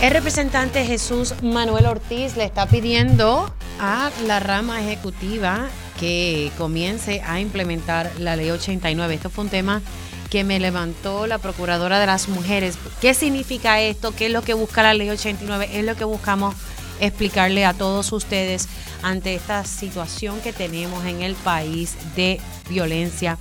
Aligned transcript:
El 0.00 0.12
representante 0.12 0.84
Jesús 0.84 1.34
Manuel 1.42 1.86
Ortiz 1.86 2.36
le 2.36 2.44
está 2.44 2.66
pidiendo 2.66 3.52
a 3.80 4.12
la 4.28 4.38
rama 4.38 4.80
ejecutiva 4.80 5.66
que 5.98 6.52
comience 6.56 7.20
a 7.26 7.40
implementar 7.40 8.12
la 8.20 8.36
ley 8.36 8.48
89. 8.50 9.14
Esto 9.14 9.28
fue 9.28 9.44
un 9.44 9.50
tema 9.50 9.82
que 10.30 10.44
me 10.44 10.60
levantó 10.60 11.26
la 11.26 11.38
Procuradora 11.38 11.98
de 11.98 12.06
las 12.06 12.28
Mujeres. 12.28 12.78
¿Qué 13.00 13.12
significa 13.12 13.80
esto? 13.80 14.14
¿Qué 14.14 14.26
es 14.26 14.32
lo 14.32 14.42
que 14.42 14.54
busca 14.54 14.84
la 14.84 14.94
ley 14.94 15.10
89? 15.10 15.68
Es 15.72 15.84
lo 15.84 15.96
que 15.96 16.04
buscamos 16.04 16.54
explicarle 17.00 17.64
a 17.64 17.74
todos 17.74 18.12
ustedes 18.12 18.68
ante 19.02 19.34
esta 19.34 19.64
situación 19.64 20.40
que 20.42 20.52
tenemos 20.52 21.04
en 21.06 21.22
el 21.22 21.34
país 21.34 21.96
de 22.14 22.40
violencia 22.70 23.36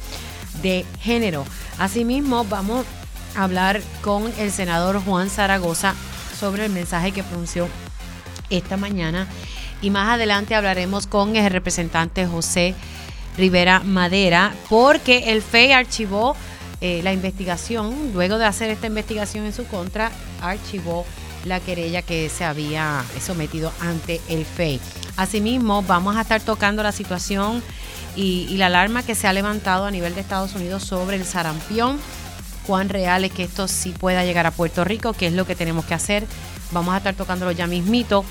de 0.63 0.87
género. 1.01 1.45
Asimismo, 1.77 2.45
vamos 2.45 2.83
a 3.35 3.43
hablar 3.43 3.79
con 4.01 4.33
el 4.39 4.51
senador 4.51 4.99
Juan 5.03 5.29
Zaragoza 5.29 5.93
sobre 6.37 6.65
el 6.65 6.71
mensaje 6.71 7.11
que 7.11 7.23
pronunció 7.23 7.67
esta 8.49 8.77
mañana. 8.77 9.27
Y 9.81 9.89
más 9.89 10.09
adelante 10.09 10.55
hablaremos 10.55 11.07
con 11.07 11.35
el 11.35 11.51
representante 11.51 12.25
José 12.25 12.75
Rivera 13.37 13.81
Madera, 13.81 14.53
porque 14.69 15.31
el 15.31 15.41
FEI 15.41 15.71
archivó 15.71 16.35
eh, 16.81 17.01
la 17.03 17.13
investigación, 17.13 18.11
luego 18.13 18.37
de 18.37 18.45
hacer 18.45 18.69
esta 18.69 18.87
investigación 18.87 19.45
en 19.45 19.53
su 19.53 19.65
contra, 19.67 20.11
archivó 20.41 21.05
la 21.45 21.59
querella 21.59 22.01
que 22.01 22.29
se 22.29 22.43
había 22.43 23.03
sometido 23.21 23.71
ante 23.79 24.19
el 24.27 24.45
FEI. 24.45 24.79
Asimismo, 25.15 25.83
vamos 25.83 26.15
a 26.15 26.21
estar 26.21 26.41
tocando 26.41 26.81
la 26.81 26.91
situación 26.91 27.63
y, 28.15 28.47
y 28.49 28.57
la 28.57 28.65
alarma 28.67 29.03
que 29.03 29.15
se 29.15 29.27
ha 29.27 29.33
levantado 29.33 29.85
a 29.85 29.91
nivel 29.91 30.15
de 30.15 30.21
Estados 30.21 30.55
Unidos 30.55 30.83
sobre 30.83 31.15
el 31.17 31.25
sarampión 31.25 31.99
cuán 32.67 32.89
real 32.89 33.23
es 33.23 33.31
que 33.31 33.43
esto 33.43 33.69
sí 33.69 33.91
pueda 33.97 34.25
llegar 34.25 34.45
a 34.45 34.51
Puerto 34.51 34.83
Rico, 34.83 35.13
qué 35.13 35.27
es 35.27 35.33
lo 35.33 35.47
que 35.47 35.55
tenemos 35.55 35.85
que 35.85 35.93
hacer. 35.93 36.27
Vamos 36.71 36.93
a 36.93 36.97
estar 36.97 37.15
tocándolo 37.15 37.51
ya 37.51 37.65
mismito. 37.65 38.25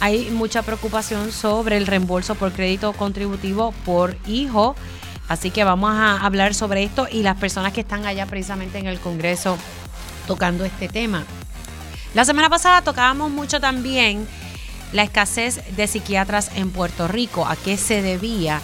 Hay 0.00 0.30
mucha 0.30 0.62
preocupación 0.62 1.30
sobre 1.30 1.76
el 1.76 1.86
reembolso 1.86 2.34
por 2.34 2.52
crédito 2.52 2.94
contributivo 2.94 3.72
por 3.84 4.16
hijo. 4.26 4.74
Así 5.28 5.50
que 5.50 5.62
vamos 5.62 5.92
a 5.94 6.16
hablar 6.24 6.54
sobre 6.54 6.82
esto 6.82 7.06
y 7.10 7.22
las 7.22 7.36
personas 7.36 7.74
que 7.74 7.82
están 7.82 8.06
allá 8.06 8.24
precisamente 8.26 8.78
en 8.78 8.86
el 8.86 8.98
Congreso 8.98 9.58
tocando 10.26 10.64
este 10.64 10.88
tema. 10.88 11.24
La 12.14 12.24
semana 12.24 12.48
pasada 12.48 12.82
tocábamos 12.82 13.30
mucho 13.30 13.60
también 13.60 14.26
la 14.92 15.02
escasez 15.02 15.60
de 15.76 15.86
psiquiatras 15.86 16.50
en 16.56 16.70
Puerto 16.70 17.08
Rico, 17.08 17.46
a 17.46 17.56
qué 17.56 17.76
se 17.76 18.02
debía 18.02 18.60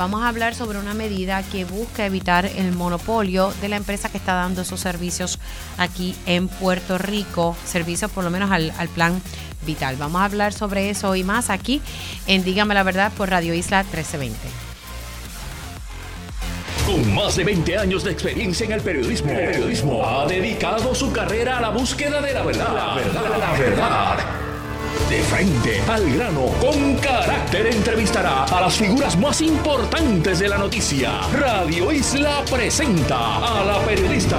vamos 0.00 0.22
a 0.22 0.28
hablar 0.28 0.54
sobre 0.54 0.78
una 0.78 0.94
medida 0.94 1.42
que 1.42 1.66
busca 1.66 2.06
evitar 2.06 2.46
el 2.46 2.72
monopolio 2.72 3.52
de 3.60 3.68
la 3.68 3.76
empresa 3.76 4.08
que 4.08 4.16
está 4.16 4.32
dando 4.32 4.62
esos 4.62 4.80
servicios 4.80 5.38
aquí 5.76 6.16
en 6.24 6.48
Puerto 6.48 6.96
Rico, 6.96 7.54
servicios 7.66 8.10
por 8.10 8.24
lo 8.24 8.30
menos 8.30 8.50
al, 8.50 8.72
plan 8.94 9.20
vital. 9.66 9.96
Vamos 9.96 10.22
a 10.22 10.24
hablar 10.24 10.54
sobre 10.54 10.88
eso 10.88 11.14
y 11.16 11.22
más 11.22 11.50
aquí 11.50 11.82
en 12.26 12.42
Dígame 12.44 12.72
la 12.72 12.82
Verdad 12.82 13.12
por 13.12 13.28
Radio 13.28 13.52
Isla 13.52 13.82
1320. 13.82 14.38
Con 16.86 17.14
más 17.14 17.36
de 17.36 17.44
20 17.44 17.76
años 17.76 18.02
de 18.02 18.12
experiencia 18.12 18.64
en 18.64 18.72
el 18.72 18.80
periodismo, 18.80 19.32
el 19.32 19.50
periodismo 19.50 20.08
ha 20.08 20.26
dedicado 20.26 20.94
su 20.94 21.12
carrera 21.12 21.58
a 21.58 21.60
la 21.60 21.68
búsqueda 21.68 22.22
de 22.22 22.32
la 22.32 22.42
verdad. 22.42 22.74
La 22.74 22.94
verdad, 22.94 23.38
la 23.38 23.52
verdad 23.52 24.50
de 25.08 25.22
frente 25.22 25.80
al 25.88 26.10
grano, 26.12 26.46
con 26.60 26.94
carácter, 26.96 27.66
entrevistará 27.66 28.44
a 28.44 28.60
las 28.60 28.74
figuras 28.74 29.18
más 29.18 29.40
importantes 29.40 30.38
de 30.38 30.48
la 30.48 30.58
noticia. 30.58 31.20
Radio 31.32 31.92
Isla 31.92 32.44
presenta 32.50 33.36
a 33.38 33.64
la 33.64 33.78
periodista 33.84 34.38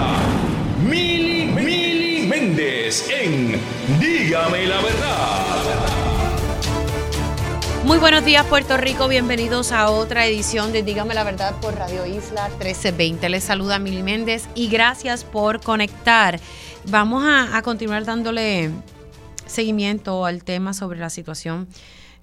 Mili, 0.84 1.46
Mili 1.46 2.28
Méndez 2.28 3.10
en 3.10 3.60
Dígame 4.00 4.66
la 4.66 4.82
verdad. 4.82 5.72
Muy 7.84 7.98
buenos 7.98 8.24
días 8.24 8.46
Puerto 8.46 8.78
Rico, 8.78 9.08
bienvenidos 9.08 9.72
a 9.72 9.90
otra 9.90 10.26
edición 10.26 10.72
de 10.72 10.84
Dígame 10.84 11.14
la 11.14 11.24
Verdad 11.24 11.56
por 11.62 11.76
Radio 11.76 12.06
Isla 12.06 12.48
1320. 12.50 13.28
Les 13.28 13.44
saluda 13.44 13.80
Mili 13.80 14.04
Méndez 14.04 14.48
y 14.56 14.70
gracias 14.70 15.24
por 15.24 15.62
conectar. 15.62 16.40
Vamos 16.86 17.26
a, 17.26 17.58
a 17.58 17.62
continuar 17.64 18.06
dándole 18.06 18.72
seguimiento 19.46 20.26
al 20.26 20.44
tema 20.44 20.74
sobre 20.74 21.00
la 21.00 21.10
situación 21.10 21.68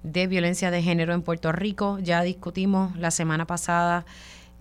de 0.03 0.27
violencia 0.27 0.71
de 0.71 0.81
género 0.81 1.13
en 1.13 1.21
Puerto 1.21 1.51
Rico. 1.51 1.99
Ya 1.99 2.21
discutimos 2.21 2.95
la 2.97 3.11
semana 3.11 3.45
pasada 3.45 4.05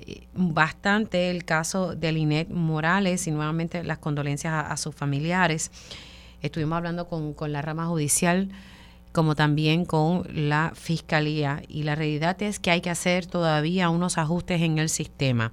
eh, 0.00 0.26
bastante 0.34 1.30
el 1.30 1.44
caso 1.44 1.94
de 1.94 2.12
Linet 2.12 2.48
Morales 2.50 3.26
y 3.26 3.30
nuevamente 3.30 3.82
las 3.84 3.98
condolencias 3.98 4.52
a, 4.68 4.76
sus 4.76 4.94
familiares. 4.94 5.70
Estuvimos 6.42 6.76
hablando 6.76 7.08
con, 7.08 7.34
la 7.52 7.62
rama 7.62 7.86
judicial 7.86 8.48
como 9.12 9.34
también 9.34 9.84
con 9.84 10.24
la 10.32 10.72
fiscalía 10.74 11.62
y 11.66 11.82
la 11.82 11.94
realidad 11.94 12.40
es 12.42 12.60
que 12.60 12.70
hay 12.70 12.80
que 12.80 12.90
hacer 12.90 13.26
todavía 13.26 13.88
unos 13.90 14.18
ajustes 14.18 14.60
en 14.62 14.78
el 14.78 14.88
sistema. 14.88 15.50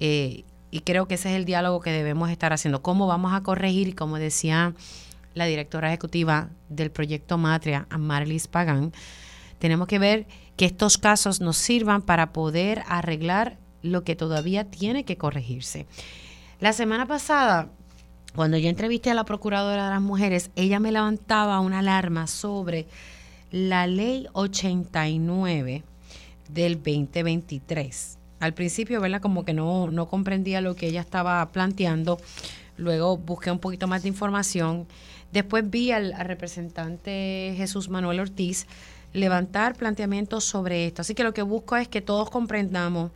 Eh, 0.00 0.44
y 0.70 0.80
creo 0.80 1.06
que 1.06 1.14
ese 1.14 1.30
es 1.30 1.36
el 1.36 1.44
diálogo 1.44 1.80
que 1.80 1.92
debemos 1.92 2.30
estar 2.30 2.52
haciendo. 2.52 2.82
¿Cómo 2.82 3.06
vamos 3.06 3.32
a 3.32 3.42
corregir? 3.42 3.88
Y 3.88 3.92
como 3.92 4.18
decía 4.18 4.74
la 5.36 5.44
directora 5.44 5.88
ejecutiva 5.88 6.48
del 6.70 6.90
proyecto 6.90 7.36
Matria, 7.36 7.86
Marlis 7.96 8.48
Pagán, 8.48 8.92
tenemos 9.58 9.86
que 9.86 9.98
ver 9.98 10.26
que 10.56 10.64
estos 10.64 10.96
casos 10.96 11.42
nos 11.42 11.58
sirvan 11.58 12.00
para 12.00 12.32
poder 12.32 12.82
arreglar 12.88 13.58
lo 13.82 14.02
que 14.02 14.16
todavía 14.16 14.64
tiene 14.64 15.04
que 15.04 15.18
corregirse. 15.18 15.86
La 16.58 16.72
semana 16.72 17.06
pasada, 17.06 17.68
cuando 18.34 18.56
yo 18.56 18.70
entrevisté 18.70 19.10
a 19.10 19.14
la 19.14 19.24
Procuradora 19.24 19.84
de 19.84 19.90
las 19.90 20.00
Mujeres, 20.00 20.50
ella 20.56 20.80
me 20.80 20.90
levantaba 20.90 21.60
una 21.60 21.80
alarma 21.80 22.26
sobre 22.26 22.86
la 23.50 23.86
ley 23.86 24.26
89 24.32 25.84
del 26.48 26.76
2023. 26.76 28.18
Al 28.40 28.54
principio, 28.54 29.02
¿verdad? 29.02 29.20
Como 29.20 29.44
que 29.44 29.52
no, 29.52 29.90
no 29.90 30.08
comprendía 30.08 30.62
lo 30.62 30.74
que 30.76 30.86
ella 30.86 31.02
estaba 31.02 31.46
planteando. 31.52 32.18
Luego 32.78 33.18
busqué 33.18 33.50
un 33.50 33.58
poquito 33.58 33.86
más 33.86 34.02
de 34.02 34.08
información 34.08 34.86
Después 35.36 35.68
vi 35.68 35.92
al, 35.92 36.14
representante 36.18 37.52
Jesús 37.58 37.90
Manuel 37.90 38.20
Ortiz 38.20 38.66
levantar 39.12 39.74
planteamientos 39.74 40.44
sobre 40.44 40.86
esto. 40.86 41.02
Así 41.02 41.14
que 41.14 41.24
lo 41.24 41.34
que 41.34 41.42
busco 41.42 41.76
es 41.76 41.88
que 41.88 42.00
todos 42.00 42.30
comprendamos 42.30 43.10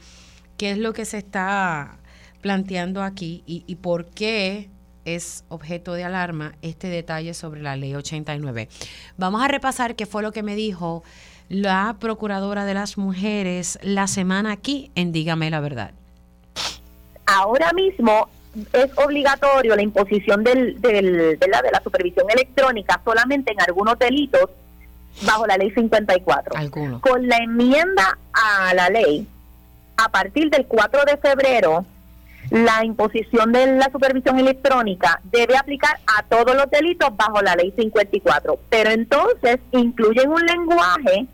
qué 0.58 0.72
es 0.72 0.76
lo 0.76 0.92
que 0.92 1.06
se 1.06 1.16
está 1.16 1.96
planteando 2.42 3.02
aquí 3.02 3.42
y, 3.46 3.64
y 3.66 3.76
por 3.76 4.04
qué 4.04 4.68
es 5.06 5.44
objeto 5.48 5.94
de 5.94 6.04
alarma 6.04 6.52
este 6.60 6.88
detalle 6.88 7.32
sobre 7.32 7.62
la 7.62 7.74
ley 7.74 7.94
89. 7.94 8.68
Vamos 9.16 9.42
a 9.42 9.48
repasar 9.48 9.96
qué 9.96 10.04
fue 10.04 10.22
lo 10.22 10.30
que 10.30 10.42
me 10.42 10.56
dijo 10.56 11.02
la 11.48 11.96
Procuradora 11.98 12.66
de 12.66 12.74
las 12.74 12.98
Mujeres 12.98 13.78
la 13.80 14.06
semana 14.06 14.52
aquí 14.52 14.90
en 14.94 15.12
Dígame 15.12 15.48
la 15.48 15.60
Verdad. 15.60 15.94
Ahora 17.24 17.72
mismo 17.72 18.28
es 18.72 18.90
obligatorio 18.98 19.76
la 19.76 19.82
imposición 19.82 20.42
del, 20.42 20.80
del, 20.80 21.38
de, 21.38 21.48
la, 21.48 21.62
de 21.62 21.70
la 21.70 21.80
supervisión 21.82 22.26
electrónica 22.30 23.00
solamente 23.04 23.52
en 23.52 23.60
algunos 23.60 23.98
delitos 23.98 24.50
bajo 25.22 25.46
la 25.46 25.56
ley 25.56 25.70
54. 25.70 26.54
Con 27.00 27.28
la 27.28 27.36
enmienda 27.38 28.18
a 28.32 28.74
la 28.74 28.88
ley, 28.88 29.26
a 29.96 30.08
partir 30.08 30.50
del 30.50 30.66
4 30.66 31.04
de 31.04 31.16
febrero, 31.18 31.84
la 32.50 32.84
imposición 32.84 33.52
de 33.52 33.76
la 33.76 33.90
supervisión 33.92 34.38
electrónica 34.38 35.20
debe 35.24 35.56
aplicar 35.56 35.98
a 36.06 36.22
todos 36.24 36.56
los 36.56 36.68
delitos 36.70 37.16
bajo 37.16 37.40
la 37.42 37.54
ley 37.54 37.72
54. 37.76 38.58
Pero 38.68 38.90
entonces 38.90 39.60
incluyen 39.72 40.30
un 40.30 40.44
lenguaje 40.44 41.26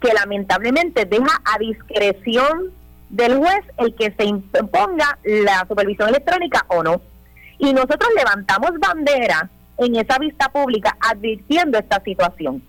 que 0.00 0.12
lamentablemente 0.12 1.04
deja 1.04 1.40
a 1.44 1.58
discreción 1.58 2.72
del 3.12 3.36
juez 3.36 3.60
el 3.76 3.94
que 3.94 4.10
se 4.10 4.24
imponga 4.24 5.18
la 5.22 5.64
supervisión 5.68 6.08
electrónica 6.08 6.64
o 6.68 6.82
no. 6.82 7.00
Y 7.58 7.72
nosotros 7.72 8.08
levantamos 8.16 8.70
bandera 8.80 9.48
en 9.78 9.94
esa 9.96 10.18
vista 10.18 10.48
pública 10.48 10.96
advirtiendo 10.98 11.78
esta 11.78 12.02
situación. 12.02 12.62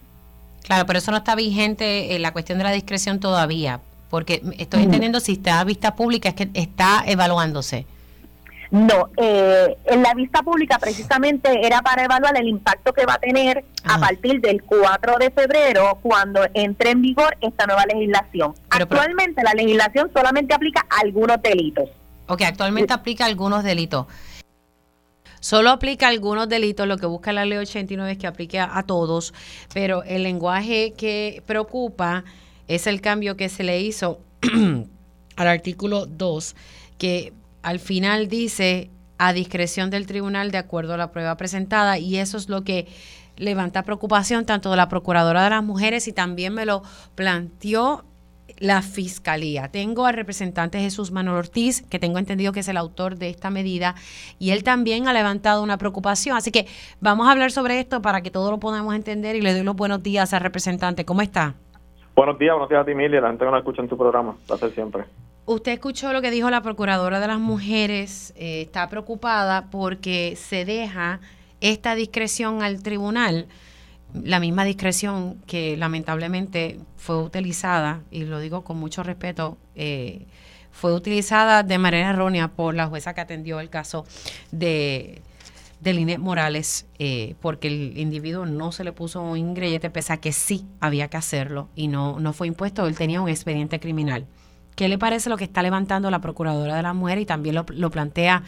Claro, 0.63 0.85
pero 0.85 0.99
eso 0.99 1.11
no 1.11 1.17
está 1.17 1.35
vigente 1.35 2.15
en 2.15 2.21
la 2.21 2.31
cuestión 2.31 2.57
de 2.57 2.65
la 2.65 2.71
discreción 2.71 3.19
todavía, 3.19 3.79
porque 4.09 4.41
estoy 4.57 4.83
entendiendo 4.83 5.19
si 5.19 5.33
está 5.33 5.59
a 5.59 5.63
vista 5.63 5.95
pública 5.95 6.29
es 6.29 6.35
que 6.35 6.49
está 6.53 7.03
evaluándose. 7.07 7.85
No, 8.73 9.11
eh, 9.17 9.77
en 9.85 10.01
la 10.01 10.15
vista 10.15 10.41
pública 10.41 10.79
precisamente 10.79 11.63
era 11.63 11.83
para 11.83 12.05
evaluar 12.05 12.35
el 12.35 12.47
impacto 12.47 12.91
que 12.91 13.05
va 13.05 13.13
a 13.13 13.19
tener 13.19 13.63
a 13.83 13.99
partir 13.99 14.41
del 14.41 14.63
4 14.63 15.17
de 15.19 15.29
febrero 15.29 15.99
cuando 16.01 16.41
entre 16.55 16.89
en 16.89 17.03
vigor 17.03 17.37
esta 17.41 17.67
nueva 17.67 17.85
legislación. 17.85 18.55
actualmente 18.71 19.43
la 19.43 19.53
legislación 19.53 20.09
solamente 20.11 20.55
aplica 20.55 20.87
algunos 20.89 21.39
delitos. 21.43 21.87
Ok, 22.25 22.41
actualmente 22.41 22.91
aplica 22.93 23.25
algunos 23.25 23.63
delitos. 23.63 24.07
Solo 25.39 25.69
aplica 25.69 26.07
algunos 26.07 26.49
delitos, 26.49 26.87
lo 26.87 26.97
que 26.97 27.05
busca 27.05 27.31
la 27.31 27.45
ley 27.45 27.59
89 27.59 28.13
es 28.13 28.17
que 28.17 28.25
aplique 28.25 28.59
a, 28.59 28.75
a 28.75 28.81
todos, 28.81 29.35
pero 29.71 30.01
el 30.01 30.23
lenguaje 30.23 30.93
que 30.97 31.43
preocupa 31.45 32.23
es 32.67 32.87
el 32.87 33.01
cambio 33.01 33.37
que 33.37 33.49
se 33.49 33.63
le 33.63 33.79
hizo 33.81 34.19
al 35.35 35.47
artículo 35.47 36.07
2, 36.07 36.55
que 36.97 37.33
al 37.63 37.79
final 37.79 38.27
dice 38.27 38.91
a 39.17 39.33
discreción 39.33 39.89
del 39.89 40.05
tribunal 40.05 40.51
de 40.51 40.57
acuerdo 40.57 40.93
a 40.93 40.97
la 40.97 41.11
prueba 41.11 41.37
presentada 41.37 41.97
y 41.97 42.17
eso 42.17 42.37
es 42.37 42.49
lo 42.49 42.63
que 42.63 42.87
levanta 43.37 43.83
preocupación 43.83 44.45
tanto 44.45 44.69
de 44.69 44.77
la 44.77 44.89
Procuradora 44.89 45.43
de 45.43 45.49
las 45.49 45.63
Mujeres 45.63 46.07
y 46.07 46.13
también 46.13 46.53
me 46.53 46.65
lo 46.65 46.83
planteó 47.15 48.03
la 48.59 48.81
Fiscalía. 48.81 49.69
Tengo 49.69 50.05
al 50.05 50.13
representante 50.13 50.79
Jesús 50.79 51.11
Manuel 51.11 51.37
Ortiz, 51.37 51.81
que 51.89 51.99
tengo 51.99 52.19
entendido 52.19 52.51
que 52.51 52.59
es 52.59 52.67
el 52.67 52.77
autor 52.77 53.15
de 53.17 53.29
esta 53.29 53.49
medida, 53.49 53.95
y 54.39 54.51
él 54.51 54.63
también 54.63 55.07
ha 55.07 55.13
levantado 55.13 55.63
una 55.63 55.77
preocupación. 55.77 56.37
Así 56.37 56.51
que 56.51 56.67
vamos 56.99 57.27
a 57.27 57.31
hablar 57.31 57.51
sobre 57.51 57.79
esto 57.79 58.01
para 58.01 58.21
que 58.21 58.31
todos 58.31 58.51
lo 58.51 58.59
podamos 58.59 58.93
entender 58.95 59.35
y 59.35 59.41
le 59.41 59.53
doy 59.53 59.63
los 59.63 59.75
buenos 59.75 60.03
días 60.03 60.33
al 60.33 60.41
representante. 60.41 61.05
¿Cómo 61.05 61.21
está? 61.21 61.55
Buenos 62.15 62.37
días, 62.37 62.53
buenos 62.53 62.69
días 62.69 62.81
a 62.81 62.85
ti, 62.85 62.93
Mili, 62.93 63.19
la 63.19 63.29
gente 63.29 63.43
que 63.43 63.51
no 63.51 63.57
escucha 63.57 63.81
en 63.81 63.89
tu 63.89 63.97
programa, 63.97 64.35
hacer 64.49 64.71
siempre. 64.73 65.05
Usted 65.45 65.73
escuchó 65.73 66.13
lo 66.13 66.21
que 66.21 66.31
dijo 66.31 66.49
la 66.49 66.61
Procuradora 66.61 67.19
de 67.19 67.27
las 67.27 67.39
Mujeres, 67.39 68.33
eh, 68.37 68.61
está 68.61 68.87
preocupada 68.89 69.69
porque 69.69 70.37
se 70.37 70.63
deja 70.63 71.19
esta 71.59 71.95
discreción 71.95 72.63
al 72.63 72.81
tribunal 72.81 73.47
la 74.13 74.39
misma 74.39 74.63
discreción 74.63 75.41
que 75.47 75.75
lamentablemente 75.75 76.79
fue 76.97 77.21
utilizada, 77.21 78.03
y 78.11 78.25
lo 78.25 78.39
digo 78.39 78.63
con 78.63 78.77
mucho 78.77 79.03
respeto, 79.03 79.57
eh, 79.75 80.27
fue 80.71 80.93
utilizada 80.93 81.63
de 81.63 81.77
manera 81.77 82.11
errónea 82.11 82.49
por 82.49 82.75
la 82.75 82.87
jueza 82.87 83.13
que 83.13 83.21
atendió 83.21 83.59
el 83.59 83.69
caso 83.69 84.05
de, 84.51 85.21
de 85.81 85.93
Linet 85.93 86.19
Morales, 86.19 86.85
eh, 86.99 87.35
porque 87.41 87.67
el 87.67 87.97
individuo 87.97 88.45
no 88.45 88.71
se 88.71 88.83
le 88.83 88.91
puso 88.91 89.21
un 89.21 89.37
ingrediente, 89.37 89.89
pese 89.89 90.13
a 90.13 90.17
que 90.17 90.31
sí 90.31 90.65
había 90.79 91.07
que 91.07 91.17
hacerlo 91.17 91.69
y 91.75 91.87
no, 91.87 92.19
no 92.19 92.33
fue 92.33 92.47
impuesto, 92.47 92.87
él 92.87 92.95
tenía 92.95 93.21
un 93.21 93.29
expediente 93.29 93.79
criminal. 93.79 94.25
¿Qué 94.75 94.87
le 94.87 94.97
parece 94.97 95.29
lo 95.29 95.37
que 95.37 95.43
está 95.43 95.61
levantando 95.61 96.09
la 96.09 96.19
Procuradora 96.19 96.75
de 96.75 96.83
la 96.83 96.93
Mujer 96.93 97.19
y 97.19 97.25
también 97.25 97.55
lo, 97.55 97.65
lo 97.69 97.89
plantea 97.89 98.43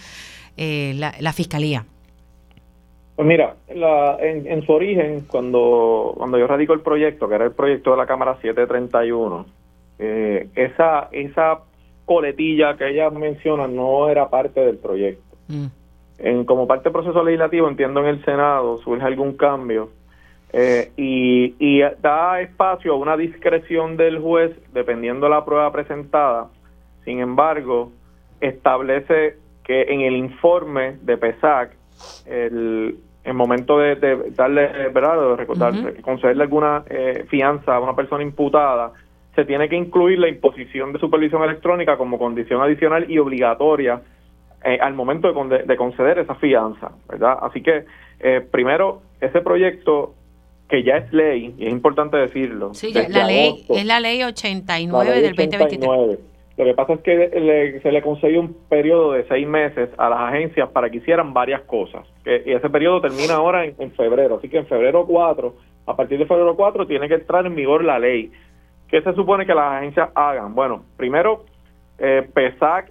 eh, 0.58 0.94
la, 0.96 1.14
la 1.20 1.34
Fiscalía? 1.34 1.86
Pues 3.16 3.28
mira, 3.28 3.56
la, 3.74 4.18
en, 4.20 4.66
su 4.66 4.74
origen, 4.74 5.22
cuando, 5.28 6.14
cuando 6.18 6.38
yo 6.38 6.48
radico 6.48 6.74
el 6.74 6.82
proyecto, 6.82 7.30
que 7.30 7.36
era 7.36 7.46
el 7.46 7.54
proyecto 7.54 7.92
de 7.92 7.98
la 7.98 8.06
Cámara 8.06 8.36
731, 8.42 9.46
eh, 10.00 10.50
esa, 10.56 11.08
esa 11.14 11.60
coletilla 12.04 12.76
que 12.76 12.90
ella 12.90 13.10
menciona 13.10 13.68
no 13.68 14.10
era 14.10 14.30
parte 14.30 14.60
del 14.60 14.78
proyecto. 14.78 15.24
Mm. 15.48 15.66
En, 16.18 16.46
como 16.46 16.68
parte 16.68 16.86
del 16.86 16.94
proceso 16.94 17.24
legislativo, 17.24 17.70
entiendo 17.70 18.02
en 18.02 18.08
el 18.08 18.26
Senado, 18.26 18.78
surge 18.80 19.06
algún 19.06 19.38
cambio 19.38 19.92
eh, 20.58 20.94
y, 20.96 21.54
y 21.60 21.82
da 22.02 22.40
espacio 22.40 22.94
a 22.94 22.96
una 22.96 23.18
discreción 23.18 23.98
del 23.98 24.20
juez 24.20 24.54
dependiendo 24.72 25.26
de 25.26 25.32
la 25.32 25.44
prueba 25.44 25.70
presentada. 25.74 26.48
Sin 27.04 27.20
embargo, 27.20 27.92
establece 28.40 29.36
que 29.66 29.82
en 29.82 30.00
el 30.00 30.16
informe 30.16 30.96
de 31.02 31.18
PESAC 31.18 31.76
el, 32.26 32.98
momento 33.34 33.80
de, 33.80 33.96
darle, 34.34 34.90
¿verdad? 34.94 35.36
De 35.38 36.02
concederle 36.02 36.44
alguna 36.44 36.86
eh, 36.90 37.26
fianza 37.28 37.76
a 37.76 37.82
una 37.82 37.94
persona 37.94 38.24
imputada, 38.24 38.94
se 39.36 39.44
tiene 39.44 39.68
que 39.68 39.76
incluir 39.76 40.20
la 40.20 40.30
imposición 40.30 40.94
de 40.94 41.00
supervisión 41.00 41.44
electrónica 41.44 41.98
como 41.98 42.18
condición 42.18 42.62
adicional 42.62 43.12
y 43.12 43.18
obligatoria 43.18 44.02
eh, 44.64 44.78
al 44.82 44.94
momento 44.94 45.34
de, 45.34 45.76
conceder 45.76 46.20
esa 46.20 46.36
fianza, 46.36 46.92
¿verdad? 47.10 47.40
Así 47.42 47.62
que, 47.62 47.84
eh, 48.22 48.48
primero, 48.50 49.02
ese 49.20 49.42
proyecto 49.42 50.14
que 50.70 50.84
ya 50.84 50.98
es 50.98 51.14
ley, 51.14 51.54
y 51.58 51.66
es 51.66 51.72
importante 51.72 52.18
decirlo. 52.18 52.74
Sí, 52.74 52.92
la 52.94 53.26
ley, 53.26 53.66
es 53.70 53.86
la 53.86 54.00
ley 54.00 54.24
89 54.24 55.22
del 55.22 55.36
2023. 55.36 56.20
Lo 56.58 56.64
que 56.64 56.74
pasa 56.74 56.94
es 56.94 57.02
que 57.02 57.80
se 57.84 57.92
le 57.92 58.02
concedió 58.02 58.40
un 58.40 58.56
periodo 58.70 59.12
de 59.12 59.28
seis 59.28 59.46
meses 59.46 59.90
a 59.98 60.10
las 60.10 60.20
agencias 60.20 60.70
para 60.70 60.90
que 60.90 60.98
hicieran 60.98 61.34
varias 61.34 61.62
cosas. 61.64 62.08
Que, 62.24 62.44
y 62.46 62.54
ese 62.54 62.70
periodo 62.70 63.02
termina 63.02 63.36
ahora 63.36 63.66
en, 63.66 63.92
febrero. 63.92 64.38
Así 64.38 64.48
que 64.48 64.60
en 64.60 64.66
febrero 64.66 65.06
4, 65.06 65.54
a 65.86 65.96
partir 65.96 66.18
de 66.18 66.26
febrero 66.26 66.56
4, 66.56 66.88
tiene 66.88 67.10
que 67.10 67.16
entrar 67.16 67.46
en 67.46 67.56
vigor 67.56 67.84
la 67.84 68.00
ley. 68.00 68.32
¿Qué 68.88 69.02
se 69.02 69.14
supone 69.14 69.46
que 69.46 69.54
las 69.54 69.74
agencias 69.74 70.10
hagan? 70.16 70.56
Bueno, 70.56 70.86
primero, 70.96 71.44
eh, 72.00 72.26
PESAC, 72.34 72.90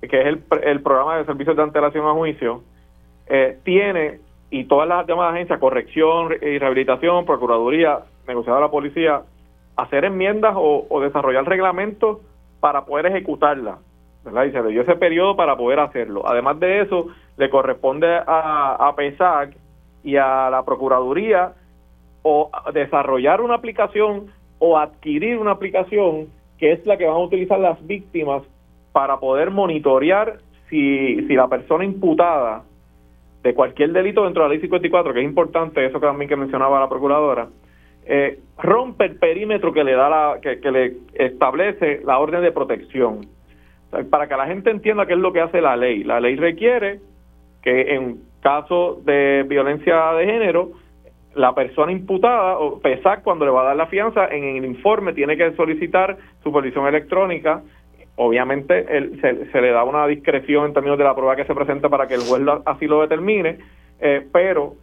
que 0.00 0.20
es 0.20 0.26
el, 0.26 0.42
el 0.64 0.82
programa 0.82 1.18
de 1.18 1.24
servicios 1.24 1.56
de 1.56 1.62
antelación 1.62 2.04
a 2.04 2.14
juicio, 2.14 2.64
eh, 3.28 3.58
tiene, 3.64 4.18
y 4.60 4.64
todas 4.64 4.88
las 4.88 5.06
demás 5.06 5.34
agencias, 5.34 5.58
corrección 5.58 6.32
y 6.40 6.58
rehabilitación, 6.58 7.26
procuraduría, 7.26 8.00
negociadora 8.26 8.62
de 8.62 8.66
la 8.66 8.70
policía, 8.70 9.22
hacer 9.76 10.04
enmiendas 10.06 10.54
o, 10.56 11.00
desarrollar 11.00 11.44
reglamentos 11.46 12.18
para 12.60 12.84
poder 12.84 13.06
ejecutarla. 13.06 13.78
¿verdad? 14.24 14.44
Y 14.44 14.52
se 14.52 14.62
le 14.62 14.70
dio 14.70 14.82
ese 14.82 14.96
periodo 14.96 15.36
para 15.36 15.56
poder 15.56 15.78
hacerlo. 15.80 16.26
Además 16.26 16.58
de 16.58 16.80
eso, 16.80 17.08
le 17.36 17.50
corresponde 17.50 18.08
a, 18.08 18.76
a 18.88 18.96
PESAC 18.96 19.56
y 20.02 20.16
a 20.16 20.48
la 20.50 20.64
Procuraduría 20.64 21.52
o 22.22 22.50
desarrollar 22.72 23.40
una 23.40 23.54
aplicación 23.54 24.28
o 24.58 24.78
adquirir 24.78 25.38
una 25.38 25.52
aplicación 25.52 26.28
que 26.58 26.72
es 26.72 26.86
la 26.86 26.96
que 26.96 27.04
van 27.04 27.16
a 27.16 27.18
utilizar 27.18 27.58
las 27.58 27.84
víctimas 27.86 28.42
para 28.92 29.18
poder 29.20 29.50
monitorear 29.50 30.38
si, 30.70 31.26
si 31.26 31.34
la 31.34 31.46
persona 31.46 31.84
imputada 31.84 32.64
de 33.42 33.54
cualquier 33.54 33.92
delito 33.92 34.24
dentro 34.24 34.42
de 34.42 34.48
la 34.48 34.54
ley 34.54 34.60
54, 34.60 35.12
que 35.12 35.20
es 35.20 35.24
importante, 35.24 35.84
eso 35.84 36.00
que 36.00 36.06
también 36.06 36.28
que 36.28 36.36
mencionaba 36.36 36.80
la 36.80 36.88
procuradora, 36.88 37.48
eh, 38.04 38.38
rompe 38.58 39.04
el 39.04 39.16
perímetro 39.16 39.72
que 39.72 39.84
le 39.84 39.92
da 39.92 40.08
la, 40.08 40.40
que, 40.40 40.70
le 40.70 40.96
establece 41.14 42.00
la 42.04 42.18
orden 42.18 42.42
de 42.42 42.52
protección. 42.52 43.26
para 44.10 44.28
que 44.28 44.36
la 44.36 44.46
gente 44.46 44.70
entienda 44.70 45.06
qué 45.06 45.14
es 45.14 45.18
lo 45.18 45.32
que 45.32 45.40
hace 45.40 45.60
la 45.60 45.76
ley. 45.76 46.04
La 46.04 46.20
ley 46.20 46.36
requiere 46.36 47.00
que 47.62 47.94
en 47.94 48.18
caso 48.42 49.00
de 49.04 49.44
violencia 49.48 50.12
de 50.12 50.26
género, 50.26 50.72
la 51.34 51.54
persona 51.54 51.92
imputada, 51.92 52.58
o 52.58 52.78
pesar 52.80 53.22
cuando 53.22 53.44
le 53.44 53.50
va 53.50 53.62
a 53.62 53.64
dar 53.64 53.76
la 53.76 53.86
fianza, 53.86 54.26
en 54.28 54.56
el 54.56 54.64
informe 54.64 55.12
tiene 55.12 55.36
que 55.36 55.52
solicitar 55.52 56.16
supervisión 56.42 56.86
electrónica. 56.86 57.62
Obviamente 58.16 58.86
se, 59.20 59.60
le 59.60 59.70
da 59.70 59.84
una 59.84 60.06
discreción 60.06 60.66
en 60.66 60.72
términos 60.72 60.96
de 60.96 61.04
la 61.04 61.14
prueba 61.14 61.36
que 61.36 61.44
se 61.44 61.54
presenta 61.54 61.90
para 61.90 62.06
que 62.06 62.14
el 62.14 62.22
juez 62.22 62.42
así 62.64 62.86
lo 62.86 63.02
determine, 63.02 63.58
eh, 64.00 64.26
pero 64.32 64.74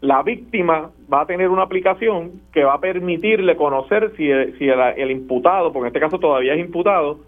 la 0.00 0.22
víctima 0.22 0.90
va 1.12 1.22
a 1.22 1.26
tener 1.26 1.48
una 1.48 1.62
aplicación 1.62 2.40
que 2.52 2.62
va 2.62 2.74
a 2.74 2.80
permitirle 2.80 3.56
conocer 3.56 4.12
si, 4.16 4.30
el, 4.30 4.56
si 4.58 4.68
el, 4.68 5.10
imputado, 5.10 5.72
porque 5.72 5.86
en 5.86 5.88
este 5.88 6.00
caso 6.00 6.20
todavía 6.20 6.54
es 6.54 6.60
imputado, 6.60 7.18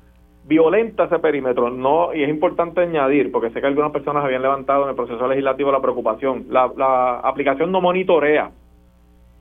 violenta 0.45 1.05
ese 1.05 1.19
perímetro. 1.19 1.71
No, 1.71 2.15
y 2.15 2.23
es 2.23 2.29
importante 2.29 2.83
añadir, 2.83 3.33
porque 3.33 3.51
sé 3.51 3.61
que 3.61 3.67
algunas 3.67 3.91
personas 3.91 4.25
habían 4.25 4.43
levantado 4.43 4.85
en 4.85 4.91
el 4.91 4.95
proceso 4.95 5.27
legislativo 5.27 5.73
la 5.73 5.81
preocupación, 5.81 6.47
la 6.49 7.21
aplicación 7.25 7.73
no 7.73 7.81
monitorea 7.81 8.53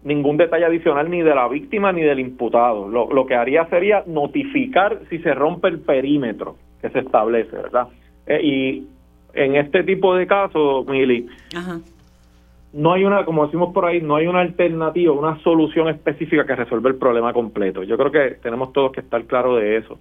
ningún 0.10 0.36
detalle 0.36 0.66
adicional 0.66 1.10
ni 1.10 1.22
de 1.22 1.34
la 1.34 1.48
víctima 1.48 1.94
ni 1.94 2.02
del 2.02 2.20
imputado. 2.20 2.90
Lo, 2.90 3.12
lo 3.12 3.26
que 3.26 3.36
haría 3.36 3.66
sería 3.68 4.04
notificar 4.06 5.00
si 5.10 5.20
se 5.20 5.34
rompe 5.34 5.70
el 5.70 5.80
perímetro 5.80 6.58
que 6.82 6.90
se 6.90 7.00
establece, 7.00 7.56
¿verdad? 7.56 7.88
Eh, 8.28 8.42
y 8.44 8.88
en 9.34 9.56
este 9.56 9.84
tipo 9.84 10.16
de 10.16 10.28
casos, 10.28 10.86
Mili, 10.88 11.28
Ajá 11.56 11.80
no 12.74 12.94
hay 12.94 13.04
una, 13.04 13.26
como 13.26 13.46
decimos 13.46 13.74
por 13.74 13.86
ahí, 13.86 14.02
no 14.02 14.16
hay 14.16 14.28
una 14.28 14.42
alternativa, 14.42 15.14
una 15.14 15.40
solución 15.40 15.90
específica 15.90 16.46
que 16.46 16.56
resuelva 16.56 16.90
el 16.90 16.98
problema 16.98 17.34
completo. 17.34 17.84
Yo 17.84 17.98
creo 17.98 18.12
que 18.12 18.36
tenemos 18.42 18.74
todos 18.74 18.92
que 18.92 19.02
estar 19.02 19.24
claros 19.26 19.60
de 19.60 19.78
eso. 19.78 20.00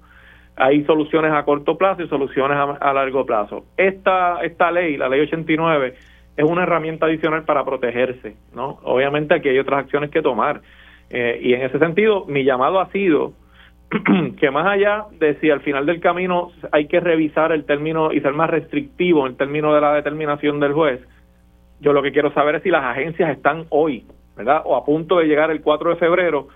Hay 0.57 0.85
soluciones 0.85 1.33
a 1.33 1.45
corto 1.45 1.79
plazo 1.79 2.03
y 2.03 2.09
soluciones 2.09 2.59
a, 2.81 2.93
largo 2.93 3.25
plazo. 3.25 3.65
Esta, 3.77 4.41
esta 4.43 4.71
ley, 4.71 4.97
la 4.97 5.09
ley 5.09 5.21
89, 5.21 5.95
es 6.39 6.45
una 6.45 6.63
herramienta 6.63 7.07
adicional 7.07 7.43
para 7.43 7.65
protegerse, 7.65 8.37
¿no? 8.55 8.79
Obviamente 8.85 9.35
aquí 9.35 9.49
hay 9.49 9.59
otras 9.59 9.81
acciones 9.81 10.09
que 10.11 10.23
tomar. 10.23 10.63
Eh, 11.11 11.41
y 11.43 11.53
en 11.53 11.63
ese 11.63 11.81
sentido, 11.81 12.27
mi 12.27 12.45
llamado 12.45 12.79
ha 12.79 12.93
sido 12.93 13.33
que 14.39 14.51
más 14.53 14.65
allá 14.69 15.07
de 15.19 15.35
si 15.41 15.51
al 15.51 15.63
final 15.63 15.85
del 15.85 16.01
camino 16.01 16.53
hay 16.71 16.87
que 16.87 17.01
revisar 17.01 17.51
el 17.51 17.65
término 17.65 18.13
y 18.13 18.21
ser 18.21 18.35
más 18.35 18.51
restrictivo 18.51 19.27
en 19.27 19.33
el 19.33 19.37
término 19.37 19.75
de 19.75 19.81
la 19.81 19.95
determinación 19.95 20.61
del 20.61 20.75
juez, 20.75 21.01
yo 21.81 21.93
lo 21.93 22.05
que 22.05 22.13
quiero 22.13 22.33
saber 22.33 22.55
es 22.55 22.63
si 22.63 22.71
las 22.71 22.85
agencias 22.85 23.31
están 23.31 23.65
hoy, 23.71 24.07
¿verdad? 24.37 24.63
O 24.65 24.77
a 24.77 24.85
punto 24.85 25.19
de 25.19 25.27
llegar 25.27 25.51
el 25.51 25.61
4 25.61 25.91
de 25.91 25.97
febrero, 25.97 26.47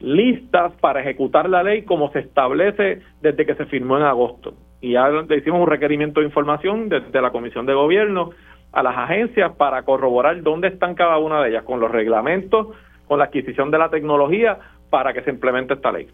listas 0.00 0.70
para 0.82 1.00
ejecutar 1.00 1.48
la 1.48 1.62
ley 1.62 1.84
como 1.84 2.12
se 2.12 2.18
establece 2.18 3.00
desde 3.22 3.46
que 3.46 3.54
se 3.54 3.64
firmó 3.64 3.96
en 3.96 4.02
agosto. 4.02 4.52
Y 4.82 4.92
ya 4.92 5.08
le 5.08 5.38
hicimos 5.38 5.62
un 5.62 5.66
requerimiento 5.66 6.20
de 6.20 6.26
información 6.26 6.90
desde 6.90 7.22
la 7.22 7.30
Comisión 7.30 7.64
de 7.64 7.72
Gobierno 7.72 8.32
a 8.74 8.82
las 8.82 8.96
agencias 8.96 9.52
para 9.56 9.82
corroborar 9.82 10.42
dónde 10.42 10.68
están 10.68 10.94
cada 10.94 11.18
una 11.18 11.42
de 11.42 11.50
ellas, 11.50 11.64
con 11.64 11.80
los 11.80 11.90
reglamentos, 11.90 12.68
con 13.06 13.18
la 13.18 13.26
adquisición 13.26 13.70
de 13.70 13.78
la 13.78 13.88
tecnología 13.88 14.58
para 14.90 15.12
que 15.12 15.22
se 15.22 15.30
implemente 15.30 15.74
esta 15.74 15.92
ley. 15.92 16.08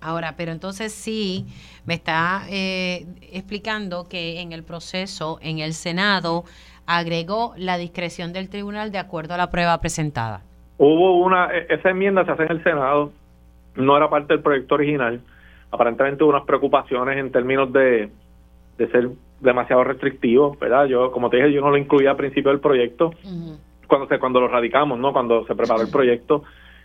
Ahora, 0.00 0.34
pero 0.36 0.50
entonces 0.52 0.92
sí 0.92 1.46
me 1.86 1.94
está 1.94 2.42
eh, 2.50 3.04
explicando 3.32 4.08
que 4.08 4.40
en 4.40 4.52
el 4.52 4.64
proceso, 4.64 5.38
en 5.42 5.58
el 5.58 5.74
Senado, 5.74 6.44
agregó 6.86 7.54
la 7.56 7.76
discreción 7.76 8.32
del 8.32 8.48
tribunal 8.48 8.90
de 8.92 8.98
acuerdo 8.98 9.34
a 9.34 9.36
la 9.36 9.50
prueba 9.50 9.78
presentada. 9.80 10.42
Hubo 10.78 11.18
una, 11.18 11.50
e, 11.54 11.66
esa 11.68 11.90
enmienda 11.90 12.24
se 12.24 12.32
hace 12.32 12.44
en 12.44 12.52
el 12.52 12.64
Senado, 12.64 13.12
no 13.76 13.96
era 13.96 14.08
parte 14.08 14.32
del 14.32 14.42
proyecto 14.42 14.74
original, 14.74 15.20
aparentemente 15.70 16.24
hubo 16.24 16.30
unas 16.30 16.44
preocupaciones 16.44 17.18
en 17.18 17.30
términos 17.30 17.72
de, 17.72 18.10
ser 18.78 19.10
demasiado 19.40 19.84
restrictivo, 19.84 20.56
¿verdad? 20.60 20.86
Yo, 20.86 21.10
como 21.10 21.30
te 21.30 21.36
dije, 21.36 21.52
yo 21.52 21.60
no 21.60 21.70
lo 21.70 21.76
incluía 21.76 22.10
al 22.10 22.16
principio 22.16 22.50
del 22.50 22.60
proyecto, 22.60 23.12
cuando 23.86 24.06
se 24.08 24.18
cuando 24.18 24.40
lo 24.40 24.48
radicamos, 24.48 24.98
¿no? 24.98 25.12
Cuando 25.12 25.46
se 25.46 25.54
preparó 25.54 25.82
el 25.82 25.90
proyecto 25.90 26.44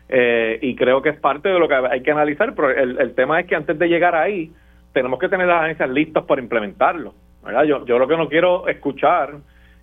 eh, 0.10 0.60
y 0.62 0.76
creo 0.76 1.02
que 1.02 1.10
es 1.10 1.20
parte 1.20 1.50
de 1.50 1.60
lo 1.60 1.68
que 1.68 1.76
hay 1.76 2.02
que 2.02 2.12
analizar, 2.12 2.54
pero 2.56 2.72
el, 2.72 3.00
el 3.00 3.14
tema 3.14 3.40
es 3.40 3.48
que 3.48 3.56
antes 3.56 3.78
de 3.78 3.88
llegar 3.88 4.16
ahí 4.16 4.52
tenemos 4.94 5.20
que 5.20 5.30
tener 5.30 5.48
las 5.48 5.64
agencias 5.64 5.90
listas 5.90 6.24
para 6.24 6.42
implementarlo, 6.42 7.14
¿verdad? 7.44 7.64
Yo, 7.64 7.86
yo 7.86 8.00
lo 8.00 8.08
que 8.08 8.18
no 8.18 8.30
quiero 8.30 8.68
escuchar 8.68 9.36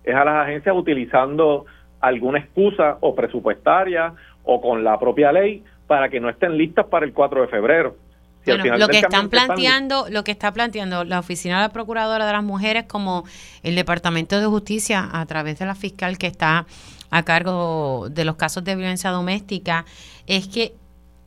es 0.03 0.15
a 0.15 0.25
las 0.25 0.47
agencias 0.47 0.75
utilizando 0.75 1.65
alguna 2.01 2.39
excusa 2.39 2.97
o 2.99 3.15
presupuestaria 3.15 4.13
o 4.43 4.59
con 4.59 4.83
la 4.83 4.99
propia 4.99 5.31
ley 5.31 5.63
para 5.87 6.09
que 6.09 6.19
no 6.19 6.29
estén 6.29 6.57
listas 6.57 6.87
para 6.87 7.05
el 7.05 7.13
4 7.13 7.41
de 7.41 7.47
febrero. 7.47 7.95
Lo 8.45 8.87
que 8.87 8.99
están 8.99 9.29
planteando, 9.29 10.07
lo 10.09 10.23
que 10.23 10.31
está 10.31 10.51
planteando 10.51 11.03
la 11.03 11.19
Oficina 11.19 11.57
de 11.57 11.67
la 11.67 11.73
Procuradora 11.73 12.25
de 12.25 12.31
las 12.33 12.43
Mujeres 12.43 12.85
como 12.87 13.23
el 13.63 13.75
Departamento 13.75 14.39
de 14.39 14.45
Justicia 14.45 15.09
a 15.11 15.25
través 15.25 15.59
de 15.59 15.65
la 15.65 15.75
fiscal 15.75 16.17
que 16.17 16.27
está 16.27 16.65
a 17.09 17.23
cargo 17.23 18.07
de 18.09 18.25
los 18.25 18.35
casos 18.35 18.63
de 18.63 18.75
violencia 18.75 19.11
doméstica 19.11 19.85
es 20.27 20.47
que 20.47 20.75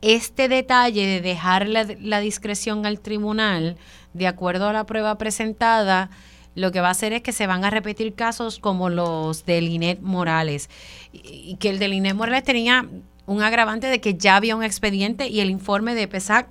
este 0.01 0.47
detalle 0.47 1.05
de 1.05 1.21
dejar 1.21 1.67
la, 1.67 1.85
la 1.99 2.19
discreción 2.19 2.85
al 2.85 2.99
tribunal 2.99 3.77
de 4.13 4.27
acuerdo 4.27 4.67
a 4.67 4.73
la 4.73 4.85
prueba 4.85 5.17
presentada 5.17 6.09
lo 6.57 6.71
que 6.71 6.81
va 6.81 6.87
a 6.87 6.91
hacer 6.91 7.13
es 7.13 7.21
que 7.21 7.33
se 7.33 7.45
van 7.45 7.63
a 7.65 7.69
repetir 7.69 8.15
casos 8.15 8.57
como 8.57 8.89
los 8.89 9.45
de 9.45 9.61
Linet 9.61 10.01
Morales. 10.01 10.71
Y 11.13 11.55
que 11.59 11.69
el 11.69 11.77
de 11.77 11.87
Linet 11.87 12.15
Morales 12.15 12.43
tenía 12.43 12.87
un 13.27 13.43
agravante 13.43 13.85
de 13.85 14.01
que 14.01 14.15
ya 14.15 14.37
había 14.37 14.55
un 14.55 14.63
expediente 14.63 15.27
y 15.27 15.41
el 15.41 15.51
informe 15.51 15.93
de 15.93 16.07
PESAC 16.07 16.49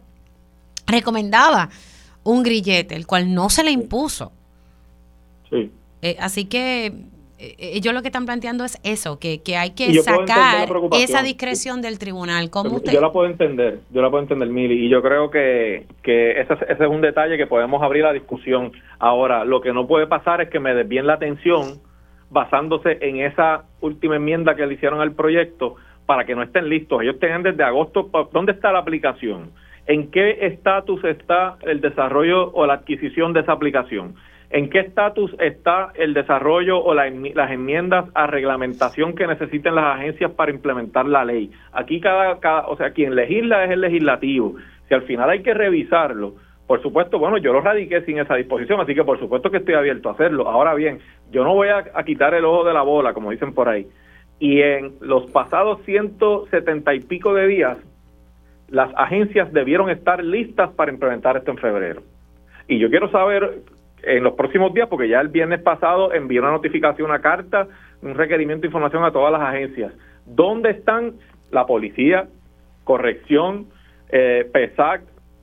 recomendaba 0.87 1.69
un 2.25 2.43
grillete, 2.43 2.95
el 2.95 3.07
cual 3.07 3.35
no 3.35 3.51
se 3.51 3.65
le 3.65 3.71
impuso. 3.71 4.33
Sí. 5.51 5.71
Eh, 6.03 6.17
así 6.19 6.47
que 6.47 6.93
eh, 7.39 7.55
ellos 7.59 7.93
lo 7.93 8.03
que 8.03 8.09
están 8.09 8.25
planteando 8.25 8.65
es 8.65 8.81
eso, 8.83 9.19
que, 9.19 9.43
que 9.43 9.57
hay 9.57 9.71
que 9.71 9.93
sacar 9.95 10.69
esa 10.93 11.23
discreción 11.23 11.83
del 11.83 11.99
tribunal. 11.99 12.51
¿Cómo 12.51 12.83
Yo 12.83 13.01
la 13.01 13.13
puedo 13.13 13.29
entender, 13.29 13.81
yo 13.91 14.03
la 14.03 14.11
puedo 14.11 14.23
entender, 14.23 14.49
Mili, 14.49 14.87
y 14.87 14.89
yo 14.89 15.03
creo 15.03 15.31
que, 15.31 15.87
que 16.03 16.41
ese, 16.41 16.55
ese, 16.55 16.85
es 16.85 16.91
un 16.91 17.01
detalle 17.01 17.37
que 17.37 17.47
podemos 17.47 17.83
abrir 17.83 18.05
la 18.05 18.13
discusión. 18.13 18.73
Ahora, 18.99 19.45
lo 19.45 19.61
que 19.61 19.73
no 19.73 19.87
puede 19.87 20.07
pasar 20.07 20.41
es 20.41 20.49
que 20.49 20.61
me 20.61 20.75
desvíen 20.75 21.07
la 21.07 21.15
atención 21.15 21.81
basándose 22.31 22.99
en 23.03 23.21
esa 23.21 23.65
última 23.81 24.17
enmienda 24.17 24.57
que 24.57 24.67
le 24.67 24.75
hicieron 24.75 25.01
al 25.01 25.13
proyecto 25.13 25.77
para 26.07 26.25
que 26.25 26.35
no 26.35 26.43
estén 26.43 26.69
listos. 26.69 27.03
Ellos 27.03 27.19
tienen 27.21 27.43
desde 27.43 27.63
agosto, 27.63 28.09
¿dónde 28.33 28.53
está 28.53 28.73
la 28.73 28.79
aplicación? 28.79 29.51
¿En 29.87 30.11
qué 30.11 30.47
estatus 30.47 31.05
está 31.05 31.59
el 31.63 31.81
desarrollo 31.81 32.51
o 32.53 32.67
la 32.67 32.75
adquisición 32.75 33.33
de 33.33 33.41
esa 33.41 33.53
aplicación? 33.53 34.17
¿En 34.51 34.69
qué 34.69 34.81
estatus 34.81 35.35
está 35.39 35.93
el 35.95 36.13
desarrollo 36.13 36.79
o 36.79 36.95
las 36.95 37.51
enmiendas 37.51 38.07
a 38.15 38.27
reglamentación 38.27 39.15
que 39.15 39.27
necesiten 39.27 39.75
las 39.75 39.97
agencias 39.97 40.33
para 40.33 40.51
implementar 40.51 41.07
la 41.07 41.25
ley? 41.25 41.51
Aquí 41.73 42.01
cada, 42.01 42.39
cada, 42.41 42.67
o 42.67 42.77
sea, 42.77 42.91
quien 42.91 43.15
legisla 43.15 43.65
es 43.65 43.71
el 43.71 43.81
legislativo. 43.81 44.57
Si 44.89 44.95
al 44.95 45.03
final 45.03 45.31
hay 45.31 45.43
que 45.43 45.55
revisarlo, 45.55 46.35
por 46.67 46.83
supuesto, 46.83 47.19
bueno, 47.21 47.39
yo 47.39 47.53
lo 47.53 47.61
radiqué 47.61 48.03
sin 48.03 48.19
esa 48.19 48.35
disposición, 48.35 48.81
así 48.81 48.93
que 48.95 49.05
por 49.05 49.21
supuesto 49.21 49.51
que 49.51 49.59
estoy 49.59 49.75
abierto 49.75 50.09
a 50.09 50.13
hacerlo. 50.13 50.49
Ahora 50.49 50.75
bien, 50.75 50.99
yo 51.31 51.45
no 51.45 51.55
voy 51.55 51.69
a, 51.69 51.85
a 51.95 52.03
quitar 52.05 52.35
el 52.35 52.45
ojo 52.45 52.65
de 52.65 52.75
la 52.75 52.83
bola, 52.83 53.15
como 53.15 53.31
dicen 53.31 53.53
por 53.53 53.69
ahí. 53.69 53.87
Y 54.41 54.63
en 54.63 54.95
los 55.01 55.31
pasados 55.31 55.81
170 55.85 56.95
y 56.95 57.01
pico 57.01 57.35
de 57.35 57.47
días, 57.47 57.79
las 58.69 58.91
agencias 58.97 59.53
debieron 59.53 59.91
estar 59.91 60.23
listas 60.23 60.71
para 60.71 60.93
implementar 60.93 61.37
esto 61.37 61.51
en 61.51 61.59
febrero. 61.59 62.03
Y 62.69 62.79
yo 62.79 62.91
quiero 62.91 63.11
saber 63.11 63.63
en 64.03 64.25
los 64.25 64.35
próximos 64.35 64.73
días, 64.75 64.89
porque 64.89 65.09
ya 65.09 65.21
el 65.21 65.29
viernes 65.29 65.63
pasado 65.63 66.13
envió 66.13 66.41
una 66.41 66.51
notificación, 66.51 67.11
una 67.11 67.21
carta, 67.21 67.69
un 68.03 68.15
requerimiento 68.15 68.63
de 68.63 68.69
información 68.69 69.05
a 69.05 69.11
todas 69.11 69.33
las 69.33 69.43
agencias. 69.43 69.93
¿Dónde 70.27 70.71
están 70.71 71.15
la 71.51 71.67
policía, 71.67 72.29
corrección, 72.85 73.67
eh, 74.11 74.49
PESAC, 74.53 75.03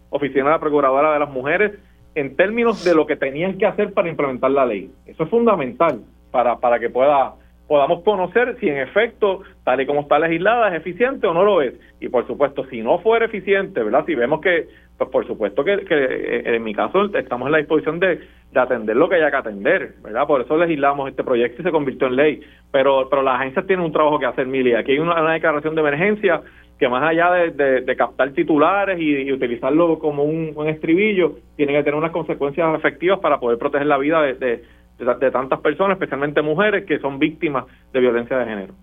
Oficina 0.09 0.45
de 0.45 0.51
la 0.51 0.59
Procuradora 0.59 1.13
de 1.13 1.19
las 1.19 1.29
Mujeres, 1.29 1.73
en 2.15 2.35
términos 2.35 2.85
de 2.85 2.93
lo 2.93 3.05
que 3.05 3.15
tenían 3.15 3.57
que 3.57 3.65
hacer 3.65 3.93
para 3.93 4.09
implementar 4.09 4.51
la 4.51 4.65
ley? 4.65 4.91
Eso 5.05 5.23
es 5.23 5.29
fundamental 5.29 6.01
para, 6.31 6.57
para 6.57 6.79
que 6.79 6.89
pueda 6.89 7.33
podamos 7.67 8.03
conocer 8.03 8.57
si 8.59 8.69
en 8.69 8.77
efecto, 8.77 9.41
tal 9.63 9.81
y 9.81 9.85
como 9.85 10.01
está 10.01 10.19
legislada, 10.19 10.69
es 10.69 10.75
eficiente 10.75 11.27
o 11.27 11.33
no 11.33 11.43
lo 11.43 11.61
es. 11.61 11.73
Y 11.99 12.09
por 12.09 12.27
supuesto, 12.27 12.65
si 12.65 12.81
no 12.81 12.99
fuera 12.99 13.25
eficiente, 13.25 13.81
¿verdad? 13.81 14.05
Si 14.05 14.15
vemos 14.15 14.41
que, 14.41 14.67
pues 14.97 15.09
por 15.09 15.25
supuesto 15.25 15.63
que, 15.63 15.77
que 15.85 15.95
eh, 15.95 16.55
en 16.55 16.63
mi 16.63 16.73
caso 16.73 17.05
estamos 17.15 17.47
en 17.47 17.51
la 17.53 17.57
disposición 17.59 17.99
de, 17.99 18.19
de, 18.51 18.59
atender 18.59 18.95
lo 18.95 19.07
que 19.07 19.15
haya 19.15 19.31
que 19.31 19.37
atender, 19.37 19.93
¿verdad? 20.03 20.27
Por 20.27 20.41
eso 20.41 20.57
legislamos 20.57 21.09
este 21.09 21.23
proyecto 21.23 21.61
y 21.61 21.65
se 21.65 21.71
convirtió 21.71 22.07
en 22.07 22.15
ley. 22.15 22.41
Pero, 22.71 23.07
pero 23.09 23.21
las 23.21 23.39
agencias 23.39 23.65
tienen 23.65 23.85
un 23.85 23.93
trabajo 23.93 24.19
que 24.19 24.25
hacer, 24.25 24.45
Mili. 24.45 24.73
Aquí 24.73 24.91
hay 24.91 24.99
una, 24.99 25.31
declaración 25.31 25.75
de 25.75 25.81
emergencia 25.81 26.41
que 26.77 26.89
más 26.89 27.03
allá 27.03 27.31
de, 27.31 27.95
captar 27.95 28.31
titulares 28.31 28.99
y, 28.99 29.31
utilizarlo 29.31 29.99
como 29.99 30.23
un, 30.23 30.67
estribillo, 30.67 31.37
tiene 31.55 31.73
que 31.73 31.83
tener 31.83 31.95
unas 31.95 32.11
consecuencias 32.11 32.75
efectivas 32.75 33.19
para 33.19 33.39
poder 33.39 33.57
proteger 33.57 33.87
la 33.87 33.97
vida 33.97 34.21
de, 34.21 34.63
tantas 35.31 35.59
personas, 35.59 35.95
especialmente 35.95 36.41
mujeres, 36.41 36.85
que 36.85 36.99
son 36.99 37.19
víctimas 37.19 37.65
de 37.91 37.99
violencia 37.99 38.37
de 38.37 38.45
género. 38.45 38.73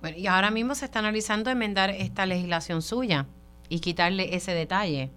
Bueno, 0.00 0.18
y 0.18 0.26
ahora 0.26 0.50
mismo 0.50 0.74
se 0.74 0.84
está 0.84 0.98
analizando 0.98 1.50
enmendar 1.50 1.90
esta 1.90 2.26
legislación 2.26 2.82
suya 2.82 3.26
y 3.68 3.80
quitarle 3.80 4.34
ese 4.34 4.52
detalle. 4.52 5.10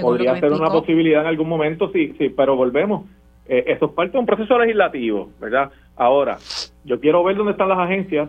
Podría 0.00 0.38
ser 0.40 0.52
una 0.52 0.70
posibilidad 0.70 1.22
en 1.22 1.28
algún 1.28 1.48
momento, 1.48 1.90
sí, 1.92 2.14
sí, 2.18 2.28
pero 2.30 2.56
volvemos. 2.56 3.04
Eh, 3.46 3.64
eso 3.68 3.86
es 3.86 3.92
parte 3.92 4.12
de 4.12 4.18
un 4.18 4.26
proceso 4.26 4.58
legislativo, 4.58 5.30
¿verdad? 5.40 5.70
Ahora, 5.96 6.38
yo 6.84 7.00
quiero 7.00 7.22
ver 7.24 7.36
dónde 7.36 7.52
están 7.52 7.68
las 7.68 7.78
agencias. 7.78 8.28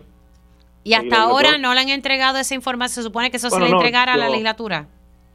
Y 0.83 0.93
hasta 0.93 1.21
ahora 1.21 1.57
no 1.57 1.73
le 1.73 1.81
han 1.81 1.89
entregado 1.89 2.37
esa 2.37 2.55
información. 2.55 3.03
Se 3.03 3.03
supone 3.03 3.31
que 3.31 3.37
eso 3.37 3.49
se 3.49 3.59
le 3.59 3.69
entregara 3.69 4.13
a 4.13 4.17
la 4.17 4.29
legislatura. 4.29 4.87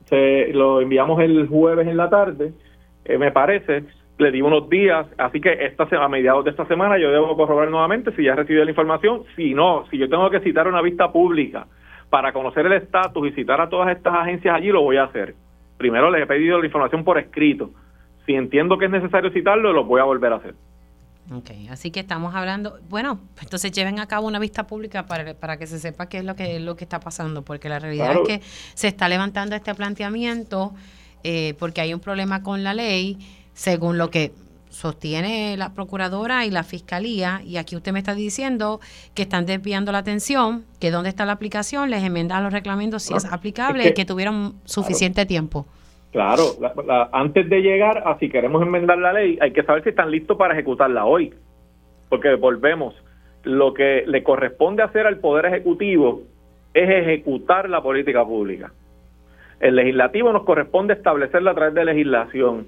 Se, 0.08 0.52
lo 0.52 0.80
enviamos 0.80 1.20
el 1.20 1.48
jueves 1.48 1.86
en 1.86 1.96
la 1.96 2.08
tarde, 2.08 2.52
eh, 3.04 3.18
me 3.18 3.30
parece 3.32 3.84
le 4.18 4.30
di 4.30 4.42
unos 4.42 4.68
días, 4.68 5.06
así 5.18 5.40
que 5.40 5.52
esta 5.64 5.84
a 5.84 6.08
mediados 6.08 6.44
de 6.44 6.50
esta 6.50 6.66
semana 6.66 6.98
yo 6.98 7.10
debo 7.10 7.36
corroborar 7.36 7.70
nuevamente 7.70 8.14
si 8.14 8.24
ya 8.24 8.34
recibido 8.34 8.64
la 8.64 8.70
información, 8.70 9.24
si 9.34 9.54
no, 9.54 9.86
si 9.90 9.98
yo 9.98 10.08
tengo 10.08 10.30
que 10.30 10.40
citar 10.40 10.68
una 10.68 10.82
vista 10.82 11.10
pública 11.10 11.66
para 12.10 12.32
conocer 12.32 12.66
el 12.66 12.74
estatus 12.74 13.28
y 13.28 13.32
citar 13.32 13.60
a 13.60 13.68
todas 13.68 13.96
estas 13.96 14.14
agencias 14.14 14.54
allí, 14.54 14.68
lo 14.68 14.82
voy 14.82 14.98
a 14.98 15.04
hacer. 15.04 15.34
Primero 15.76 16.10
les 16.10 16.22
he 16.22 16.26
pedido 16.26 16.60
la 16.60 16.66
información 16.66 17.02
por 17.02 17.18
escrito. 17.18 17.70
Si 18.24 18.34
entiendo 18.34 18.78
que 18.78 18.84
es 18.84 18.90
necesario 18.90 19.30
citarlo, 19.30 19.72
lo 19.72 19.84
voy 19.84 20.00
a 20.00 20.04
volver 20.04 20.32
a 20.32 20.36
hacer. 20.36 20.54
Ok, 21.32 21.50
así 21.70 21.90
que 21.90 22.00
estamos 22.00 22.34
hablando, 22.34 22.78
bueno, 22.88 23.18
entonces 23.40 23.72
lleven 23.72 23.98
a 23.98 24.06
cabo 24.06 24.26
una 24.26 24.38
vista 24.38 24.66
pública 24.66 25.06
para, 25.06 25.34
para 25.34 25.56
que 25.56 25.66
se 25.66 25.78
sepa 25.78 26.08
qué 26.08 26.18
es 26.18 26.24
lo 26.24 26.36
que, 26.36 26.60
lo 26.60 26.76
que 26.76 26.84
está 26.84 27.00
pasando, 27.00 27.42
porque 27.42 27.68
la 27.68 27.78
realidad 27.78 28.12
es 28.12 28.28
que 28.28 28.40
se 28.74 28.88
está 28.88 29.08
levantando 29.08 29.56
este 29.56 29.74
planteamiento 29.74 30.72
eh, 31.24 31.54
porque 31.58 31.80
hay 31.80 31.94
un 31.94 32.00
problema 32.00 32.42
con 32.42 32.62
la 32.62 32.74
ley 32.74 33.18
según 33.54 33.98
lo 33.98 34.10
que 34.10 34.32
sostiene 34.68 35.56
la 35.56 35.72
procuradora 35.72 36.44
y 36.44 36.50
la 36.50 36.64
fiscalía, 36.64 37.40
y 37.44 37.56
aquí 37.56 37.76
usted 37.76 37.92
me 37.92 38.00
está 38.00 38.14
diciendo 38.14 38.80
que 39.14 39.22
están 39.22 39.46
desviando 39.46 39.92
la 39.92 39.98
atención, 39.98 40.64
que 40.80 40.90
dónde 40.90 41.08
está 41.08 41.24
la 41.24 41.32
aplicación, 41.32 41.90
les 41.90 42.02
enmendan 42.02 42.42
los 42.42 42.52
reglamentos 42.52 43.04
si 43.04 43.14
es 43.14 43.24
aplicable, 43.24 43.88
y 43.88 43.94
que 43.94 44.04
tuvieron 44.04 44.54
suficiente 44.64 45.24
tiempo. 45.26 45.66
Claro, 46.10 46.42
antes 47.12 47.48
de 47.48 47.60
llegar 47.60 48.02
a 48.06 48.18
si 48.18 48.28
queremos 48.28 48.62
enmendar 48.62 48.98
la 48.98 49.12
ley, 49.12 49.38
hay 49.40 49.52
que 49.52 49.62
saber 49.62 49.82
si 49.84 49.90
están 49.90 50.10
listos 50.10 50.36
para 50.36 50.54
ejecutarla 50.54 51.04
hoy, 51.04 51.32
porque 52.08 52.34
volvemos, 52.34 52.94
lo 53.44 53.74
que 53.74 54.04
le 54.06 54.22
corresponde 54.22 54.82
hacer 54.82 55.06
al 55.06 55.18
Poder 55.18 55.46
Ejecutivo 55.46 56.22
es 56.72 56.88
ejecutar 56.88 57.68
la 57.68 57.82
política 57.82 58.24
pública. 58.24 58.72
El 59.60 59.76
legislativo 59.76 60.32
nos 60.32 60.44
corresponde 60.44 60.94
establecerla 60.94 61.52
a 61.52 61.54
través 61.54 61.74
de 61.74 61.84
legislación 61.84 62.66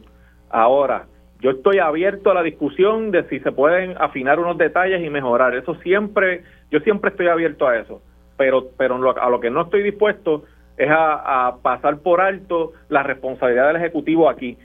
Ahora, 0.57 1.05
yo 1.41 1.51
estoy 1.51 1.81
abierto 1.81 2.31
a 2.31 2.35
la 2.35 2.43
discusión 2.43 3.11
de 3.11 3.25
si 3.29 3.41
se 3.41 3.53
pueden 3.53 3.95
afinar 4.01 4.41
unos 4.41 4.57
detalles 4.57 5.05
y 5.05 5.11
mejorar. 5.11 5.55
Eso 5.55 5.75
siempre, 5.83 6.45
yo 6.71 6.81
siempre 6.81 7.11
estoy 7.11 7.29
abierto 7.29 7.69
a 7.69 7.77
eso. 7.77 8.01
Pero, 8.39 8.69
pero 8.79 8.95
a 9.21 9.29
lo 9.29 9.39
que 9.39 9.51
no 9.51 9.65
estoy 9.65 9.83
dispuesto 9.83 10.45
es 10.79 10.89
a, 10.91 11.57
pasar 11.61 11.99
por 11.99 12.23
alto 12.23 12.73
la 12.89 13.03
responsabilidad 13.03 13.67
del 13.67 13.77
Ejecutivo 13.77 14.31
aquí. 14.31 14.57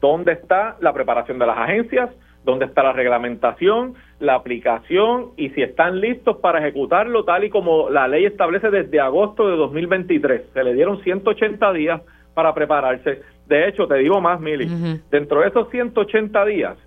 ¿Dónde 0.00 0.32
está 0.32 0.78
la 0.80 0.94
preparación 0.94 1.38
de 1.38 1.46
las 1.46 1.58
agencias? 1.58 2.08
¿Dónde 2.42 2.64
está 2.64 2.82
la 2.82 2.94
reglamentación, 2.94 3.96
la 4.20 4.34
aplicación 4.34 5.32
y 5.36 5.50
si 5.50 5.60
están 5.60 6.00
listos 6.00 6.38
para 6.38 6.60
ejecutarlo 6.60 7.24
tal 7.24 7.44
y 7.44 7.50
como 7.50 7.90
la 7.90 8.08
ley 8.08 8.24
establece 8.24 8.70
desde 8.70 8.98
agosto 8.98 9.46
de 9.46 9.58
2023? 9.58 10.52
Se 10.54 10.64
le 10.64 10.72
dieron 10.72 11.02
180 11.02 11.70
días 11.74 12.00
para 12.38 12.54
prepararse. 12.54 13.20
De 13.48 13.66
hecho, 13.66 13.88
te 13.88 13.96
digo 13.96 14.20
más, 14.20 14.38
Mili, 14.38 14.68
dentro 15.10 15.40
de 15.40 15.48
esos 15.48 15.68
180 15.70 16.44
días, 16.44 16.78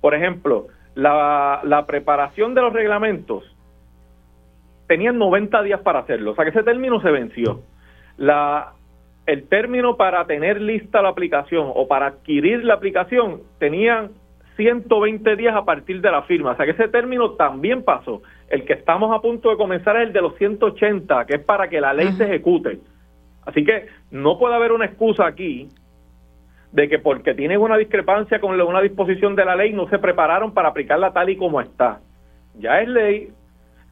por 0.00 0.14
ejemplo, 0.14 0.68
la, 0.94 1.58
la 1.64 1.86
preparación 1.86 2.54
de 2.54 2.60
los 2.60 2.72
reglamentos 2.72 3.42
tenían 4.86 5.18
90 5.18 5.60
días 5.64 5.80
para 5.80 5.98
hacerlo, 5.98 6.30
o 6.30 6.34
sea 6.36 6.44
que 6.44 6.52
ese 6.52 6.62
término 6.62 7.00
se 7.00 7.10
venció. 7.10 7.62
La, 8.16 8.74
el 9.26 9.48
término 9.48 9.96
para 9.96 10.24
tener 10.26 10.60
lista 10.60 11.02
la 11.02 11.08
aplicación 11.08 11.72
o 11.74 11.88
para 11.88 12.06
adquirir 12.06 12.64
la 12.64 12.74
aplicación 12.74 13.40
tenían 13.58 14.12
120 14.54 15.34
días 15.34 15.56
a 15.56 15.64
partir 15.64 16.00
de 16.00 16.12
la 16.12 16.22
firma. 16.22 16.52
O 16.52 16.56
sea 16.56 16.64
que 16.64 16.72
ese 16.72 16.86
término 16.86 17.32
también 17.32 17.82
pasó. 17.82 18.22
El 18.48 18.64
que 18.64 18.74
estamos 18.74 19.12
a 19.12 19.20
punto 19.20 19.50
de 19.50 19.56
comenzar 19.56 19.96
es 19.96 20.06
el 20.06 20.12
de 20.12 20.22
los 20.22 20.36
180, 20.36 21.24
que 21.26 21.34
es 21.34 21.44
para 21.44 21.68
que 21.68 21.80
la 21.80 21.92
ley 21.92 22.12
se 22.12 22.22
ejecute. 22.22 22.78
Así 23.46 23.64
que 23.64 23.86
no 24.10 24.38
puede 24.38 24.54
haber 24.54 24.72
una 24.72 24.86
excusa 24.86 25.26
aquí 25.26 25.68
de 26.72 26.88
que 26.88 26.98
porque 26.98 27.34
tienen 27.34 27.60
una 27.60 27.76
discrepancia 27.76 28.40
con 28.40 28.58
una 28.58 28.80
disposición 28.80 29.36
de 29.36 29.44
la 29.44 29.56
ley 29.56 29.72
no 29.72 29.88
se 29.88 29.98
prepararon 29.98 30.54
para 30.54 30.68
aplicarla 30.68 31.12
tal 31.12 31.28
y 31.28 31.36
como 31.36 31.60
está. 31.60 32.00
Ya 32.58 32.80
es 32.80 32.88
ley, 32.88 33.28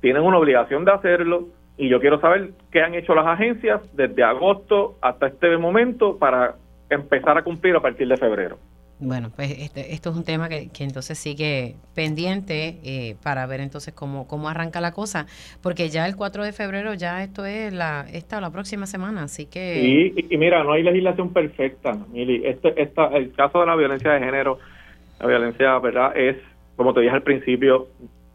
tienen 0.00 0.22
una 0.22 0.38
obligación 0.38 0.84
de 0.84 0.92
hacerlo 0.92 1.48
y 1.76 1.88
yo 1.88 2.00
quiero 2.00 2.20
saber 2.20 2.50
qué 2.70 2.82
han 2.82 2.94
hecho 2.94 3.14
las 3.14 3.26
agencias 3.26 3.80
desde 3.94 4.22
agosto 4.22 4.96
hasta 5.02 5.26
este 5.26 5.56
momento 5.58 6.18
para 6.18 6.56
empezar 6.88 7.36
a 7.38 7.42
cumplir 7.42 7.76
a 7.76 7.80
partir 7.80 8.08
de 8.08 8.16
febrero. 8.16 8.58
Bueno, 9.02 9.30
pues 9.34 9.50
este, 9.58 9.94
esto 9.94 10.10
es 10.10 10.16
un 10.16 10.24
tema 10.24 10.50
que, 10.50 10.68
entonces 10.80 11.18
sigue 11.18 11.76
pendiente 11.94 12.78
eh, 12.84 13.16
para 13.22 13.46
ver 13.46 13.60
entonces 13.60 13.94
cómo, 13.94 14.28
cómo 14.28 14.50
arranca 14.50 14.82
la 14.82 14.92
cosa, 14.92 15.26
porque 15.62 15.88
ya 15.88 16.06
el 16.06 16.16
4 16.16 16.44
de 16.44 16.52
febrero 16.52 16.92
ya 16.92 17.22
esto 17.22 17.46
es 17.46 17.72
la 17.72 18.04
esta 18.12 18.38
o 18.38 18.40
la 18.42 18.50
próxima 18.50 18.84
semana, 18.86 19.22
así 19.22 19.46
que... 19.46 20.12
Sí, 20.14 20.26
y, 20.28 20.36
mira, 20.36 20.62
no 20.64 20.72
hay 20.72 20.82
legislación 20.82 21.32
perfecta, 21.32 21.96
Mili. 22.12 22.42
Este, 22.44 22.80
esta, 22.80 23.06
el 23.16 23.32
caso 23.32 23.60
de 23.60 23.66
la 23.66 23.76
violencia 23.76 24.12
de 24.12 24.20
género, 24.20 24.58
la 25.18 25.26
violencia, 25.26 25.78
¿verdad? 25.78 26.14
Es, 26.14 26.36
como 26.76 26.92
te 26.92 27.00
dije 27.00 27.14
al 27.14 27.22
principio, 27.22 27.88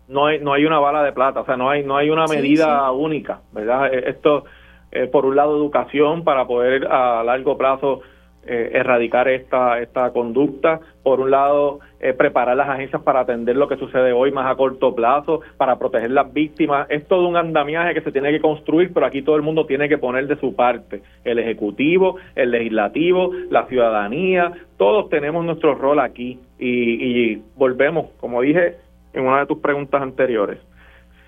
no 0.08 0.26
hay, 0.26 0.40
no 0.40 0.52
hay 0.52 0.66
una 0.66 0.80
bala 0.80 1.04
de 1.04 1.12
plata, 1.12 1.42
o 1.42 1.46
sea, 1.46 1.58
no 1.58 1.70
hay, 1.70 1.84
no 1.84 1.96
hay 1.96 2.10
una 2.10 2.26
medida 2.26 2.92
única, 2.92 3.42
¿verdad? 3.52 3.94
E, 3.94 4.10
esto, 4.10 4.46
eh, 4.92 5.06
por 5.06 5.28
un 5.28 5.36
lado, 5.36 5.56
educación 5.58 6.24
para 6.24 6.48
poder 6.48 6.88
a 6.88 7.24
largo 7.24 7.56
plazo 7.56 8.02
eh, 8.46 8.72
erradicar 8.74 9.28
esta, 9.28 9.80
esta 9.80 10.12
conducta. 10.12 10.80
Por 11.04 11.20
un 11.20 11.32
lado, 11.32 11.80
eh, 12.00 12.14
preparar 12.14 12.56
las 12.56 12.70
agencias 12.70 13.02
para 13.02 13.22
atender 13.22 13.56
lo 13.56 13.68
que 13.68 13.78
sucede 13.78 14.14
hoy 14.14 14.32
más 14.32 14.52
a 14.52 14.56
corto 14.56 14.94
plazo, 14.94 15.42
para 15.58 15.78
proteger 15.78 16.12
las 16.12 16.32
víctimas. 16.32 16.88
Es 16.90 17.08
todo 17.08 17.28
un 17.28 17.38
andamiaje 17.38 17.94
que 17.94 18.02
se 18.02 18.12
tiene 18.12 18.32
que 18.32 18.40
construir, 18.40 18.92
pero 18.94 19.06
aquí 19.06 19.22
todo 19.22 19.36
el 19.36 19.42
mundo 19.42 19.66
tiene 19.66 19.90
que 19.90 19.98
poner 19.98 20.28
de 20.28 20.36
su 20.38 20.56
parte. 20.56 21.02
El 21.24 21.40
Ejecutivo, 21.40 22.18
el 22.36 22.52
Legislativo, 22.52 23.32
la 23.50 23.66
ciudadanía, 23.66 24.52
todos 24.78 25.10
tenemos 25.10 25.44
nuestro 25.44 25.76
rol 25.76 26.00
aquí. 26.00 26.40
Y, 26.60 27.34
y 27.34 27.44
volvemos, 27.56 28.12
como 28.20 28.42
dije 28.42 28.76
en 29.14 29.26
una 29.26 29.40
de 29.40 29.46
tus 29.46 29.60
preguntas 29.60 30.02
anteriores, 30.02 30.60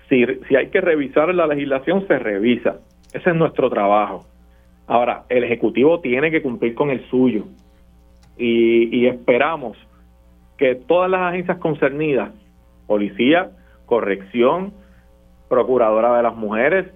si, 0.08 0.24
si 0.48 0.56
hay 0.56 0.68
que 0.68 0.80
revisar 0.80 1.34
la 1.34 1.46
legislación, 1.46 2.06
se 2.06 2.18
revisa. 2.18 2.76
Ese 3.12 3.30
es 3.30 3.36
nuestro 3.36 3.70
trabajo 3.70 4.24
Ahora, 4.88 5.24
el 5.28 5.44
Ejecutivo 5.44 6.00
tiene 6.00 6.30
que 6.30 6.42
cumplir 6.42 6.74
con 6.74 6.88
el 6.88 7.06
suyo. 7.10 7.44
Y, 8.38 9.06
esperamos 9.06 9.76
que 10.56 10.74
todas 10.74 11.10
las 11.10 11.20
agencias 11.20 11.58
concernidas, 11.58 12.32
policía, 12.86 13.50
corrección, 13.86 14.72
procuradora 15.48 16.16
de 16.16 16.22
las 16.22 16.34
mujeres, 16.34 16.86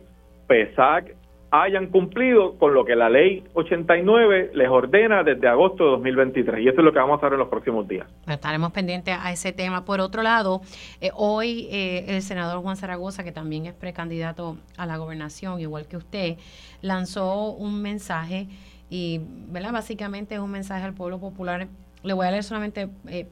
PESAC, 0.46 1.14
hayan 1.52 1.88
cumplido 1.88 2.56
con 2.56 2.72
lo 2.72 2.86
que 2.86 2.96
la 2.96 3.10
ley 3.10 3.44
89 3.52 4.52
les 4.54 4.68
ordena 4.70 5.22
desde 5.22 5.46
agosto 5.46 5.84
de 5.84 5.90
2023. 5.90 6.64
Y 6.64 6.68
eso 6.68 6.80
es 6.80 6.84
lo 6.84 6.92
que 6.92 6.98
vamos 6.98 7.14
a 7.14 7.16
hacer 7.18 7.34
en 7.34 7.40
los 7.40 7.48
próximos 7.48 7.86
días. 7.86 8.06
Estaremos 8.26 8.72
pendientes 8.72 9.14
a 9.20 9.30
ese 9.30 9.52
tema. 9.52 9.84
Por 9.84 10.00
otro 10.00 10.22
lado, 10.22 10.62
eh, 11.02 11.10
hoy 11.14 11.68
eh, 11.70 12.06
el 12.08 12.22
senador 12.22 12.62
Juan 12.62 12.76
Zaragoza, 12.76 13.22
que 13.22 13.32
también 13.32 13.66
es 13.66 13.74
precandidato 13.74 14.56
a 14.78 14.86
la 14.86 14.96
gobernación, 14.96 15.60
igual 15.60 15.86
que 15.86 15.98
usted, 15.98 16.36
lanzó 16.80 17.50
un 17.50 17.82
mensaje 17.82 18.48
y, 18.88 19.20
¿verdad? 19.48 19.72
Básicamente 19.72 20.34
es 20.36 20.40
un 20.40 20.50
mensaje 20.50 20.84
al 20.84 20.94
pueblo 20.94 21.20
popular 21.20 21.68
le 22.02 22.12
voy 22.12 22.26
a 22.26 22.30
leer 22.30 22.44
solamente 22.44 22.88
eh, 23.06 23.28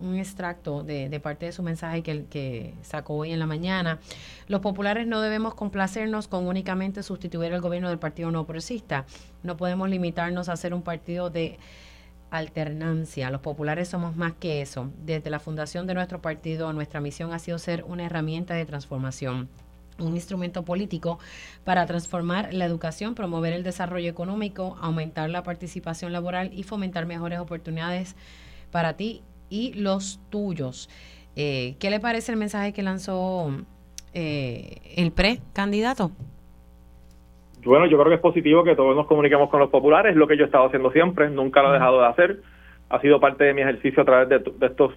un 0.00 0.16
extracto 0.16 0.82
de, 0.82 1.20
parte 1.20 1.46
de 1.46 1.52
su 1.52 1.62
mensaje 1.62 2.02
que, 2.02 2.24
que 2.26 2.74
sacó 2.82 3.14
hoy 3.14 3.32
en 3.32 3.38
la 3.38 3.46
mañana. 3.46 4.00
Los 4.48 4.60
populares 4.60 5.06
no 5.06 5.20
debemos 5.20 5.54
complacernos 5.54 6.28
con 6.28 6.46
únicamente 6.46 7.02
sustituir 7.02 7.52
el 7.52 7.60
gobierno 7.60 7.88
del 7.88 7.98
Partido 7.98 8.30
No 8.30 8.44
Progresista. 8.44 9.04
No 9.42 9.56
podemos 9.56 9.88
limitarnos 9.88 10.48
a 10.48 10.56
ser 10.56 10.74
un 10.74 10.82
partido 10.82 11.30
de 11.30 11.58
alternancia. 12.30 13.30
Los 13.30 13.40
populares 13.40 13.88
somos 13.88 14.16
más 14.16 14.32
que 14.34 14.60
eso. 14.60 14.90
Desde 15.04 15.30
la 15.30 15.38
fundación 15.38 15.86
de 15.86 15.94
nuestro 15.94 16.20
partido, 16.20 16.72
nuestra 16.72 17.00
misión 17.00 17.32
ha 17.32 17.38
sido 17.38 17.58
ser 17.58 17.84
una 17.84 18.04
herramienta 18.04 18.54
de 18.54 18.66
transformación 18.66 19.48
un 19.98 20.14
instrumento 20.14 20.64
político 20.64 21.18
para 21.64 21.86
transformar 21.86 22.52
la 22.52 22.64
educación, 22.64 23.14
promover 23.14 23.52
el 23.52 23.62
desarrollo 23.62 24.10
económico, 24.10 24.76
aumentar 24.80 25.30
la 25.30 25.42
participación 25.42 26.12
laboral 26.12 26.50
y 26.52 26.62
fomentar 26.62 27.06
mejores 27.06 27.38
oportunidades 27.38 28.16
para 28.70 28.94
ti 28.94 29.22
y 29.48 29.74
los 29.74 30.20
tuyos. 30.30 30.88
Eh, 31.36 31.76
¿Qué 31.78 31.90
le 31.90 32.00
parece 32.00 32.32
el 32.32 32.38
mensaje 32.38 32.72
que 32.72 32.82
lanzó 32.82 33.50
eh, 34.12 34.76
el 34.96 35.12
precandidato? 35.12 36.10
Bueno, 37.64 37.86
yo 37.86 37.96
creo 37.96 38.10
que 38.10 38.16
es 38.16 38.20
positivo 38.20 38.62
que 38.62 38.76
todos 38.76 38.94
nos 38.94 39.06
comuniquemos 39.06 39.48
con 39.48 39.58
los 39.58 39.70
populares, 39.70 40.12
es 40.12 40.16
lo 40.16 40.28
que 40.28 40.36
yo 40.36 40.42
he 40.42 40.46
estado 40.46 40.66
haciendo 40.66 40.90
siempre, 40.92 41.30
nunca 41.30 41.62
lo 41.62 41.70
he 41.70 41.72
dejado 41.72 42.00
de 42.00 42.06
hacer, 42.08 42.42
ha 42.90 43.00
sido 43.00 43.20
parte 43.20 43.44
de 43.44 43.54
mi 43.54 43.62
ejercicio 43.62 44.02
a 44.02 44.04
través 44.04 44.28
de, 44.28 44.66
estos 44.66 44.92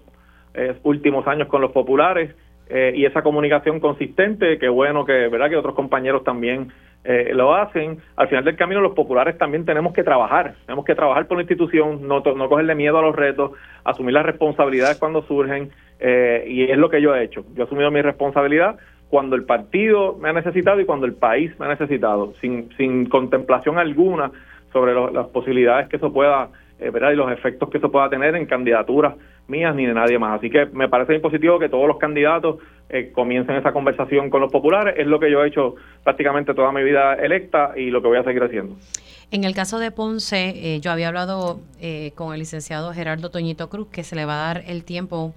eh, 0.53 0.77
últimos 0.83 1.25
años 1.27 1.47
con 1.47 1.61
los 1.61 1.71
populares 1.71 2.35
eh, 2.69 2.91
y 2.95 3.05
esa 3.05 3.21
comunicación 3.21 3.79
consistente, 3.79 4.57
que 4.57 4.67
bueno 4.67 5.05
que, 5.05 5.27
¿verdad? 5.29 5.49
que 5.49 5.55
otros 5.55 5.75
compañeros 5.75 6.23
también 6.23 6.71
eh, 7.03 7.31
lo 7.33 7.55
hacen. 7.55 7.99
Al 8.17 8.27
final 8.27 8.43
del 8.43 8.57
camino 8.57 8.81
los 8.81 8.93
populares 8.93 9.37
también 9.37 9.63
tenemos 9.63 9.93
que 9.93 10.03
trabajar, 10.03 10.55
tenemos 10.65 10.83
que 10.83 10.95
trabajar 10.95 11.27
por 11.27 11.37
la 11.37 11.43
institución, 11.43 12.05
no, 12.07 12.19
no 12.19 12.49
cogerle 12.49 12.75
miedo 12.75 12.97
a 12.97 13.01
los 13.01 13.15
retos, 13.15 13.51
asumir 13.85 14.13
las 14.13 14.25
responsabilidades 14.25 14.97
cuando 14.97 15.21
surgen 15.21 15.69
eh, 15.99 16.43
y 16.47 16.63
es 16.63 16.77
lo 16.77 16.89
que 16.89 17.01
yo 17.01 17.15
he 17.15 17.23
hecho. 17.23 17.45
Yo 17.55 17.63
he 17.63 17.65
asumido 17.65 17.89
mi 17.91 18.01
responsabilidad 18.01 18.77
cuando 19.09 19.37
el 19.37 19.45
partido 19.45 20.17
me 20.17 20.29
ha 20.29 20.33
necesitado 20.33 20.81
y 20.81 20.85
cuando 20.85 21.05
el 21.05 21.13
país 21.13 21.57
me 21.59 21.67
ha 21.67 21.69
necesitado, 21.69 22.33
sin, 22.41 22.69
sin 22.75 23.07
contemplación 23.07 23.79
alguna 23.79 24.31
sobre 24.73 24.93
las 24.93 25.27
posibilidades 25.27 25.87
que 25.87 25.95
eso 25.95 26.11
pueda, 26.11 26.49
¿verdad? 26.77 27.11
y 27.11 27.15
los 27.15 27.31
efectos 27.31 27.69
que 27.69 27.77
eso 27.77 27.89
pueda 27.89 28.09
tener 28.09 28.35
en 28.35 28.45
candidaturas 28.45 29.15
mías 29.47 29.75
ni 29.75 29.85
de 29.85 29.93
nadie 29.93 30.19
más. 30.19 30.39
Así 30.39 30.49
que 30.49 30.65
me 30.67 30.89
parece 30.89 31.13
muy 31.13 31.21
positivo 31.21 31.59
que 31.59 31.69
todos 31.69 31.87
los 31.87 31.97
candidatos 31.97 32.57
eh, 32.89 33.11
comiencen 33.13 33.55
esa 33.55 33.71
conversación 33.71 34.29
con 34.29 34.41
los 34.41 34.51
populares. 34.51 34.95
Es 34.97 35.07
lo 35.07 35.19
que 35.19 35.31
yo 35.31 35.43
he 35.43 35.47
hecho 35.47 35.75
prácticamente 36.03 36.53
toda 36.53 36.71
mi 36.71 36.83
vida 36.83 37.15
electa 37.15 37.73
y 37.75 37.89
lo 37.89 38.01
que 38.01 38.07
voy 38.07 38.17
a 38.17 38.23
seguir 38.23 38.43
haciendo. 38.43 38.75
En 39.31 39.43
el 39.43 39.53
caso 39.53 39.79
de 39.79 39.91
Ponce, 39.91 40.75
eh, 40.75 40.79
yo 40.79 40.91
había 40.91 41.09
hablado 41.09 41.59
eh, 41.81 42.11
con 42.15 42.33
el 42.33 42.39
licenciado 42.39 42.93
Gerardo 42.93 43.29
Toñito 43.29 43.69
Cruz 43.69 43.87
que 43.91 44.03
se 44.03 44.15
le 44.15 44.25
va 44.25 44.35
a 44.35 44.53
dar 44.53 44.63
el 44.67 44.83
tiempo 44.83 45.33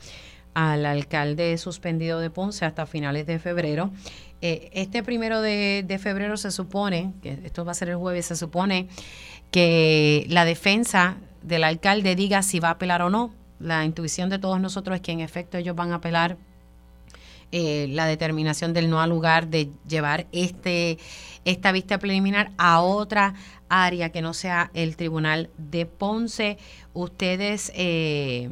al 0.54 0.86
alcalde 0.86 1.56
suspendido 1.58 2.20
de 2.20 2.30
Ponce 2.30 2.64
hasta 2.64 2.86
finales 2.86 3.26
de 3.26 3.38
febrero. 3.38 3.90
este 4.40 5.02
primero 5.02 5.40
de, 5.40 5.84
de 5.86 5.98
febrero 5.98 6.36
se 6.36 6.50
supone, 6.50 7.12
que 7.22 7.38
esto 7.44 7.64
va 7.64 7.72
a 7.72 7.74
ser 7.74 7.88
el 7.88 7.96
jueves, 7.96 8.26
se 8.26 8.36
supone 8.36 8.88
que 9.50 10.24
la 10.28 10.44
defensa 10.44 11.18
del 11.42 11.64
alcalde 11.64 12.16
diga 12.16 12.42
si 12.42 12.58
va 12.58 12.68
a 12.68 12.72
apelar 12.72 13.02
o 13.02 13.10
no 13.10 13.32
la 13.60 13.84
intuición 13.84 14.30
de 14.30 14.38
todos 14.38 14.60
nosotros 14.60 14.96
es 14.96 15.02
que 15.02 15.12
en 15.12 15.20
efecto 15.20 15.58
ellos 15.58 15.76
van 15.76 15.92
a 15.92 15.96
apelar 15.96 16.36
eh, 17.52 17.88
la 17.90 18.06
determinación 18.06 18.72
del 18.72 18.88
no 18.88 19.00
al 19.00 19.10
lugar 19.10 19.48
de 19.48 19.70
llevar 19.88 20.26
este 20.30 20.98
esta 21.44 21.72
vista 21.72 21.98
preliminar 21.98 22.52
a 22.58 22.80
otra 22.80 23.34
área 23.68 24.10
que 24.10 24.22
no 24.22 24.34
sea 24.34 24.70
el 24.74 24.96
tribunal 24.96 25.50
de 25.56 25.86
Ponce. 25.86 26.58
Ustedes, 26.92 27.72
eh, 27.74 28.50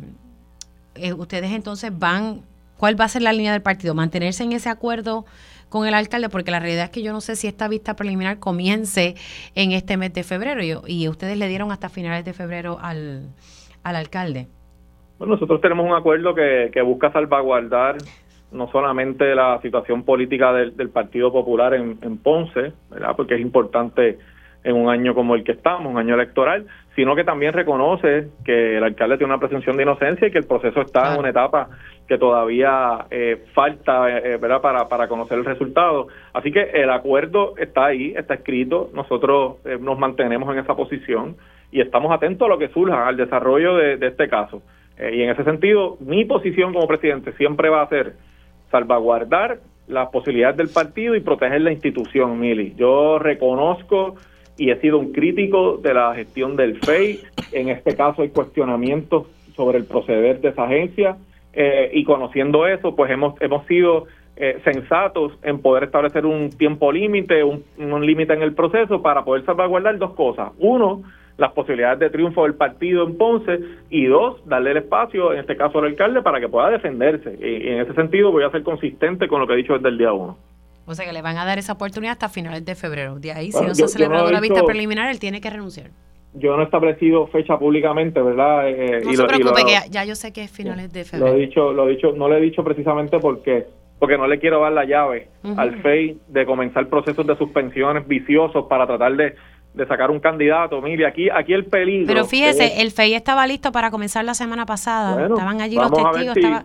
eh, 0.94 1.12
ustedes 1.12 1.52
entonces 1.52 1.96
van, 1.96 2.42
¿cuál 2.76 3.00
va 3.00 3.04
a 3.04 3.08
ser 3.08 3.22
la 3.22 3.32
línea 3.32 3.52
del 3.52 3.62
partido? 3.62 3.94
Mantenerse 3.94 4.42
en 4.42 4.52
ese 4.52 4.68
acuerdo 4.68 5.26
con 5.68 5.86
el 5.86 5.94
alcalde, 5.94 6.28
porque 6.28 6.50
la 6.50 6.60
realidad 6.60 6.86
es 6.86 6.90
que 6.90 7.02
yo 7.02 7.12
no 7.12 7.20
sé 7.20 7.36
si 7.36 7.46
esta 7.46 7.68
vista 7.68 7.94
preliminar 7.94 8.38
comience 8.38 9.16
en 9.54 9.72
este 9.72 9.96
mes 9.96 10.14
de 10.14 10.24
febrero 10.24 10.62
y, 10.86 11.08
ustedes 11.08 11.36
le 11.36 11.46
dieron 11.46 11.70
hasta 11.70 11.90
finales 11.90 12.24
de 12.24 12.32
febrero 12.32 12.78
al 12.80 13.30
alcalde. 13.82 14.48
Bueno, 15.18 15.34
nosotros 15.34 15.60
tenemos 15.60 15.84
un 15.84 15.94
acuerdo 15.94 16.34
que, 16.34 16.70
que 16.72 16.80
busca 16.80 17.10
salvaguardar 17.10 17.96
no 18.52 18.70
solamente 18.70 19.34
la 19.34 19.60
situación 19.60 20.04
política 20.04 20.52
del, 20.52 20.90
Partido 20.90 21.32
Popular 21.32 21.74
en, 21.74 22.18
Ponce, 22.18 22.72
¿verdad? 22.90 23.14
porque 23.16 23.34
es 23.34 23.40
importante 23.40 24.18
en 24.64 24.74
un 24.74 24.88
año 24.88 25.14
como 25.14 25.34
el 25.34 25.44
que 25.44 25.52
estamos, 25.52 25.92
un 25.92 25.98
año 25.98 26.14
electoral, 26.14 26.66
sino 26.96 27.14
que 27.14 27.24
también 27.24 27.52
reconoce 27.52 28.28
que 28.44 28.78
el 28.78 28.84
alcalde 28.84 29.18
tiene 29.18 29.32
una 29.32 29.40
presunción 29.40 29.76
de 29.76 29.84
inocencia 29.84 30.26
y 30.26 30.30
que 30.30 30.38
el 30.38 30.46
proceso 30.46 30.80
está 30.80 31.14
en 31.14 31.20
una 31.20 31.30
etapa 31.30 31.68
que 32.08 32.18
todavía 32.18 33.06
eh, 33.10 33.44
falta 33.54 34.18
eh, 34.18 34.36
¿verdad? 34.38 34.60
Para, 34.60 34.88
para 34.88 35.08
conocer 35.08 35.38
el 35.38 35.44
resultado. 35.44 36.08
Así 36.32 36.50
que 36.50 36.62
el 36.62 36.90
acuerdo 36.90 37.54
está 37.56 37.86
ahí, 37.86 38.14
está 38.16 38.34
escrito, 38.34 38.90
nosotros 38.94 39.56
eh, 39.64 39.78
nos 39.80 39.98
mantenemos 39.98 40.52
en 40.52 40.60
esa 40.60 40.74
posición 40.74 41.36
y 41.70 41.80
estamos 41.80 42.10
atentos 42.12 42.46
a 42.46 42.48
lo 42.48 42.58
que 42.58 42.68
surja, 42.68 43.06
al 43.06 43.16
desarrollo 43.16 43.76
de 43.76 44.06
este 44.06 44.28
caso. 44.28 44.62
Eh, 44.98 45.16
y 45.16 45.22
en 45.22 45.30
ese 45.30 45.44
sentido, 45.44 45.96
mi 46.00 46.24
posición 46.24 46.72
como 46.72 46.86
presidente 46.86 47.32
siempre 47.32 47.68
va 47.68 47.82
a 47.82 47.88
ser 47.88 48.14
salvaguardar 48.70 49.60
las 49.86 50.10
posibilidades 50.10 50.56
del 50.56 50.68
partido 50.68 51.14
y 51.14 51.20
proteger 51.20 51.62
la 51.62 51.72
institución, 51.72 52.38
Mili. 52.38 52.74
Yo 52.76 53.18
reconozco 53.18 54.16
y 54.58 54.70
he 54.70 54.80
sido 54.80 54.98
un 54.98 55.12
crítico 55.12 55.78
de 55.78 55.94
la 55.94 56.14
gestión 56.14 56.56
del 56.56 56.78
FEI. 56.80 57.20
En 57.52 57.68
este 57.68 57.96
caso 57.96 58.22
hay 58.22 58.28
cuestionamientos 58.28 59.26
sobre 59.54 59.78
el 59.78 59.84
proceder 59.84 60.40
de 60.40 60.48
esa 60.50 60.64
agencia 60.64 61.16
eh, 61.52 61.90
y 61.92 62.04
conociendo 62.04 62.66
eso, 62.66 62.94
pues 62.94 63.10
hemos, 63.10 63.40
hemos 63.40 63.66
sido 63.66 64.06
eh, 64.36 64.60
sensatos 64.64 65.32
en 65.42 65.60
poder 65.60 65.84
establecer 65.84 66.26
un 66.26 66.50
tiempo 66.50 66.92
límite, 66.92 67.42
un, 67.42 67.64
un 67.78 68.04
límite 68.04 68.34
en 68.34 68.42
el 68.42 68.54
proceso 68.54 69.00
para 69.00 69.24
poder 69.24 69.44
salvaguardar 69.44 69.98
dos 69.98 70.14
cosas. 70.14 70.52
Uno, 70.58 71.02
las 71.38 71.52
posibilidades 71.52 72.00
de 72.00 72.10
triunfo 72.10 72.42
del 72.42 72.54
partido 72.54 73.06
en 73.06 73.16
Ponce 73.16 73.60
y 73.88 74.06
dos, 74.06 74.46
darle 74.46 74.72
el 74.72 74.78
espacio, 74.78 75.32
en 75.32 75.38
este 75.38 75.56
caso 75.56 75.78
al 75.78 75.86
alcalde, 75.86 76.20
para 76.20 76.40
que 76.40 76.48
pueda 76.48 76.68
defenderse. 76.68 77.38
Y, 77.40 77.68
en 77.68 77.80
ese 77.80 77.94
sentido 77.94 78.32
voy 78.32 78.42
a 78.42 78.50
ser 78.50 78.64
consistente 78.64 79.28
con 79.28 79.40
lo 79.40 79.46
que 79.46 79.54
he 79.54 79.56
dicho 79.56 79.74
desde 79.74 79.88
el 79.88 79.98
día 79.98 80.12
uno. 80.12 80.36
O 80.84 80.94
sea 80.94 81.06
que 81.06 81.12
le 81.12 81.22
van 81.22 81.36
a 81.36 81.44
dar 81.44 81.58
esa 81.58 81.74
oportunidad 81.74 82.12
hasta 82.12 82.28
finales 82.28 82.64
de 82.64 82.74
febrero. 82.74 83.20
De 83.20 83.32
ahí, 83.32 83.52
si 83.52 83.64
no 83.64 83.74
se 83.74 83.84
ha 83.84 83.88
celebrado 83.88 84.30
la 84.32 84.40
vista 84.40 84.64
preliminar, 84.64 85.10
él 85.10 85.20
tiene 85.20 85.40
que 85.40 85.48
renunciar. 85.48 85.90
Yo 86.34 86.56
no 86.56 86.62
he 86.62 86.64
establecido 86.64 87.26
fecha 87.28 87.58
públicamente, 87.58 88.20
¿verdad? 88.20 88.68
Eh, 88.68 89.00
no 89.04 89.12
se 89.12 89.24
preocupe, 89.24 89.64
que 89.64 89.90
ya, 89.90 90.04
yo 90.04 90.14
sé 90.14 90.32
que 90.32 90.44
es 90.44 90.50
finales 90.50 90.92
de 90.92 91.04
febrero. 91.04 91.32
Lo 91.32 91.38
he 91.38 91.46
dicho, 91.46 91.72
lo 91.72 91.88
he 91.88 91.92
dicho, 91.92 92.12
no 92.12 92.28
lo 92.28 92.36
he 92.36 92.40
dicho 92.40 92.64
precisamente 92.64 93.18
porque 93.18 93.66
porque 93.98 94.16
no 94.16 94.26
le 94.26 94.38
quiero 94.38 94.60
dar 94.60 94.72
la 94.72 94.84
llave 94.84 95.28
al 95.56 95.82
FEI 95.82 96.18
de 96.28 96.46
comenzar 96.46 96.88
procesos 96.88 97.26
de 97.26 97.36
suspensiones 97.36 98.06
viciosos 98.06 98.66
para 98.66 98.86
tratar 98.86 99.16
de, 99.16 99.34
sacar 99.86 100.10
un 100.10 100.20
candidato. 100.20 100.80
Mire, 100.80 101.06
aquí 101.06 101.28
aquí 101.30 101.52
el 101.52 101.66
peligro. 101.66 102.06
Pero 102.06 102.24
fíjese, 102.24 102.80
el 102.80 102.90
FEI 102.90 103.14
estaba 103.14 103.46
listo 103.46 103.72
para 103.72 103.90
comenzar 103.90 104.24
la 104.24 104.34
semana 104.34 104.66
pasada. 104.66 105.26
Estaban 105.26 105.60
allí 105.60 105.76
los 105.76 105.92
testigos. 105.92 106.64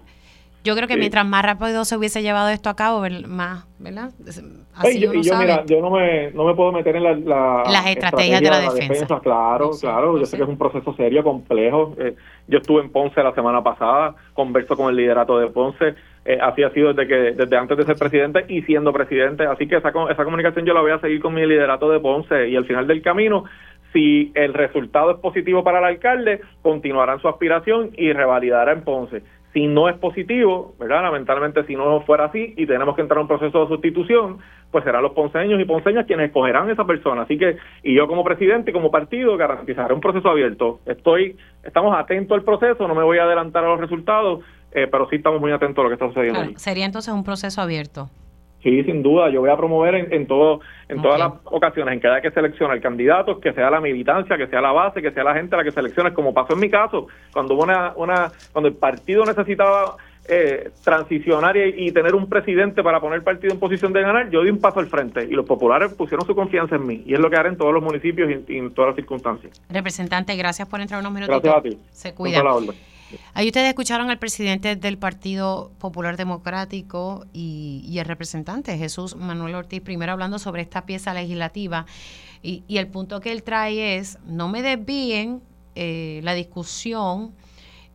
Yo 0.63 0.75
creo 0.75 0.87
que 0.87 0.95
mientras 0.95 1.25
más 1.25 1.43
rápido 1.43 1.83
se 1.83 1.97
hubiese 1.97 2.21
llevado 2.21 2.47
esto 2.47 2.69
a 2.69 2.75
cabo, 2.75 3.03
más, 3.27 3.65
¿verdad? 3.79 4.11
Así 4.75 4.99
yo, 4.99 5.11
mira, 5.11 5.65
yo 5.65 5.81
no 5.81 5.91
me, 5.91 6.31
no 6.31 6.45
me 6.45 6.55
puedo 6.55 6.71
meter 6.71 6.95
en 6.95 7.03
la, 7.03 7.63
las 7.69 7.85
estrategias 7.87 8.41
de 8.41 8.49
la, 8.49 8.61
defensa. 8.61 9.19
Claro, 9.19 9.71
claro, 9.79 10.17
yo 10.17 10.25
sé 10.25 10.37
que 10.37 10.43
es 10.43 10.49
un 10.49 10.57
proceso 10.57 10.95
serio, 10.95 11.21
complejo. 11.21 11.93
Eh, 11.99 12.15
yo 12.47 12.59
estuve 12.59 12.81
en 12.81 12.91
Ponce 12.91 13.21
la 13.21 13.33
semana 13.33 13.61
pasada, 13.61 14.15
converso 14.33 14.77
con 14.77 14.89
el 14.89 14.95
liderato 14.95 15.37
de 15.37 15.47
Ponce. 15.47 15.95
Eh, 16.25 16.37
así 16.41 16.63
ha 16.63 16.69
sido 16.69 16.93
desde 16.93 17.07
que 17.07 17.15
desde 17.33 17.57
antes 17.57 17.77
de 17.77 17.83
ser 17.83 17.97
presidente 17.97 18.45
y 18.47 18.61
siendo 18.61 18.93
presidente. 18.93 19.45
Así 19.45 19.67
que 19.67 19.77
esa, 19.77 19.89
esa 20.09 20.23
comunicación 20.23 20.65
yo 20.65 20.73
la 20.73 20.81
voy 20.81 20.91
a 20.91 20.99
seguir 20.99 21.21
con 21.21 21.33
mi 21.33 21.45
liderato 21.45 21.89
de 21.89 21.99
Ponce 21.99 22.47
y 22.49 22.55
al 22.55 22.65
final 22.65 22.87
del 22.87 23.01
camino 23.01 23.43
si 23.93 24.31
el 24.33 24.53
resultado 24.53 25.11
es 25.11 25.17
positivo 25.19 25.63
para 25.63 25.79
el 25.79 25.85
alcalde, 25.85 26.41
continuará 26.61 27.13
en 27.13 27.19
su 27.19 27.27
aspiración 27.27 27.91
y 27.95 28.11
revalidará 28.11 28.73
en 28.73 28.81
Ponce. 28.81 29.21
Si 29.53 29.67
no 29.67 29.87
es 29.87 29.95
positivo, 29.97 30.73
¿verdad? 30.79 31.03
Lamentablemente, 31.03 31.63
si 31.65 31.75
no 31.75 32.01
fuera 32.01 32.25
así 32.25 32.55
y 32.57 32.65
tenemos 32.65 32.95
que 32.95 33.03
entrar 33.03 33.19
a 33.19 33.21
un 33.21 33.27
proceso 33.27 33.61
de 33.61 33.67
sustitución, 33.67 34.39
pues 34.71 34.83
serán 34.83 35.03
los 35.03 35.11
ponceños 35.11 35.61
y 35.61 35.65
ponceñas 35.65 36.07
quienes 36.07 36.25
escogerán 36.25 36.71
esa 36.71 36.85
persona. 36.85 37.21
Así 37.21 37.37
que, 37.37 37.57
y 37.83 37.93
yo 37.93 38.07
como 38.07 38.23
presidente 38.23 38.71
y 38.71 38.73
como 38.73 38.89
partido 38.89 39.37
garantizaré 39.37 39.93
un 39.93 40.01
proceso 40.01 40.27
abierto. 40.27 40.79
Estoy, 40.87 41.37
estamos 41.63 41.95
atentos 41.95 42.35
al 42.35 42.43
proceso, 42.43 42.87
no 42.87 42.95
me 42.95 43.03
voy 43.03 43.19
a 43.19 43.25
adelantar 43.25 43.63
a 43.63 43.67
los 43.67 43.79
resultados, 43.79 44.39
eh, 44.73 44.87
pero 44.91 45.07
sí 45.09 45.17
estamos 45.17 45.39
muy 45.39 45.51
atentos 45.51 45.79
a 45.79 45.83
lo 45.83 45.89
que 45.89 45.93
está 45.93 46.07
sucediendo. 46.07 46.59
Sería 46.59 46.85
entonces 46.85 47.13
un 47.13 47.23
proceso 47.23 47.61
abierto. 47.61 48.09
Sí, 48.63 48.81
sin 48.83 49.03
duda. 49.03 49.29
Yo 49.29 49.41
voy 49.41 49.49
a 49.49 49.57
promover 49.57 49.95
en, 49.95 50.13
en 50.13 50.25
todo, 50.25 50.61
en 50.87 51.01
todas 51.01 51.19
las 51.19 51.33
ocasiones 51.43 51.93
en 51.93 51.99
que 51.99 52.07
haya 52.07 52.21
que 52.21 52.31
seleccionar 52.31 52.79
candidatos, 52.79 53.39
que 53.39 53.51
sea 53.51 53.69
la 53.69 53.81
militancia, 53.81 54.37
que 54.37 54.47
sea 54.47 54.61
la 54.61 54.71
base, 54.71 55.01
que 55.01 55.11
sea 55.11 55.23
la 55.23 55.33
gente 55.35 55.57
la 55.57 55.65
que 55.65 55.71
seleccione, 55.71 56.13
como 56.13 56.33
pasó 56.33 56.53
en 56.53 56.61
mi 56.61 56.69
caso, 56.69 57.07
cuando 57.33 57.55
hubo 57.55 57.63
una, 57.63 57.91
una 57.97 58.31
cuando 58.53 58.69
el 58.69 58.75
partido 58.75 59.25
necesitaba 59.25 59.97
eh, 60.29 60.71
transicionar 60.85 61.57
y, 61.57 61.91
tener 61.91 62.15
un 62.15 62.29
presidente 62.29 62.81
para 62.81 63.01
poner 63.01 63.17
el 63.17 63.23
partido 63.23 63.53
en 63.53 63.59
posición 63.59 63.91
de 63.91 64.01
ganar, 64.01 64.29
yo 64.29 64.41
di 64.41 64.49
un 64.49 64.59
paso 64.59 64.79
al 64.79 64.87
frente 64.87 65.25
y 65.25 65.31
los 65.31 65.45
populares 65.45 65.93
pusieron 65.93 66.25
su 66.25 66.33
confianza 66.33 66.77
en 66.77 66.87
mí 66.87 67.03
y 67.05 67.13
es 67.13 67.19
lo 67.19 67.29
que 67.29 67.35
haré 67.35 67.49
en 67.49 67.57
todos 67.57 67.73
los 67.73 67.83
municipios 67.83 68.31
y, 68.47 68.57
en 68.57 68.73
todas 68.73 68.91
las 68.91 68.95
circunstancias. 68.95 69.61
Representante, 69.69 70.37
gracias 70.37 70.69
por 70.69 70.79
entrar 70.79 71.01
unos 71.01 71.11
minutos. 71.11 71.41
Gracias 71.41 71.55
a 71.57 71.61
ti. 71.61 71.77
Se 71.91 72.15
cuida. 72.15 72.41
Ahí 73.33 73.47
ustedes 73.47 73.69
escucharon 73.69 74.09
al 74.09 74.19
presidente 74.19 74.75
del 74.75 74.97
Partido 74.97 75.71
Popular 75.79 76.17
Democrático 76.17 77.25
y, 77.33 77.95
el 77.97 78.05
representante 78.05 78.77
Jesús 78.77 79.15
Manuel 79.15 79.55
Ortiz, 79.55 79.81
primero 79.81 80.11
hablando 80.11 80.39
sobre 80.39 80.61
esta 80.61 80.85
pieza 80.85 81.13
legislativa. 81.13 81.85
Y, 82.41 82.63
el 82.69 82.87
punto 82.87 83.19
que 83.21 83.31
él 83.31 83.43
trae 83.43 83.97
es, 83.97 84.19
no 84.25 84.49
me 84.49 84.61
desvíen 84.61 85.41
eh, 85.75 86.21
la 86.23 86.33
discusión, 86.33 87.33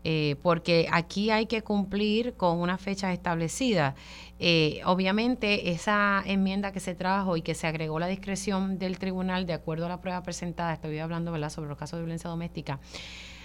eh, 0.05 0.37
porque 0.43 0.89
aquí 0.91 1.31
hay 1.31 1.47
que 1.47 1.63
cumplir 1.63 2.35
con 2.35 2.59
una 2.59 2.79
fecha 2.79 3.13
establecida. 3.13 3.95
Eh, 4.39 4.81
obviamente, 4.85 5.71
esa 5.71 6.23
enmienda 6.25 6.73
que 6.73 6.81
se 6.81 6.95
trajo 6.95 7.37
y 7.37 7.43
que 7.43 7.55
se 7.55 7.67
agregó 7.67 7.99
la 7.99 8.07
discreción 8.07 8.79
del 8.79 8.99
tribunal 8.99 9.47
de 9.47 9.55
acuerdo 9.55 9.87
a 9.87 9.89
la 9.89 10.01
prueba 10.01 10.23
presentada, 10.23 10.73
estoy 10.73 10.99
hablando 10.99 11.33
sobre 11.51 11.69
los 11.69 11.77
casos 11.77 11.99
de 11.99 12.05
violencia 12.05 12.31
doméstica, 12.31 12.79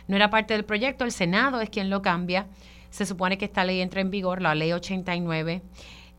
no 0.07 0.15
era 0.15 0.29
parte 0.29 0.53
del 0.53 0.65
proyecto, 0.65 1.05
el 1.05 1.11
Senado 1.11 1.61
es 1.61 1.69
quien 1.69 1.89
lo 1.89 2.01
cambia. 2.01 2.47
Se 2.89 3.05
supone 3.05 3.37
que 3.37 3.45
esta 3.45 3.65
ley 3.65 3.81
entra 3.81 4.01
en 4.01 4.11
vigor, 4.11 4.41
la 4.41 4.55
ley 4.55 4.71
89, 4.71 5.61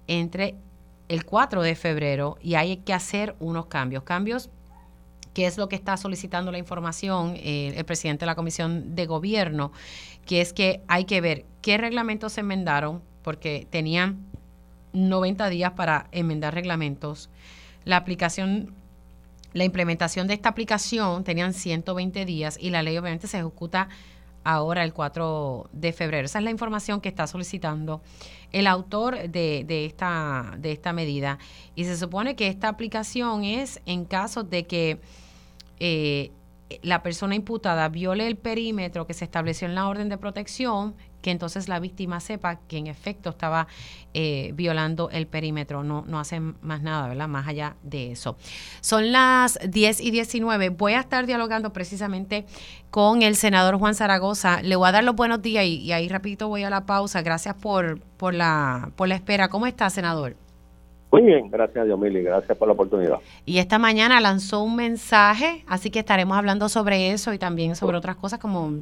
entre 0.06 0.56
el 1.08 1.24
4 1.24 1.62
de 1.62 1.74
febrero 1.74 2.38
y 2.40 2.54
hay 2.54 2.78
que 2.78 2.92
hacer 2.92 3.36
unos 3.38 3.66
cambios. 3.66 4.04
Cambios 4.04 4.50
que 5.34 5.46
es 5.46 5.58
lo 5.58 5.68
que 5.68 5.76
está 5.76 5.96
solicitando 5.96 6.52
la 6.52 6.58
información 6.58 7.34
eh, 7.36 7.74
el 7.76 7.84
presidente 7.84 8.20
de 8.20 8.26
la 8.26 8.36
Comisión 8.36 8.94
de 8.94 9.04
Gobierno, 9.04 9.72
que 10.24 10.40
es 10.40 10.52
que 10.52 10.80
hay 10.86 11.04
que 11.04 11.20
ver 11.20 11.44
qué 11.60 11.76
reglamentos 11.76 12.34
se 12.34 12.40
enmendaron, 12.40 13.02
porque 13.22 13.66
tenían 13.68 14.24
90 14.92 15.48
días 15.50 15.72
para 15.72 16.06
enmendar 16.12 16.54
reglamentos. 16.54 17.28
La 17.84 17.96
aplicación 17.96 18.72
la 19.54 19.64
implementación 19.64 20.26
de 20.26 20.34
esta 20.34 20.50
aplicación 20.50 21.24
tenían 21.24 21.54
120 21.54 22.24
días 22.26 22.58
y 22.60 22.70
la 22.70 22.82
ley 22.82 22.98
obviamente 22.98 23.26
se 23.26 23.38
ejecuta 23.38 23.88
ahora 24.42 24.84
el 24.84 24.92
4 24.92 25.70
de 25.72 25.92
febrero. 25.92 26.26
Esa 26.26 26.38
es 26.38 26.44
la 26.44 26.50
información 26.50 27.00
que 27.00 27.08
está 27.08 27.26
solicitando 27.26 28.02
el 28.52 28.66
autor 28.66 29.28
de, 29.28 29.64
de, 29.66 29.86
esta, 29.86 30.54
de 30.58 30.72
esta 30.72 30.92
medida. 30.92 31.38
Y 31.74 31.84
se 31.84 31.96
supone 31.96 32.36
que 32.36 32.48
esta 32.48 32.68
aplicación 32.68 33.44
es 33.44 33.80
en 33.86 34.04
caso 34.04 34.42
de 34.42 34.66
que 34.66 35.00
eh, 35.80 36.30
la 36.82 37.02
persona 37.02 37.34
imputada 37.34 37.88
viole 37.88 38.26
el 38.26 38.36
perímetro 38.36 39.06
que 39.06 39.14
se 39.14 39.24
estableció 39.24 39.66
en 39.66 39.74
la 39.74 39.88
orden 39.88 40.08
de 40.08 40.18
protección 40.18 40.94
que 41.24 41.30
entonces 41.30 41.70
la 41.70 41.80
víctima 41.80 42.20
sepa 42.20 42.56
que 42.68 42.76
en 42.76 42.86
efecto 42.86 43.30
estaba 43.30 43.66
eh, 44.12 44.52
violando 44.54 45.08
el 45.08 45.26
perímetro. 45.26 45.82
No, 45.82 46.04
no 46.06 46.20
hacen 46.20 46.54
más 46.60 46.82
nada, 46.82 47.08
¿verdad? 47.08 47.28
Más 47.28 47.48
allá 47.48 47.76
de 47.82 48.12
eso. 48.12 48.36
Son 48.82 49.10
las 49.10 49.58
10 49.66 50.02
y 50.02 50.10
19. 50.10 50.68
Voy 50.68 50.92
a 50.92 51.00
estar 51.00 51.24
dialogando 51.24 51.72
precisamente 51.72 52.44
con 52.90 53.22
el 53.22 53.36
senador 53.36 53.78
Juan 53.78 53.94
Zaragoza. 53.94 54.60
Le 54.60 54.76
voy 54.76 54.86
a 54.86 54.92
dar 54.92 55.02
los 55.02 55.16
buenos 55.16 55.40
días 55.40 55.64
y, 55.64 55.90
ahí 55.92 56.10
rapidito 56.10 56.48
voy 56.48 56.62
a 56.62 56.68
la 56.68 56.84
pausa. 56.84 57.22
Gracias 57.22 57.54
por, 57.54 58.00
por, 58.18 58.34
la, 58.34 58.90
por 58.94 59.08
la 59.08 59.14
espera. 59.14 59.48
¿Cómo 59.48 59.66
está, 59.66 59.88
senador? 59.88 60.36
Muy 61.10 61.22
bien, 61.22 61.48
gracias 61.48 61.86
Dios 61.86 61.98
Mili, 61.98 62.22
gracias 62.22 62.58
por 62.58 62.68
la 62.68 62.74
oportunidad. 62.74 63.20
Y 63.46 63.58
esta 63.58 63.78
mañana 63.78 64.20
lanzó 64.20 64.62
un 64.62 64.76
mensaje, 64.76 65.64
así 65.68 65.88
que 65.90 66.00
estaremos 66.00 66.36
hablando 66.36 66.68
sobre 66.68 67.12
eso 67.12 67.32
y 67.32 67.38
también 67.38 67.76
sobre 67.76 67.96
otras 67.96 68.16
cosas 68.16 68.40
como 68.40 68.80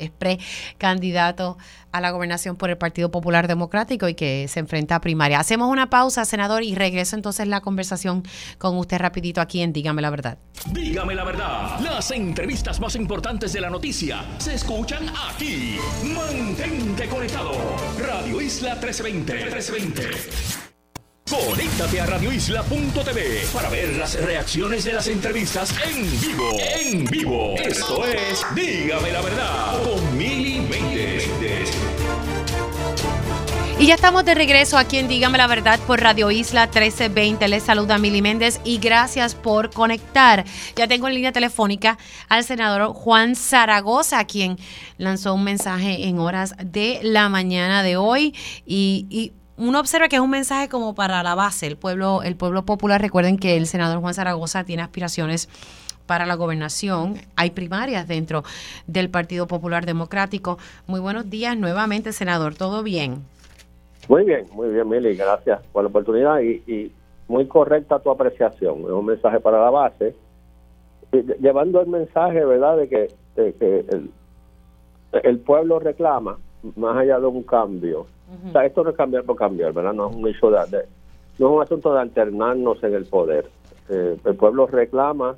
es 0.00 0.10
precandidato 0.10 1.58
a 1.92 2.00
la 2.00 2.10
gobernación 2.10 2.56
por 2.56 2.70
el 2.70 2.78
Partido 2.78 3.10
Popular 3.10 3.48
Democrático 3.48 4.08
y 4.08 4.14
que 4.14 4.46
se 4.48 4.60
enfrenta 4.60 4.96
a 4.96 5.00
primaria. 5.00 5.40
Hacemos 5.40 5.70
una 5.70 5.90
pausa, 5.90 6.24
senador, 6.24 6.62
y 6.62 6.74
regreso 6.74 7.16
entonces 7.16 7.46
la 7.46 7.60
conversación 7.60 8.22
con 8.58 8.76
usted 8.76 8.98
rapidito 8.98 9.40
aquí 9.40 9.62
en 9.62 9.72
Dígame 9.72 10.02
la 10.02 10.10
Verdad. 10.10 10.38
Dígame 10.72 11.14
la 11.14 11.24
verdad. 11.24 11.80
Las 11.80 12.10
entrevistas 12.10 12.80
más 12.80 12.94
importantes 12.96 13.52
de 13.52 13.60
la 13.60 13.70
noticia 13.70 14.24
se 14.38 14.54
escuchan 14.54 15.06
aquí. 15.28 15.76
Mantente 16.04 17.08
conectado. 17.08 17.52
Radio 17.98 18.40
Isla 18.40 18.74
1320. 18.74 19.32
1320. 19.34 20.67
Conéctate 21.28 22.00
a 22.00 22.06
radioisla.tv 22.06 23.48
para 23.52 23.68
ver 23.68 23.94
las 23.96 24.18
reacciones 24.18 24.84
de 24.84 24.94
las 24.94 25.08
entrevistas 25.08 25.74
en 25.86 26.20
vivo. 26.22 26.56
En 26.80 27.04
vivo. 27.04 27.54
Esto 27.58 28.06
es 28.06 28.46
Dígame 28.54 29.12
la 29.12 29.20
verdad 29.20 29.82
con 29.82 30.16
Mili 30.16 30.66
Y 33.78 33.86
ya 33.86 33.94
estamos 33.94 34.24
de 34.24 34.34
regreso 34.34 34.78
aquí 34.78 34.96
en 34.96 35.06
Dígame 35.06 35.36
la 35.36 35.46
Verdad 35.46 35.78
por 35.86 36.00
Radio 36.00 36.30
Isla 36.30 36.62
1320. 36.62 37.46
Les 37.48 37.62
saluda 37.62 37.98
Mili 37.98 38.22
Méndez 38.22 38.58
y 38.64 38.78
gracias 38.78 39.34
por 39.34 39.70
conectar. 39.70 40.46
Ya 40.76 40.88
tengo 40.88 41.08
en 41.08 41.14
línea 41.14 41.32
telefónica 41.32 41.98
al 42.30 42.42
senador 42.42 42.94
Juan 42.94 43.36
Zaragoza, 43.36 44.24
quien 44.24 44.56
lanzó 44.96 45.34
un 45.34 45.44
mensaje 45.44 46.08
en 46.08 46.20
horas 46.20 46.54
de 46.64 47.00
la 47.02 47.28
mañana 47.28 47.82
de 47.82 47.98
hoy. 47.98 48.34
Y, 48.64 49.06
y 49.10 49.32
uno 49.58 49.80
observa 49.80 50.08
que 50.08 50.16
es 50.16 50.22
un 50.22 50.30
mensaje 50.30 50.68
como 50.68 50.94
para 50.94 51.22
la 51.22 51.34
base, 51.34 51.66
el 51.66 51.76
pueblo, 51.76 52.22
el 52.22 52.36
pueblo 52.36 52.64
popular. 52.64 53.00
Recuerden 53.00 53.38
que 53.38 53.56
el 53.56 53.66
senador 53.66 54.00
Juan 54.00 54.14
Zaragoza 54.14 54.64
tiene 54.64 54.82
aspiraciones 54.82 55.48
para 56.06 56.26
la 56.26 56.36
gobernación. 56.36 57.16
Hay 57.36 57.50
primarias 57.50 58.06
dentro 58.06 58.44
del 58.86 59.10
Partido 59.10 59.46
Popular 59.48 59.84
Democrático. 59.84 60.58
Muy 60.86 61.00
buenos 61.00 61.28
días 61.28 61.58
nuevamente, 61.58 62.12
senador. 62.12 62.54
¿Todo 62.54 62.84
bien? 62.84 63.24
Muy 64.08 64.24
bien, 64.24 64.46
muy 64.52 64.68
bien, 64.70 64.88
Mili. 64.88 65.16
Gracias 65.16 65.60
por 65.72 65.82
la 65.82 65.88
oportunidad 65.88 66.40
y, 66.40 66.92
muy 67.26 67.46
correcta 67.46 67.98
tu 67.98 68.10
apreciación. 68.10 68.78
Es 68.84 68.90
un 68.90 69.04
mensaje 69.04 69.38
para 69.40 69.60
la 69.60 69.70
base. 69.70 70.14
llevando 71.40 71.80
el 71.82 71.88
mensaje, 71.88 72.42
¿verdad?, 72.42 72.76
de 72.78 72.88
que, 72.88 73.08
el, 73.36 74.10
el 75.12 75.38
pueblo 75.40 75.78
reclama 75.78 76.38
más 76.74 76.96
allá 76.96 77.20
de 77.20 77.26
un 77.26 77.42
cambio, 77.42 78.06
o 78.46 78.52
sea, 78.52 78.66
esto 78.66 78.84
no 78.84 78.90
es 78.90 78.96
cambiar 78.96 79.24
por 79.24 79.36
cambiar, 79.36 79.72
¿verdad? 79.72 79.94
No 79.94 80.10
es 80.10 80.16
un 80.16 80.28
hecho 80.28 80.50
de, 80.50 80.84
no 81.38 81.46
es 81.46 81.52
un 81.52 81.62
asunto 81.62 81.94
de 81.94 82.00
alternarnos 82.00 82.82
en 82.82 82.94
el 82.94 83.06
poder. 83.06 83.46
Eh, 83.88 84.16
el 84.22 84.34
pueblo 84.36 84.66
reclama 84.66 85.36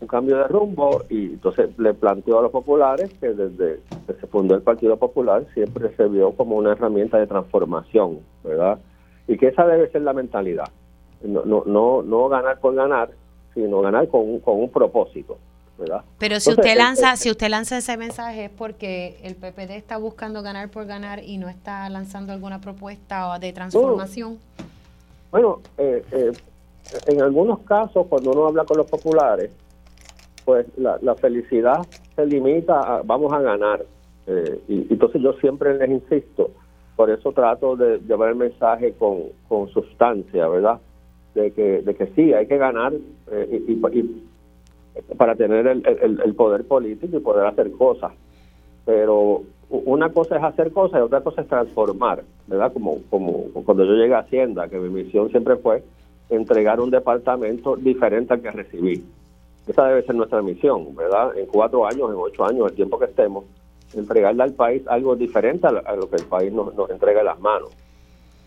un 0.00 0.06
cambio 0.06 0.38
de 0.38 0.44
rumbo 0.44 1.02
y 1.10 1.26
entonces 1.26 1.76
le 1.78 1.92
planteó 1.92 2.38
a 2.38 2.42
los 2.42 2.52
populares 2.52 3.12
que 3.20 3.28
desde 3.28 3.80
que 4.06 4.12
se 4.14 4.26
fundó 4.28 4.54
el 4.54 4.62
Partido 4.62 4.96
Popular 4.96 5.44
siempre 5.54 5.94
se 5.96 6.06
vio 6.06 6.32
como 6.32 6.56
una 6.56 6.72
herramienta 6.72 7.18
de 7.18 7.26
transformación, 7.26 8.20
¿verdad? 8.44 8.78
Y 9.26 9.36
que 9.36 9.48
esa 9.48 9.66
debe 9.66 9.90
ser 9.90 10.02
la 10.02 10.12
mentalidad. 10.12 10.68
No, 11.22 11.44
no, 11.44 11.64
no, 11.66 12.02
no 12.02 12.28
ganar 12.28 12.60
por 12.60 12.74
ganar, 12.74 13.10
sino 13.54 13.80
ganar 13.80 14.08
con 14.08 14.38
con 14.38 14.60
un 14.60 14.70
propósito. 14.70 15.36
¿Verdad? 15.78 16.02
Pero 16.18 16.40
si 16.40 16.50
usted 16.50 16.76
lanza, 16.76 17.16
si 17.16 17.30
usted 17.30 17.48
lanza 17.48 17.78
ese 17.78 17.96
mensaje 17.96 18.46
es 18.46 18.50
porque 18.50 19.18
el 19.22 19.36
PPD 19.36 19.76
está 19.76 19.96
buscando 19.96 20.42
ganar 20.42 20.70
por 20.70 20.86
ganar 20.86 21.22
y 21.22 21.38
no 21.38 21.48
está 21.48 21.88
lanzando 21.88 22.32
alguna 22.32 22.60
propuesta 22.60 23.38
de 23.38 23.52
transformación. 23.52 24.38
Bueno, 25.30 25.60
eh, 25.76 26.04
eh, 26.12 26.32
en 27.06 27.22
algunos 27.22 27.60
casos 27.60 28.06
cuando 28.08 28.32
uno 28.32 28.46
habla 28.46 28.64
con 28.64 28.78
los 28.78 28.86
populares, 28.86 29.50
pues 30.44 30.66
la, 30.78 31.14
felicidad 31.16 31.86
se 32.16 32.24
limita 32.24 32.80
a 32.80 33.02
vamos 33.02 33.32
a 33.32 33.40
ganar. 33.40 33.84
Eh, 34.26 34.60
y 34.68 34.86
entonces 34.90 35.20
yo 35.20 35.34
siempre 35.34 35.76
les 35.76 35.90
insisto, 35.90 36.50
por 36.96 37.10
eso 37.10 37.32
trato 37.32 37.76
de 37.76 37.98
llevar 37.98 38.30
el 38.30 38.36
mensaje 38.36 38.94
con, 38.94 39.24
con 39.46 39.68
sustancia, 39.68 40.48
¿verdad? 40.48 40.80
De 41.34 41.52
que, 41.52 41.82
de 41.82 41.94
que 41.94 42.06
sí, 42.16 42.32
hay 42.32 42.46
que 42.46 42.56
ganar 42.56 42.92
eh, 43.30 43.62
y, 43.68 43.74
para 45.16 45.34
tener 45.34 45.66
el, 45.66 45.82
el, 46.24 46.34
poder 46.34 46.64
político 46.64 47.16
y 47.16 47.20
poder 47.20 47.46
hacer 47.46 47.70
cosas. 47.72 48.12
Pero 48.84 49.42
una 49.70 50.10
cosa 50.10 50.36
es 50.36 50.42
hacer 50.42 50.72
cosas 50.72 51.00
y 51.00 51.02
otra 51.02 51.20
cosa 51.20 51.42
es 51.42 51.48
transformar, 51.48 52.22
¿verdad? 52.46 52.72
Como, 52.72 52.98
como 53.10 53.44
cuando 53.64 53.84
yo 53.84 53.92
llegué 53.92 54.14
a 54.14 54.20
Hacienda, 54.20 54.68
que 54.68 54.78
mi 54.78 54.88
misión 54.88 55.30
siempre 55.30 55.56
fue 55.56 55.82
entregar 56.30 56.80
un 56.80 56.90
departamento 56.90 57.76
diferente 57.76 58.34
al 58.34 58.40
que 58.40 58.50
recibí. 58.50 59.04
Esa 59.66 59.86
debe 59.86 60.02
ser 60.02 60.14
nuestra 60.14 60.40
misión, 60.42 60.94
¿verdad? 60.94 61.36
En 61.36 61.46
cuatro 61.46 61.86
años, 61.86 62.10
en 62.10 62.16
ocho 62.16 62.44
años, 62.44 62.70
el 62.70 62.74
tiempo 62.74 62.98
que 62.98 63.04
estemos, 63.04 63.44
entregarle 63.94 64.42
al 64.42 64.52
país 64.52 64.82
algo 64.86 65.16
diferente 65.16 65.66
a 65.66 65.96
lo 65.96 66.08
que 66.08 66.16
el 66.16 66.24
país 66.24 66.52
nos, 66.52 66.74
nos 66.74 66.88
entrega 66.90 67.20
en 67.20 67.26
las 67.26 67.40
manos. 67.40 67.70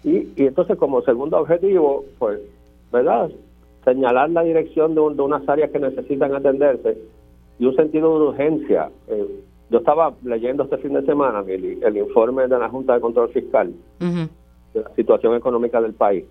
Y, 0.03 0.29
y 0.35 0.47
entonces, 0.47 0.77
como 0.77 1.01
segundo 1.03 1.37
objetivo, 1.37 2.03
pues, 2.17 2.39
¿verdad? 2.91 3.29
Señalar 3.83 4.29
la 4.29 4.43
dirección 4.43 4.95
de, 4.95 5.01
de 5.01 5.21
unas 5.21 5.47
áreas 5.47 5.71
que 5.71 5.79
necesitan 5.79 6.33
atenderse 6.35 6.97
y 7.59 7.65
un 7.65 7.75
sentido 7.75 8.19
de 8.19 8.25
urgencia. 8.27 8.89
Eh, 9.07 9.43
yo 9.69 9.79
estaba 9.79 10.13
leyendo 10.23 10.63
este 10.63 10.77
fin 10.79 10.93
de 10.93 11.05
semana 11.05 11.43
el, 11.47 11.81
el, 11.81 11.97
informe 11.97 12.47
de 12.47 12.59
la 12.59 12.69
Junta 12.69 12.95
de 12.95 13.01
Control 13.01 13.29
Fiscal 13.29 13.73
de 13.99 14.81
la 14.81 14.89
situación 14.95 15.35
económica 15.35 15.79
del 15.81 15.93
país 15.93 16.25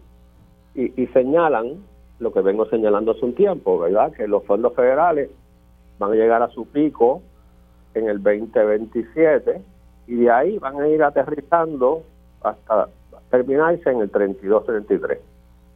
y, 0.74 1.02
y 1.02 1.06
señalan 1.08 1.76
lo 2.18 2.32
que 2.32 2.40
vengo 2.42 2.66
señalando 2.66 3.12
hace 3.12 3.24
un 3.24 3.34
tiempo, 3.34 3.78
¿verdad? 3.78 4.12
Que 4.12 4.28
los 4.28 4.44
fondos 4.44 4.74
federales 4.74 5.30
van 5.98 6.12
a 6.12 6.14
llegar 6.14 6.42
a 6.42 6.48
su 6.48 6.66
pico 6.66 7.22
en 7.94 8.08
el 8.08 8.22
2027 8.22 9.62
y 10.06 10.16
de 10.16 10.30
ahí 10.30 10.58
van 10.58 10.80
a 10.80 10.88
ir 10.88 11.02
aterrizando 11.02 12.02
hasta 12.42 12.88
terminarse 13.30 13.90
en 13.90 14.00
el 14.00 14.12
32-33. 14.12 15.18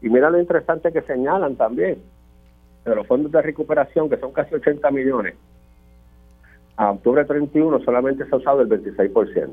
Y 0.04 0.10
mira 0.10 0.28
lo 0.28 0.38
interesante 0.38 0.92
que 0.92 1.00
señalan 1.00 1.56
también, 1.56 2.02
de 2.84 2.94
los 2.94 3.06
fondos 3.06 3.32
de 3.32 3.40
recuperación, 3.40 4.10
que 4.10 4.18
son 4.18 4.32
casi 4.32 4.54
80 4.54 4.90
millones, 4.90 5.34
a 6.76 6.90
octubre 6.90 7.24
31 7.24 7.80
solamente 7.80 8.26
se 8.26 8.34
ha 8.34 8.36
usado 8.36 8.60
el 8.60 8.68
26%. 8.68 9.48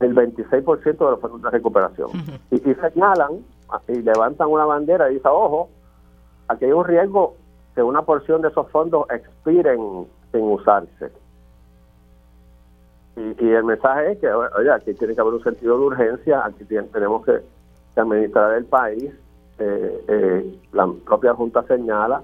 El 0.00 0.14
26% 0.16 0.82
de 0.82 0.94
los 0.98 1.20
fondos 1.20 1.42
de 1.42 1.50
recuperación. 1.50 2.10
y, 2.50 2.56
y 2.56 2.74
señalan 2.74 3.44
y 3.86 4.02
levantan 4.02 4.48
una 4.48 4.64
bandera 4.64 5.12
y 5.12 5.14
dicen, 5.14 5.30
ojo, 5.32 5.68
aquí 6.48 6.64
hay 6.64 6.72
un 6.72 6.84
riesgo 6.84 7.36
que 7.76 7.84
una 7.84 8.02
porción 8.02 8.42
de 8.42 8.48
esos 8.48 8.68
fondos 8.72 9.06
expiren 9.10 10.08
sin 10.32 10.42
usarse. 10.42 11.12
Y, 13.14 13.48
el 13.48 13.62
mensaje 13.62 14.12
es 14.12 14.18
que, 14.18 14.28
oye, 14.28 14.72
aquí 14.72 14.92
tiene 14.94 15.14
que 15.14 15.20
haber 15.20 15.34
un 15.34 15.44
sentido 15.44 15.78
de 15.78 15.84
urgencia, 15.84 16.44
aquí 16.44 16.64
tenemos 16.64 17.24
que, 17.24 17.40
administrar 18.00 18.54
el 18.54 18.64
país. 18.66 19.12
Eh, 19.58 20.04
eh, 20.08 20.58
la 20.72 20.86
propia 21.04 21.34
Junta 21.34 21.62
señala, 21.66 22.22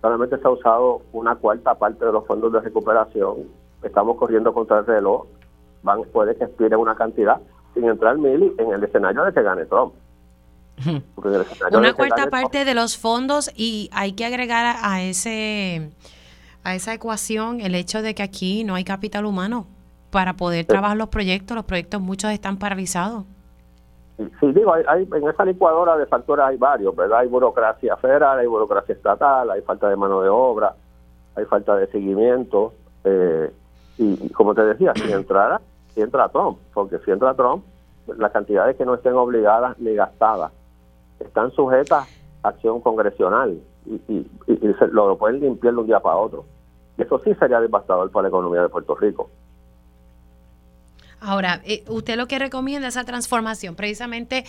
solamente 0.00 0.38
se 0.38 0.46
ha 0.46 0.50
usado 0.50 1.02
una 1.12 1.34
cuarta 1.36 1.74
parte 1.74 2.04
de 2.04 2.12
los 2.12 2.26
fondos 2.26 2.52
de 2.52 2.60
recuperación. 2.60 3.48
Estamos 3.82 4.16
corriendo 4.16 4.52
contra 4.52 4.80
el 4.80 4.86
reloj. 4.86 5.26
Van, 5.82 6.02
puede 6.12 6.36
que 6.36 6.44
expire 6.44 6.76
una 6.76 6.94
cantidad, 6.94 7.40
sin 7.74 7.84
entrar 7.84 8.18
Mili 8.18 8.52
en 8.58 8.72
el 8.72 8.84
escenario 8.84 9.24
de 9.24 9.32
que 9.32 9.42
gane 9.42 9.64
Trump. 9.66 9.94
Una 11.72 11.92
cuarta 11.94 12.30
parte 12.30 12.64
de 12.64 12.74
los 12.74 12.96
fondos 12.96 13.50
y 13.54 13.90
hay 13.92 14.12
que 14.12 14.24
agregar 14.24 14.76
a 14.82 15.02
ese 15.02 15.90
a 16.62 16.74
esa 16.74 16.94
ecuación 16.94 17.60
el 17.60 17.74
hecho 17.74 18.02
de 18.02 18.14
que 18.14 18.22
aquí 18.22 18.64
no 18.64 18.74
hay 18.74 18.84
capital 18.84 19.24
humano 19.24 19.66
para 20.10 20.34
poder 20.34 20.66
trabajar 20.66 20.96
los 20.96 21.08
proyectos. 21.08 21.54
Los 21.54 21.64
proyectos 21.64 22.00
muchos 22.00 22.30
están 22.32 22.58
paralizados. 22.58 23.24
Sí, 24.38 24.52
digo, 24.52 24.74
hay, 24.74 25.08
en 25.12 25.28
esa 25.28 25.44
licuadora 25.44 25.96
de 25.96 26.06
factores 26.06 26.44
hay 26.44 26.56
varios, 26.58 26.94
¿verdad? 26.94 27.20
Hay 27.20 27.28
burocracia 27.28 27.96
federal, 27.96 28.38
hay 28.38 28.46
burocracia 28.46 28.94
estatal, 28.94 29.50
hay 29.50 29.62
falta 29.62 29.88
de 29.88 29.96
mano 29.96 30.20
de 30.20 30.28
obra, 30.28 30.74
hay 31.36 31.44
falta 31.46 31.74
de 31.76 31.86
seguimiento. 31.86 32.74
Eh, 33.04 33.50
y, 33.96 34.28
como 34.30 34.54
te 34.54 34.62
decía, 34.62 34.92
si 34.94 35.10
entrara, 35.10 35.60
si 35.94 36.00
entra 36.00 36.28
Trump, 36.28 36.58
porque 36.74 36.98
si 36.98 37.10
entra 37.10 37.34
Trump, 37.34 37.64
las 38.18 38.32
cantidades 38.32 38.76
que 38.76 38.84
no 38.84 38.94
estén 38.94 39.14
obligadas 39.14 39.78
ni 39.78 39.94
gastadas 39.94 40.52
están 41.18 41.50
sujetas 41.52 42.08
a 42.42 42.48
acción 42.48 42.80
congresional 42.80 43.58
y, 43.86 44.26
lo, 44.92 45.16
pueden 45.16 45.40
limpiar 45.40 45.74
de 45.74 45.80
un 45.80 45.86
día 45.86 46.00
para 46.00 46.16
otro. 46.16 46.44
Eso 46.98 47.18
sí 47.20 47.34
sería 47.34 47.60
devastador 47.60 48.10
para 48.10 48.24
la 48.24 48.28
economía 48.28 48.62
de 48.62 48.68
Puerto 48.68 48.94
Rico. 48.94 49.30
Ahora, 51.20 51.60
eh, 51.64 51.84
usted 51.88 52.16
lo 52.16 52.26
que 52.26 52.38
recomienda 52.38 52.88
esa 52.88 53.04
transformación, 53.04 53.74
precisamente 53.74 54.44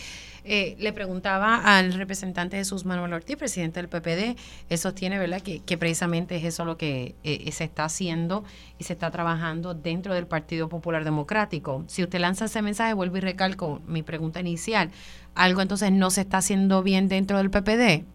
eh, 0.45 0.77
le 0.79 0.93
preguntaba 0.93 1.57
al 1.57 1.93
representante 1.93 2.55
Jesús 2.55 2.86
Manuel 2.86 3.12
Ortiz, 3.12 3.36
presidente 3.36 3.81
del 3.81 3.89
PPD, 3.89 4.38
él 4.69 4.77
sostiene, 4.77 5.19
¿verdad?, 5.19 5.41
que, 5.41 5.77
precisamente 5.77 6.38
es 6.38 6.45
eso 6.45 6.63
lo 6.63 6.77
que 6.77 7.15
eh, 7.23 7.51
se 7.51 7.65
está 7.65 7.84
haciendo 7.84 8.45
y 8.79 8.86
se 8.86 8.93
está 8.93 9.12
trabajando 9.12 9.73
dentro 9.73 10.13
del 10.13 10.27
Partido 10.27 10.69
Popular 10.69 11.03
Democrático. 11.03 11.84
Si 11.88 12.03
usted 12.03 12.19
lanza 12.19 12.45
ese 12.45 12.62
mensaje, 12.62 12.93
vuelvo 12.93 13.17
y 13.17 13.21
recalco 13.21 13.81
mi 13.86 14.01
pregunta 14.01 14.39
inicial, 14.39 14.91
¿algo 15.36 15.62
entonces 15.62 15.91
no 15.91 16.10
se 16.10 16.21
está 16.21 16.38
haciendo 16.38 16.84
bien 16.84 17.10
dentro 17.10 17.38
del 17.38 17.51
PPD? 17.51 18.05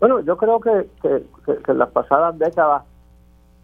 Bueno, 0.00 0.20
yo 0.20 0.38
creo 0.38 0.58
que, 0.60 0.88
que, 1.02 1.22
que 1.44 1.72
en 1.72 1.78
las 1.78 1.90
pasadas 1.90 2.38
décadas 2.38 2.82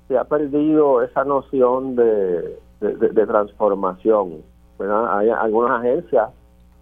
se 0.08 0.18
ha 0.18 0.24
perdido 0.24 1.02
esa 1.02 1.24
noción 1.24 1.96
de 1.96 2.58
de, 2.82 3.26
transformación. 3.26 4.42
Hay 4.78 5.30
algunas 5.30 5.80
agencias 5.80 6.30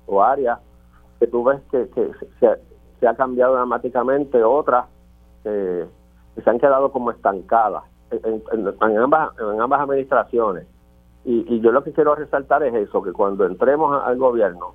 o 0.06 0.22
áreas 0.22 0.58
que 1.18 1.26
tú 1.26 1.44
ves 1.44 1.60
que, 1.70 1.88
se, 3.00 3.06
ha 3.06 3.14
cambiado 3.14 3.54
dramáticamente, 3.54 4.42
otras 4.42 4.86
que 5.42 5.86
se 6.42 6.50
han 6.50 6.58
quedado 6.58 6.90
como 6.90 7.10
estancadas 7.10 7.84
en, 8.10 8.98
ambas, 8.98 9.30
en 9.38 9.60
ambas 9.60 9.80
administraciones. 9.80 10.66
Y, 11.24 11.60
yo 11.60 11.70
lo 11.70 11.84
que 11.84 11.92
quiero 11.92 12.14
resaltar 12.14 12.62
es 12.62 12.74
eso, 12.74 13.02
que 13.02 13.12
cuando 13.12 13.44
entremos 13.44 14.02
al 14.04 14.16
gobierno, 14.16 14.74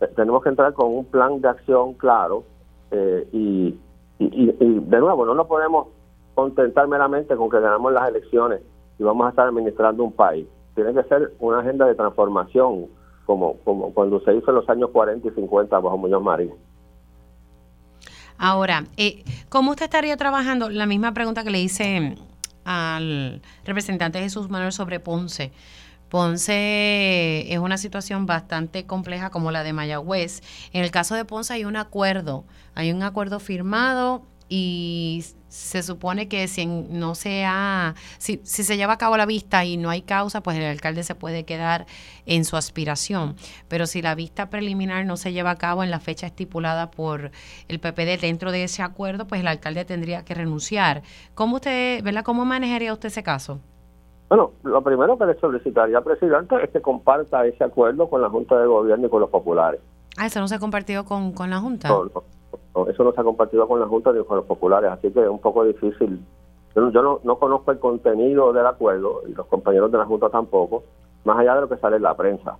eh, 0.00 0.06
tenemos 0.14 0.42
que 0.42 0.50
entrar 0.50 0.72
con 0.72 0.94
un 0.94 1.04
plan 1.06 1.40
de 1.40 1.48
acción 1.48 1.94
claro 1.94 2.44
eh, 2.90 3.28
y, 3.32 3.78
y, 4.18 4.78
de 4.80 5.00
nuevo, 5.00 5.26
no 5.26 5.34
nos 5.34 5.46
podemos 5.48 5.88
contentar 6.34 6.86
meramente 6.86 7.36
con 7.36 7.50
que 7.50 7.60
ganamos 7.60 7.92
las 7.92 8.08
elecciones 8.08 8.60
y 8.98 9.02
vamos 9.02 9.26
a 9.26 9.30
estar 9.30 9.48
administrando 9.48 10.04
un 10.04 10.12
país. 10.12 10.46
Tiene 10.74 10.92
que 10.94 11.02
ser 11.04 11.32
una 11.38 11.60
agenda 11.60 11.86
de 11.86 11.94
transformación, 11.94 12.86
como, 13.26 13.56
como 13.64 13.92
cuando 13.92 14.20
se 14.20 14.34
hizo 14.34 14.50
en 14.50 14.56
los 14.56 14.68
años 14.68 14.90
40 14.90 15.28
y 15.28 15.30
50 15.30 15.78
bajo 15.78 15.96
Muñoz 15.96 16.22
Marín. 16.22 16.52
Ahora, 18.36 18.84
eh, 18.96 19.22
¿cómo 19.48 19.70
usted 19.70 19.84
estaría 19.84 20.16
trabajando? 20.16 20.68
La 20.68 20.86
misma 20.86 21.14
pregunta 21.14 21.44
que 21.44 21.50
le 21.50 21.60
hice 21.60 22.16
al 22.64 23.42
representante 23.64 24.18
Jesús 24.18 24.50
Manuel 24.50 24.72
sobre 24.72 25.00
Ponce. 25.00 25.52
Ponce 26.08 27.52
es 27.52 27.58
una 27.58 27.78
situación 27.78 28.26
bastante 28.26 28.86
compleja 28.86 29.30
como 29.30 29.50
la 29.50 29.62
de 29.62 29.72
Mayagüez. 29.72 30.42
En 30.72 30.84
el 30.84 30.90
caso 30.90 31.14
de 31.14 31.24
Ponce 31.24 31.54
hay 31.54 31.64
un 31.64 31.76
acuerdo, 31.76 32.44
hay 32.74 32.92
un 32.92 33.02
acuerdo 33.02 33.40
firmado 33.40 34.22
y 34.48 35.24
se 35.54 35.84
supone 35.84 36.26
que 36.26 36.48
si 36.48 36.66
no 36.66 37.14
sea, 37.14 37.94
si, 38.18 38.40
si 38.42 38.64
se 38.64 38.76
lleva 38.76 38.94
a 38.94 38.98
cabo 38.98 39.16
la 39.16 39.24
vista 39.24 39.64
y 39.64 39.76
no 39.76 39.88
hay 39.88 40.02
causa, 40.02 40.42
pues 40.42 40.56
el 40.56 40.64
alcalde 40.64 41.04
se 41.04 41.14
puede 41.14 41.44
quedar 41.44 41.86
en 42.26 42.44
su 42.44 42.56
aspiración. 42.56 43.36
Pero 43.68 43.86
si 43.86 44.02
la 44.02 44.16
vista 44.16 44.50
preliminar 44.50 45.06
no 45.06 45.16
se 45.16 45.32
lleva 45.32 45.50
a 45.50 45.56
cabo 45.56 45.84
en 45.84 45.92
la 45.92 46.00
fecha 46.00 46.26
estipulada 46.26 46.90
por 46.90 47.30
el 47.68 47.78
PPD 47.78 48.20
dentro 48.20 48.50
de 48.50 48.64
ese 48.64 48.82
acuerdo, 48.82 49.28
pues 49.28 49.42
el 49.42 49.46
alcalde 49.46 49.84
tendría 49.84 50.24
que 50.24 50.34
renunciar. 50.34 51.02
¿Cómo 51.36 51.56
usted, 51.56 52.02
verdad, 52.02 52.24
cómo 52.24 52.44
manejaría 52.44 52.92
usted 52.92 53.06
ese 53.06 53.22
caso? 53.22 53.60
Bueno, 54.28 54.54
lo 54.64 54.82
primero 54.82 55.16
que 55.16 55.26
le 55.26 55.38
solicitaría 55.38 55.98
al 55.98 56.04
presidente 56.04 56.56
es 56.64 56.70
que 56.70 56.82
comparta 56.82 57.46
ese 57.46 57.62
acuerdo 57.62 58.10
con 58.10 58.20
la 58.20 58.28
Junta 58.28 58.58
de 58.58 58.66
Gobierno 58.66 59.06
y 59.06 59.10
con 59.10 59.20
los 59.20 59.30
populares. 59.30 59.80
Ah, 60.16 60.26
eso 60.26 60.40
no 60.40 60.48
se 60.48 60.56
ha 60.56 60.58
compartido 60.58 61.04
con, 61.04 61.30
con 61.30 61.50
la 61.50 61.58
Junta. 61.58 61.88
No, 61.88 62.10
eso 62.88 63.04
no 63.04 63.12
se 63.12 63.20
ha 63.20 63.24
compartido 63.24 63.66
con 63.68 63.80
la 63.80 63.86
Junta 63.86 64.12
ni 64.12 64.22
con 64.24 64.36
los 64.36 64.46
populares, 64.46 64.90
así 64.90 65.10
que 65.10 65.22
es 65.22 65.28
un 65.28 65.40
poco 65.40 65.64
difícil. 65.64 66.20
Yo, 66.74 66.90
no, 66.90 67.20
no, 67.22 67.38
conozco 67.38 67.70
el 67.70 67.78
contenido 67.78 68.52
del 68.52 68.66
acuerdo 68.66 69.22
y 69.28 69.32
los 69.32 69.46
compañeros 69.46 69.92
de 69.92 69.98
la 69.98 70.06
Junta 70.06 70.28
tampoco, 70.28 70.82
más 71.24 71.38
allá 71.38 71.54
de 71.54 71.60
lo 71.62 71.68
que 71.68 71.76
sale 71.76 71.96
en 71.96 72.02
la 72.02 72.16
prensa, 72.16 72.56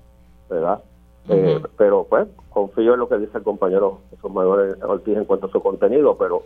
¿verdad? 0.48 0.80
Eh, 1.28 1.60
pero 1.76 2.06
pues 2.08 2.28
confío 2.50 2.94
en 2.94 3.00
lo 3.00 3.08
que 3.08 3.16
dice 3.16 3.38
el 3.38 3.44
compañero 3.44 4.00
Jesús 4.10 4.30
Manuel 4.30 4.76
Ortiz 4.82 5.16
en 5.16 5.24
cuanto 5.24 5.46
a 5.46 5.50
su 5.50 5.60
contenido, 5.60 6.16
pero 6.18 6.42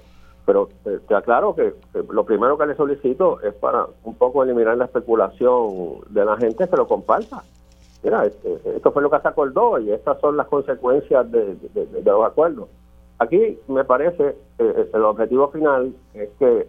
pero 0.48 0.70
eh, 0.87 0.98
te, 1.06 1.14
aclaro 1.14 1.54
que, 1.54 1.74
lo 2.11 2.24
primero 2.24 2.56
que 2.56 2.64
le 2.64 2.74
solicito 2.74 3.38
es 3.42 3.52
para 3.52 3.87
un 4.04 4.14
poco 4.14 4.42
eliminar 4.42 4.78
la 4.78 4.87
especulación 4.87 6.00
de 6.08 6.24
la 6.24 6.38
gente 6.38 6.66
que 6.66 6.74
lo 6.74 6.88
comparta. 6.88 7.42
Mira, 8.02 8.24
este, 8.24 8.58
esto 8.74 8.90
fue 8.90 9.02
lo 9.02 9.11
que 9.11 9.20
se 9.20 9.28
acordó 9.28 9.78
y 9.78 9.92
estas 9.92 10.18
son 10.20 10.38
las 10.38 10.46
consecuencias 10.46 11.30
de, 11.30 11.54
los 12.02 12.24
acuerdos. 12.24 12.70
Aquí 13.18 13.59
me 13.66 13.85
parece 13.85 14.37
eh, 14.59 14.90
el 14.92 15.02
objetivo 15.02 15.48
final 15.48 15.92
es 16.14 16.28
que 16.38 16.68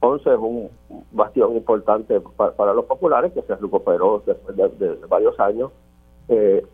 Ponce 0.00 0.30
es 0.30 0.38
un 0.38 0.68
bastión 1.12 1.56
importante 1.56 2.20
para, 2.36 2.74
los 2.74 2.84
populares 2.84 3.32
que 3.32 3.42
se 3.42 3.56
recuperó 3.56 4.22
después 4.26 4.56
de, 4.56 4.94
varios 5.08 5.38
años. 5.40 5.70
Eh, 6.28 6.64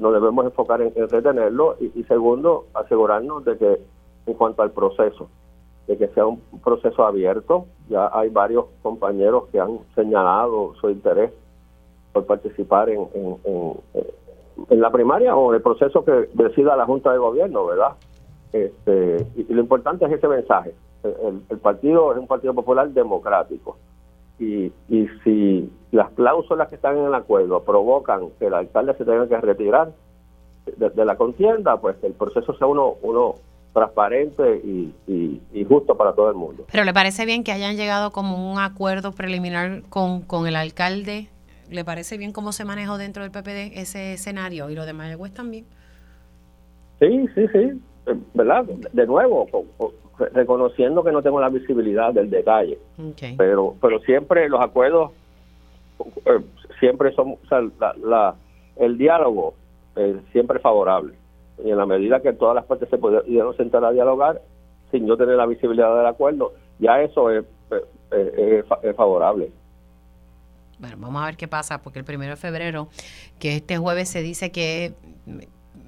nos 0.00 0.12
debemos 0.12 0.44
enfocar 0.44 0.80
en, 0.80 0.92
retenerlo 1.08 1.76
y, 1.78 2.02
segundo, 2.04 2.66
asegurarnos 2.74 3.44
de 3.44 3.56
que 3.56 3.80
en 4.26 4.34
cuanto 4.34 4.62
al 4.62 4.72
proceso, 4.72 5.28
de 5.86 5.96
que 5.96 6.08
sea 6.08 6.26
un 6.26 6.40
proceso 6.64 7.04
abierto. 7.04 7.66
Ya 7.88 8.10
hay 8.12 8.28
varios 8.30 8.66
compañeros 8.82 9.44
que 9.52 9.60
han 9.60 9.78
señalado 9.94 10.74
su 10.80 10.90
interés 10.90 11.30
por 12.12 12.26
participar 12.26 12.88
en, 12.88 13.06
en, 13.14 13.74
la 14.70 14.90
primaria 14.90 15.34
o 15.36 15.50
en 15.50 15.56
el 15.56 15.62
proceso 15.62 16.04
que 16.04 16.28
decida 16.34 16.76
la 16.76 16.86
Junta 16.86 17.12
de 17.12 17.18
Gobierno, 17.18 17.66
¿verdad? 17.66 17.92
Este, 18.52 19.26
y, 19.36 19.52
lo 19.52 19.60
importante 19.60 20.04
es 20.04 20.12
ese 20.12 20.28
mensaje. 20.28 20.74
El, 21.02 21.58
partido 21.58 22.12
es 22.12 22.18
un 22.18 22.26
partido 22.26 22.54
popular 22.54 22.88
democrático. 22.88 23.76
Y, 24.38 24.72
y 24.88 25.08
si 25.22 25.70
las 25.90 26.10
cláusulas 26.12 26.68
que 26.68 26.76
están 26.76 26.98
en 26.98 27.04
el 27.04 27.14
acuerdo 27.14 27.62
provocan 27.62 28.30
que 28.38 28.46
el 28.46 28.54
alcalde 28.54 28.94
se 28.94 29.04
tenga 29.04 29.28
que 29.28 29.40
retirar 29.40 29.92
de, 30.76 31.04
la 31.04 31.16
contienda, 31.16 31.76
pues 31.76 31.96
el 32.02 32.12
proceso 32.12 32.56
sea 32.56 32.66
uno, 32.66 32.94
uno 33.02 33.34
transparente 33.72 34.56
y, 34.64 35.64
justo 35.68 35.96
para 35.96 36.12
todo 36.12 36.28
el 36.28 36.36
mundo. 36.36 36.64
Pero 36.70 36.84
¿le 36.84 36.92
parece 36.92 37.24
bien 37.24 37.42
que 37.42 37.52
hayan 37.52 37.76
llegado 37.76 38.12
como 38.12 38.52
un 38.52 38.58
acuerdo 38.58 39.12
preliminar 39.12 39.82
con, 39.88 40.20
con 40.20 40.46
el 40.46 40.56
alcalde? 40.56 41.28
¿Le 41.70 41.84
parece 41.84 42.18
bien 42.18 42.32
cómo 42.32 42.52
se 42.52 42.64
manejó 42.64 42.98
dentro 42.98 43.22
del 43.22 43.32
PPD 43.32 43.78
ese 43.78 44.14
escenario 44.14 44.70
y 44.70 44.74
lo 44.74 44.86
de 44.86 44.92
Mayagüez 44.92 45.32
también? 45.32 45.64
Sí, 47.00 47.26
sí, 47.34 47.46
sí, 47.48 47.80
eh, 48.06 48.14
¿verdad? 48.34 48.64
De 48.64 49.06
nuevo, 49.06 49.46
reconociendo 50.32 51.02
que 51.02 51.12
no 51.12 51.22
tengo 51.22 51.40
la 51.40 51.48
visibilidad 51.48 52.12
del 52.12 52.30
detalle, 52.30 52.78
pero 53.36 53.74
pero 53.80 53.98
siempre 54.00 54.48
los 54.48 54.60
acuerdos, 54.60 55.10
eh, 56.26 56.40
siempre 56.78 57.12
son, 57.14 57.32
o 57.32 57.48
sea, 57.48 57.62
la, 58.02 58.34
el 58.76 58.96
diálogo 58.96 59.54
eh, 59.96 60.20
siempre 60.32 60.58
favorable 60.60 61.14
y 61.64 61.70
en 61.70 61.76
la 61.76 61.86
medida 61.86 62.20
que 62.20 62.32
todas 62.32 62.54
las 62.54 62.64
partes 62.64 62.88
se 62.88 62.98
pudieron 62.98 63.56
sentar 63.56 63.84
a 63.84 63.92
dialogar 63.92 64.40
sin 64.90 65.06
yo 65.06 65.16
tener 65.16 65.36
la 65.36 65.46
visibilidad 65.46 65.96
del 65.96 66.06
acuerdo, 66.06 66.52
ya 66.78 67.02
eso 67.02 67.30
es, 67.30 67.44
favorable. 68.96 69.50
Bueno, 70.78 70.96
vamos 70.98 71.22
a 71.22 71.26
ver 71.26 71.36
qué 71.36 71.48
pasa, 71.48 71.82
porque 71.82 71.98
el 71.98 72.04
primero 72.04 72.32
de 72.32 72.36
febrero, 72.36 72.88
que 73.38 73.56
este 73.56 73.78
jueves 73.78 74.08
se 74.08 74.22
dice 74.22 74.50
que, 74.50 74.94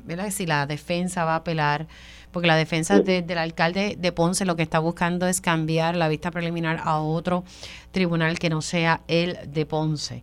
¿verdad? 0.04 0.30
Si 0.30 0.46
la 0.46 0.66
defensa 0.66 1.24
va 1.24 1.34
a 1.34 1.36
apelar, 1.36 1.88
porque 2.30 2.48
la 2.48 2.56
defensa 2.56 3.00
del 3.00 3.38
alcalde 3.38 3.96
de 3.98 4.12
Ponce 4.12 4.44
lo 4.44 4.56
que 4.56 4.62
está 4.62 4.78
buscando 4.78 5.26
es 5.26 5.40
cambiar 5.40 5.96
la 5.96 6.08
vista 6.08 6.30
preliminar 6.30 6.80
a 6.84 6.98
otro 6.98 7.44
tribunal 7.92 8.38
que 8.38 8.50
no 8.50 8.62
sea 8.62 9.00
el 9.08 9.38
de 9.46 9.66
Ponce. 9.66 10.22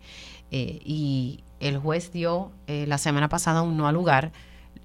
Eh, 0.51 0.79
y 0.85 1.43
el 1.59 1.79
juez 1.79 2.11
dio 2.11 2.51
eh, 2.67 2.85
la 2.87 2.97
semana 2.97 3.29
pasada 3.29 3.63
un 3.63 3.77
no 3.77 3.87
al 3.87 3.95
lugar 3.95 4.31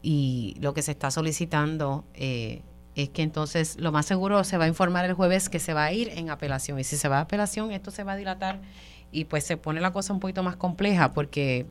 y 0.01 0.57
lo 0.61 0.73
que 0.73 0.81
se 0.81 0.93
está 0.93 1.11
solicitando 1.11 2.05
eh, 2.15 2.63
es 2.95 3.11
que 3.11 3.23
entonces 3.23 3.77
lo 3.79 3.93
más 3.93 4.07
seguro 4.07 4.43
se 4.45 4.57
va 4.57 4.65
a 4.65 4.69
informar 4.69 5.05
el 5.05 5.13
jueves 5.13 5.49
que 5.49 5.59
se 5.59 5.75
va 5.75 5.85
a 5.85 5.93
ir 5.93 6.09
en 6.09 6.31
apelación 6.31 6.79
y 6.79 6.85
si 6.85 6.97
se 6.97 7.09
va 7.09 7.19
a 7.19 7.21
apelación 7.23 7.73
esto 7.73 7.91
se 7.91 8.05
va 8.05 8.13
a 8.13 8.17
dilatar 8.17 8.61
y 9.13 9.25
pues 9.25 9.45
se 9.45 9.57
pone 9.57 9.81
la 9.81 9.93
cosa 9.93 10.13
un 10.13 10.21
poquito 10.21 10.43
más 10.43 10.57
compleja 10.57 11.13
porque 11.13 11.67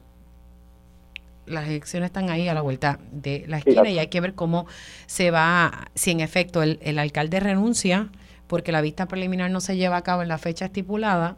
las 1.45 1.67
elecciones 1.67 2.07
están 2.07 2.29
ahí 2.29 2.47
a 2.47 2.53
la 2.53 2.61
vuelta 2.61 2.99
de 3.11 3.45
la 3.47 3.59
esquina 3.59 3.89
y 3.89 3.99
hay 3.99 4.07
que 4.07 4.19
ver 4.19 4.33
cómo 4.33 4.65
se 5.05 5.31
va, 5.31 5.87
si 5.95 6.11
en 6.11 6.19
efecto 6.19 6.61
el, 6.61 6.79
el 6.81 6.99
alcalde 6.99 7.39
renuncia 7.39 8.09
porque 8.47 8.71
la 8.71 8.81
vista 8.81 9.07
preliminar 9.07 9.51
no 9.51 9.61
se 9.61 9.77
lleva 9.77 9.97
a 9.97 10.01
cabo 10.01 10.21
en 10.21 10.27
la 10.29 10.37
fecha 10.37 10.65
estipulada, 10.65 11.35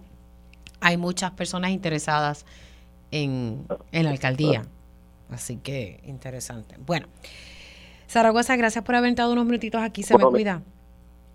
hay 0.79 0.97
muchas 0.97 1.31
personas 1.31 1.71
interesadas 1.71 2.45
en, 3.11 3.65
en 3.91 4.05
la 4.05 4.11
alcaldía. 4.11 4.63
Así 5.31 5.57
que 5.57 5.99
interesante. 6.05 6.75
Bueno, 6.85 7.07
Zaragoza, 8.07 8.55
gracias 8.55 8.83
por 8.83 8.95
haber 8.95 9.11
estado 9.11 9.31
unos 9.31 9.45
minutitos 9.45 9.81
aquí. 9.81 10.03
Se 10.03 10.17
me 10.17 10.23
cuida. 10.25 10.61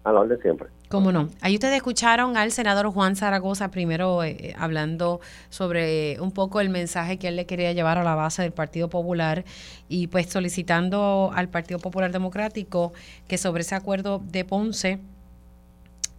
A 0.05 0.13
la 0.13 0.21
orden 0.21 0.41
siempre. 0.41 0.69
¿Cómo 0.95 1.11
no? 1.11 1.29
Ahí 1.41 1.55
ustedes 1.55 1.75
escucharon 1.75 2.37
al 2.37 2.53
senador 2.53 2.89
Juan 2.93 3.17
Zaragoza 3.17 3.73
primero 3.73 4.23
eh, 4.23 4.37
eh, 4.39 4.55
hablando 4.57 5.21
sobre 5.51 6.21
un 6.21 6.31
poco 6.31 6.61
el 6.61 6.69
mensaje 6.69 7.19
que 7.19 7.27
él 7.27 7.35
le 7.35 7.47
quería 7.47 7.73
llevar 7.73 7.99
a 7.99 8.05
la 8.05 8.15
base 8.15 8.43
del 8.43 8.53
Partido 8.53 8.89
Popular 8.89 9.45
y 9.89 10.07
pues 10.07 10.29
solicitando 10.29 11.33
al 11.35 11.49
Partido 11.49 11.81
Popular 11.81 12.13
Democrático 12.13 12.93
que 13.27 13.39
sobre 13.39 13.63
ese 13.63 13.75
acuerdo 13.75 14.23
de 14.25 14.45
Ponce 14.45 15.01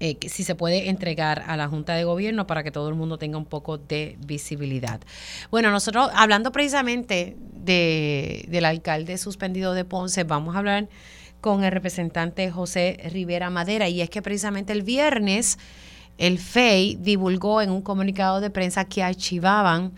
eh, 0.02 0.18
si 0.28 0.44
se 0.44 0.56
puede 0.56 0.90
entregar 0.90 1.46
a 1.48 1.56
la 1.56 1.70
Junta 1.70 1.94
de 1.94 2.04
Gobierno 2.04 2.46
para 2.46 2.62
que 2.62 2.72
todo 2.72 2.90
el 2.90 2.96
mundo 2.96 3.18
tenga 3.18 3.38
un 3.38 3.46
poco 3.46 3.78
de 3.78 4.18
visibilidad. 4.26 5.00
Bueno, 5.52 5.72
nosotros 5.72 6.10
hablando 6.14 6.52
precisamente 6.52 7.38
de, 7.54 8.44
del 8.50 8.66
alcalde 8.66 9.18
suspendido 9.18 9.74
de 9.74 9.86
Ponce, 9.86 10.26
vamos 10.26 10.54
a 10.54 10.60
hablar 10.60 10.90
con 11.46 11.64
el 11.64 11.72
representante 11.72 12.50
José 12.50 12.98
Rivera 13.14 13.52
Madera 13.52 13.88
y 13.88 14.02
es 14.02 14.10
que 14.10 14.24
precisamente 14.24 14.74
el 14.74 14.82
viernes 14.82 15.60
el 16.18 16.40
FEI 16.40 16.96
divulgó 17.00 17.62
en 17.62 17.70
un 17.70 17.84
comunicado 17.84 18.42
de 18.42 18.50
prensa 18.50 18.86
que 18.86 19.04
archivaban 19.04 19.92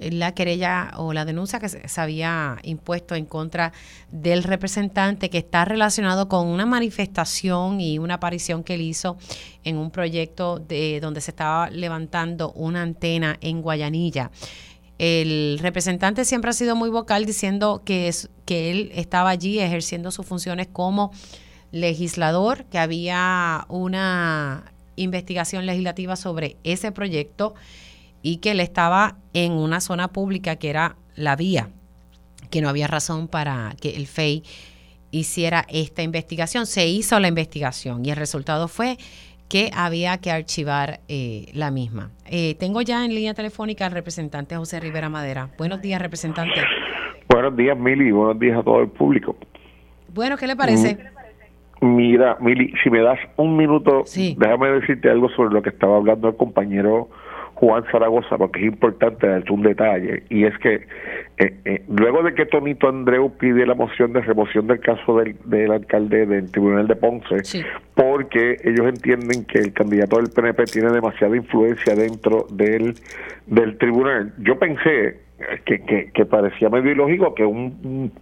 la 0.00 0.34
querella 0.34 0.90
o 0.96 1.12
la 1.12 1.24
denuncia 1.24 1.60
que 1.60 1.68
se 1.68 2.00
había 2.00 2.56
impuesto 2.64 3.14
en 3.14 3.26
contra 3.26 3.72
del 4.10 4.42
representante 4.42 5.30
que 5.30 5.38
está 5.38 5.64
relacionado 5.64 6.28
con 6.28 6.48
una 6.48 6.66
manifestación 6.66 7.80
y 7.80 8.00
una 8.00 8.14
aparición 8.14 8.64
que 8.64 8.74
él 8.74 8.80
hizo 8.80 9.18
en 9.62 9.76
un 9.76 9.92
proyecto 9.92 10.58
de 10.58 10.98
donde 11.00 11.20
se 11.20 11.30
estaba 11.30 11.70
levantando 11.70 12.50
una 12.54 12.82
antena 12.82 13.38
en 13.40 13.62
Guayanilla. 13.62 14.32
El 14.98 15.58
representante 15.60 16.24
siempre 16.24 16.50
ha 16.50 16.54
sido 16.54 16.74
muy 16.74 16.90
vocal 16.90 17.24
diciendo 17.24 17.82
que, 17.84 18.08
es, 18.08 18.30
que 18.44 18.70
él 18.70 18.90
estaba 18.94 19.30
allí 19.30 19.60
ejerciendo 19.60 20.10
sus 20.10 20.26
funciones 20.26 20.66
como 20.72 21.12
legislador, 21.70 22.64
que 22.64 22.78
había 22.78 23.64
una 23.68 24.72
investigación 24.96 25.66
legislativa 25.66 26.16
sobre 26.16 26.56
ese 26.64 26.90
proyecto 26.90 27.54
y 28.22 28.38
que 28.38 28.50
él 28.50 28.60
estaba 28.60 29.18
en 29.32 29.52
una 29.52 29.80
zona 29.80 30.08
pública 30.08 30.56
que 30.56 30.70
era 30.70 30.96
la 31.14 31.36
vía, 31.36 31.70
que 32.50 32.60
no 32.60 32.68
había 32.68 32.88
razón 32.88 33.28
para 33.28 33.76
que 33.80 33.90
el 33.90 34.08
FEI 34.08 34.42
hiciera 35.10 35.64
esta 35.68 36.02
investigación. 36.02 36.66
Se 36.66 36.88
hizo 36.88 37.20
la 37.20 37.28
investigación 37.28 38.04
y 38.04 38.10
el 38.10 38.16
resultado 38.16 38.66
fue 38.66 38.98
que 39.48 39.70
había 39.72 40.18
que 40.18 40.30
archivar 40.30 41.00
eh, 41.08 41.50
la 41.54 41.70
misma. 41.70 42.10
Eh, 42.30 42.56
tengo 42.58 42.82
ya 42.82 43.04
en 43.04 43.14
línea 43.14 43.34
telefónica 43.34 43.86
al 43.86 43.92
representante 43.92 44.56
José 44.56 44.80
Rivera 44.80 45.08
Madera. 45.08 45.48
Buenos 45.56 45.80
días, 45.80 46.00
representante. 46.00 46.60
Buenos 47.28 47.56
días, 47.56 47.78
Mili, 47.78 48.10
buenos 48.10 48.38
días 48.38 48.58
a 48.58 48.62
todo 48.62 48.80
el 48.80 48.88
público. 48.88 49.36
Bueno, 50.14 50.36
¿qué 50.36 50.46
le 50.46 50.56
parece? 50.56 50.98
Mm, 51.80 51.96
mira, 51.96 52.36
Mili, 52.40 52.72
si 52.82 52.90
me 52.90 53.00
das 53.00 53.18
un 53.36 53.56
minuto, 53.56 54.04
déjame 54.36 54.68
decirte 54.72 55.10
algo 55.10 55.28
sobre 55.30 55.54
lo 55.54 55.62
que 55.62 55.70
estaba 55.70 55.96
hablando 55.96 56.28
el 56.28 56.36
compañero 56.36 57.08
Juan 57.58 57.82
Zaragoza, 57.90 58.38
porque 58.38 58.60
es 58.60 58.66
importante 58.66 59.26
darte 59.26 59.52
un 59.52 59.62
detalle, 59.62 60.22
y 60.28 60.44
es 60.44 60.56
que 60.58 60.86
eh, 61.38 61.54
eh, 61.64 61.82
luego 61.88 62.22
de 62.22 62.32
que 62.32 62.46
Tonito 62.46 62.88
Andreu 62.88 63.36
pide 63.36 63.66
la 63.66 63.74
moción 63.74 64.12
de 64.12 64.20
remoción 64.20 64.68
del 64.68 64.78
caso 64.78 65.16
del, 65.18 65.34
del 65.44 65.72
alcalde 65.72 66.24
del 66.24 66.52
Tribunal 66.52 66.86
de 66.86 66.94
Ponce, 66.94 67.64
porque 67.94 68.58
ellos 68.62 68.86
entienden 68.86 69.44
que 69.44 69.58
el 69.58 69.72
candidato 69.72 70.18
del 70.18 70.30
PNP 70.30 70.66
tiene 70.66 70.92
demasiada 70.92 71.36
influencia 71.36 71.96
dentro 71.96 72.46
del, 72.50 72.94
del 73.46 73.76
tribunal, 73.76 74.32
yo 74.38 74.56
pensé 74.56 75.27
que, 75.64 76.10
que, 76.12 76.26
parecía 76.26 76.68
medio 76.68 76.90
ilógico 76.90 77.34
que 77.34 77.44
un, 77.44 78.12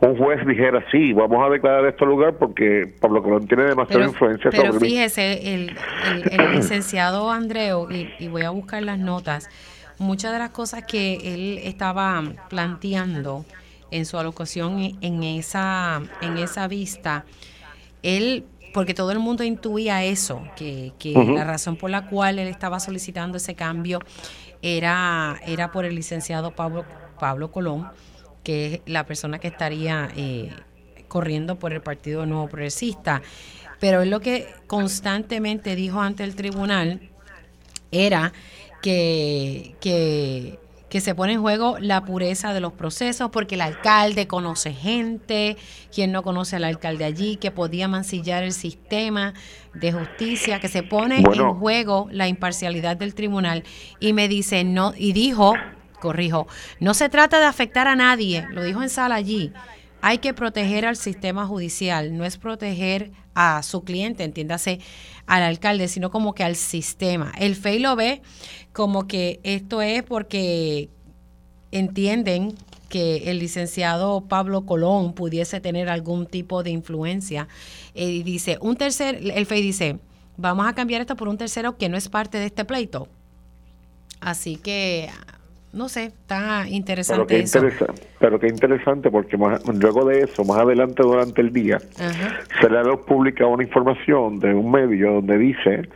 un 0.00 0.16
juez 0.16 0.46
dijera, 0.46 0.82
sí, 0.90 1.12
vamos 1.12 1.44
a 1.46 1.50
declarar 1.50 1.84
este 1.86 2.04
lugar 2.06 2.36
porque 2.38 2.94
Pablo 2.98 3.22
Colón 3.22 3.46
tiene 3.46 3.64
demasiada 3.64 4.06
influencia 4.06 4.50
pero 4.50 4.72
fíjese, 4.74 5.54
el, 5.54 5.76
el, 6.30 6.52
licenciado 6.56 7.30
Andreu, 7.30 7.90
y, 7.90 8.08
y 8.18 8.28
voy 8.28 8.42
a 8.42 8.50
buscar 8.50 8.82
las 8.82 8.98
notas, 8.98 9.50
muchas 9.98 10.32
de 10.32 10.38
las 10.38 10.50
cosas 10.50 10.84
que 10.84 11.34
él 11.34 11.60
estaba 11.62 12.22
planteando 12.48 13.44
en 13.90 14.06
su 14.06 14.18
alocución 14.18 14.96
en 15.00 15.22
esa, 15.22 16.00
en 16.22 16.38
esa 16.38 16.66
vista, 16.68 17.26
él, 18.02 18.44
porque 18.72 18.94
todo 18.94 19.12
el 19.12 19.18
mundo 19.18 19.44
intuía 19.44 20.02
eso, 20.02 20.42
que, 20.56 20.92
que 20.98 21.12
la 21.12 21.44
razón 21.44 21.76
por 21.76 21.90
la 21.90 22.06
cual 22.06 22.38
él 22.38 22.48
estaba 22.48 22.80
solicitando 22.80 23.36
ese 23.36 23.54
cambio 23.54 24.00
era, 24.62 25.40
era 25.44 25.72
por 25.72 25.84
el 25.84 25.94
licenciado 25.94 26.52
Pablo, 26.52 26.84
Pablo 27.18 27.50
Colón, 27.50 27.90
que 28.42 28.74
es 28.74 28.80
la 28.86 29.04
persona 29.04 29.38
que 29.38 29.48
estaría 29.48 30.08
eh, 30.16 30.50
corriendo 31.08 31.58
por 31.58 31.72
el 31.72 31.82
Partido 31.82 32.24
Nuevo 32.26 32.48
Progresista. 32.48 33.22
Pero 33.80 34.02
él 34.02 34.10
lo 34.10 34.20
que 34.20 34.48
constantemente 34.68 35.74
dijo 35.74 36.00
ante 36.00 36.24
el 36.24 36.36
tribunal 36.36 37.10
era 37.90 38.32
que, 38.80 39.76
que, 39.80 40.58
se 41.00 41.14
pone 41.14 41.34
en 41.34 41.40
juego 41.40 41.78
la 41.78 42.04
pureza 42.04 42.52
de 42.52 42.60
los 42.60 42.72
procesos, 42.72 43.30
porque 43.30 43.54
el 43.54 43.62
alcalde 43.62 44.26
conoce 44.26 44.72
gente, 44.72 45.56
quien 45.94 46.12
no 46.12 46.22
conoce 46.22 46.56
al 46.56 46.64
alcalde 46.64 47.04
allí, 47.04 47.36
que 47.36 47.50
podía 47.50 47.88
mancillar 47.88 48.42
el 48.42 48.52
sistema 48.52 49.34
de 49.74 49.92
justicia, 49.92 50.60
que 50.60 50.68
se 50.68 50.82
pone 50.82 51.18
en 51.18 51.54
juego 51.54 52.08
la 52.10 52.28
imparcialidad 52.28 52.96
del 52.96 53.14
tribunal. 53.14 53.64
Y 54.00 54.12
me 54.12 54.28
dice, 54.28 54.64
no, 54.64 54.92
y 54.96 55.12
dijo, 55.12 55.54
corrijo, 56.00 56.46
no 56.80 56.94
se 56.94 57.08
trata 57.08 57.40
de 57.40 57.46
afectar 57.46 57.88
a 57.88 57.96
nadie, 57.96 58.46
lo 58.50 58.62
dijo 58.62 58.82
en 58.82 58.90
sala 58.90 59.14
allí. 59.14 59.52
Hay 60.02 60.18
que 60.18 60.34
proteger 60.34 60.84
al 60.84 60.96
sistema 60.96 61.46
judicial, 61.46 62.16
no 62.16 62.24
es 62.24 62.36
proteger 62.36 63.12
a 63.34 63.62
su 63.62 63.84
cliente, 63.84 64.24
entiéndase 64.24 64.80
al 65.26 65.44
alcalde, 65.44 65.86
sino 65.86 66.10
como 66.10 66.34
que 66.34 66.42
al 66.42 66.56
sistema. 66.56 67.32
El 67.38 67.54
FEI 67.54 67.78
lo 67.78 67.94
ve 67.94 68.20
como 68.72 69.06
que 69.06 69.38
esto 69.44 69.80
es 69.80 70.02
porque 70.02 70.90
entienden 71.70 72.54
que 72.88 73.30
el 73.30 73.38
licenciado 73.38 74.22
Pablo 74.22 74.66
Colón 74.66 75.14
pudiese 75.14 75.60
tener 75.60 75.88
algún 75.88 76.26
tipo 76.26 76.64
de 76.64 76.70
influencia. 76.70 77.46
Eh, 77.94 78.10
y 78.10 78.22
dice, 78.24 78.58
un 78.60 78.76
tercer, 78.76 79.20
el 79.32 79.46
FEI 79.46 79.62
dice, 79.62 79.98
vamos 80.36 80.66
a 80.66 80.74
cambiar 80.74 81.00
esto 81.00 81.14
por 81.14 81.28
un 81.28 81.38
tercero 81.38 81.78
que 81.78 81.88
no 81.88 81.96
es 81.96 82.08
parte 82.08 82.38
de 82.38 82.46
este 82.46 82.64
pleito. 82.64 83.08
Así 84.20 84.56
que, 84.56 85.10
no 85.72 85.88
sé, 85.88 86.04
está 86.04 86.68
interesante 86.68 87.44
pero 87.52 87.68
eso. 87.68 87.86
pero 88.18 88.38
qué 88.38 88.48
interesante 88.48 89.10
porque 89.10 89.36
luego 89.36 90.04
de 90.04 90.20
eso, 90.20 90.44
más 90.44 90.58
adelante 90.58 91.02
durante 91.02 91.40
el 91.40 91.52
día, 91.52 91.78
se 92.60 92.68
le 92.68 92.78
ha 92.78 92.82
publicado 92.82 93.50
una 93.50 93.62
información 93.62 94.38
de 94.38 94.54
un 94.54 94.70
medio 94.70 95.14
donde 95.14 95.38
dice 95.38 95.88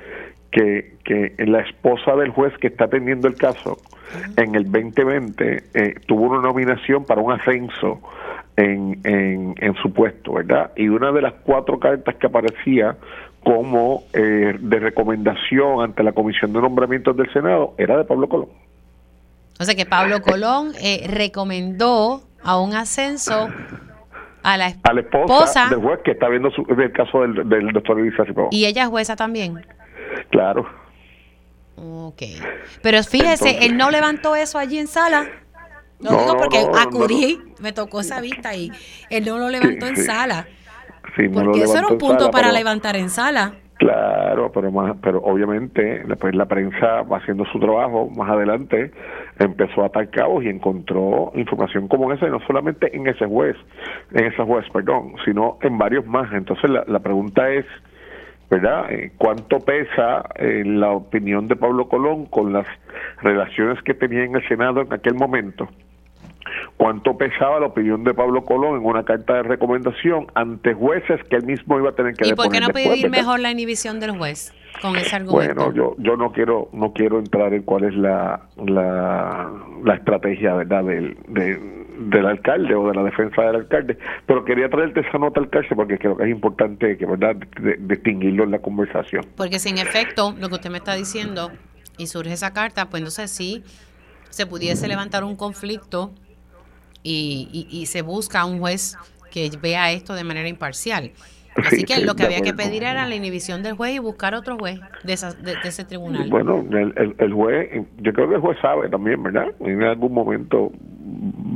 que, 0.50 0.96
que 1.04 1.34
la 1.46 1.60
esposa 1.60 2.16
del 2.16 2.30
juez 2.30 2.56
que 2.58 2.68
está 2.68 2.84
atendiendo 2.84 3.28
el 3.28 3.34
caso 3.34 3.78
en 4.36 4.54
el 4.54 4.64
2020 4.64 5.64
eh, 5.74 5.94
tuvo 6.06 6.26
una 6.30 6.40
nominación 6.40 7.04
para 7.04 7.20
un 7.20 7.32
ascenso 7.32 8.00
en, 8.56 9.00
en, 9.04 9.74
su 9.82 9.92
puesto, 9.92 10.34
¿verdad? 10.34 10.70
Y 10.76 10.88
una 10.88 11.12
de 11.12 11.20
las 11.20 11.34
cuatro 11.44 11.78
cartas 11.78 12.14
que 12.14 12.26
aparecía 12.26 12.96
como 13.44 14.04
eh, 14.14 14.56
de 14.58 14.78
recomendación 14.80 15.82
ante 15.82 16.02
la 16.02 16.12
Comisión 16.12 16.52
de 16.54 16.60
Nombramientos 16.60 17.16
del 17.16 17.30
Senado 17.32 17.74
era 17.76 17.98
de 17.98 18.04
Pablo 18.04 18.28
Colón. 18.28 18.48
Sea 19.60 19.74
que 19.74 19.86
Pablo 19.86 20.20
Colón 20.22 20.72
eh, 20.80 21.06
recomendó 21.08 22.22
a 22.42 22.60
un 22.60 22.74
ascenso 22.74 23.48
a 24.42 24.56
la, 24.56 24.68
esposa, 24.68 25.68
del 25.70 25.80
juez 25.80 25.98
que 26.04 26.12
está 26.12 26.28
viendo 26.28 26.48
el 26.48 26.92
caso 26.92 27.22
del, 27.22 27.48
del 27.48 27.72
doctor 27.72 27.98
Elisa 27.98 28.22
¿Y 28.52 28.66
ella 28.66 28.84
es 28.84 28.88
jueza 28.88 29.16
también? 29.16 29.66
Claro. 30.30 30.68
Ok. 31.76 32.22
Pero 32.80 33.02
fíjese, 33.02 33.66
él 33.66 33.76
no 33.76 33.90
levantó 33.90 34.36
eso 34.36 34.58
allí 34.58 34.78
en 34.78 34.86
sala. 34.86 35.26
Lo 35.98 36.10
digo 36.10 36.36
porque 36.36 36.58
acudí, 36.78 37.40
me 37.58 37.72
tocó 37.72 38.00
esa 38.00 38.20
vista 38.20 38.54
y 38.54 38.70
él 39.10 39.24
no 39.24 39.38
lo 39.38 39.48
levantó 39.48 39.86
en 39.86 39.96
sala. 39.96 40.46
porque 41.32 41.62
eso 41.62 41.78
era 41.78 41.88
un 41.88 41.98
punto 41.98 42.30
para 42.30 42.52
levantar 42.52 42.96
en 42.96 43.10
sala. 43.10 43.54
Claro, 43.78 44.50
pero 44.52 44.72
más, 44.72 44.96
pero 45.02 45.18
obviamente 45.18 46.02
después 46.06 46.34
la 46.34 46.46
prensa 46.46 47.04
haciendo 47.10 47.44
su 47.46 47.60
trabajo 47.60 48.08
más 48.08 48.30
adelante 48.30 48.90
empezó 49.38 49.82
a 49.82 49.86
atar 49.86 50.08
y 50.42 50.48
encontró 50.48 51.30
información 51.34 51.86
como 51.86 52.10
esa 52.10 52.26
y 52.26 52.30
no 52.30 52.40
solamente 52.46 52.96
en 52.96 53.06
ese 53.06 53.26
juez, 53.26 53.54
en 54.12 54.24
ese 54.26 54.42
juez, 54.42 54.64
perdón, 54.72 55.12
sino 55.26 55.58
en 55.60 55.76
varios 55.76 56.06
más. 56.06 56.32
Entonces 56.32 56.70
la, 56.70 56.84
la 56.86 57.00
pregunta 57.00 57.50
es 57.50 57.66
¿verdad? 58.50 58.90
Eh, 58.90 59.12
¿Cuánto 59.18 59.60
pesa 59.60 60.24
eh, 60.36 60.62
la 60.64 60.92
opinión 60.92 61.48
de 61.48 61.56
Pablo 61.56 61.88
Colón 61.88 62.26
con 62.26 62.52
las 62.52 62.66
relaciones 63.22 63.82
que 63.82 63.94
tenía 63.94 64.24
en 64.24 64.36
el 64.36 64.48
Senado 64.48 64.80
en 64.80 64.92
aquel 64.92 65.14
momento? 65.14 65.68
¿Cuánto 66.76 67.16
pesaba 67.16 67.60
la 67.60 67.66
opinión 67.66 68.04
de 68.04 68.14
Pablo 68.14 68.44
Colón 68.44 68.76
en 68.76 68.84
una 68.84 69.04
carta 69.04 69.34
de 69.34 69.42
recomendación 69.42 70.26
ante 70.34 70.74
jueces 70.74 71.20
que 71.28 71.36
él 71.36 71.44
mismo 71.44 71.78
iba 71.78 71.90
a 71.90 71.94
tener 71.94 72.14
que 72.14 72.28
¿Y 72.28 72.34
por 72.34 72.50
qué 72.50 72.60
no 72.60 72.68
pedir 72.68 73.10
mejor 73.10 73.40
la 73.40 73.50
inhibición 73.50 74.00
del 74.00 74.12
juez 74.12 74.54
con 74.80 74.96
ese 74.96 75.16
argumento? 75.16 75.54
Bueno, 75.54 75.72
yo, 75.72 75.94
yo 75.98 76.16
no 76.16 76.32
quiero 76.32 76.68
no 76.72 76.92
quiero 76.92 77.18
entrar 77.18 77.54
en 77.54 77.62
cuál 77.62 77.84
es 77.84 77.94
la, 77.94 78.48
la, 78.64 79.50
la 79.84 79.94
estrategia, 79.94 80.54
¿verdad?, 80.54 80.84
del, 80.84 81.16
de, 81.28 81.76
del 81.98 82.26
alcalde 82.26 82.74
o 82.74 82.88
de 82.88 82.94
la 82.94 83.02
defensa 83.02 83.42
del 83.42 83.56
alcalde, 83.56 83.98
pero 84.26 84.44
quería 84.44 84.68
traerte 84.68 85.00
esa 85.00 85.18
nota 85.18 85.40
al 85.40 85.46
alcalde 85.46 85.68
porque 85.74 85.98
creo 85.98 86.16
que 86.16 86.24
es 86.24 86.30
importante 86.30 86.96
que 86.96 87.06
verdad 87.06 87.36
distinguirlo 87.78 88.44
en 88.44 88.50
la 88.50 88.58
conversación. 88.58 89.24
Porque 89.36 89.58
sin 89.58 89.78
efecto, 89.78 90.34
lo 90.38 90.48
que 90.48 90.56
usted 90.56 90.70
me 90.70 90.78
está 90.78 90.94
diciendo 90.94 91.50
y 91.98 92.06
surge 92.06 92.32
esa 92.32 92.52
carta, 92.52 92.90
pues 92.90 93.00
entonces 93.00 93.30
sí 93.30 93.64
se 94.30 94.46
pudiese 94.46 94.86
levantar 94.88 95.24
un 95.24 95.36
conflicto 95.36 96.12
y, 97.06 97.66
y, 97.70 97.86
se 97.86 98.02
busca 98.02 98.44
un 98.44 98.58
juez 98.58 98.96
que 99.30 99.50
vea 99.60 99.92
esto 99.92 100.14
de 100.14 100.24
manera 100.24 100.48
imparcial. 100.48 101.12
Así 101.64 101.84
que 101.84 102.04
lo 102.04 102.14
que 102.14 102.24
había 102.24 102.40
que 102.40 102.52
pedir 102.52 102.82
era 102.82 103.06
la 103.06 103.14
inhibición 103.14 103.62
del 103.62 103.74
juez 103.74 103.94
y 103.94 103.98
buscar 103.98 104.34
otro 104.34 104.58
juez 104.58 104.78
de, 105.04 105.14
ese 105.64 105.84
tribunal. 105.84 106.28
Bueno, 106.28 106.64
el, 106.70 107.14
el, 107.16 107.32
juez, 107.32 107.70
yo 107.98 108.12
creo 108.12 108.28
que 108.28 108.34
el 108.34 108.40
juez 108.40 108.58
sabe 108.60 108.90
también, 108.90 109.22
¿verdad? 109.22 109.46
En 109.60 109.82
algún 109.82 110.12
momento 110.12 110.70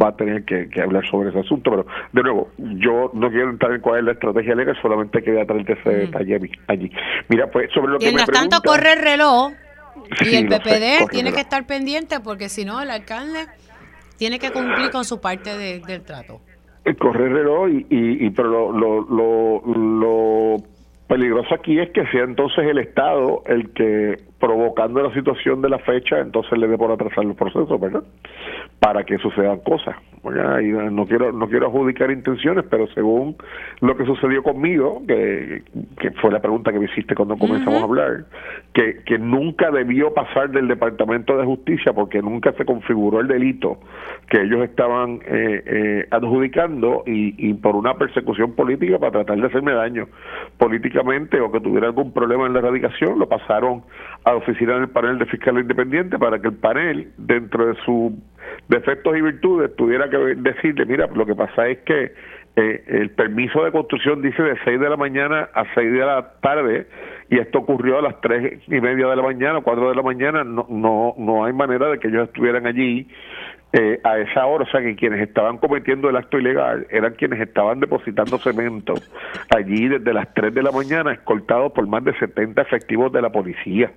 va 0.00 0.08
a 0.08 0.16
tener 0.16 0.44
que, 0.44 0.68
hablar 0.80 1.04
sobre 1.10 1.30
ese 1.30 1.40
asunto, 1.40 1.70
pero 1.70 1.86
de 2.12 2.22
nuevo, 2.22 2.48
yo 2.56 3.10
no 3.12 3.28
quiero 3.30 3.50
entrar 3.50 3.72
en 3.72 3.80
cuál 3.80 3.98
es 3.98 4.04
la 4.04 4.12
estrategia 4.12 4.54
legal, 4.54 4.76
solamente 4.80 5.22
quería 5.22 5.44
traerte 5.44 5.72
ese 5.74 5.90
detalle 5.90 6.40
allí. 6.68 6.90
Mira, 7.28 7.50
pues 7.50 7.70
sobre 7.74 7.92
lo 7.92 7.98
que 7.98 8.06
Mientras 8.06 8.30
tanto 8.30 8.62
corre 8.62 8.94
el 8.94 9.02
reloj 9.02 9.52
y 10.24 10.34
el 10.34 10.46
PPD 10.46 11.10
tiene 11.10 11.32
que 11.32 11.40
estar 11.40 11.66
pendiente 11.66 12.20
porque 12.20 12.48
si 12.48 12.64
no 12.64 12.80
el 12.80 12.90
alcalde 12.90 13.46
tiene 14.20 14.38
que 14.38 14.50
cumplir 14.50 14.90
con 14.90 15.06
su 15.06 15.18
parte 15.18 15.56
del 15.56 16.02
trato. 16.02 16.42
El 16.84 16.94
corre 16.98 17.24
el 17.24 17.32
reloj 17.32 17.70
y, 17.70 17.86
y, 18.26 18.28
pero 18.28 18.70
lo, 18.70 19.00
lo, 19.08 19.62
lo 19.64 20.56
peligroso 21.08 21.54
aquí 21.54 21.78
es 21.80 21.88
que 21.92 22.06
sea 22.08 22.24
entonces 22.24 22.66
el 22.66 22.76
Estado 22.76 23.42
el 23.46 23.72
que 23.72 24.18
provocando 24.40 25.02
la 25.02 25.12
situación 25.12 25.60
de 25.60 25.68
la 25.68 25.78
fecha, 25.78 26.18
entonces 26.18 26.58
le 26.58 26.66
dé 26.66 26.78
por 26.78 26.90
atrasar 26.90 27.24
los 27.24 27.36
procesos, 27.36 27.78
¿verdad? 27.78 28.02
Para 28.80 29.04
que 29.04 29.18
sucedan 29.18 29.60
cosas. 29.60 29.94
Y 30.24 30.68
no 30.92 31.06
quiero 31.06 31.32
no 31.32 31.48
quiero 31.48 31.66
adjudicar 31.66 32.10
intenciones, 32.10 32.64
pero 32.68 32.86
según 32.88 33.36
lo 33.80 33.96
que 33.96 34.04
sucedió 34.04 34.42
conmigo, 34.42 35.02
que, 35.06 35.62
que 35.98 36.10
fue 36.12 36.32
la 36.32 36.40
pregunta 36.40 36.72
que 36.72 36.78
me 36.78 36.86
hiciste 36.86 37.14
cuando 37.14 37.36
comenzamos 37.36 37.80
a 37.80 37.84
hablar, 37.84 38.24
que, 38.72 39.02
que 39.04 39.18
nunca 39.18 39.70
debió 39.70 40.12
pasar 40.14 40.50
del 40.50 40.68
Departamento 40.68 41.36
de 41.36 41.44
Justicia 41.44 41.92
porque 41.92 42.22
nunca 42.22 42.52
se 42.52 42.64
configuró 42.64 43.20
el 43.20 43.28
delito 43.28 43.78
que 44.28 44.42
ellos 44.42 44.62
estaban 44.62 45.20
eh, 45.26 45.62
eh, 45.66 46.06
adjudicando 46.10 47.02
y, 47.06 47.34
y 47.50 47.54
por 47.54 47.76
una 47.76 47.94
persecución 47.94 48.52
política 48.54 48.98
para 48.98 49.12
tratar 49.12 49.38
de 49.38 49.46
hacerme 49.46 49.72
daño 49.72 50.06
políticamente 50.58 51.40
o 51.40 51.50
que 51.50 51.60
tuviera 51.60 51.86
algún 51.86 52.12
problema 52.12 52.46
en 52.46 52.52
la 52.52 52.60
erradicación, 52.60 53.18
lo 53.18 53.28
pasaron 53.28 53.82
a 54.24 54.30
a 54.30 54.32
la 54.32 54.38
oficina 54.38 54.74
del 54.74 54.88
panel 54.88 55.18
de 55.18 55.26
fiscal 55.26 55.58
independiente 55.58 56.18
para 56.18 56.38
que 56.40 56.48
el 56.48 56.54
panel, 56.54 57.10
dentro 57.16 57.66
de 57.66 57.74
sus 57.84 58.12
defectos 58.68 59.16
y 59.16 59.20
virtudes, 59.22 59.74
tuviera 59.76 60.08
que 60.10 60.16
decirle, 60.16 60.84
mira, 60.86 61.08
lo 61.14 61.26
que 61.26 61.34
pasa 61.34 61.68
es 61.68 61.78
que 61.80 62.12
eh, 62.56 62.84
el 62.86 63.10
permiso 63.10 63.64
de 63.64 63.72
construcción 63.72 64.22
dice 64.22 64.42
de 64.42 64.56
6 64.64 64.80
de 64.80 64.88
la 64.88 64.96
mañana 64.96 65.48
a 65.54 65.64
6 65.74 65.92
de 65.92 65.98
la 65.98 66.32
tarde 66.40 66.86
y 67.30 67.38
esto 67.38 67.60
ocurrió 67.60 67.98
a 67.98 68.02
las 68.02 68.20
tres 68.20 68.60
y 68.66 68.80
media 68.80 69.06
de 69.06 69.16
la 69.16 69.22
mañana, 69.22 69.60
cuatro 69.62 69.88
de 69.88 69.94
la 69.94 70.02
mañana, 70.02 70.42
no, 70.42 70.66
no, 70.68 71.14
no 71.16 71.44
hay 71.44 71.52
manera 71.52 71.88
de 71.88 71.98
que 72.00 72.08
ellos 72.08 72.28
estuvieran 72.28 72.66
allí 72.66 73.06
eh, 73.72 74.00
a 74.02 74.18
esa 74.18 74.46
hora, 74.46 74.64
o 74.64 74.66
sea 74.66 74.80
que 74.80 74.96
quienes 74.96 75.20
estaban 75.20 75.58
cometiendo 75.58 76.10
el 76.10 76.16
acto 76.16 76.40
ilegal 76.40 76.88
eran 76.90 77.14
quienes 77.14 77.40
estaban 77.40 77.78
depositando 77.78 78.36
cemento 78.38 78.94
allí 79.54 79.86
desde 79.86 80.12
las 80.12 80.34
3 80.34 80.52
de 80.52 80.60
la 80.64 80.72
mañana, 80.72 81.12
escoltados 81.12 81.70
por 81.70 81.86
más 81.86 82.02
de 82.02 82.18
70 82.18 82.60
efectivos 82.62 83.12
de 83.12 83.22
la 83.22 83.30
policía. 83.30 83.92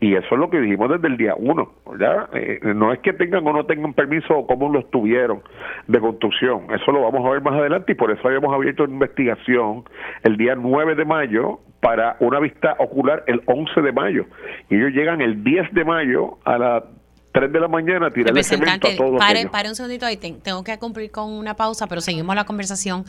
Y 0.00 0.14
eso 0.14 0.28
es 0.30 0.38
lo 0.38 0.48
que 0.48 0.58
dijimos 0.58 0.88
desde 0.88 1.08
el 1.08 1.18
día 1.18 1.34
1, 1.36 1.72
¿ya? 2.00 2.30
Eh, 2.32 2.60
no 2.74 2.90
es 2.90 3.00
que 3.00 3.12
tengan 3.12 3.46
o 3.46 3.52
no 3.52 3.66
tengan 3.66 3.92
permiso 3.92 4.34
o 4.34 4.46
cómo 4.46 4.70
lo 4.72 4.82
tuvieron 4.86 5.42
de 5.88 6.00
construcción, 6.00 6.62
eso 6.74 6.90
lo 6.90 7.02
vamos 7.02 7.26
a 7.26 7.30
ver 7.30 7.42
más 7.42 7.52
adelante 7.52 7.92
y 7.92 7.96
por 7.96 8.10
eso 8.10 8.26
habíamos 8.26 8.54
abierto 8.54 8.84
una 8.84 8.94
investigación 8.94 9.84
el 10.22 10.38
día 10.38 10.54
9 10.54 10.94
de 10.94 11.04
mayo 11.04 11.60
para 11.80 12.16
una 12.20 12.40
vista 12.40 12.74
ocular 12.78 13.24
el 13.26 13.42
11 13.46 13.80
de 13.80 13.92
mayo. 13.92 14.26
Y 14.68 14.76
ellos 14.76 14.90
llegan 14.92 15.20
el 15.20 15.44
10 15.44 15.72
de 15.72 15.84
mayo 15.84 16.38
a 16.44 16.58
la 16.58 16.84
3 17.32 17.52
de 17.52 17.60
la 17.60 17.68
mañana 17.68 18.10
tirarle 18.10 18.42
cemento 18.42 18.88
a 18.88 18.96
todos 18.96 19.18
pare, 19.18 19.46
pare 19.48 19.68
un 19.68 19.74
segundito 19.74 20.06
ahí, 20.06 20.16
tengo 20.16 20.64
que 20.64 20.78
cumplir 20.78 21.10
con 21.10 21.30
una 21.30 21.54
pausa, 21.54 21.86
pero 21.86 22.00
seguimos 22.00 22.34
la 22.34 22.44
conversación 22.44 23.04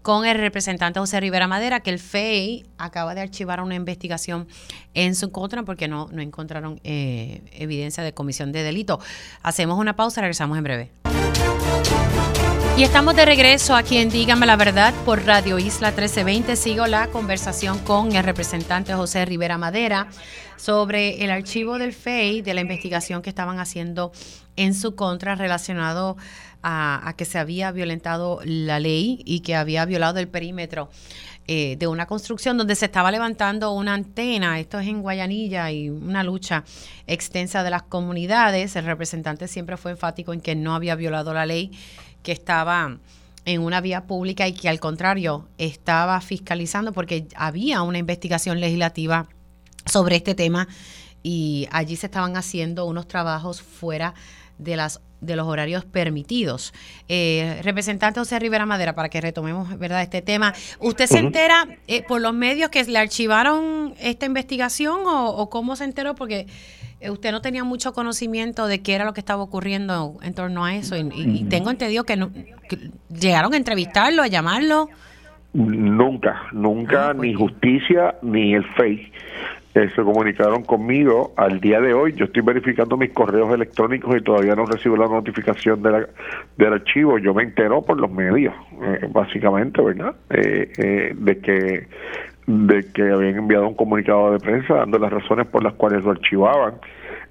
con 0.00 0.26
el 0.26 0.38
representante 0.38 1.00
José 1.00 1.18
Rivera 1.18 1.48
Madera, 1.48 1.80
que 1.80 1.90
el 1.90 1.98
FEI 1.98 2.66
acaba 2.78 3.14
de 3.14 3.22
archivar 3.22 3.60
una 3.62 3.74
investigación 3.74 4.46
en 4.92 5.14
su 5.14 5.32
contra 5.32 5.62
porque 5.62 5.88
no, 5.88 6.08
no 6.12 6.20
encontraron 6.20 6.78
eh, 6.84 7.40
evidencia 7.52 8.04
de 8.04 8.12
comisión 8.12 8.52
de 8.52 8.62
delito. 8.62 9.00
Hacemos 9.42 9.78
una 9.78 9.96
pausa, 9.96 10.20
regresamos 10.20 10.58
en 10.58 10.64
breve. 10.64 11.13
Y 12.76 12.82
estamos 12.82 13.14
de 13.14 13.24
regreso 13.24 13.76
aquí 13.76 13.98
en 13.98 14.10
Dígame 14.10 14.46
la 14.46 14.56
Verdad 14.56 14.92
por 15.04 15.24
Radio 15.24 15.60
Isla 15.60 15.90
1320. 15.90 16.56
Sigo 16.56 16.88
la 16.88 17.06
conversación 17.06 17.78
con 17.78 18.16
el 18.16 18.24
representante 18.24 18.94
José 18.94 19.24
Rivera 19.24 19.58
Madera 19.58 20.08
sobre 20.56 21.22
el 21.22 21.30
archivo 21.30 21.78
del 21.78 21.92
FEI 21.92 22.42
de 22.42 22.52
la 22.52 22.62
investigación 22.62 23.22
que 23.22 23.30
estaban 23.30 23.60
haciendo 23.60 24.10
en 24.56 24.74
su 24.74 24.96
contra 24.96 25.36
relacionado 25.36 26.16
a, 26.64 27.14
que 27.16 27.24
se 27.24 27.38
había 27.38 27.70
violentado 27.70 28.40
la 28.44 28.80
ley 28.80 29.22
y 29.24 29.40
que 29.40 29.54
había 29.54 29.84
violado 29.84 30.18
el 30.18 30.26
perímetro 30.26 30.90
eh, 31.46 31.76
de 31.78 31.86
una 31.86 32.06
construcción 32.06 32.58
donde 32.58 32.74
se 32.74 32.86
estaba 32.86 33.12
levantando 33.12 33.70
una 33.70 33.94
antena. 33.94 34.58
Esto 34.58 34.80
es 34.80 34.88
en 34.88 35.00
Guayanilla 35.00 35.70
y 35.70 35.90
una 35.90 36.24
lucha 36.24 36.64
extensa 37.06 37.62
de 37.62 37.70
las 37.70 37.84
comunidades. 37.84 38.74
El 38.74 38.86
representante 38.86 39.46
siempre 39.46 39.76
fue 39.76 39.92
enfático 39.92 40.32
en 40.32 40.40
que 40.40 40.56
no 40.56 40.74
había 40.74 40.96
violado 40.96 41.32
la 41.34 41.46
ley 41.46 41.70
que 42.24 42.32
estaba 42.32 42.98
en 43.44 43.60
una 43.60 43.80
vía 43.80 44.06
pública 44.06 44.48
y 44.48 44.54
que 44.54 44.68
al 44.68 44.80
contrario 44.80 45.46
estaba 45.58 46.20
fiscalizando 46.20 46.92
porque 46.92 47.28
había 47.36 47.82
una 47.82 47.98
investigación 47.98 48.58
legislativa 48.58 49.28
sobre 49.86 50.16
este 50.16 50.34
tema 50.34 50.66
y 51.22 51.68
allí 51.70 51.94
se 51.94 52.06
estaban 52.06 52.36
haciendo 52.36 52.86
unos 52.86 53.06
trabajos 53.06 53.62
fuera 53.62 54.14
de 54.58 54.76
las 54.76 55.00
de 55.24 55.36
los 55.36 55.46
horarios 55.46 55.84
permitidos. 55.84 56.72
Eh, 57.08 57.60
representante 57.62 58.20
José 58.20 58.38
Rivera 58.38 58.66
Madera, 58.66 58.94
para 58.94 59.08
que 59.08 59.20
retomemos 59.20 59.78
verdad 59.78 60.02
este 60.02 60.22
tema, 60.22 60.54
¿usted 60.80 61.06
se 61.06 61.18
entera 61.18 61.66
eh, 61.86 62.04
por 62.06 62.20
los 62.20 62.34
medios 62.34 62.70
que 62.70 62.82
le 62.84 62.98
archivaron 62.98 63.94
esta 64.00 64.26
investigación 64.26 65.00
o 65.04 65.50
cómo 65.50 65.76
se 65.76 65.84
enteró? 65.84 66.14
Porque 66.14 66.46
eh, 67.04 67.10
usted 67.10 67.32
no 67.32 67.42
tenía 67.42 67.64
mucho 67.64 67.92
conocimiento 67.92 68.66
de 68.66 68.80
qué 68.80 68.94
era 68.94 69.04
lo 69.04 69.12
que 69.12 69.20
estaba 69.20 69.42
ocurriendo 69.42 70.16
en 70.22 70.32
torno 70.32 70.64
a 70.64 70.74
eso 70.74 70.96
y, 70.96 71.44
tengo 71.50 71.70
entendido 71.70 72.04
que, 72.04 72.16
llegaron 73.10 73.52
a 73.52 73.56
entrevistarlo, 73.58 74.22
a 74.22 74.26
llamarlo. 74.26 74.88
Nunca, 75.52 76.44
nunca, 76.52 77.10
ah, 77.10 77.14
ni 77.14 77.34
justicia 77.34 78.16
ni 78.22 78.54
el 78.54 78.64
FEI 78.74 79.12
eh, 79.74 79.90
se 79.94 80.02
comunicaron 80.02 80.62
conmigo 80.62 81.32
al 81.36 81.60
día 81.60 81.80
de 81.80 81.94
hoy. 81.94 82.12
Yo 82.12 82.26
estoy 82.26 82.42
verificando 82.42 82.96
mis 82.96 83.12
correos 83.12 83.52
electrónicos 83.52 84.16
y 84.16 84.22
todavía 84.22 84.54
no 84.54 84.66
recibo 84.66 84.96
la 84.96 85.08
notificación 85.08 85.82
de 85.82 86.06
del 86.56 86.72
archivo. 86.72 87.18
Yo 87.18 87.34
me 87.34 87.42
entero 87.42 87.82
por 87.82 88.00
los 88.00 88.10
medios, 88.10 88.54
eh, 88.82 89.08
básicamente, 89.10 89.82
¿verdad? 89.82 90.14
de 90.28 91.40
que 91.42 91.86
de 92.46 92.92
que 92.92 93.10
habían 93.10 93.36
enviado 93.36 93.66
un 93.68 93.74
comunicado 93.74 94.32
de 94.32 94.38
prensa 94.38 94.74
dando 94.74 94.98
las 94.98 95.12
razones 95.12 95.46
por 95.46 95.62
las 95.62 95.74
cuales 95.74 96.04
lo 96.04 96.10
archivaban. 96.10 96.74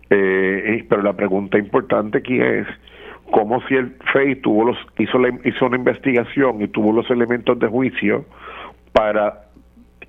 Eh, 0.10 0.86
pero 0.90 1.02
la 1.02 1.14
pregunta 1.14 1.58
importante 1.58 2.20
aquí 2.20 2.40
es 2.40 2.68
cómo 3.32 3.62
si 3.68 3.76
el 3.76 3.96
FEI 4.12 4.36
tuvo 4.38 4.66
los, 4.66 4.78
hizo, 4.98 5.20
hizo 5.44 5.66
una 5.66 5.78
investigación 5.78 6.62
y 6.62 6.68
tuvo 6.68 6.92
los 6.92 7.10
elementos 7.10 7.58
de 7.60 7.68
juicio 7.68 8.26
para 8.92 9.46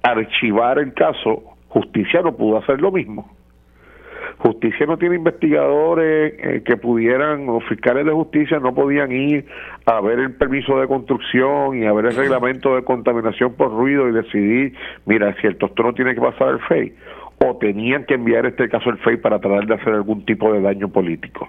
archivar 0.03 0.79
el 0.79 0.93
caso, 0.93 1.54
justicia 1.75 2.23
no 2.23 2.37
pudo 2.37 2.59
hacer 2.59 2.81
lo 2.81 2.93
mismo. 2.93 3.29
Justicia 4.39 4.87
no 4.87 4.97
tiene 4.97 5.17
investigadores 5.17 6.35
eh, 6.39 6.63
que 6.65 6.77
pudieran, 6.77 7.49
o 7.49 7.61
fiscales 7.61 8.05
de 8.07 8.13
justicia 8.13 8.59
no 8.59 8.75
podían 8.75 9.11
ir 9.13 9.47
a 9.87 10.01
ver 10.01 10.19
el 10.19 10.35
permiso 10.35 10.79
de 10.79 10.87
construcción 10.87 11.77
y 11.77 11.85
a 11.87 11.93
ver 11.93 12.07
el 12.07 12.17
reglamento 12.17 12.75
de 12.77 12.85
contaminación 12.85 13.55
por 13.55 13.71
ruido 13.71 14.09
y 14.09 14.13
decidir, 14.13 14.75
mira, 15.07 15.31
es 15.31 15.37
cierto, 15.41 15.67
esto 15.67 15.83
no 15.83 15.95
tiene 15.95 16.15
que 16.15 16.21
pasar 16.21 16.49
el 16.49 16.61
FEI. 16.61 16.95
O 17.45 17.57
tenían 17.57 18.05
que 18.05 18.15
enviar 18.15 18.47
este 18.47 18.69
caso 18.69 18.91
al 18.91 18.99
FEI 18.99 19.17
para 19.17 19.41
tratar 19.41 19.67
de 19.67 19.75
hacer 19.75 19.93
algún 19.93 20.25
tipo 20.25 20.53
de 20.53 20.61
daño 20.61 20.89
político. 20.89 21.49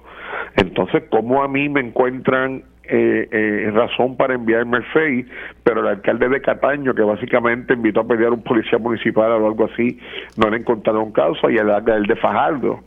Entonces, 0.55 1.03
¿cómo 1.09 1.43
a 1.43 1.47
mí 1.47 1.69
me 1.69 1.81
encuentran 1.81 2.63
eh, 2.89 3.27
eh, 3.31 3.71
razón 3.71 4.17
para 4.17 4.35
enviarme 4.35 4.77
el 4.77 4.83
FEI, 4.85 5.25
pero 5.63 5.81
el 5.81 5.87
alcalde 5.87 6.29
de 6.29 6.41
Cataño, 6.41 6.93
que 6.93 7.01
básicamente 7.01 7.73
invitó 7.73 8.01
a 8.01 8.07
pelear 8.07 8.33
un 8.33 8.43
policía 8.43 8.77
municipal 8.77 9.31
o 9.31 9.47
algo 9.47 9.65
así, 9.65 9.99
no 10.37 10.49
le 10.49 10.57
encontraron 10.57 11.11
causa, 11.11 11.51
y 11.51 11.57
el, 11.57 11.69
el 11.69 12.03
de 12.05 12.15
Fajardo, 12.15 12.83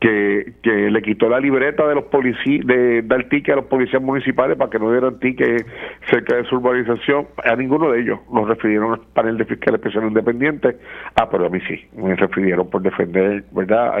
que, 0.00 0.54
que 0.62 0.90
le 0.90 1.02
quitó 1.02 1.28
la 1.28 1.38
libreta 1.38 1.86
de 1.86 1.94
los 1.94 2.04
policías, 2.04 2.66
de 2.66 3.02
dar 3.02 3.24
ticket 3.24 3.52
a 3.52 3.56
los 3.56 3.66
policías 3.66 4.02
municipales 4.02 4.56
para 4.56 4.70
que 4.70 4.78
no 4.78 4.90
dieran 4.90 5.20
ticket 5.20 5.66
cerca 6.08 6.36
de 6.36 6.44
su 6.44 6.56
urbanización. 6.56 7.26
A 7.44 7.54
ninguno 7.54 7.90
de 7.90 8.00
ellos 8.00 8.18
nos 8.32 8.48
refirieron 8.48 8.94
al 8.94 9.00
panel 9.12 9.36
de 9.36 9.44
fiscal 9.44 9.74
especial 9.74 10.04
independiente. 10.04 10.78
Ah, 11.16 11.28
pero 11.30 11.46
a 11.46 11.50
mí 11.50 11.60
sí, 11.68 11.84
me 11.94 12.16
refirieron 12.16 12.70
por 12.70 12.80
defender, 12.80 13.44
¿verdad?, 13.52 13.94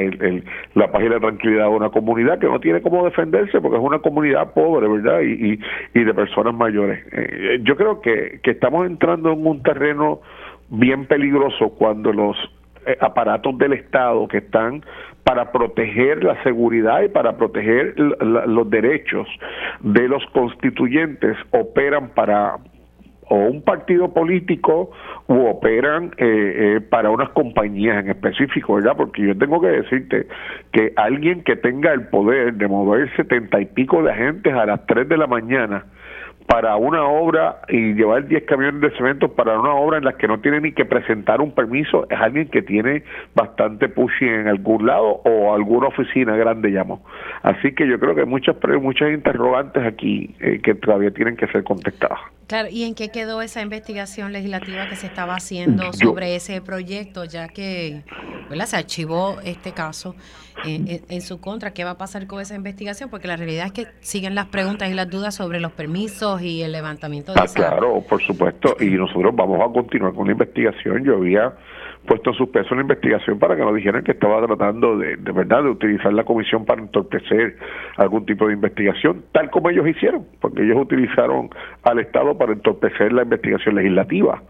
la 0.74 0.90
página 0.90 1.16
de 1.16 1.20
tranquilidad 1.20 1.64
de 1.64 1.76
una 1.76 1.90
comunidad 1.90 2.38
que 2.38 2.46
no 2.46 2.58
tiene 2.60 2.80
cómo 2.80 3.04
defenderse 3.04 3.60
porque 3.60 3.76
es 3.76 3.82
una 3.82 3.98
comunidad 3.98 4.54
pobre, 4.54 4.88
¿verdad?, 4.88 5.20
y, 5.20 5.52
y, 5.52 5.60
y 5.94 6.04
de 6.04 6.14
personas 6.14 6.54
mayores. 6.54 7.04
Eh, 7.12 7.60
yo 7.62 7.76
creo 7.76 8.00
que, 8.00 8.40
que 8.42 8.52
estamos 8.52 8.86
entrando 8.86 9.32
en 9.32 9.46
un 9.46 9.62
terreno 9.62 10.20
bien 10.70 11.04
peligroso 11.06 11.70
cuando 11.70 12.12
los 12.12 12.36
aparatos 13.00 13.56
del 13.58 13.74
Estado 13.74 14.26
que 14.28 14.38
están 14.38 14.82
para 15.24 15.52
proteger 15.52 16.24
la 16.24 16.42
seguridad 16.42 17.02
y 17.02 17.08
para 17.08 17.36
proteger 17.36 17.94
los 17.98 18.70
derechos 18.70 19.28
de 19.80 20.08
los 20.08 20.24
constituyentes 20.32 21.36
operan 21.50 22.10
para 22.10 22.56
o 23.30 23.36
un 23.36 23.62
partido 23.62 24.12
político 24.12 24.90
u 25.28 25.46
operan 25.46 26.10
eh, 26.16 26.76
eh, 26.76 26.80
para 26.80 27.10
unas 27.10 27.30
compañías 27.30 28.02
en 28.02 28.10
específico, 28.10 28.74
¿verdad? 28.74 28.96
Porque 28.96 29.22
yo 29.22 29.38
tengo 29.38 29.60
que 29.60 29.68
decirte 29.68 30.26
que 30.72 30.92
alguien 30.96 31.44
que 31.44 31.54
tenga 31.54 31.92
el 31.92 32.08
poder 32.08 32.54
de 32.54 32.66
mover 32.66 33.08
setenta 33.14 33.60
y 33.60 33.66
pico 33.66 34.02
de 34.02 34.10
agentes 34.10 34.52
a 34.52 34.66
las 34.66 34.84
tres 34.86 35.08
de 35.08 35.16
la 35.16 35.28
mañana 35.28 35.84
para 36.50 36.74
una 36.74 37.04
obra 37.04 37.60
y 37.68 37.94
llevar 37.94 38.26
10 38.26 38.42
camiones 38.44 38.80
de 38.80 38.90
cemento 38.96 39.28
para 39.28 39.60
una 39.60 39.72
obra 39.72 39.98
en 39.98 40.04
la 40.04 40.14
que 40.14 40.26
no 40.26 40.40
tiene 40.40 40.60
ni 40.60 40.72
que 40.72 40.84
presentar 40.84 41.40
un 41.40 41.52
permiso 41.52 42.08
es 42.10 42.18
alguien 42.18 42.48
que 42.48 42.60
tiene 42.60 43.04
bastante 43.36 43.88
pushing 43.88 44.28
en 44.28 44.48
algún 44.48 44.84
lado 44.84 45.22
o 45.24 45.54
alguna 45.54 45.86
oficina 45.86 46.34
grande 46.34 46.72
llamó. 46.72 47.04
Así 47.44 47.72
que 47.72 47.86
yo 47.86 48.00
creo 48.00 48.16
que 48.16 48.22
hay 48.22 48.26
muchas 48.26 48.56
muchas 48.82 49.12
interrogantes 49.12 49.80
aquí 49.86 50.34
eh, 50.40 50.60
que 50.60 50.74
todavía 50.74 51.12
tienen 51.12 51.36
que 51.36 51.46
ser 51.46 51.62
contestadas. 51.62 52.18
Claro, 52.50 52.68
¿y 52.68 52.82
en 52.82 52.96
qué 52.96 53.10
quedó 53.10 53.42
esa 53.42 53.62
investigación 53.62 54.32
legislativa 54.32 54.88
que 54.88 54.96
se 54.96 55.06
estaba 55.06 55.36
haciendo 55.36 55.92
sobre 55.92 56.34
ese 56.34 56.60
proyecto, 56.60 57.24
ya 57.24 57.46
que 57.46 58.02
se 58.66 58.76
archivó 58.76 59.38
este 59.44 59.70
caso 59.70 60.16
en, 60.64 61.20
su 61.20 61.40
contra? 61.40 61.72
¿Qué 61.72 61.84
va 61.84 61.90
a 61.90 61.96
pasar 61.96 62.26
con 62.26 62.40
esa 62.40 62.56
investigación? 62.56 63.08
Porque 63.08 63.28
la 63.28 63.36
realidad 63.36 63.66
es 63.66 63.72
que 63.72 63.86
siguen 64.00 64.34
las 64.34 64.46
preguntas 64.46 64.90
y 64.90 64.94
las 64.94 65.08
dudas 65.08 65.36
sobre 65.36 65.60
los 65.60 65.70
permisos 65.70 66.39
y 66.42 66.62
el 66.62 66.72
levantamiento 66.72 67.32
de 67.32 67.40
ah, 67.40 67.46
Claro, 67.54 68.02
por 68.08 68.20
supuesto, 68.22 68.76
y 68.80 68.90
nosotros 68.90 69.34
vamos 69.34 69.60
a 69.60 69.72
continuar 69.72 70.12
con 70.14 70.26
la 70.26 70.32
investigación. 70.32 71.04
Yo 71.04 71.16
había 71.16 71.52
puesto 72.06 72.30
en 72.30 72.36
suspenso 72.36 72.74
la 72.74 72.82
investigación 72.82 73.38
para 73.38 73.56
que 73.56 73.62
nos 73.62 73.74
dijeran 73.74 74.02
que 74.02 74.12
estaba 74.12 74.44
tratando 74.46 74.98
de, 74.98 75.16
de 75.16 75.32
verdad 75.32 75.62
de 75.62 75.70
utilizar 75.70 76.12
la 76.12 76.24
comisión 76.24 76.64
para 76.64 76.80
entorpecer 76.80 77.56
algún 77.96 78.24
tipo 78.24 78.46
de 78.46 78.54
investigación, 78.54 79.24
tal 79.32 79.50
como 79.50 79.70
ellos 79.70 79.86
hicieron, 79.86 80.26
porque 80.40 80.62
ellos 80.62 80.78
utilizaron 80.78 81.50
al 81.82 81.98
Estado 81.98 82.36
para 82.36 82.52
entorpecer 82.52 83.12
la 83.12 83.22
investigación 83.22 83.74
legislativa. 83.74 84.42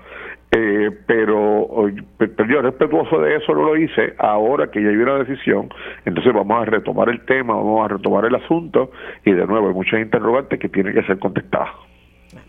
Eh, 0.53 0.90
pero, 1.07 1.86
pero 2.18 2.44
yo 2.48 2.61
respetuoso 2.61 3.20
de 3.20 3.36
eso 3.36 3.55
no 3.55 3.62
lo 3.62 3.76
hice 3.76 4.14
ahora 4.18 4.68
que 4.68 4.82
ya 4.82 4.88
hay 4.88 4.96
una 4.96 5.18
decisión 5.18 5.68
entonces 6.05 6.32
vamos 6.32 6.61
a 6.61 6.64
retomar 6.64 7.09
el 7.09 7.24
tema 7.24 7.55
vamos 7.55 7.84
a 7.84 7.94
retomar 7.94 8.24
el 8.24 8.34
asunto 8.34 8.90
y 9.24 9.30
de 9.30 9.46
nuevo 9.46 9.68
hay 9.68 9.74
muchas 9.74 10.01
interrogantes 10.01 10.59
que 10.59 10.68
tienen 10.68 10.92
que 10.92 11.05
ser 11.05 11.20
contestadas 11.20 11.70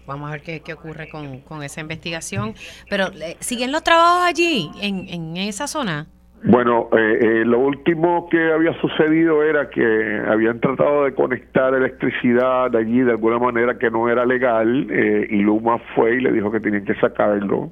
vamos 0.08 0.30
a 0.30 0.32
ver 0.32 0.42
qué, 0.42 0.62
qué 0.62 0.74
ocurre 0.74 1.10
con, 1.10 1.42
con, 1.42 1.64
esa 1.64 1.82
investigación. 1.82 2.54
Pero, 2.90 3.08
eh, 3.22 3.38
¿siguen 3.40 3.72
los 3.72 3.84
trabajos 3.84 4.24
allí, 4.26 4.70
en, 4.82 5.08
en 5.08 5.38
esa 5.38 5.68
zona? 5.68 6.08
Bueno, 6.44 6.90
eh, 6.98 7.20
eh, 7.22 7.46
lo 7.46 7.60
último 7.60 8.28
que 8.30 8.52
había 8.52 8.74
sucedido 8.82 9.44
era 9.44 9.70
que 9.70 10.22
habían 10.28 10.60
tratado 10.60 11.04
de 11.04 11.14
conectar 11.14 11.76
electricidad 11.76 12.76
allí 12.76 13.02
de 13.02 13.12
alguna 13.12 13.38
manera 13.38 13.78
que 13.78 13.92
no 13.92 14.10
era 14.10 14.26
legal 14.26 14.88
eh, 14.90 15.28
y 15.30 15.38
Luma 15.38 15.78
fue 15.94 16.16
y 16.16 16.22
le 16.22 16.32
dijo 16.32 16.52
que 16.52 16.60
tenían 16.60 16.84
que 16.84 16.96
sacarlo. 16.96 17.70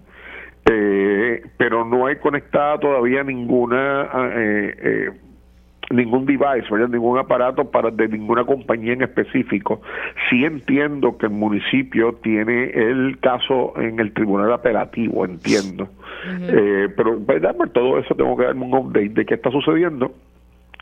Pero 1.58 1.86
no 1.86 2.06
hay 2.06 2.18
conectada 2.18 2.80
todavía 2.80 3.24
ninguna 3.24 4.10
ningún 5.90 6.26
device, 6.26 6.68
ningún 6.90 7.18
aparato 7.18 7.70
para 7.70 7.90
de 7.92 8.08
ninguna 8.08 8.46
compañía 8.46 8.94
en 8.94 9.02
específico. 9.02 9.82
Sí 10.30 10.46
entiendo 10.46 11.18
que 11.18 11.26
el 11.26 11.32
municipio 11.32 12.14
tiene 12.22 12.66
el 12.66 13.18
caso 13.20 13.74
en 13.78 14.00
el 14.00 14.14
tribunal 14.14 14.54
apelativo, 14.54 15.26
entiendo. 15.26 15.90
eh, 16.42 16.90
pero 16.96 17.20
¿verdad? 17.20 17.56
por 17.56 17.70
todo 17.70 17.98
eso 17.98 18.14
tengo 18.16 18.38
que 18.38 18.44
darme 18.44 18.66
un 18.66 18.74
update 18.74 19.10
de 19.10 19.26
qué 19.26 19.36
está 19.36 19.52
sucediendo. 19.52 20.14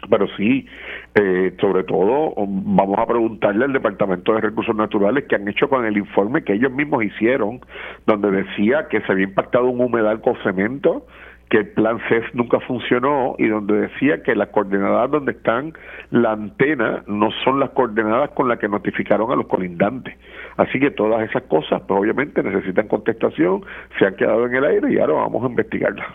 Pero 0.09 0.27
sí, 0.37 0.67
eh, 1.15 1.55
sobre 1.59 1.83
todo 1.83 2.33
vamos 2.37 2.99
a 2.99 3.05
preguntarle 3.07 3.65
al 3.65 3.73
Departamento 3.73 4.33
de 4.33 4.41
Recursos 4.41 4.75
Naturales 4.75 5.25
qué 5.27 5.35
han 5.35 5.47
hecho 5.47 5.67
con 5.69 5.85
el 5.85 5.97
informe 5.97 6.43
que 6.43 6.53
ellos 6.53 6.71
mismos 6.71 7.03
hicieron, 7.03 7.61
donde 8.05 8.31
decía 8.31 8.87
que 8.89 9.01
se 9.01 9.11
había 9.11 9.25
impactado 9.25 9.65
un 9.65 9.81
humedal 9.81 10.21
con 10.21 10.35
cemento 10.43 11.05
que 11.49 11.59
el 11.59 11.67
plan 11.69 11.99
CES 12.09 12.23
nunca 12.33 12.59
funcionó 12.59 13.35
y 13.37 13.47
donde 13.47 13.87
decía 13.87 14.21
que 14.21 14.35
las 14.35 14.49
coordenadas 14.49 15.09
donde 15.09 15.31
están 15.31 15.73
la 16.11 16.33
antena 16.33 17.03
no 17.07 17.29
son 17.43 17.59
las 17.59 17.69
coordenadas 17.71 18.31
con 18.31 18.49
las 18.49 18.59
que 18.59 18.67
notificaron 18.67 19.31
a 19.31 19.35
los 19.35 19.47
colindantes. 19.47 20.15
Así 20.57 20.79
que 20.79 20.91
todas 20.91 21.27
esas 21.29 21.43
cosas, 21.43 21.81
pues 21.87 21.99
obviamente 21.99 22.43
necesitan 22.43 22.87
contestación, 22.87 23.63
se 23.97 24.05
han 24.05 24.15
quedado 24.15 24.45
en 24.45 24.55
el 24.55 24.65
aire 24.65 24.93
y 24.93 24.99
ahora 24.99 25.13
vamos 25.13 25.43
a 25.43 25.47
investigarlas. 25.47 26.07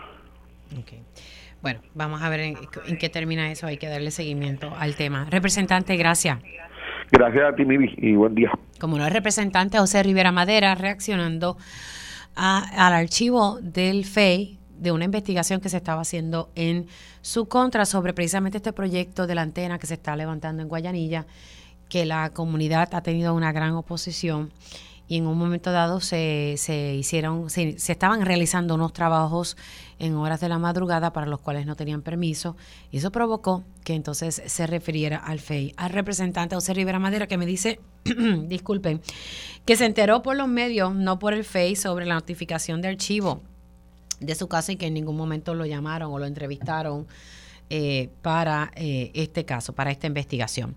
Bueno, 1.63 1.79
vamos 1.95 2.21
a 2.21 2.27
ver 2.27 2.41
en, 2.41 2.57
qué 2.99 3.07
termina 3.07 3.49
eso, 3.49 3.67
hay 3.67 3.77
que 3.77 3.87
darle 3.87 4.11
seguimiento 4.11 4.73
al 4.77 4.97
tema. 4.97 5.27
Representante, 5.29 5.95
gracias. 5.95 6.39
Gracias 7.09 7.53
a 7.53 7.55
ti, 7.55 7.63
Mimi, 7.63 7.89
y 7.99 8.15
buen 8.15 8.35
día. 8.35 8.51
Como 8.81 8.97
no 8.97 9.07
es 9.07 9.13
representante, 9.13 9.77
José 9.77 10.03
Rivera 10.03 10.33
Madera, 10.33 10.75
reaccionando 10.75 11.55
al 12.35 12.93
archivo 12.93 13.59
del 13.61 14.03
FEI 14.03 14.59
de 14.77 14.91
una 14.91 15.05
investigación 15.05 15.61
que 15.61 15.69
se 15.69 15.77
estaba 15.77 16.01
haciendo 16.01 16.49
en 16.55 16.87
su 17.21 17.47
contra 17.47 17.85
sobre 17.85 18.11
precisamente 18.11 18.57
este 18.57 18.73
proyecto 18.73 19.25
de 19.25 19.35
la 19.35 19.43
antena 19.43 19.79
que 19.79 19.87
se 19.87 19.93
está 19.93 20.17
levantando 20.17 20.61
en 20.61 20.67
Guayanilla, 20.67 21.25
que 21.87 22.03
la 22.03 22.31
comunidad 22.31 22.93
ha 22.93 23.01
tenido 23.03 23.33
una 23.33 23.53
gran 23.53 23.71
oposición 23.71 24.51
y 25.13 25.17
en 25.17 25.27
un 25.27 25.37
momento 25.37 25.71
dado 25.71 25.99
se, 25.99 26.55
se 26.57 26.95
hicieron, 26.95 27.47
se, 27.51 27.75
estaban 27.77 28.25
realizando 28.25 28.73
unos 28.73 28.93
trabajos 28.93 29.57
en 29.99 30.15
horas 30.15 30.41
de 30.41 30.49
la 30.49 30.57
madrugada 30.57 31.13
para 31.13 31.27
los 31.27 31.39
cuales 31.39 31.67
no 31.67 31.75
tenían 31.75 32.01
permiso. 32.01 32.57
Y 32.89 32.97
eso 32.97 33.11
provocó 33.11 33.63
que 33.83 33.93
entonces 33.93 34.41
se 34.43 34.65
refiriera 34.65 35.17
al 35.17 35.39
FEI, 35.39 35.75
al 35.77 35.91
representante 35.91 36.55
José 36.55 36.73
Rivera 36.73 36.97
Madera 36.97 37.27
que 37.27 37.37
me 37.37 37.45
dice, 37.45 37.79
disculpen, 38.47 39.01
que 39.65 39.75
se 39.75 39.85
enteró 39.85 40.23
por 40.23 40.35
los 40.35 40.47
medios, 40.47 40.95
no 40.95 41.19
por 41.19 41.33
el 41.33 41.43
FEI, 41.43 41.75
sobre 41.75 42.07
la 42.07 42.15
notificación 42.15 42.81
de 42.81 42.87
archivo 42.87 43.43
de 44.19 44.33
su 44.33 44.47
casa 44.47 44.71
y 44.71 44.77
que 44.77 44.87
en 44.87 44.95
ningún 44.95 45.15
momento 45.15 45.53
lo 45.53 45.67
llamaron 45.67 46.11
o 46.11 46.17
lo 46.17 46.25
entrevistaron 46.25 47.05
eh, 47.69 48.09
para 48.21 48.71
eh, 48.75 49.11
este 49.13 49.45
caso, 49.45 49.73
para 49.73 49.91
esta 49.91 50.07
investigación. 50.07 50.75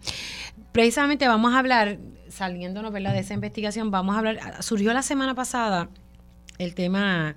Precisamente 0.73 1.27
vamos 1.29 1.55
a 1.55 1.59
hablar, 1.59 1.99
saliéndonos 2.29 2.93
de 2.93 3.19
esa 3.19 3.35
investigación, 3.35 3.91
vamos 3.91 4.15
a 4.15 4.19
hablar, 4.19 4.63
surgió 4.63 4.93
la 4.93 5.03
semana 5.03 5.35
pasada 5.35 5.89
el 6.59 6.75
tema 6.75 7.37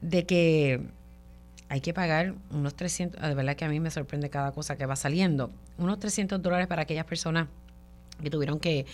de 0.00 0.26
que 0.26 0.80
hay 1.68 1.80
que 1.80 1.94
pagar 1.94 2.34
unos 2.50 2.74
300, 2.74 3.20
de 3.20 3.34
verdad 3.34 3.54
que 3.54 3.64
a 3.64 3.68
mí 3.68 3.78
me 3.78 3.90
sorprende 3.90 4.28
cada 4.28 4.52
cosa 4.52 4.76
que 4.76 4.86
va 4.86 4.96
saliendo, 4.96 5.52
unos 5.78 5.98
300 6.00 6.42
dólares 6.42 6.66
para 6.66 6.82
aquellas 6.82 7.04
personas 7.04 7.48
que 8.22 8.30
tuvieron 8.30 8.58
que, 8.58 8.86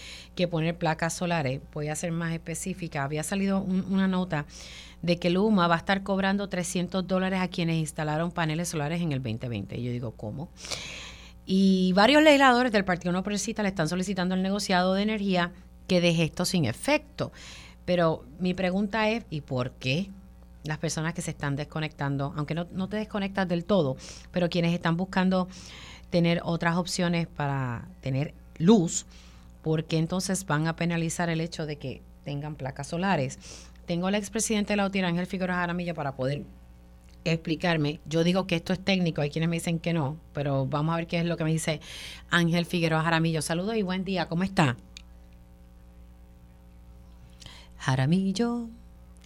poner 0.50 0.76
placas 0.76 1.14
solares. 1.14 1.60
Voy 1.72 1.88
a 1.88 1.96
ser 1.96 2.12
más 2.12 2.32
específica. 2.32 3.04
Había 3.04 3.22
salido 3.22 3.60
una 3.60 4.08
nota 4.08 4.46
de 5.02 5.18
que 5.18 5.30
Luma 5.30 5.68
va 5.68 5.74
a 5.76 5.78
estar 5.78 6.02
cobrando 6.02 6.48
300 6.48 7.06
dólares 7.06 7.40
a 7.40 7.48
quienes 7.48 7.76
instalaron 7.76 8.30
paneles 8.30 8.68
solares 8.68 9.00
en 9.00 9.12
el 9.12 9.22
2020. 9.22 9.78
Y 9.78 9.84
yo 9.84 9.92
digo, 9.92 10.12
¿cómo? 10.12 10.48
Y 11.46 11.92
varios 11.92 12.22
legisladores 12.22 12.72
del 12.72 12.84
Partido 12.84 13.12
No 13.12 13.22
Progresista 13.22 13.62
le 13.62 13.68
están 13.68 13.88
solicitando 13.88 14.34
al 14.34 14.42
negociado 14.42 14.94
de 14.94 15.02
energía 15.02 15.52
que 15.86 16.00
deje 16.00 16.24
esto 16.24 16.44
sin 16.44 16.64
efecto. 16.64 17.32
Pero 17.84 18.24
mi 18.40 18.52
pregunta 18.52 19.08
es, 19.08 19.24
¿y 19.30 19.42
por 19.42 19.70
qué 19.72 20.10
las 20.64 20.78
personas 20.78 21.14
que 21.14 21.22
se 21.22 21.30
están 21.30 21.56
desconectando, 21.56 22.34
aunque 22.36 22.54
no, 22.54 22.66
no 22.72 22.88
te 22.88 22.96
desconectas 22.96 23.48
del 23.48 23.64
todo, 23.64 23.96
pero 24.32 24.48
quienes 24.48 24.74
están 24.74 24.96
buscando 24.96 25.48
tener 26.10 26.40
otras 26.44 26.76
opciones 26.76 27.26
para 27.26 27.88
tener 28.00 28.34
luz, 28.58 29.06
porque 29.62 29.98
entonces 29.98 30.46
van 30.46 30.66
a 30.66 30.76
penalizar 30.76 31.28
el 31.28 31.40
hecho 31.40 31.66
de 31.66 31.76
que 31.76 32.02
tengan 32.24 32.56
placas 32.56 32.88
solares? 32.88 33.38
Tengo 33.86 34.08
al 34.08 34.14
expresidente 34.14 34.72
de 34.72 34.78
la 34.78 34.86
UTIR, 34.86 35.04
Ángel 35.04 35.26
Figueroa 35.26 35.56
Jaramillo, 35.56 35.94
para 35.94 36.16
poder 36.16 36.44
explicarme. 37.24 38.00
Yo 38.06 38.24
digo 38.24 38.46
que 38.46 38.56
esto 38.56 38.72
es 38.72 38.80
técnico, 38.80 39.20
hay 39.20 39.30
quienes 39.30 39.48
me 39.48 39.56
dicen 39.56 39.78
que 39.78 39.92
no, 39.92 40.16
pero 40.32 40.66
vamos 40.66 40.92
a 40.92 40.96
ver 40.96 41.06
qué 41.06 41.18
es 41.18 41.24
lo 41.24 41.36
que 41.36 41.44
me 41.44 41.52
dice 41.52 41.80
Ángel 42.30 42.66
Figueroa 42.66 43.02
Jaramillo. 43.02 43.42
Saludos 43.42 43.76
y 43.76 43.82
buen 43.82 44.04
día, 44.04 44.28
¿cómo 44.28 44.42
está? 44.42 44.76
Jaramillo, 47.78 48.68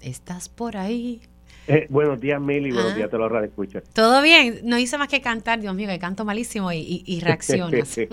¿estás 0.02 0.48
por 0.48 0.76
ahí? 0.76 1.22
Eh, 1.70 1.86
buenos 1.88 2.20
días, 2.20 2.40
Mili, 2.40 2.72
buenos 2.72 2.92
ah. 2.92 2.96
días, 2.96 3.10
te 3.10 3.16
lo 3.16 3.44
escucha. 3.44 3.80
Todo 3.92 4.22
bien, 4.22 4.60
no 4.64 4.76
hice 4.76 4.98
más 4.98 5.06
que 5.06 5.20
cantar, 5.20 5.60
Dios 5.60 5.72
mío, 5.74 5.88
que 5.88 6.00
canto 6.00 6.24
malísimo 6.24 6.72
y, 6.72 7.04
y, 7.06 7.20
reaccionas. 7.20 7.94
¿Qué 7.96 8.06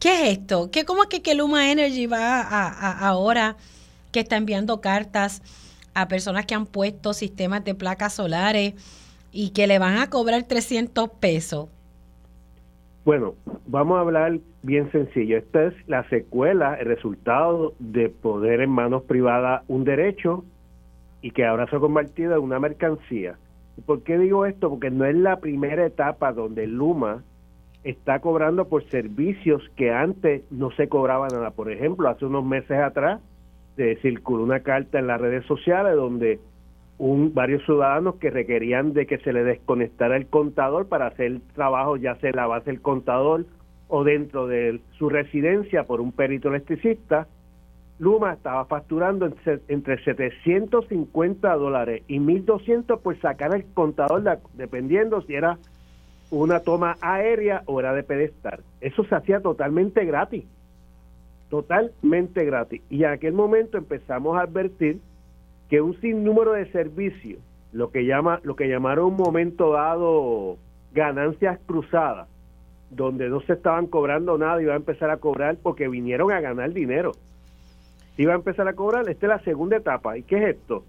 es 0.00 0.38
esto? 0.38 0.68
¿Qué, 0.72 0.84
¿Cómo 0.84 1.04
es 1.04 1.08
que, 1.08 1.22
que 1.22 1.36
Luma 1.36 1.70
Energy 1.70 2.06
va 2.06 2.40
a 2.40 3.06
ahora 3.06 3.56
que 4.10 4.18
está 4.18 4.36
enviando 4.36 4.80
cartas 4.80 5.42
a 5.94 6.08
personas 6.08 6.44
que 6.46 6.54
han 6.54 6.66
puesto 6.66 7.12
sistemas 7.12 7.64
de 7.64 7.76
placas 7.76 8.14
solares 8.14 8.74
y 9.32 9.50
que 9.50 9.66
le 9.66 9.78
van 9.78 9.98
a 9.98 10.10
cobrar 10.10 10.42
300 10.42 11.08
pesos. 11.20 11.68
Bueno, 13.04 13.34
vamos 13.66 13.96
a 13.96 14.00
hablar 14.00 14.38
bien 14.62 14.90
sencillo. 14.92 15.38
Esta 15.38 15.66
es 15.66 15.74
la 15.88 16.08
secuela, 16.08 16.74
el 16.74 16.86
resultado 16.86 17.74
de 17.78 18.08
poder 18.08 18.60
en 18.60 18.70
manos 18.70 19.02
privadas 19.02 19.62
un 19.68 19.84
derecho 19.84 20.44
y 21.22 21.30
que 21.30 21.46
ahora 21.46 21.66
se 21.68 21.76
ha 21.76 21.80
convertido 21.80 22.34
en 22.34 22.42
una 22.42 22.58
mercancía. 22.58 23.38
¿Por 23.86 24.02
qué 24.02 24.18
digo 24.18 24.44
esto? 24.44 24.68
Porque 24.68 24.90
no 24.90 25.04
es 25.06 25.16
la 25.16 25.40
primera 25.40 25.86
etapa 25.86 26.32
donde 26.32 26.66
Luma 26.66 27.22
está 27.84 28.20
cobrando 28.20 28.68
por 28.68 28.84
servicios 28.90 29.62
que 29.76 29.90
antes 29.90 30.42
no 30.50 30.70
se 30.72 30.88
cobraba 30.88 31.28
nada. 31.28 31.50
Por 31.52 31.70
ejemplo, 31.70 32.08
hace 32.08 32.26
unos 32.26 32.44
meses 32.44 32.78
atrás 32.78 33.20
se 33.76 33.96
circuló 33.96 34.44
una 34.44 34.60
carta 34.60 34.98
en 34.98 35.06
las 35.06 35.20
redes 35.20 35.46
sociales 35.46 35.96
donde 35.96 36.38
un, 36.98 37.32
varios 37.34 37.64
ciudadanos 37.64 38.16
que 38.16 38.30
requerían 38.30 38.92
de 38.92 39.06
que 39.06 39.18
se 39.18 39.32
le 39.32 39.42
desconectara 39.44 40.16
el 40.16 40.26
contador 40.26 40.88
para 40.88 41.06
hacer 41.06 41.40
trabajo 41.54 41.96
ya 41.96 42.16
sea 42.16 42.32
la 42.32 42.46
base 42.46 42.70
del 42.70 42.82
contador 42.82 43.46
o 43.88 44.04
dentro 44.04 44.46
de 44.46 44.80
su 44.98 45.08
residencia 45.08 45.84
por 45.84 46.00
un 46.00 46.12
perito 46.12 46.48
electricista, 46.48 47.26
Luma 48.02 48.32
estaba 48.32 48.64
facturando 48.64 49.30
entre 49.68 50.02
750 50.02 51.54
dólares 51.54 52.02
y 52.08 52.18
1200 52.18 52.98
por 52.98 53.16
sacar 53.20 53.54
el 53.54 53.64
contador, 53.74 54.40
dependiendo 54.54 55.22
si 55.22 55.34
era 55.34 55.56
una 56.30 56.58
toma 56.60 56.96
aérea 57.00 57.62
o 57.66 57.78
era 57.78 57.94
de 57.94 58.02
pedestal. 58.02 58.64
Eso 58.80 59.04
se 59.04 59.14
hacía 59.14 59.40
totalmente 59.40 60.04
gratis 60.04 60.44
totalmente 61.52 62.46
gratis. 62.46 62.80
Y 62.88 63.04
en 63.04 63.10
aquel 63.10 63.34
momento 63.34 63.76
empezamos 63.76 64.38
a 64.38 64.44
advertir 64.44 65.00
que 65.68 65.82
un 65.82 66.00
sinnúmero 66.00 66.52
de 66.52 66.64
servicios, 66.72 67.40
lo 67.74 67.90
que 67.90 68.06
llama, 68.06 68.40
lo 68.42 68.56
que 68.56 68.70
llamaron 68.70 69.08
un 69.08 69.16
momento 69.16 69.72
dado 69.72 70.56
ganancias 70.94 71.60
cruzadas, 71.66 72.26
donde 72.88 73.28
no 73.28 73.42
se 73.42 73.52
estaban 73.52 73.86
cobrando 73.86 74.38
nada, 74.38 74.62
iba 74.62 74.72
a 74.72 74.76
empezar 74.76 75.10
a 75.10 75.18
cobrar 75.18 75.58
porque 75.62 75.88
vinieron 75.88 76.32
a 76.32 76.40
ganar 76.40 76.72
dinero. 76.72 77.12
Iba 78.16 78.32
a 78.32 78.36
empezar 78.36 78.68
a 78.68 78.74
cobrar, 78.74 79.08
esta 79.08 79.26
es 79.26 79.30
la 79.30 79.38
segunda 79.40 79.76
etapa. 79.76 80.16
¿Y 80.18 80.22
qué 80.22 80.36
es 80.36 80.56
esto? 80.56 80.84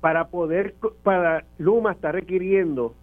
Para 0.00 0.28
poder, 0.28 0.74
para 1.02 1.44
Luma 1.58 1.92
está 1.92 2.12
requiriendo, 2.12 2.94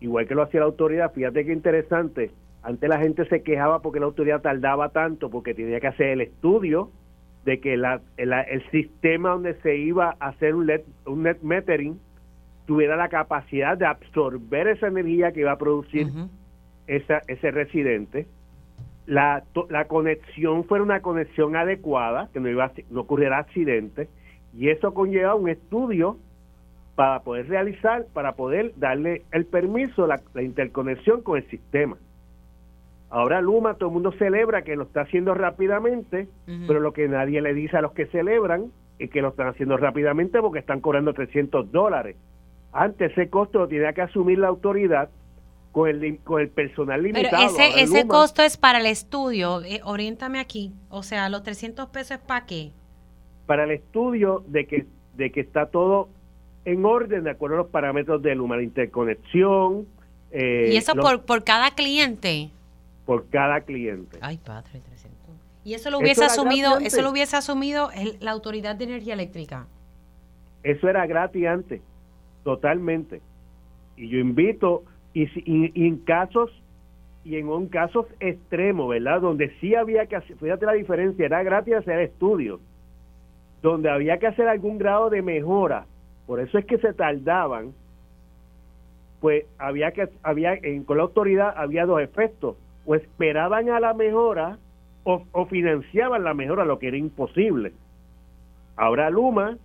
igual 0.00 0.26
que 0.26 0.34
lo 0.34 0.42
hacía 0.42 0.60
la 0.60 0.66
autoridad, 0.66 1.12
fíjate 1.12 1.46
qué 1.46 1.52
interesante, 1.52 2.30
antes 2.62 2.88
la 2.88 2.98
gente 2.98 3.24
se 3.26 3.42
quejaba 3.42 3.80
porque 3.80 4.00
la 4.00 4.06
autoridad 4.06 4.40
tardaba 4.40 4.90
tanto, 4.90 5.30
porque 5.30 5.54
tenía 5.54 5.80
que 5.80 5.88
hacer 5.88 6.08
el 6.08 6.20
estudio 6.20 6.90
de 7.44 7.60
que 7.60 7.76
la, 7.76 8.00
el, 8.16 8.70
sistema 8.70 9.30
donde 9.30 9.54
se 9.62 9.76
iba 9.76 10.16
a 10.20 10.28
hacer 10.28 10.54
un, 10.54 10.70
un 11.06 11.22
net 11.22 11.40
metering 11.42 11.98
tuviera 12.66 12.96
la 12.96 13.08
capacidad 13.08 13.76
de 13.76 13.86
absorber 13.86 14.68
esa 14.68 14.86
energía 14.86 15.32
que 15.32 15.40
iba 15.40 15.52
a 15.52 15.58
producir 15.58 16.08
esa, 16.86 17.20
ese 17.26 17.50
residente. 17.50 18.26
La, 19.06 19.42
la 19.68 19.86
conexión 19.86 20.64
fuera 20.64 20.84
una 20.84 21.00
conexión 21.00 21.56
adecuada, 21.56 22.28
que 22.32 22.40
no, 22.40 22.48
iba 22.48 22.70
no 22.90 23.00
ocurriera 23.00 23.38
accidente, 23.38 24.08
y 24.56 24.68
eso 24.68 24.94
conlleva 24.94 25.34
un 25.34 25.48
estudio 25.48 26.18
para 26.94 27.20
poder 27.20 27.48
realizar, 27.48 28.06
para 28.12 28.32
poder 28.32 28.72
darle 28.76 29.22
el 29.32 29.46
permiso, 29.46 30.06
la, 30.06 30.20
interconexión 30.40 31.22
con 31.22 31.38
el 31.38 31.48
sistema. 31.48 31.96
Ahora 33.10 33.40
Luma, 33.40 33.74
todo 33.74 33.88
el 33.88 33.94
mundo 33.94 34.12
celebra 34.12 34.62
que 34.62 34.76
lo 34.76 34.84
está 34.84 35.02
haciendo 35.02 35.34
rápidamente, 35.34 36.28
pero 36.66 36.80
lo 36.80 36.92
que 36.92 37.08
nadie 37.08 37.42
le 37.42 37.52
dice 37.52 37.76
a 37.76 37.82
los 37.82 37.92
que 37.92 38.06
celebran 38.06 38.72
es 38.98 39.10
que 39.10 39.20
lo 39.20 39.28
están 39.28 39.48
haciendo 39.48 39.76
rápidamente 39.76 40.40
porque 40.40 40.60
están 40.60 40.80
cobrando 40.80 41.12
300 41.12 41.70
dólares. 41.72 42.16
Antes 42.72 43.12
ese 43.12 43.28
costo 43.28 43.58
lo 43.58 43.68
tenía 43.68 43.92
que 43.92 44.00
asumir 44.00 44.38
la 44.38 44.48
autoridad 44.48 45.10
con 45.72 45.88
el, 45.88 46.18
con 46.18 46.40
el 46.40 46.50
personal 46.50 47.02
limitado. 47.02 47.54
Pero 47.56 47.64
ese, 47.64 47.82
ese 47.82 48.06
costo 48.06 48.42
es 48.42 48.56
para 48.56 48.78
el 48.78 48.86
estudio, 48.86 49.62
eh, 49.62 49.80
oriéntame 49.84 50.38
aquí, 50.38 50.72
o 50.90 51.02
sea, 51.02 51.28
los 51.28 51.42
300 51.42 51.88
pesos 51.88 52.12
es 52.12 52.18
para 52.18 52.46
qué? 52.46 52.70
Para 53.46 53.64
el 53.64 53.72
estudio 53.72 54.44
de 54.46 54.66
que, 54.66 54.86
de 55.16 55.32
que 55.32 55.40
está 55.40 55.66
todo 55.66 56.08
en 56.64 56.84
orden 56.84 57.24
de 57.24 57.30
acuerdo 57.30 57.56
a 57.56 57.58
los 57.60 57.68
parámetros 57.68 58.22
de 58.22 58.34
Luma, 58.34 58.56
la 58.56 58.62
interconexión. 58.62 59.86
Eh, 60.30 60.70
¿Y 60.72 60.76
eso 60.76 60.94
por, 60.94 61.24
por 61.24 61.42
cada 61.42 61.72
cliente? 61.72 62.50
Por 63.06 63.28
cada 63.28 63.62
cliente. 63.62 64.18
Ay, 64.20 64.38
padre, 64.38 64.80
300. 64.80 65.12
¿Y 65.64 65.74
eso 65.74 65.90
lo 65.90 65.98
hubiese 65.98 66.24
asumido, 66.24 66.78
eso 66.78 67.02
lo 67.02 67.10
hubiese 67.10 67.36
asumido 67.36 67.90
la 68.20 68.32
Autoridad 68.32 68.76
de 68.76 68.84
Energía 68.84 69.14
Eléctrica? 69.14 69.66
Eso 70.62 70.88
era 70.88 71.06
gratis 71.06 71.46
antes, 71.46 71.80
totalmente. 72.44 73.20
Y 73.96 74.08
yo 74.08 74.18
invito, 74.18 74.84
y, 75.14 75.86
en 75.86 75.98
casos, 75.98 76.50
y 77.24 77.36
en 77.36 77.48
un 77.48 77.68
casos 77.68 78.06
extremos, 78.20 78.88
¿verdad? 78.88 79.20
Donde 79.20 79.50
sí 79.60 79.74
había 79.74 80.06
que 80.06 80.16
hacer, 80.16 80.36
fíjate 80.36 80.66
la 80.66 80.72
diferencia, 80.72 81.26
era 81.26 81.42
gratis 81.42 81.74
hacer 81.74 82.00
estudios, 82.00 82.60
donde 83.62 83.90
había 83.90 84.18
que 84.18 84.26
hacer 84.26 84.48
algún 84.48 84.78
grado 84.78 85.10
de 85.10 85.22
mejora 85.22 85.86
por 86.26 86.40
eso 86.40 86.58
es 86.58 86.64
que 86.64 86.78
se 86.78 86.92
tardaban, 86.92 87.72
pues 89.20 89.44
había 89.58 89.92
que, 89.92 90.08
había, 90.22 90.54
en, 90.54 90.84
con 90.84 90.96
la 90.96 91.04
autoridad 91.04 91.54
había 91.56 91.86
dos 91.86 92.00
efectos, 92.00 92.56
o 92.84 92.94
esperaban 92.94 93.68
a 93.70 93.80
la 93.80 93.94
mejora 93.94 94.58
o, 95.04 95.24
o 95.32 95.46
financiaban 95.46 96.24
la 96.24 96.34
mejora, 96.34 96.64
lo 96.64 96.78
que 96.78 96.88
era 96.88 96.96
imposible. 96.96 97.72
Ahora 98.76 99.10
Luma, 99.10 99.58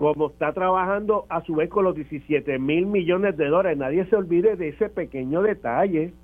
como 0.00 0.28
está 0.28 0.54
trabajando 0.54 1.26
a 1.28 1.42
su 1.42 1.56
vez 1.56 1.68
con 1.68 1.84
los 1.84 1.94
17 1.94 2.58
mil 2.58 2.86
millones 2.86 3.36
de 3.36 3.48
dólares, 3.48 3.76
nadie 3.76 4.06
se 4.06 4.16
olvide 4.16 4.56
de 4.56 4.68
ese 4.68 4.88
pequeño 4.88 5.42
detalle. 5.42 6.14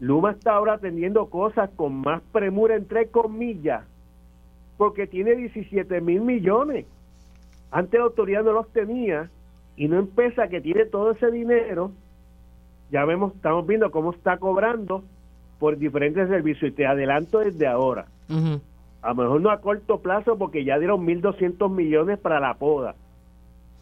Luma 0.00 0.30
está 0.30 0.54
ahora 0.54 0.72
atendiendo 0.72 1.26
cosas 1.26 1.68
con 1.76 1.96
más 1.96 2.22
premura, 2.32 2.74
entre 2.74 3.08
comillas, 3.08 3.84
porque 4.78 5.06
tiene 5.06 5.36
17 5.36 6.00
mil 6.00 6.22
millones. 6.22 6.86
Antes 7.70 8.00
la 8.00 8.06
autoridad 8.06 8.44
no 8.44 8.52
los 8.52 8.72
tenía 8.72 9.28
y 9.76 9.88
no 9.88 9.98
empieza 9.98 10.48
que 10.48 10.62
tiene 10.62 10.86
todo 10.86 11.10
ese 11.10 11.30
dinero. 11.30 11.90
Ya 12.90 13.04
vemos, 13.04 13.34
estamos 13.34 13.66
viendo 13.66 13.90
cómo 13.90 14.12
está 14.12 14.38
cobrando 14.38 15.04
por 15.58 15.76
diferentes 15.76 16.30
servicios 16.30 16.70
y 16.70 16.74
te 16.74 16.86
adelanto 16.86 17.40
desde 17.40 17.66
ahora. 17.66 18.06
A 19.02 19.08
lo 19.10 19.14
mejor 19.16 19.40
no 19.42 19.50
a 19.50 19.60
corto 19.60 20.00
plazo 20.00 20.38
porque 20.38 20.64
ya 20.64 20.78
dieron 20.78 21.06
1.200 21.06 21.70
millones 21.70 22.18
para 22.18 22.40
la 22.40 22.54
poda. 22.54 22.94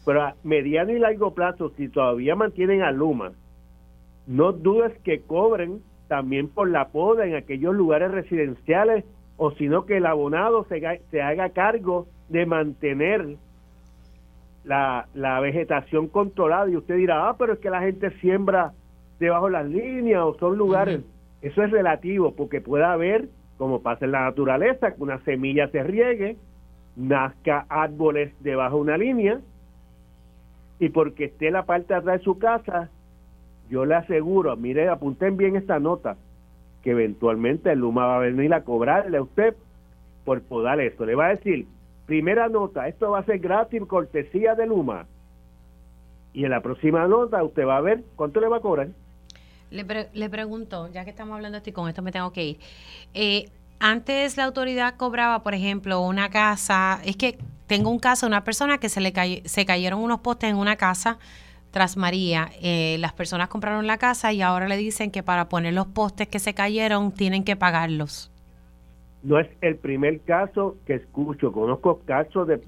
Pero 0.07 0.21
a 0.21 0.35
mediano 0.41 0.93
y 0.93 0.99
largo 0.99 1.33
plazo, 1.33 1.73
si 1.75 1.89
todavía 1.89 2.33
mantienen 2.33 2.81
a 2.81 2.93
Luma, 2.93 3.33
no 4.25 4.53
dudes 4.53 4.97
que 5.03 5.19
cobren 5.19 5.81
también 6.07 6.47
por 6.47 6.69
la 6.69 6.87
poda 6.87 7.25
en 7.25 7.35
aquellos 7.35 7.75
lugares 7.75 8.11
residenciales 8.11 9.03
o 9.35 9.51
sino 9.51 9.85
que 9.85 9.97
el 9.97 10.05
abonado 10.05 10.65
se, 10.69 11.01
se 11.11 11.21
haga 11.21 11.49
cargo 11.49 12.07
de 12.29 12.45
mantener 12.45 13.35
la, 14.63 15.09
la 15.13 15.41
vegetación 15.41 16.07
controlada 16.07 16.69
y 16.69 16.77
usted 16.77 16.95
dirá, 16.95 17.27
ah, 17.27 17.35
pero 17.37 17.51
es 17.51 17.59
que 17.59 17.69
la 17.69 17.81
gente 17.81 18.09
siembra 18.21 18.71
debajo 19.19 19.47
de 19.47 19.51
las 19.51 19.67
líneas 19.67 20.23
o 20.23 20.37
son 20.39 20.57
lugares. 20.57 21.01
Eso 21.41 21.63
es 21.63 21.69
relativo 21.69 22.33
porque 22.33 22.61
puede 22.61 22.85
haber, 22.85 23.27
como 23.57 23.81
pasa 23.81 24.05
en 24.05 24.13
la 24.13 24.21
naturaleza, 24.21 24.95
que 24.95 25.03
una 25.03 25.19
semilla 25.25 25.67
se 25.67 25.83
riegue, 25.83 26.37
nazca 26.95 27.65
árboles 27.67 28.33
debajo 28.39 28.77
de 28.77 28.81
una 28.83 28.97
línea 28.97 29.41
y 30.79 30.89
porque 30.89 31.25
esté 31.25 31.51
la 31.51 31.65
parte 31.65 31.93
de 31.93 31.99
atrás 31.99 32.19
de 32.19 32.23
su 32.23 32.37
casa, 32.37 32.89
yo 33.69 33.85
le 33.85 33.95
aseguro, 33.95 34.55
mire, 34.55 34.89
apunten 34.89 35.37
bien 35.37 35.55
esta 35.55 35.79
nota, 35.79 36.17
que 36.83 36.91
eventualmente 36.91 37.71
el 37.71 37.79
Luma 37.79 38.05
va 38.05 38.17
a 38.17 38.19
venir 38.19 38.53
a 38.53 38.63
cobrarle 38.63 39.17
a 39.17 39.21
usted 39.21 39.55
por 40.23 40.41
podar 40.41 40.79
esto. 40.79 41.05
Le 41.05 41.15
va 41.15 41.27
a 41.27 41.29
decir, 41.29 41.67
Primera 42.07 42.47
nota, 42.47 42.87
esto 42.87 43.11
va 43.11 43.19
a 43.19 43.25
ser 43.25 43.37
gratis, 43.39 43.83
cortesía 43.85 44.55
de 44.55 44.65
Luma. 44.65 45.05
Y 46.33 46.45
en 46.45 46.51
la 46.51 46.61
próxima 46.61 47.05
nota 47.05 47.43
usted 47.43 47.67
va 47.67 47.75
a 47.75 47.81
ver 47.81 48.01
cuánto 48.15 48.39
le 48.39 48.47
va 48.47 48.57
a 48.57 48.61
cobrar. 48.61 48.87
Le, 49.71 49.85
le 50.13 50.29
pregunto, 50.29 50.87
ya 50.87 51.03
que 51.03 51.09
estamos 51.09 51.35
hablando 51.35 51.57
esto 51.57 51.69
y 51.69 51.73
con 51.73 51.89
esto 51.89 52.01
me 52.01 52.13
tengo 52.13 52.31
que 52.31 52.45
ir. 52.45 52.59
Eh, 53.13 53.49
antes 53.81 54.37
la 54.37 54.45
autoridad 54.45 54.95
cobraba, 54.95 55.43
por 55.43 55.53
ejemplo, 55.53 55.99
una 55.99 56.29
casa, 56.29 57.01
es 57.03 57.17
que 57.17 57.37
tengo 57.67 57.89
un 57.89 57.99
caso 57.99 58.25
de 58.25 58.31
una 58.31 58.43
persona 58.43 58.79
que 58.79 58.89
se 58.89 59.01
le 59.01 59.13
se 59.45 59.65
cayeron 59.65 59.99
unos 59.99 60.21
postes 60.21 60.49
en 60.49 60.57
una 60.57 60.77
casa 60.77 61.19
tras 61.71 61.97
María. 61.97 62.49
Eh, 62.61 62.97
las 62.99 63.13
personas 63.13 63.49
compraron 63.49 63.85
la 63.87 63.97
casa 63.97 64.33
y 64.33 64.41
ahora 64.41 64.67
le 64.67 64.77
dicen 64.77 65.11
que 65.11 65.21
para 65.21 65.49
poner 65.49 65.73
los 65.73 65.87
postes 65.87 66.27
que 66.27 66.39
se 66.39 66.53
cayeron 66.53 67.11
tienen 67.11 67.43
que 67.43 67.55
pagarlos. 67.55 68.31
No 69.23 69.39
es 69.39 69.47
el 69.61 69.75
primer 69.75 70.21
caso 70.21 70.77
que 70.85 70.95
escucho. 70.95 71.51
Conozco 71.51 71.99
casos 72.05 72.47
de, 72.47 72.61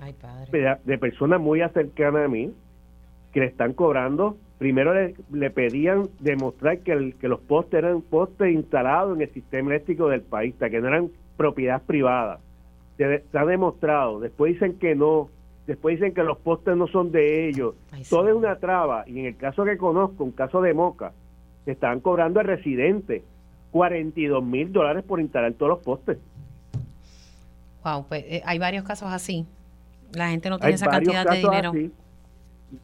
de, 0.84 0.98
personas 0.98 1.40
muy 1.40 1.62
cercanas 1.74 2.26
a 2.26 2.28
mí 2.28 2.52
que 3.32 3.40
le 3.40 3.46
están 3.46 3.74
cobrando. 3.74 4.38
Primero 4.58 4.94
le, 4.94 5.50
pedían 5.52 6.10
demostrar 6.20 6.80
que, 6.80 6.92
el, 6.92 7.16
que 7.16 7.30
los 7.30 7.40
postes 7.40 7.80
eran 7.80 8.02
postes 8.02 8.52
instalados 8.54 9.16
en 9.16 9.22
el 9.22 9.34
sistema 9.34 9.70
eléctrico 9.70 10.10
del 10.10 10.22
país, 10.22 10.54
que 10.60 10.82
no 10.82 10.88
eran 10.90 11.10
propiedad 11.38 11.82
privada. 11.84 12.40
Se, 13.00 13.24
ha 13.38 13.46
demostrado. 13.46 14.20
Después 14.20 14.54
dicen 14.54 14.78
que 14.78 14.94
no. 14.94 15.30
Después 15.66 15.98
dicen 15.98 16.14
que 16.14 16.24
los 16.24 16.38
postes 16.38 16.76
no 16.76 16.88
son 16.88 17.12
de 17.12 17.48
ellos. 17.48 17.76
Todo 18.10 18.28
es 18.28 18.36
una 18.36 18.58
traba. 18.58 19.06
Y 19.08 19.20
en 19.20 19.26
el 19.28 19.38
caso 19.38 19.64
que 19.64 19.78
conozco, 19.78 20.24
un 20.26 20.32
caso 20.32 20.62
de 20.62 20.74
Moca, 20.74 21.14
se 21.64 21.72
estaban 21.72 22.02
cobrando 22.02 22.42
al 22.42 22.48
residente 22.48 23.24
42 23.72 24.44
mil 24.44 24.74
dólares 24.74 25.04
por 25.04 25.22
instalar 25.22 25.54
todos 25.54 25.70
los 25.70 25.80
postes. 25.80 26.18
Wow, 27.86 28.06
pues 28.10 28.26
eh, 28.28 28.42
hay 28.46 28.60
varios 28.60 28.84
casos 28.84 29.10
así. 29.12 29.46
La 30.12 30.30
gente 30.30 30.50
no 30.50 30.60
tiene 30.60 30.76
esa 30.76 30.88
cantidad 30.88 31.26
de 31.26 31.38
dinero. 31.38 31.72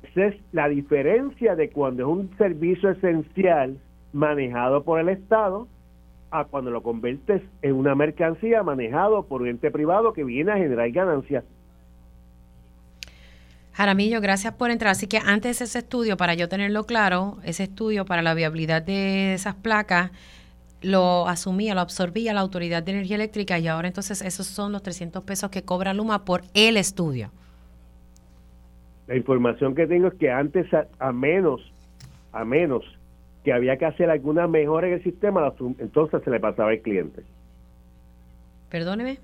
Esa 0.03 0.28
es 0.28 0.36
la 0.53 0.70
diferencia 0.70 1.55
de 1.55 1.72
cuando 1.72 2.03
es 2.03 2.07
un 2.07 2.38
servicio 2.38 2.89
esencial 2.91 3.78
manejado 4.13 4.84
por 4.84 4.99
el 5.01 5.09
Estado 5.09 5.68
a 6.39 6.45
cuando 6.45 6.71
lo 6.71 6.81
conviertes 6.81 7.41
en 7.61 7.73
una 7.73 7.95
mercancía 7.95 8.63
manejado 8.63 9.23
por 9.23 9.41
un 9.41 9.49
ente 9.49 9.71
privado 9.71 10.13
que 10.13 10.23
viene 10.23 10.51
a 10.51 10.57
generar 10.57 10.89
ganancias. 10.91 11.43
Jaramillo, 13.73 14.21
gracias 14.21 14.53
por 14.53 14.71
entrar. 14.71 14.91
Así 14.91 15.07
que 15.07 15.17
antes 15.17 15.61
ese 15.61 15.79
estudio, 15.79 16.15
para 16.15 16.33
yo 16.33 16.47
tenerlo 16.47 16.86
claro, 16.86 17.38
ese 17.43 17.63
estudio 17.63 18.05
para 18.05 18.21
la 18.21 18.33
viabilidad 18.33 18.81
de 18.81 19.33
esas 19.33 19.55
placas, 19.55 20.11
lo 20.81 21.27
asumía, 21.27 21.73
lo 21.75 21.81
absorbía 21.81 22.33
la 22.33 22.41
Autoridad 22.41 22.83
de 22.83 22.91
Energía 22.91 23.15
Eléctrica 23.15 23.59
y 23.59 23.67
ahora 23.67 23.88
entonces 23.88 24.21
esos 24.21 24.45
son 24.45 24.71
los 24.71 24.83
300 24.83 25.23
pesos 25.23 25.49
que 25.49 25.63
cobra 25.63 25.93
Luma 25.93 26.23
por 26.23 26.43
el 26.53 26.77
estudio. 26.77 27.31
La 29.07 29.15
información 29.15 29.75
que 29.75 29.88
tengo 29.88 30.07
es 30.07 30.13
que 30.15 30.31
antes 30.31 30.67
a, 30.99 31.11
menos, 31.11 31.61
a 32.31 32.45
menos 32.45 32.83
que 33.46 33.54
había 33.54 33.78
que 33.78 33.86
hacer 33.86 34.10
alguna 34.10 34.48
mejora 34.48 34.88
en 34.88 34.93
el 34.93 35.04
sistema, 35.04 35.54
entonces 35.78 36.22
se 36.24 36.32
le 36.32 36.39
pasaba 36.39 36.72
al 36.72 36.80
cliente. 36.80 37.24
Perdóneme. 38.72 39.20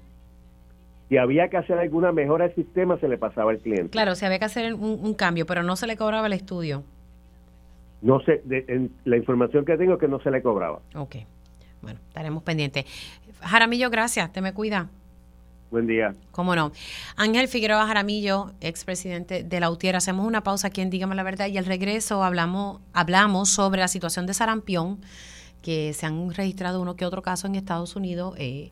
Si 1.09 1.17
había 1.17 1.49
que 1.49 1.57
hacer 1.57 1.79
alguna 1.79 2.11
mejora 2.11 2.45
al 2.45 2.55
sistema, 2.55 2.97
se 2.99 3.09
le 3.09 3.17
pasaba 3.17 3.51
al 3.51 3.57
cliente. 3.57 3.89
Claro, 3.89 4.13
si 4.13 4.23
había 4.23 4.37
que 4.37 4.45
hacer 4.45 4.75
un, 4.75 5.13
cambio, 5.15 5.47
pero 5.47 5.63
no 5.63 5.75
se 5.75 5.87
le 5.87 5.97
cobraba 5.97 6.27
el 6.27 6.33
estudio. 6.33 6.83
No 8.03 8.21
sé, 8.21 8.43
la 9.03 9.17
información 9.17 9.65
que 9.65 9.75
tengo 9.75 9.95
es 9.95 9.99
que 9.99 10.07
no 10.07 10.21
se 10.21 10.29
le 10.29 10.41
cobraba. 10.43 10.79
Ok. 10.95 11.15
Bueno, 11.81 11.99
estaremos 12.07 12.43
pendientes. 12.43 12.85
Jaramillo, 13.41 13.89
gracias. 13.89 14.31
Te 14.31 14.41
me 14.41 14.53
cuida. 14.53 14.87
Buen 15.71 15.87
día. 15.87 16.13
Cómo 16.31 16.53
no. 16.53 16.73
Ángel 17.15 17.47
Figueroa 17.47 17.87
Jaramillo, 17.87 18.51
expresidente 18.59 19.43
de 19.43 19.59
la 19.61 19.71
UTIER. 19.71 19.95
Hacemos 19.95 20.27
una 20.27 20.43
pausa 20.43 20.67
aquí 20.67 20.81
en 20.81 20.89
Dígame 20.89 21.15
la 21.15 21.23
Verdad 21.23 21.47
y 21.47 21.57
al 21.57 21.65
regreso 21.65 22.25
hablamos, 22.25 22.81
hablamos 22.91 23.49
sobre 23.49 23.79
la 23.79 23.87
situación 23.87 24.27
de 24.27 24.33
sarampión, 24.33 24.99
que 25.61 25.93
se 25.93 26.05
han 26.05 26.33
registrado 26.33 26.81
uno 26.81 26.97
que 26.97 27.05
otro 27.05 27.21
caso 27.21 27.47
en 27.47 27.55
Estados 27.55 27.95
Unidos. 27.95 28.35
Eh, 28.37 28.71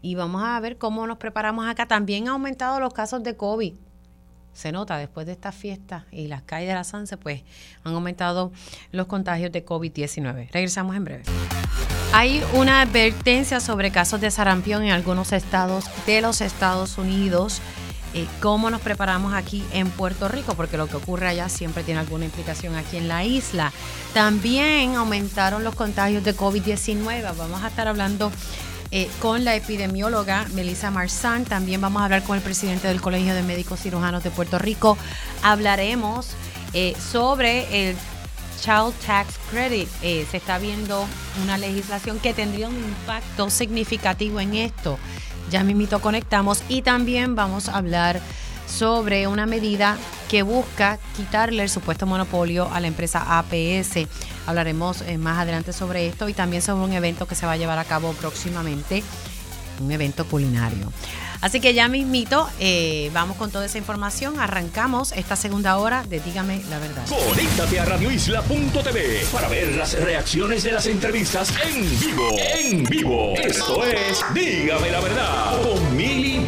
y 0.00 0.14
vamos 0.14 0.44
a 0.44 0.60
ver 0.60 0.78
cómo 0.78 1.08
nos 1.08 1.18
preparamos 1.18 1.66
acá. 1.66 1.86
También 1.86 2.28
han 2.28 2.34
aumentado 2.34 2.78
los 2.78 2.94
casos 2.94 3.24
de 3.24 3.36
COVID. 3.36 3.74
Se 4.52 4.70
nota 4.70 4.96
después 4.96 5.26
de 5.26 5.32
estas 5.32 5.56
fiestas 5.56 6.04
y 6.12 6.28
las 6.28 6.42
calles 6.42 6.68
de 6.68 6.74
la 6.74 6.84
Sanse, 6.84 7.16
pues 7.16 7.42
han 7.82 7.94
aumentado 7.94 8.52
los 8.92 9.08
contagios 9.08 9.50
de 9.50 9.66
COVID-19. 9.66 10.50
Regresamos 10.52 10.94
en 10.94 11.04
breve. 11.04 11.22
Hay 12.12 12.42
una 12.54 12.80
advertencia 12.80 13.60
sobre 13.60 13.90
casos 13.90 14.20
de 14.20 14.30
sarampión 14.30 14.82
en 14.82 14.90
algunos 14.90 15.32
estados 15.32 15.84
de 16.06 16.22
los 16.22 16.40
Estados 16.40 16.96
Unidos. 16.96 17.60
Eh, 18.14 18.26
¿Cómo 18.40 18.70
nos 18.70 18.80
preparamos 18.80 19.34
aquí 19.34 19.62
en 19.72 19.90
Puerto 19.90 20.26
Rico? 20.26 20.54
Porque 20.54 20.78
lo 20.78 20.86
que 20.86 20.96
ocurre 20.96 21.28
allá 21.28 21.50
siempre 21.50 21.84
tiene 21.84 22.00
alguna 22.00 22.24
implicación 22.24 22.74
aquí 22.76 22.96
en 22.96 23.08
la 23.08 23.24
isla. 23.24 23.72
También 24.14 24.96
aumentaron 24.96 25.64
los 25.64 25.74
contagios 25.74 26.24
de 26.24 26.34
COVID-19. 26.34 27.36
Vamos 27.36 27.62
a 27.62 27.68
estar 27.68 27.86
hablando 27.86 28.32
eh, 28.90 29.10
con 29.20 29.44
la 29.44 29.54
epidemióloga 29.54 30.46
Melissa 30.54 30.90
Marzán. 30.90 31.44
También 31.44 31.82
vamos 31.82 32.00
a 32.00 32.06
hablar 32.06 32.22
con 32.22 32.36
el 32.36 32.42
presidente 32.42 32.88
del 32.88 33.02
Colegio 33.02 33.34
de 33.34 33.42
Médicos 33.42 33.80
Cirujanos 33.80 34.24
de 34.24 34.30
Puerto 34.30 34.58
Rico. 34.58 34.96
Hablaremos 35.42 36.30
eh, 36.72 36.94
sobre 36.98 37.90
el 37.90 37.96
Child 38.60 38.94
Tax 39.06 39.38
Credit. 39.50 39.88
Eh, 40.02 40.26
se 40.30 40.36
está 40.36 40.58
viendo 40.58 41.06
una 41.42 41.58
legislación 41.58 42.18
que 42.18 42.34
tendría 42.34 42.68
un 42.68 42.76
impacto 42.76 43.50
significativo 43.50 44.40
en 44.40 44.54
esto. 44.54 44.98
Ya 45.50 45.64
mismito 45.64 46.00
conectamos 46.00 46.62
y 46.68 46.82
también 46.82 47.34
vamos 47.34 47.68
a 47.68 47.76
hablar 47.76 48.20
sobre 48.66 49.26
una 49.26 49.46
medida 49.46 49.96
que 50.28 50.42
busca 50.42 50.98
quitarle 51.16 51.62
el 51.62 51.70
supuesto 51.70 52.06
monopolio 52.06 52.68
a 52.70 52.80
la 52.80 52.86
empresa 52.86 53.38
APS. 53.38 54.06
Hablaremos 54.46 55.00
eh, 55.02 55.16
más 55.16 55.38
adelante 55.38 55.72
sobre 55.72 56.06
esto 56.06 56.28
y 56.28 56.34
también 56.34 56.62
sobre 56.62 56.84
un 56.84 56.92
evento 56.92 57.26
que 57.26 57.34
se 57.34 57.46
va 57.46 57.52
a 57.52 57.56
llevar 57.56 57.78
a 57.78 57.84
cabo 57.84 58.12
próximamente, 58.12 59.02
un 59.80 59.90
evento 59.90 60.26
culinario. 60.26 60.92
Así 61.40 61.60
que 61.60 61.72
ya 61.72 61.88
mismito, 61.88 62.48
eh, 62.58 63.10
vamos 63.14 63.36
con 63.36 63.50
toda 63.50 63.66
esa 63.66 63.78
información. 63.78 64.40
Arrancamos 64.40 65.12
esta 65.12 65.36
segunda 65.36 65.78
hora 65.78 66.02
de 66.02 66.18
Dígame 66.20 66.62
la 66.68 66.78
Verdad. 66.78 67.04
Conéctate 67.08 67.78
a 67.78 67.84
radioisla.tv 67.84 69.26
para 69.32 69.48
ver 69.48 69.76
las 69.76 69.94
reacciones 70.00 70.64
de 70.64 70.72
las 70.72 70.86
entrevistas 70.86 71.52
en 71.64 72.00
vivo. 72.00 72.28
En 72.58 72.84
vivo. 72.84 73.34
Esto 73.36 73.84
es 73.84 74.24
Dígame 74.34 74.90
la 74.90 75.00
Verdad 75.00 75.62
con 75.62 75.96
Mili 75.96 76.44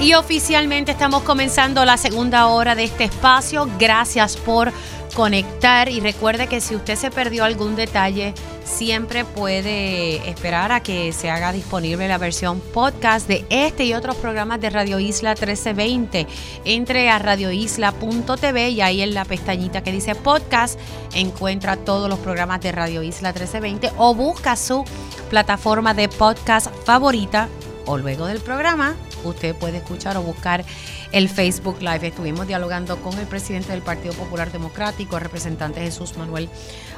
Y 0.00 0.14
oficialmente 0.14 0.92
estamos 0.92 1.22
comenzando 1.24 1.84
la 1.84 1.96
segunda 1.96 2.46
hora 2.46 2.76
de 2.76 2.84
este 2.84 3.04
espacio. 3.04 3.68
Gracias 3.78 4.36
por 4.36 4.72
conectar 5.14 5.88
y 5.88 6.00
recuerde 6.00 6.46
que 6.46 6.60
si 6.60 6.74
usted 6.74 6.96
se 6.96 7.10
perdió 7.10 7.44
algún 7.44 7.76
detalle, 7.76 8.34
siempre 8.64 9.24
puede 9.24 10.28
esperar 10.28 10.72
a 10.72 10.80
que 10.80 11.12
se 11.12 11.30
haga 11.30 11.52
disponible 11.52 12.06
la 12.08 12.18
versión 12.18 12.60
podcast 12.60 13.26
de 13.26 13.44
este 13.50 13.84
y 13.84 13.94
otros 13.94 14.16
programas 14.16 14.60
de 14.60 14.70
Radio 14.70 14.98
Isla 14.98 15.30
1320. 15.30 16.26
Entre 16.64 17.10
a 17.10 17.18
radioisla.tv 17.18 18.70
y 18.70 18.80
ahí 18.80 19.00
en 19.00 19.14
la 19.14 19.24
pestañita 19.24 19.82
que 19.82 19.92
dice 19.92 20.14
podcast 20.14 20.78
encuentra 21.14 21.76
todos 21.76 22.08
los 22.08 22.18
programas 22.18 22.60
de 22.60 22.72
Radio 22.72 23.02
Isla 23.02 23.30
1320 23.30 23.92
o 23.96 24.14
busca 24.14 24.56
su 24.56 24.84
plataforma 25.30 25.94
de 25.94 26.08
podcast 26.08 26.68
favorita 26.84 27.48
o 27.86 27.96
luego 27.96 28.26
del 28.26 28.40
programa 28.40 28.94
usted 29.24 29.54
puede 29.54 29.78
escuchar 29.78 30.16
o 30.16 30.22
buscar 30.22 30.64
el 31.12 31.28
Facebook 31.28 31.80
Live. 31.80 32.08
Estuvimos 32.08 32.46
dialogando 32.46 33.00
con 33.00 33.18
el 33.18 33.26
presidente 33.26 33.72
del 33.72 33.82
Partido 33.82 34.14
Popular 34.14 34.52
Democrático, 34.52 35.16
el 35.16 35.22
representante 35.22 35.80
Jesús 35.80 36.16
Manuel 36.16 36.48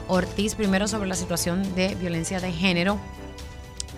Ortiz, 0.09 0.55
primero 0.55 0.89
sobre 0.89 1.09
la 1.09 1.15
situación 1.15 1.75
de 1.75 1.95
violencia 1.95 2.41
de 2.41 2.53
género 2.53 2.99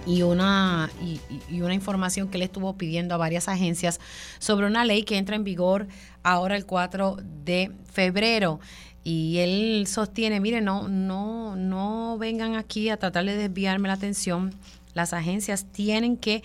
y 0.06 0.22
una, 0.22 0.90
y, 1.00 1.60
una 1.60 1.74
información 1.74 2.28
que 2.28 2.38
le 2.38 2.44
estuvo 2.44 2.76
pidiendo 2.76 3.14
a 3.14 3.18
varias 3.18 3.48
agencias 3.48 4.00
sobre 4.38 4.66
una 4.66 4.84
ley 4.84 5.04
que 5.04 5.16
entra 5.16 5.36
en 5.36 5.44
vigor 5.44 5.86
ahora 6.22 6.56
el 6.56 6.66
4 6.66 7.16
de 7.44 7.70
febrero. 7.90 8.60
Y 9.04 9.38
él 9.38 9.86
sostiene, 9.88 10.40
mire, 10.40 10.60
no, 10.60 10.88
no, 10.88 11.56
no 11.56 12.18
vengan 12.18 12.54
aquí 12.54 12.88
a 12.88 12.98
tratar 12.98 13.24
de 13.24 13.36
desviarme 13.36 13.88
la 13.88 13.94
atención. 13.94 14.54
Las 14.94 15.12
agencias 15.12 15.64
tienen 15.72 16.16
que 16.16 16.42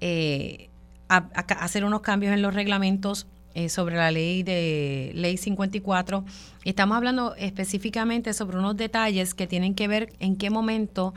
eh, 0.00 0.68
hacer 1.08 1.84
unos 1.84 2.00
cambios 2.00 2.32
en 2.32 2.42
los 2.42 2.54
reglamentos 2.54 3.26
eh, 3.54 3.68
sobre 3.68 3.96
la 3.96 4.10
ley 4.10 4.42
de 4.42 5.12
ley 5.14 5.36
54. 5.36 6.24
Estamos 6.64 6.96
hablando 6.96 7.34
específicamente 7.36 8.34
sobre 8.34 8.58
unos 8.58 8.76
detalles 8.76 9.34
que 9.34 9.46
tienen 9.46 9.74
que 9.74 9.88
ver 9.88 10.12
en 10.20 10.36
qué 10.36 10.50
momento 10.50 11.14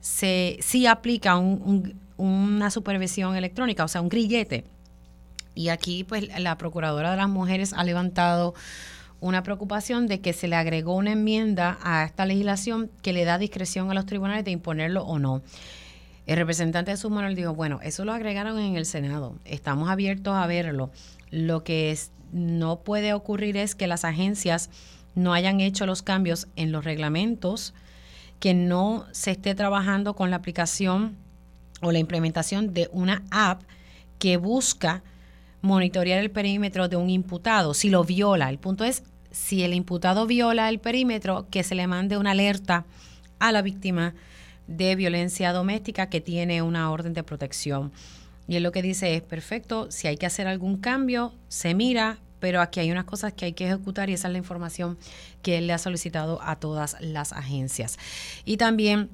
se 0.00 0.56
sí 0.60 0.86
aplica 0.86 1.36
una 2.16 2.70
supervisión 2.70 3.36
electrónica, 3.36 3.84
o 3.84 3.88
sea, 3.88 4.00
un 4.00 4.08
grillete. 4.08 4.64
Y 5.54 5.68
aquí, 5.68 6.04
pues, 6.04 6.28
la 6.38 6.56
Procuradora 6.56 7.10
de 7.10 7.18
las 7.18 7.28
Mujeres 7.28 7.72
ha 7.74 7.84
levantado 7.84 8.54
una 9.20 9.42
preocupación 9.42 10.08
de 10.08 10.20
que 10.20 10.32
se 10.32 10.48
le 10.48 10.56
agregó 10.56 10.96
una 10.96 11.12
enmienda 11.12 11.78
a 11.82 12.04
esta 12.04 12.26
legislación 12.26 12.90
que 13.02 13.12
le 13.12 13.24
da 13.24 13.38
discreción 13.38 13.90
a 13.90 13.94
los 13.94 14.06
tribunales 14.06 14.44
de 14.44 14.50
imponerlo 14.50 15.04
o 15.04 15.18
no. 15.18 15.42
El 16.26 16.36
representante 16.36 16.92
de 16.92 16.96
su 16.96 17.10
Manuel 17.10 17.34
dijo, 17.34 17.54
bueno, 17.54 17.80
eso 17.82 18.04
lo 18.04 18.12
agregaron 18.12 18.58
en 18.58 18.76
el 18.76 18.86
Senado, 18.86 19.36
estamos 19.44 19.90
abiertos 19.90 20.34
a 20.34 20.46
verlo. 20.46 20.90
Lo 21.30 21.64
que 21.64 21.98
no 22.32 22.80
puede 22.80 23.12
ocurrir 23.12 23.56
es 23.56 23.74
que 23.74 23.86
las 23.86 24.04
agencias 24.04 24.70
no 25.14 25.34
hayan 25.34 25.60
hecho 25.60 25.84
los 25.84 26.02
cambios 26.02 26.48
en 26.56 26.72
los 26.72 26.84
reglamentos, 26.84 27.74
que 28.38 28.54
no 28.54 29.06
se 29.12 29.32
esté 29.32 29.54
trabajando 29.54 30.14
con 30.14 30.30
la 30.30 30.36
aplicación 30.36 31.16
o 31.80 31.92
la 31.92 31.98
implementación 31.98 32.72
de 32.72 32.88
una 32.92 33.22
app 33.30 33.62
que 34.18 34.36
busca 34.36 35.02
monitorear 35.60 36.18
el 36.18 36.30
perímetro 36.30 36.88
de 36.88 36.96
un 36.96 37.10
imputado, 37.10 37.74
si 37.74 37.90
lo 37.90 38.04
viola. 38.04 38.48
El 38.50 38.58
punto 38.58 38.84
es, 38.84 39.02
si 39.30 39.62
el 39.62 39.74
imputado 39.74 40.26
viola 40.26 40.68
el 40.68 40.78
perímetro, 40.78 41.46
que 41.50 41.62
se 41.62 41.74
le 41.74 41.86
mande 41.86 42.16
una 42.16 42.32
alerta 42.32 42.84
a 43.38 43.52
la 43.52 43.62
víctima 43.62 44.14
de 44.66 44.96
violencia 44.96 45.52
doméstica 45.52 46.08
que 46.08 46.20
tiene 46.20 46.62
una 46.62 46.90
orden 46.90 47.14
de 47.14 47.22
protección. 47.22 47.92
Y 48.48 48.56
él 48.56 48.62
lo 48.62 48.72
que 48.72 48.82
dice 48.82 49.14
es, 49.14 49.22
perfecto, 49.22 49.90
si 49.90 50.08
hay 50.08 50.16
que 50.16 50.26
hacer 50.26 50.46
algún 50.46 50.76
cambio, 50.76 51.32
se 51.48 51.74
mira, 51.74 52.18
pero 52.40 52.60
aquí 52.60 52.80
hay 52.80 52.90
unas 52.90 53.04
cosas 53.04 53.32
que 53.32 53.44
hay 53.44 53.52
que 53.52 53.66
ejecutar 53.66 54.10
y 54.10 54.14
esa 54.14 54.28
es 54.28 54.32
la 54.32 54.38
información 54.38 54.98
que 55.42 55.58
él 55.58 55.68
le 55.68 55.72
ha 55.72 55.78
solicitado 55.78 56.40
a 56.42 56.56
todas 56.56 56.96
las 57.00 57.32
agencias. 57.32 57.98
Y 58.44 58.56
también 58.56 59.10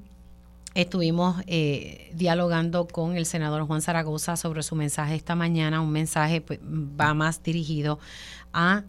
estuvimos 0.73 1.37
eh, 1.47 2.11
dialogando 2.13 2.87
con 2.87 3.15
el 3.15 3.25
senador 3.25 3.65
Juan 3.65 3.81
Zaragoza 3.81 4.35
sobre 4.35 4.63
su 4.63 4.75
mensaje 4.75 5.15
esta 5.15 5.35
mañana, 5.35 5.81
un 5.81 5.91
mensaje 5.91 6.41
pues, 6.41 6.59
va 6.59 7.13
más 7.13 7.43
dirigido 7.43 7.99
a 8.53 8.83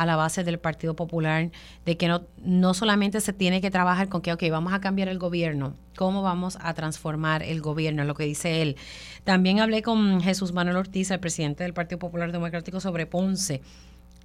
a 0.00 0.06
la 0.06 0.16
base 0.16 0.44
del 0.44 0.58
Partido 0.58 0.96
Popular 0.96 1.50
de 1.84 1.98
que 1.98 2.08
no, 2.08 2.22
no 2.42 2.72
solamente 2.72 3.20
se 3.20 3.34
tiene 3.34 3.60
que 3.60 3.70
trabajar 3.70 4.08
con 4.08 4.22
que, 4.22 4.32
ok, 4.32 4.44
vamos 4.50 4.72
a 4.72 4.80
cambiar 4.80 5.08
el 5.08 5.18
gobierno, 5.18 5.74
cómo 5.94 6.22
vamos 6.22 6.56
a 6.62 6.72
transformar 6.72 7.42
el 7.42 7.60
gobierno, 7.60 8.04
lo 8.04 8.14
que 8.14 8.24
dice 8.24 8.62
él. 8.62 8.76
También 9.24 9.60
hablé 9.60 9.82
con 9.82 10.22
Jesús 10.22 10.54
Manuel 10.54 10.78
Ortiz, 10.78 11.10
el 11.10 11.20
presidente 11.20 11.64
del 11.64 11.74
Partido 11.74 11.98
Popular 11.98 12.32
Democrático, 12.32 12.80
sobre 12.80 13.04
Ponce. 13.04 13.60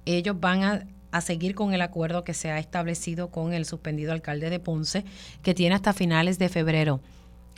Ellos 0.06 0.40
van 0.40 0.62
a, 0.64 0.86
a 1.10 1.20
seguir 1.20 1.54
con 1.54 1.74
el 1.74 1.82
acuerdo 1.82 2.24
que 2.24 2.32
se 2.32 2.50
ha 2.50 2.58
establecido 2.58 3.30
con 3.30 3.52
el 3.52 3.66
suspendido 3.66 4.12
alcalde 4.12 4.48
de 4.48 4.60
Ponce, 4.60 5.04
que 5.42 5.52
tiene 5.52 5.74
hasta 5.74 5.92
finales 5.92 6.38
de 6.38 6.48
febrero. 6.48 7.02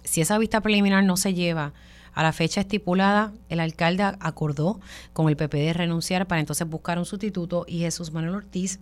Si 0.02 0.22
esa 0.22 0.38
vista 0.38 0.60
preliminar 0.60 1.04
no 1.04 1.16
se 1.16 1.34
lleva 1.34 1.72
a 2.18 2.24
la 2.24 2.32
fecha 2.32 2.62
estipulada, 2.62 3.32
el 3.48 3.60
alcalde 3.60 4.02
acordó 4.02 4.80
con 5.12 5.28
el 5.28 5.36
PPD 5.36 5.72
renunciar 5.72 6.26
para 6.26 6.40
entonces 6.40 6.68
buscar 6.68 6.98
un 6.98 7.04
sustituto 7.04 7.64
y 7.68 7.78
Jesús 7.78 8.10
Manuel 8.10 8.34
Ortiz 8.34 8.80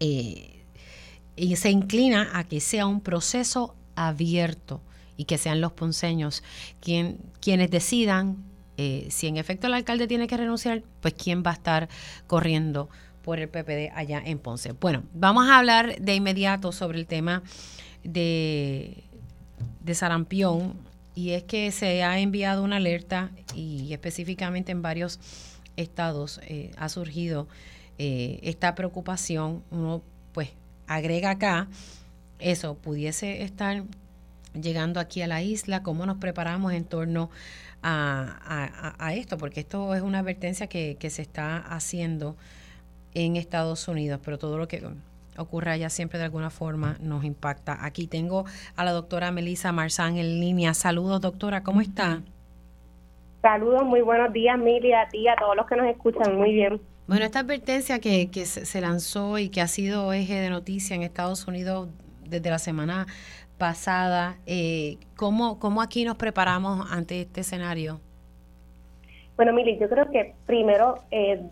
eh, 0.00 0.62
y 1.34 1.56
se 1.56 1.70
inclina 1.70 2.28
a 2.34 2.44
que 2.44 2.60
sea 2.60 2.84
un 2.84 3.00
proceso 3.00 3.74
abierto 3.94 4.82
y 5.16 5.24
que 5.24 5.38
sean 5.38 5.62
los 5.62 5.72
ponceños 5.72 6.42
quien, 6.80 7.20
quienes 7.40 7.70
decidan 7.70 8.44
eh, 8.76 9.06
si 9.08 9.28
en 9.28 9.38
efecto 9.38 9.68
el 9.68 9.72
alcalde 9.72 10.06
tiene 10.06 10.26
que 10.26 10.36
renunciar, 10.36 10.82
pues 11.00 11.14
quién 11.14 11.42
va 11.42 11.52
a 11.52 11.54
estar 11.54 11.88
corriendo 12.26 12.90
por 13.22 13.38
el 13.38 13.48
PPD 13.48 13.94
allá 13.94 14.20
en 14.22 14.38
Ponce. 14.38 14.72
Bueno, 14.72 15.04
vamos 15.14 15.48
a 15.48 15.56
hablar 15.56 15.98
de 15.98 16.14
inmediato 16.16 16.70
sobre 16.70 16.98
el 16.98 17.06
tema 17.06 17.42
de, 18.04 19.04
de 19.80 19.94
sarampión 19.94 20.91
y 21.14 21.30
es 21.30 21.42
que 21.44 21.70
se 21.72 22.02
ha 22.02 22.18
enviado 22.18 22.62
una 22.62 22.76
alerta 22.76 23.30
y 23.54 23.92
específicamente 23.92 24.72
en 24.72 24.82
varios 24.82 25.20
estados 25.76 26.40
eh, 26.44 26.70
ha 26.76 26.88
surgido 26.88 27.48
eh, 27.98 28.40
esta 28.42 28.74
preocupación. 28.74 29.62
Uno 29.70 30.02
pues 30.32 30.50
agrega 30.86 31.30
acá 31.30 31.68
eso, 32.38 32.74
pudiese 32.74 33.42
estar 33.42 33.84
llegando 34.54 35.00
aquí 35.00 35.22
a 35.22 35.26
la 35.26 35.42
isla, 35.42 35.82
cómo 35.82 36.06
nos 36.06 36.18
preparamos 36.18 36.72
en 36.72 36.84
torno 36.84 37.30
a, 37.82 38.94
a, 38.98 39.14
esto, 39.14 39.38
porque 39.38 39.60
esto 39.60 39.94
es 39.94 40.02
una 40.02 40.20
advertencia 40.20 40.68
que, 40.68 40.96
que 41.00 41.10
se 41.10 41.22
está 41.22 41.56
haciendo 41.58 42.36
en 43.14 43.36
Estados 43.36 43.88
Unidos, 43.88 44.20
pero 44.24 44.38
todo 44.38 44.58
lo 44.58 44.68
que 44.68 44.82
ocurre 45.38 45.70
allá 45.70 45.88
siempre 45.90 46.18
de 46.18 46.24
alguna 46.24 46.50
forma 46.50 46.96
nos 47.00 47.24
impacta. 47.24 47.84
Aquí 47.84 48.06
tengo 48.06 48.44
a 48.76 48.84
la 48.84 48.92
doctora 48.92 49.30
Melissa 49.30 49.72
Marzán 49.72 50.16
en 50.16 50.40
línea. 50.40 50.74
Saludos, 50.74 51.20
doctora, 51.20 51.62
¿cómo 51.62 51.80
está? 51.80 52.20
Saludos, 53.40 53.84
muy 53.84 54.02
buenos 54.02 54.32
días, 54.32 54.58
Mili, 54.58 54.92
a 54.92 55.08
ti, 55.08 55.26
a 55.26 55.34
todos 55.36 55.56
los 55.56 55.66
que 55.66 55.76
nos 55.76 55.86
escuchan, 55.86 56.36
muy 56.36 56.52
bien. 56.52 56.80
Bueno, 57.08 57.24
esta 57.24 57.40
advertencia 57.40 57.98
que, 57.98 58.30
que 58.30 58.46
se 58.46 58.80
lanzó 58.80 59.38
y 59.38 59.48
que 59.48 59.60
ha 59.60 59.66
sido 59.66 60.12
eje 60.12 60.34
de 60.34 60.48
noticia 60.48 60.94
en 60.94 61.02
Estados 61.02 61.48
Unidos 61.48 61.88
desde 62.24 62.48
la 62.50 62.58
semana 62.58 63.06
pasada. 63.58 64.38
Eh, 64.46 64.98
¿cómo, 65.16 65.58
¿Cómo 65.58 65.82
aquí 65.82 66.04
nos 66.04 66.16
preparamos 66.16 66.90
ante 66.90 67.20
este 67.20 67.42
escenario? 67.42 68.00
Bueno, 69.36 69.52
Mili, 69.52 69.78
yo 69.78 69.88
creo 69.88 70.10
que 70.10 70.34
primero 70.46 70.96
eh, 71.10 71.42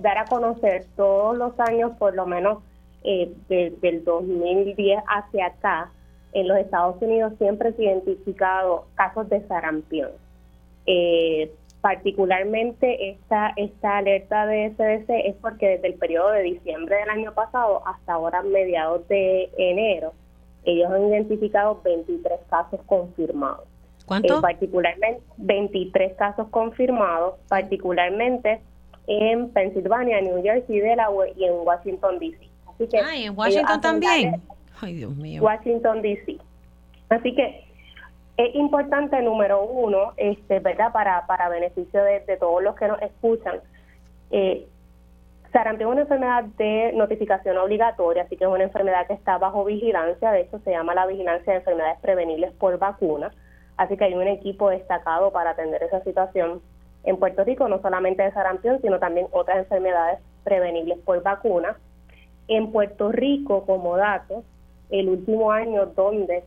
dar 0.00 0.18
a 0.18 0.24
conocer 0.24 0.86
todos 0.96 1.36
los 1.36 1.58
años, 1.60 1.92
por 1.98 2.14
lo 2.14 2.26
menos 2.26 2.58
eh, 3.04 3.32
del 3.48 4.04
2010 4.04 5.02
hacia 5.08 5.46
acá, 5.46 5.90
en 6.32 6.48
los 6.48 6.58
Estados 6.58 7.00
Unidos 7.00 7.34
siempre 7.38 7.72
se 7.72 7.88
han 7.88 7.98
identificado 7.98 8.86
casos 8.94 9.28
de 9.28 9.46
sarampión. 9.46 10.10
Eh, 10.86 11.52
particularmente 11.80 13.10
esta, 13.10 13.52
esta 13.56 13.98
alerta 13.98 14.46
de 14.46 14.70
CDC 14.76 15.26
es 15.26 15.36
porque 15.36 15.68
desde 15.68 15.88
el 15.88 15.94
periodo 15.94 16.30
de 16.30 16.42
diciembre 16.42 16.96
del 16.96 17.10
año 17.10 17.34
pasado 17.34 17.86
hasta 17.86 18.14
ahora, 18.14 18.42
mediados 18.42 19.06
de 19.08 19.50
enero, 19.58 20.12
ellos 20.64 20.90
han 20.90 21.08
identificado 21.08 21.80
23 21.84 22.40
casos 22.48 22.80
confirmados. 22.86 23.66
¿Cuánto? 24.06 24.38
Eh, 24.38 24.40
particularmente 24.40 25.22
23 25.38 26.14
casos 26.14 26.48
confirmados, 26.48 27.34
particularmente 27.48 28.60
en 29.06 29.50
Pensilvania, 29.50 30.20
New 30.20 30.40
Jersey, 30.42 30.80
Delaware 30.80 31.32
y 31.36 31.44
en 31.44 31.54
Washington, 31.54 32.18
D.C. 32.20 32.51
Así 32.82 32.88
que 32.88 33.00
Ay, 33.00 33.24
en 33.26 33.38
Washington 33.38 33.80
también. 33.80 34.42
Ay, 34.80 34.94
Dios 34.94 35.14
mío. 35.16 35.42
Washington, 35.42 36.02
D.C. 36.02 36.38
Así 37.08 37.34
que 37.34 37.64
es 38.36 38.54
importante, 38.54 39.20
número 39.22 39.62
uno, 39.62 40.12
este, 40.16 40.58
¿verdad? 40.58 40.92
Para, 40.92 41.26
para 41.26 41.48
beneficio 41.48 42.02
de, 42.02 42.20
todos 42.38 42.62
los 42.62 42.74
que 42.74 42.88
nos 42.88 43.00
escuchan, 43.02 43.60
eh, 44.30 44.66
sarampión 45.52 45.90
es 45.90 45.92
una 45.92 46.02
enfermedad 46.02 46.44
de 46.56 46.92
notificación 46.94 47.58
obligatoria, 47.58 48.22
así 48.22 48.36
que 48.36 48.44
es 48.44 48.50
una 48.50 48.64
enfermedad 48.64 49.06
que 49.06 49.12
está 49.12 49.38
bajo 49.38 49.64
vigilancia, 49.64 50.32
de 50.32 50.40
hecho 50.40 50.58
se 50.60 50.70
llama 50.70 50.94
la 50.94 51.06
vigilancia 51.06 51.52
de 51.52 51.58
enfermedades 51.58 52.00
prevenibles 52.00 52.52
por 52.54 52.78
vacuna, 52.78 53.30
así 53.76 53.96
que 53.98 54.04
hay 54.04 54.14
un 54.14 54.26
equipo 54.26 54.70
destacado 54.70 55.30
para 55.30 55.50
atender 55.50 55.82
esa 55.82 56.02
situación 56.02 56.62
en 57.04 57.18
Puerto 57.18 57.44
Rico, 57.44 57.68
no 57.68 57.82
solamente 57.82 58.22
de 58.22 58.32
sarampión, 58.32 58.80
sino 58.80 58.98
también 58.98 59.26
otras 59.32 59.58
enfermedades 59.58 60.20
prevenibles 60.44 60.98
por 61.00 61.22
vacuna. 61.22 61.76
En 62.54 62.70
Puerto 62.70 63.10
Rico, 63.10 63.64
como 63.64 63.96
dato, 63.96 64.44
el 64.90 65.08
último 65.08 65.52
año 65.52 65.86
donde 65.86 66.44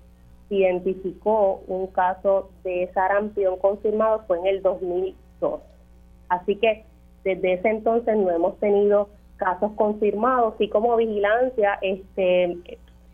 se 0.47 0.55
identificó 0.55 1.63
un 1.65 1.87
caso 1.87 2.51
de 2.63 2.91
sarampión 2.93 3.57
confirmado 3.57 4.21
fue 4.27 4.37
en 4.37 4.45
el 4.45 4.61
2002. 4.61 5.61
Así 6.29 6.57
que 6.57 6.85
desde 7.23 7.53
ese 7.53 7.69
entonces 7.69 8.15
no 8.17 8.29
hemos 8.29 8.59
tenido 8.59 9.09
casos 9.37 9.71
confirmados 9.75 10.53
y 10.59 10.69
como 10.69 10.95
vigilancia 10.95 11.79
este 11.81 12.55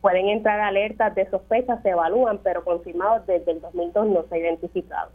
pueden 0.02 0.28
entrar 0.28 0.60
alertas 0.60 1.16
de 1.16 1.30
sospecha, 1.30 1.82
se 1.84 1.92
evalúan, 1.92 2.40
pero 2.40 2.66
confirmados 2.66 3.26
desde 3.26 3.54
el 3.54 3.62
2002 3.62 4.08
no 4.08 4.24
se 4.24 4.36
ha 4.36 4.38
identificado. 4.40 5.12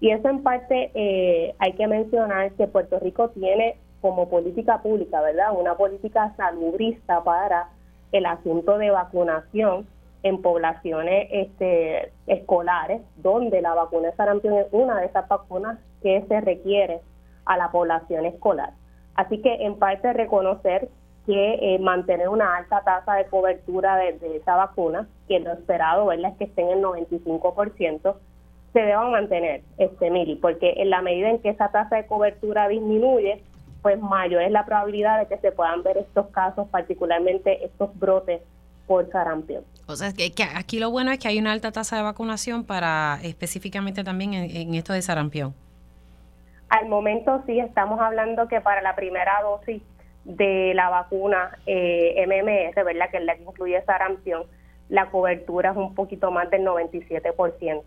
Y 0.00 0.10
eso 0.10 0.28
en 0.28 0.42
parte 0.42 0.90
eh, 0.92 1.54
hay 1.58 1.72
que 1.72 1.86
mencionar 1.86 2.52
que 2.52 2.66
Puerto 2.66 2.98
Rico 2.98 3.30
tiene 3.30 3.76
como 4.00 4.28
política 4.28 4.82
pública, 4.82 5.20
¿verdad? 5.20 5.52
Una 5.58 5.74
política 5.74 6.32
salubrista 6.36 7.22
para 7.24 7.68
el 8.12 8.26
asunto 8.26 8.78
de 8.78 8.90
vacunación 8.90 9.86
en 10.22 10.42
poblaciones 10.42 11.28
este, 11.30 12.12
escolares, 12.26 13.02
donde 13.16 13.60
la 13.62 13.74
vacuna 13.74 14.08
de 14.08 14.16
sarampión 14.16 14.54
es 14.54 14.66
una 14.72 15.00
de 15.00 15.06
esas 15.06 15.28
vacunas 15.28 15.78
que 16.02 16.24
se 16.28 16.40
requiere 16.40 17.00
a 17.44 17.56
la 17.56 17.70
población 17.70 18.26
escolar. 18.26 18.72
Así 19.14 19.40
que 19.40 19.66
en 19.66 19.78
parte 19.78 20.12
reconocer 20.12 20.88
que 21.26 21.74
eh, 21.74 21.78
mantener 21.78 22.28
una 22.28 22.56
alta 22.56 22.82
tasa 22.84 23.14
de 23.14 23.26
cobertura 23.26 23.96
de, 23.96 24.36
esa 24.36 24.56
vacuna, 24.56 25.06
que 25.28 25.40
lo 25.40 25.52
esperado 25.52 26.06
¿verdad? 26.06 26.32
es 26.32 26.38
que 26.38 26.44
esté 26.44 26.62
en 26.62 26.78
el 26.78 26.82
95%, 26.82 28.14
se 28.72 28.80
deba 28.80 29.10
mantener, 29.10 29.62
este 29.76 30.10
Mili, 30.10 30.36
porque 30.36 30.74
en 30.76 30.90
la 30.90 31.02
medida 31.02 31.30
en 31.30 31.40
que 31.40 31.50
esa 31.50 31.70
tasa 31.70 31.96
de 31.96 32.06
cobertura 32.06 32.68
disminuye, 32.68 33.42
pues 33.82 34.00
mayor 34.00 34.42
es 34.42 34.50
la 34.50 34.64
probabilidad 34.64 35.18
de 35.18 35.26
que 35.26 35.38
se 35.38 35.52
puedan 35.52 35.82
ver 35.82 35.98
estos 35.98 36.26
casos, 36.28 36.68
particularmente 36.68 37.64
estos 37.64 37.96
brotes 37.98 38.42
por 38.86 39.10
sarampión. 39.10 39.64
O 39.86 39.94
sea, 39.94 40.12
que, 40.12 40.32
que 40.32 40.42
aquí 40.42 40.80
lo 40.80 40.90
bueno 40.90 41.12
es 41.12 41.18
que 41.18 41.28
hay 41.28 41.38
una 41.38 41.52
alta 41.52 41.70
tasa 41.70 41.96
de 41.96 42.02
vacunación 42.02 42.64
para 42.64 43.20
específicamente 43.22 44.02
también 44.02 44.34
en, 44.34 44.74
esto 44.74 44.92
de 44.92 45.02
sarampión. 45.02 45.54
Al 46.68 46.88
momento 46.88 47.42
sí 47.46 47.60
estamos 47.60 48.00
hablando 48.00 48.48
que 48.48 48.60
para 48.60 48.82
la 48.82 48.94
primera 48.96 49.40
dosis 49.42 49.82
de 50.24 50.72
la 50.74 50.90
vacuna 50.90 51.56
eh, 51.66 52.24
MMR, 52.26 52.84
¿verdad? 52.84 53.10
Que 53.10 53.18
es 53.18 53.24
la 53.24 53.36
que 53.36 53.42
incluye 53.42 53.82
sarampión, 53.84 54.44
la 54.88 55.10
cobertura 55.10 55.70
es 55.70 55.76
un 55.76 55.94
poquito 55.94 56.30
más 56.30 56.50
del 56.50 56.62
97%. 56.62 57.82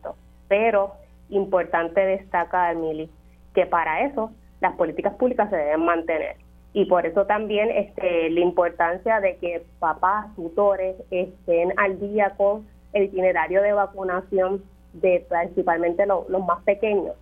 Pero 0.48 0.94
importante 1.30 2.02
destacar, 2.02 2.76
Mili, 2.76 3.10
que 3.54 3.66
para 3.66 4.06
eso 4.06 4.32
las 4.62 4.76
políticas 4.76 5.16
públicas 5.16 5.50
se 5.50 5.58
deben 5.58 5.84
mantener 5.84 6.38
y 6.74 6.86
por 6.86 7.06
eso 7.06 7.26
también 7.26 7.70
este, 7.70 8.30
la 8.30 8.40
importancia 8.40 9.20
de 9.20 9.36
que 9.38 9.64
papás, 9.80 10.34
tutores 10.36 10.96
estén 11.12 11.74
al 11.78 12.00
día 12.00 12.34
con 12.38 12.66
el 12.94 13.04
itinerario 13.04 13.62
de 13.62 13.74
vacunación 13.74 14.64
de 14.94 15.26
principalmente 15.28 16.06
los 16.06 16.46
más 16.46 16.64
pequeños. 16.64 17.16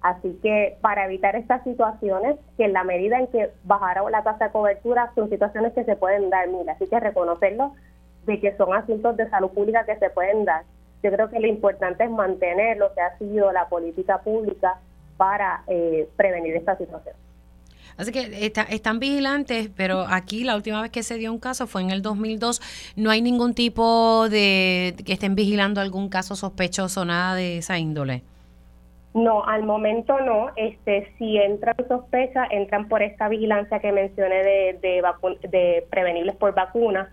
Así 0.00 0.38
que 0.42 0.76
para 0.80 1.06
evitar 1.06 1.36
estas 1.36 1.62
situaciones, 1.64 2.36
que 2.56 2.64
en 2.64 2.72
la 2.72 2.84
medida 2.84 3.18
en 3.18 3.26
que 3.28 3.50
bajara 3.64 4.08
la 4.10 4.22
tasa 4.22 4.46
de 4.46 4.52
cobertura, 4.52 5.10
son 5.14 5.28
situaciones 5.28 5.72
que 5.72 5.84
se 5.84 5.96
pueden 5.96 6.30
dar, 6.30 6.48
mira, 6.48 6.74
así 6.74 6.86
que 6.86 7.00
reconocerlo 7.00 7.72
de 8.26 8.40
que 8.40 8.56
son 8.56 8.74
asuntos 8.74 9.16
de 9.16 9.28
salud 9.30 9.50
pública 9.50 9.84
que 9.84 9.96
se 9.96 10.10
pueden 10.10 10.44
dar. 10.44 10.64
Yo 11.02 11.10
creo 11.12 11.28
que 11.28 11.40
lo 11.40 11.46
importante 11.46 12.04
es 12.04 12.10
mantener 12.10 12.76
lo 12.76 12.92
que 12.94 13.00
ha 13.00 13.16
sido 13.18 13.52
la 13.52 13.68
política 13.68 14.18
pública 14.18 14.80
para 15.16 15.62
eh, 15.66 16.08
prevenir 16.16 16.54
esta 16.56 16.76
situación. 16.76 17.14
Así 17.96 18.12
que 18.12 18.52
están 18.68 18.98
vigilantes, 18.98 19.70
pero 19.74 20.04
aquí 20.08 20.44
la 20.44 20.54
última 20.54 20.82
vez 20.82 20.90
que 20.90 21.02
se 21.02 21.16
dio 21.16 21.32
un 21.32 21.38
caso 21.38 21.66
fue 21.66 21.80
en 21.80 21.90
el 21.90 22.02
2002. 22.02 22.92
No 22.96 23.10
hay 23.10 23.22
ningún 23.22 23.54
tipo 23.54 24.28
de 24.28 24.94
que 25.06 25.14
estén 25.14 25.34
vigilando 25.34 25.80
algún 25.80 26.10
caso 26.10 26.36
sospechoso, 26.36 27.04
nada 27.06 27.34
de 27.34 27.58
esa 27.58 27.78
índole. 27.78 28.22
No, 29.14 29.46
al 29.46 29.62
momento 29.62 30.20
no. 30.20 30.50
Este, 30.56 31.10
si 31.16 31.38
entran 31.38 31.74
sospechas, 31.88 32.48
entran 32.50 32.86
por 32.86 33.02
esta 33.02 33.28
vigilancia 33.28 33.78
que 33.78 33.90
mencioné 33.90 34.42
de, 34.42 34.78
de, 34.82 35.48
de 35.48 35.86
prevenibles 35.88 36.36
por 36.36 36.54
vacunas. 36.54 37.08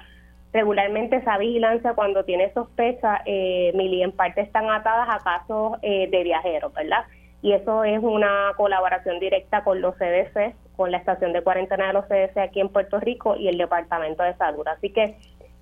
Regularmente 0.52 1.16
esa 1.16 1.38
vigilancia 1.38 1.94
cuando 1.94 2.26
tiene 2.26 2.52
sospecha, 2.54 3.22
eh, 3.26 3.72
Mili, 3.74 4.04
en 4.04 4.12
parte 4.12 4.42
están 4.42 4.70
atadas 4.70 5.08
a 5.10 5.24
casos 5.24 5.78
eh, 5.82 6.10
de 6.12 6.24
viajeros, 6.24 6.74
¿verdad? 6.74 7.06
Y 7.44 7.52
eso 7.52 7.84
es 7.84 8.02
una 8.02 8.54
colaboración 8.56 9.20
directa 9.20 9.66
con 9.66 9.82
los 9.82 9.96
CDC, 9.98 10.56
con 10.78 10.92
la 10.92 10.98
estación 10.98 11.34
de 11.34 11.44
cuarentena 11.44 11.88
de 11.88 11.94
los 11.94 12.06
CDC 12.06 12.38
aquí 12.38 12.62
en 12.62 12.70
Puerto 12.70 13.02
Rico 13.02 13.36
y 13.36 13.50
el 13.50 13.58
Departamento 13.58 14.24
de 14.24 14.34
Salud. 14.36 14.66
Así 14.66 14.92
que 14.92 15.18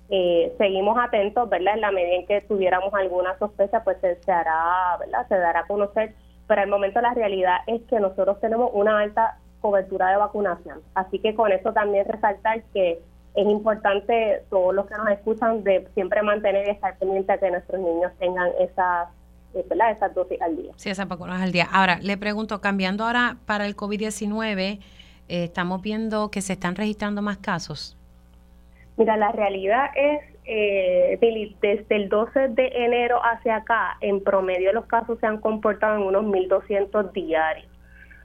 eh, 0.08 0.54
seguimos 0.58 0.96
atentos, 0.96 1.50
¿verdad? 1.50 1.74
En 1.74 1.80
la 1.80 1.90
medida 1.90 2.14
en 2.14 2.26
que 2.26 2.40
tuviéramos 2.42 2.94
alguna 2.94 3.36
sospecha, 3.36 3.82
pues 3.82 3.96
se, 4.00 4.30
hará, 4.30 4.96
¿verdad? 5.00 5.26
Se 5.26 5.36
dará 5.36 5.60
a 5.60 5.66
conocer. 5.66 6.14
Pero 6.46 6.60
al 6.60 6.68
momento 6.68 7.00
la 7.00 7.14
realidad 7.14 7.56
es 7.66 7.82
que 7.82 7.98
nosotros 7.98 8.40
tenemos 8.40 8.70
una 8.74 9.00
alta 9.00 9.38
cobertura 9.60 10.10
de 10.10 10.18
vacunación. 10.18 10.82
Así 10.94 11.18
que 11.18 11.34
con 11.34 11.50
eso 11.50 11.72
también 11.72 12.06
resaltar 12.06 12.62
que 12.72 13.00
es 13.34 13.46
importante 13.48 14.44
todos 14.50 14.72
los 14.72 14.86
que 14.86 14.94
nos 14.94 15.08
escuchan 15.08 15.64
de 15.64 15.88
siempre 15.94 16.22
mantener 16.22 16.68
y 16.68 16.70
estar 16.70 16.96
pendiente 16.98 17.32
a 17.32 17.38
que 17.38 17.50
nuestros 17.50 17.80
niños 17.80 18.12
tengan 18.20 18.50
esas 18.60 19.08
eh, 19.54 19.64
esas 19.90 20.14
dosis 20.14 20.40
al 20.40 20.56
día. 20.56 20.72
Sí, 20.76 20.90
esas 20.90 21.08
vacunas 21.08 21.40
al 21.42 21.52
día. 21.52 21.68
Ahora, 21.70 21.98
le 22.00 22.16
pregunto, 22.16 22.60
cambiando 22.60 23.04
ahora 23.04 23.36
para 23.46 23.66
el 23.66 23.76
COVID-19, 23.76 24.80
eh, 25.28 25.44
estamos 25.44 25.82
viendo 25.82 26.30
que 26.30 26.40
se 26.40 26.54
están 26.54 26.76
registrando 26.76 27.22
más 27.22 27.38
casos. 27.38 27.96
Mira, 28.96 29.16
la 29.16 29.32
realidad 29.32 29.90
es, 29.94 30.20
eh, 30.44 31.18
desde 31.60 31.96
el 31.96 32.08
12 32.08 32.48
de 32.48 32.66
enero 32.74 33.20
hacia 33.22 33.56
acá, 33.56 33.96
en 34.00 34.22
promedio 34.22 34.72
los 34.72 34.86
casos 34.86 35.18
se 35.20 35.26
han 35.26 35.38
comportado 35.38 35.96
en 35.96 36.02
unos 36.02 36.24
1.200 36.24 37.12
diarios. 37.12 37.68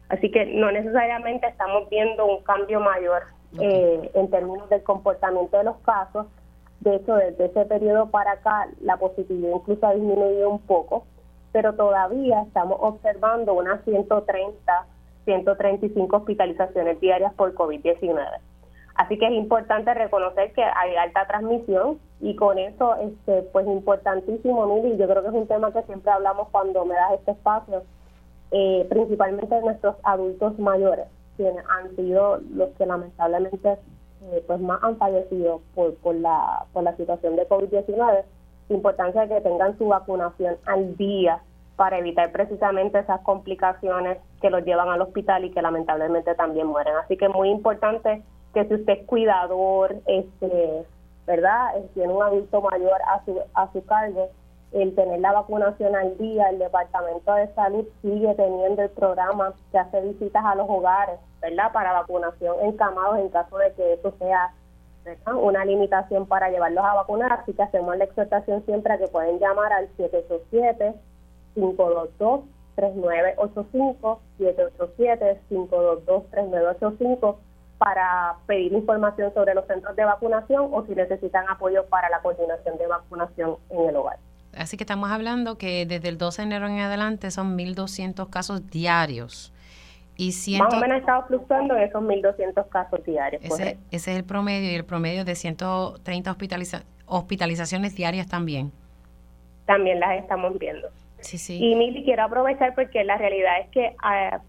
Así 0.10 0.32
que 0.32 0.46
no 0.46 0.72
necesariamente 0.72 1.48
estamos 1.48 1.90
viendo 1.90 2.26
un 2.26 2.44
cambio 2.44 2.80
mayor 2.80 3.24
eh, 3.60 4.12
en 4.14 4.30
términos 4.30 4.70
del 4.70 4.84
comportamiento 4.84 5.58
de 5.58 5.64
los 5.66 5.78
casos. 5.78 6.28
De 6.80 6.96
hecho, 6.96 7.16
desde 7.16 7.46
ese 7.46 7.66
periodo 7.66 8.10
para 8.10 8.34
acá, 8.34 8.68
la 8.82 8.98
positividad 8.98 9.52
incluso 9.56 9.86
ha 9.86 9.94
disminuido 9.94 10.50
un 10.50 10.60
poco, 10.60 11.06
pero 11.58 11.74
todavía 11.74 12.44
estamos 12.44 12.78
observando 12.80 13.56
unas 13.56 13.84
130 13.84 14.86
135 15.26 16.18
hospitalizaciones 16.18 17.02
diarias 17.02 17.34
por 17.34 17.56
COVID-19. 17.56 18.24
Así 18.94 19.18
que 19.18 19.26
es 19.26 19.32
importante 19.32 19.92
reconocer 19.96 20.54
que 20.54 20.64
hay 20.64 20.96
alta 20.98 21.26
transmisión 21.26 21.98
y 22.22 22.36
con 22.36 22.60
eso, 22.60 22.96
este, 22.98 23.42
pues 23.52 23.66
importantísimo, 23.66 24.68
Mili, 24.68 24.98
yo 24.98 25.08
creo 25.08 25.24
que 25.24 25.30
es 25.30 25.34
un 25.34 25.48
tema 25.48 25.74
que 25.74 25.82
siempre 25.82 26.12
hablamos 26.12 26.48
cuando 26.50 26.86
me 26.86 26.94
das 26.94 27.14
este 27.14 27.32
espacio, 27.32 27.82
eh, 28.52 28.86
principalmente 28.88 29.60
nuestros 29.62 29.96
adultos 30.04 30.60
mayores, 30.60 31.08
quienes 31.38 31.66
han 31.68 31.96
sido 31.96 32.40
los 32.54 32.70
que 32.78 32.86
lamentablemente 32.86 33.80
eh, 34.32 34.44
pues 34.46 34.60
más 34.60 34.84
han 34.84 34.98
fallecido 34.98 35.62
por, 35.74 35.96
por, 35.96 36.14
la, 36.14 36.68
por 36.72 36.84
la 36.84 36.96
situación 36.96 37.36
de 37.36 37.50
COVID-19, 37.50 38.26
importancia 38.70 39.22
de 39.26 39.36
que 39.36 39.42
tengan 39.42 39.76
su 39.80 39.88
vacunación 39.88 40.58
al 40.68 40.96
día 40.98 41.42
para 41.78 42.00
evitar 42.00 42.32
precisamente 42.32 43.00
esas 43.00 43.22
complicaciones 43.22 44.18
que 44.42 44.50
los 44.50 44.66
llevan 44.66 44.90
al 44.90 45.02
hospital 45.02 45.46
y 45.46 45.52
que 45.52 45.62
lamentablemente 45.62 46.36
también 46.36 46.68
mueren. 46.68 46.96
Así 46.98 47.16
que 47.16 47.26
es 47.26 47.34
muy 47.34 47.50
importante 47.50 48.24
que 48.54 48.66
si 48.66 48.74
usted 48.74 48.94
es 49.00 49.06
cuidador, 49.06 49.96
este, 50.08 50.86
¿verdad? 51.28 51.76
Tiene 51.94 52.12
un 52.12 52.24
adulto 52.24 52.62
mayor 52.62 53.00
a 53.08 53.24
su, 53.24 53.40
a 53.54 53.72
su 53.72 53.86
cargo, 53.86 54.30
el 54.72 54.96
tener 54.96 55.20
la 55.20 55.32
vacunación 55.32 55.96
al 55.96 56.18
día, 56.18 56.50
el 56.50 56.60
Departamento 56.60 57.34
de 57.36 57.48
Salud 57.54 57.86
sigue 58.02 58.34
teniendo 58.34 58.82
el 58.82 58.90
programa 58.90 59.54
que 59.72 59.78
hace 59.78 60.02
visitas 60.02 60.44
a 60.44 60.56
los 60.56 60.68
hogares, 60.68 61.20
¿verdad? 61.42 61.72
Para 61.72 61.94
vacunación 61.94 62.56
encamados 62.64 63.20
en 63.20 63.30
caso 63.30 63.56
de 63.60 63.72
que 63.74 63.94
eso 63.94 64.14
sea 64.18 64.52
una 65.26 65.64
limitación 65.64 66.26
para 66.26 66.50
llevarlos 66.50 66.84
a 66.84 66.96
vacunar, 66.96 67.32
así 67.32 67.54
que 67.54 67.64
hacemos 67.64 67.96
la 67.98 68.04
exhortación 68.06 68.66
siempre 68.66 68.94
a 68.94 68.98
que 68.98 69.08
pueden 69.08 69.40
llamar 69.40 69.72
al 69.72 69.88
787-522-3985, 71.58 74.20
787-522-3985 74.40 77.38
para 77.78 78.36
pedir 78.48 78.74
información 78.74 79.34
sobre 79.34 79.54
los 79.54 79.68
centros 79.68 79.96
de 79.96 80.06
vacunación 80.06 80.70
o 80.72 80.86
si 80.86 80.96
necesitan 80.96 81.48
apoyo 81.50 81.86
para 81.86 82.10
la 82.10 82.22
coordinación 82.22 82.78
de 82.78 82.88
vacunación 82.88 83.58
en 83.70 83.90
el 83.90 83.96
hogar. 83.96 84.18
Así 84.56 84.78
que 84.78 84.84
estamos 84.84 85.12
hablando 85.12 85.58
que 85.58 85.86
desde 85.86 86.10
el 86.10 86.18
12 86.18 86.42
de 86.42 86.46
enero 86.48 86.68
en 86.68 86.80
adelante 86.80 87.30
son 87.30 87.58
1.200 87.58 88.30
casos 88.30 88.68
diarios. 88.70 89.54
Y 90.20 90.32
Más 90.58 90.74
o 90.74 90.80
menos 90.80 90.96
ha 90.96 90.98
estado 90.98 91.28
fluctuando 91.28 91.76
en 91.76 91.84
esos 91.84 92.02
1.200 92.02 92.68
casos 92.70 93.06
diarios. 93.06 93.40
Ese, 93.44 93.78
ese, 93.92 94.12
es 94.12 94.18
el 94.18 94.24
promedio 94.24 94.72
y 94.72 94.74
el 94.74 94.84
promedio 94.84 95.24
de 95.24 95.36
130 95.36 96.36
hospitalizaciones 97.06 97.96
diarias 97.96 98.28
también. 98.28 98.72
También 99.68 100.00
las 100.00 100.18
estamos 100.18 100.58
viendo. 100.58 100.88
Y 101.56 101.76
Mili, 101.76 102.04
quiero 102.04 102.24
aprovechar 102.24 102.76
porque 102.76 103.04
la 103.04 103.18
realidad 103.18 103.60
es 103.62 103.70
que 103.70 103.96
ah, 104.04 104.42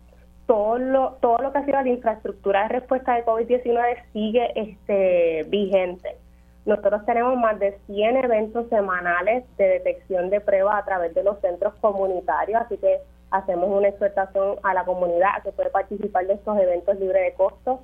todo, 0.46 0.78
lo, 0.78 1.12
todo 1.20 1.38
lo 1.38 1.52
que 1.52 1.58
ha 1.58 1.64
sido 1.64 1.80
la 1.80 1.88
infraestructura 1.88 2.62
de 2.62 2.68
respuesta 2.68 3.14
de 3.14 3.24
COVID-19 3.24 4.12
sigue 4.12 4.52
este, 4.54 5.44
vigente. 5.48 6.16
Nosotros 6.64 7.04
tenemos 7.06 7.36
más 7.36 7.58
de 7.58 7.78
100 7.86 8.16
eventos 8.24 8.68
semanales 8.68 9.44
de 9.56 9.68
detección 9.68 10.30
de 10.30 10.40
pruebas 10.40 10.82
a 10.82 10.84
través 10.84 11.14
de 11.14 11.22
los 11.22 11.40
centros 11.40 11.74
comunitarios, 11.80 12.60
así 12.60 12.76
que 12.76 12.98
hacemos 13.30 13.70
una 13.70 13.88
exhortación 13.88 14.56
a 14.62 14.74
la 14.74 14.84
comunidad 14.84 15.30
a 15.36 15.42
que 15.42 15.52
puede 15.52 15.70
participar 15.70 16.26
de 16.26 16.34
estos 16.34 16.58
eventos 16.58 16.98
libres 16.98 17.22
de 17.22 17.32
costo, 17.34 17.80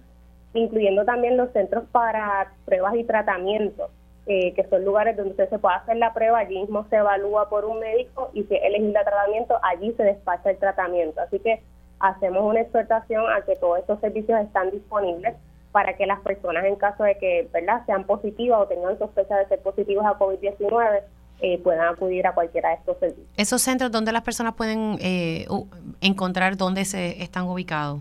incluyendo 0.52 1.04
también 1.04 1.36
los 1.36 1.50
centros 1.52 1.84
para 1.92 2.52
pruebas 2.64 2.94
y 2.96 3.04
tratamientos, 3.04 3.90
eh, 4.26 4.54
que 4.54 4.64
son 4.68 4.84
lugares 4.84 5.16
donde 5.16 5.32
usted 5.32 5.50
se 5.50 5.58
puede 5.58 5.76
hacer 5.76 5.96
la 5.96 6.14
prueba, 6.14 6.38
allí 6.38 6.58
mismo 6.58 6.86
se 6.88 6.96
evalúa 6.96 7.48
por 7.48 7.64
un 7.64 7.80
médico 7.80 8.30
y 8.32 8.44
si 8.44 8.54
elegir 8.54 8.86
el 8.86 9.04
tratamiento, 9.04 9.58
allí 9.62 9.92
se 9.96 10.02
despacha 10.02 10.50
el 10.50 10.58
tratamiento. 10.58 11.20
Así 11.20 11.38
que 11.40 11.62
hacemos 12.00 12.42
una 12.44 12.60
exhortación 12.60 13.24
a 13.30 13.42
que 13.42 13.56
todos 13.56 13.80
estos 13.80 14.00
servicios 14.00 14.40
están 14.40 14.70
disponibles 14.70 15.34
para 15.72 15.96
que 15.96 16.06
las 16.06 16.20
personas 16.20 16.64
en 16.64 16.76
caso 16.76 17.04
de 17.04 17.18
que 17.18 17.48
verdad 17.52 17.84
sean 17.84 18.04
positivas 18.04 18.60
o 18.60 18.66
tengan 18.66 18.98
sospecha 18.98 19.36
de 19.36 19.46
ser 19.46 19.60
positivos 19.60 20.06
a 20.06 20.18
COVID-19 20.18 21.02
eh, 21.40 21.58
puedan 21.58 21.92
acudir 21.92 22.26
a 22.26 22.32
cualquiera 22.32 22.70
de 22.70 22.76
estos 22.76 22.96
servicios. 22.98 23.26
¿Esos 23.36 23.60
centros 23.60 23.90
donde 23.90 24.12
las 24.12 24.22
personas 24.22 24.54
pueden 24.54 24.96
eh, 25.00 25.46
encontrar 26.00 26.56
dónde 26.56 26.84
se 26.84 27.22
están 27.22 27.44
ubicados? 27.44 28.00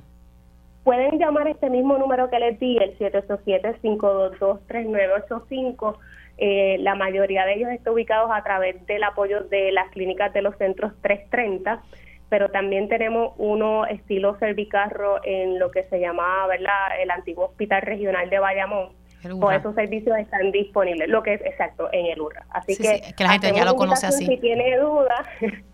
Pueden 0.84 1.18
llamar 1.18 1.48
este 1.48 1.70
mismo 1.70 1.98
número 1.98 2.30
que 2.30 2.40
les 2.40 2.60
di, 2.60 2.78
el 2.78 2.98
787-522-3985. 2.98 5.98
Eh, 6.38 6.76
la 6.80 6.96
mayoría 6.96 7.46
de 7.46 7.54
ellos 7.54 7.70
están 7.70 7.94
ubicados 7.94 8.30
a 8.34 8.44
través 8.44 8.86
del 8.86 9.04
apoyo 9.04 9.46
de 9.46 9.72
las 9.72 9.90
clínicas 9.92 10.34
de 10.34 10.42
los 10.42 10.58
centros 10.58 10.92
330, 11.02 11.82
pero 12.28 12.50
también 12.50 12.90
tenemos 12.90 13.34
uno 13.38 13.86
estilo 13.86 14.38
Servicarro 14.40 15.24
en 15.24 15.58
lo 15.60 15.72
que 15.72 15.84
se 15.84 16.00
llamaba 16.00 16.48
¿verdad? 16.48 17.00
el 17.02 17.12
antiguo 17.12 17.46
Hospital 17.46 17.84
Regional 17.84 18.30
de 18.30 18.40
Bayamón 18.40 18.90
todos 19.30 19.54
esos 19.54 19.76
servicios 19.76 20.18
están 20.18 20.52
disponibles, 20.52 21.08
lo 21.08 21.24
que 21.24 21.36
es 21.36 21.42
exacto 21.42 21.90
en 21.92 22.08
el 22.08 22.20
URA. 22.20 22.46
Así 22.50 22.76
que, 22.76 23.14
que 23.16 23.24
la 23.24 23.32
gente 23.32 23.52
ya 23.56 23.66
lo 23.66 23.76
conoce 23.76 24.08
así. 24.08 24.26
Si 24.26 24.38
tiene 24.38 24.78
dudas, 24.78 25.28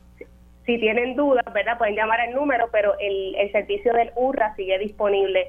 si 0.70 0.78
tienen 0.78 1.16
dudas, 1.16 1.46
¿verdad? 1.52 1.80
Pueden 1.80 1.96
llamar 1.96 2.20
el 2.20 2.36
número, 2.36 2.70
pero 2.72 2.94
el, 3.00 3.34
el 3.36 3.52
servicio 3.52 3.92
del 3.92 4.12
URA 4.16 4.54
sigue 4.56 4.78
disponible 4.78 5.48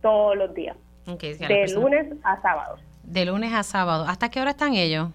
todos 0.00 0.34
los 0.34 0.54
días. 0.54 0.76
de 1.04 1.66
lunes 1.74 2.06
a 2.24 2.40
sábado. 2.40 2.78
De 3.02 3.26
lunes 3.26 3.52
a 3.52 3.64
sábado. 3.64 4.06
¿Hasta 4.08 4.30
qué 4.30 4.40
hora 4.40 4.52
están 4.52 4.72
ellos? 4.72 5.10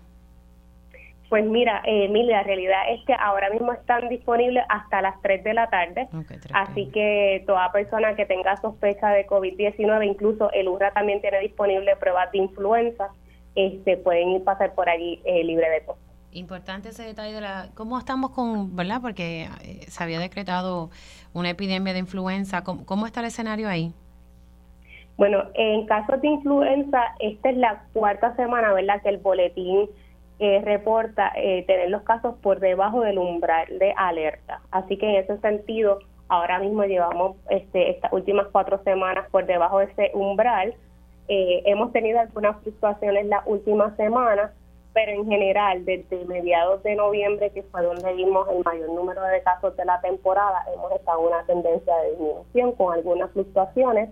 Pues 1.29 1.43
mira, 1.43 1.81
eh, 1.85 2.07
la 2.07 2.43
realidad 2.43 2.83
es 2.89 3.03
que 3.05 3.13
ahora 3.13 3.49
mismo 3.49 3.73
están 3.73 4.07
disponibles 4.09 4.63
hasta 4.69 5.01
las 5.01 5.19
3 5.23 5.43
de 5.43 5.53
la 5.55 5.69
tarde. 5.71 6.07
así 6.53 6.91
que 6.91 7.43
toda 7.47 7.71
persona 7.71 8.15
que 8.15 8.27
tenga 8.27 8.57
sospecha 8.57 9.09
de 9.09 9.25
COVID-19, 9.25 10.05
incluso 10.05 10.51
el 10.51 10.67
URA 10.67 10.91
también 10.91 11.19
tiene 11.19 11.39
disponible 11.39 11.95
pruebas 11.95 12.31
de 12.31 12.37
influenza, 12.37 13.09
este, 13.55 13.97
pueden 13.97 14.29
ir 14.29 14.43
pasar 14.43 14.75
por 14.75 14.87
allí 14.87 15.19
eh, 15.25 15.43
libre 15.43 15.67
de 15.67 15.81
costo. 15.81 16.06
Importante 16.37 16.89
ese 16.89 17.03
detalle 17.03 17.33
de 17.33 17.41
la... 17.41 17.69
¿Cómo 17.73 17.97
estamos 17.97 18.29
con, 18.29 18.75
verdad? 18.75 19.01
Porque 19.01 19.49
eh, 19.63 19.85
se 19.87 20.03
había 20.03 20.19
decretado 20.19 20.91
una 21.33 21.49
epidemia 21.49 21.93
de 21.93 21.99
influenza. 21.99 22.63
¿Cómo, 22.63 22.85
¿Cómo 22.85 23.07
está 23.07 23.21
el 23.21 23.25
escenario 23.25 23.67
ahí? 23.67 23.91
Bueno, 25.17 25.45
en 25.55 25.87
casos 25.87 26.21
de 26.21 26.27
influenza, 26.27 27.01
esta 27.19 27.49
es 27.49 27.57
la 27.57 27.81
cuarta 27.91 28.35
semana, 28.35 28.71
¿verdad? 28.71 29.01
Que 29.01 29.09
el 29.09 29.17
boletín 29.17 29.89
eh, 30.37 30.61
reporta 30.63 31.31
eh, 31.35 31.63
tener 31.65 31.89
los 31.89 32.03
casos 32.03 32.35
por 32.43 32.59
debajo 32.59 33.01
del 33.01 33.17
umbral 33.17 33.65
de 33.79 33.91
alerta. 33.97 34.61
Así 34.69 34.95
que 34.95 35.09
en 35.09 35.15
ese 35.23 35.39
sentido, 35.39 35.97
ahora 36.27 36.59
mismo 36.59 36.83
llevamos 36.83 37.35
este, 37.49 37.89
estas 37.89 38.13
últimas 38.13 38.45
cuatro 38.51 38.79
semanas 38.83 39.25
por 39.31 39.47
debajo 39.47 39.79
de 39.79 39.85
ese 39.85 40.11
umbral. 40.13 40.75
Eh, 41.27 41.63
hemos 41.65 41.91
tenido 41.91 42.19
algunas 42.19 42.61
fluctuaciones 42.61 43.25
las 43.25 43.41
últimas 43.47 43.95
semanas, 43.97 44.51
pero 44.97 45.11
en 45.11 45.27
general, 45.27 45.85
desde 45.85 46.25
mediados 46.25 46.81
de 46.81 46.95
noviembre, 46.95 47.51
que 47.51 47.61
fue 47.61 47.83
donde 47.83 48.15
vimos 48.15 48.47
el 48.49 48.63
mayor 48.63 48.89
número 48.89 49.21
de 49.21 49.43
casos 49.43 49.77
de 49.77 49.85
la 49.85 50.01
temporada, 50.01 50.65
hemos 50.73 50.91
estado 50.91 51.19
en 51.19 51.27
una 51.27 51.43
tendencia 51.43 51.95
de 51.97 52.09
disminución 52.09 52.71
con 52.71 52.93
algunas 52.95 53.29
fluctuaciones 53.31 54.09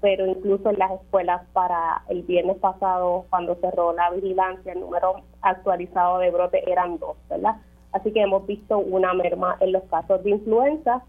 pero 0.00 0.26
incluso 0.26 0.70
en 0.70 0.78
las 0.78 0.92
escuelas 0.92 1.42
para 1.52 2.04
el 2.08 2.22
viernes 2.22 2.56
pasado, 2.58 3.24
cuando 3.30 3.56
cerró 3.56 3.92
la 3.92 4.12
vigilancia, 4.12 4.72
el 4.72 4.78
número 4.78 5.22
actualizado 5.42 6.20
de 6.20 6.30
brote 6.30 6.70
eran 6.70 7.00
dos, 7.00 7.16
¿verdad? 7.28 7.56
Así 7.90 8.12
que 8.12 8.20
hemos 8.20 8.46
visto 8.46 8.78
una 8.78 9.12
merma 9.14 9.56
en 9.58 9.72
los 9.72 9.82
casos 9.90 10.22
de 10.22 10.30
influenza. 10.30 11.02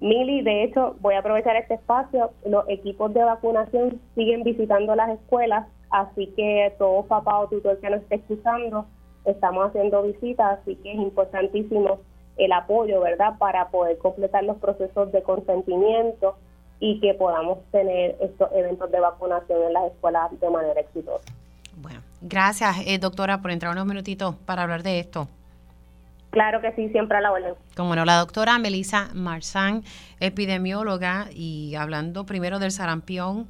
Mili, 0.00 0.42
de 0.42 0.64
hecho, 0.64 0.96
voy 1.00 1.14
a 1.14 1.20
aprovechar 1.20 1.56
este 1.56 1.74
espacio, 1.74 2.30
los 2.44 2.68
equipos 2.68 3.14
de 3.14 3.24
vacunación 3.24 4.02
siguen 4.14 4.42
visitando 4.42 4.94
las 4.94 5.08
escuelas, 5.18 5.66
así 6.00 6.26
que 6.36 6.74
todo 6.78 7.04
papá 7.04 7.38
o 7.40 7.48
tutor 7.48 7.78
que 7.80 7.90
nos 7.90 8.02
esté 8.02 8.16
escuchando, 8.16 8.86
estamos 9.24 9.68
haciendo 9.68 10.02
visitas, 10.02 10.58
así 10.60 10.76
que 10.76 10.92
es 10.92 10.98
importantísimo 10.98 12.00
el 12.36 12.52
apoyo, 12.52 13.00
¿verdad?, 13.00 13.38
para 13.38 13.68
poder 13.68 13.96
completar 13.98 14.44
los 14.44 14.58
procesos 14.58 15.10
de 15.12 15.22
consentimiento 15.22 16.36
y 16.80 17.00
que 17.00 17.14
podamos 17.14 17.58
tener 17.70 18.16
estos 18.20 18.50
eventos 18.52 18.90
de 18.90 19.00
vacunación 19.00 19.62
en 19.62 19.72
las 19.72 19.92
escuelas 19.92 20.38
de 20.38 20.50
manera 20.50 20.80
exitosa. 20.80 21.24
Bueno, 21.76 22.00
gracias, 22.20 22.76
eh, 22.86 22.98
doctora, 22.98 23.40
por 23.40 23.50
entrar 23.50 23.72
unos 23.72 23.86
minutitos 23.86 24.34
para 24.44 24.62
hablar 24.62 24.82
de 24.82 25.00
esto. 25.00 25.28
Claro 26.30 26.60
que 26.60 26.72
sí, 26.72 26.90
siempre 26.90 27.16
a 27.16 27.22
la 27.22 27.32
orden. 27.32 27.54
Como 27.74 27.96
no, 27.96 28.04
la 28.04 28.18
doctora 28.18 28.58
Melissa 28.58 29.08
Marzán, 29.14 29.82
epidemióloga, 30.20 31.28
y 31.32 31.74
hablando 31.76 32.26
primero 32.26 32.58
del 32.58 32.72
sarampión, 32.72 33.48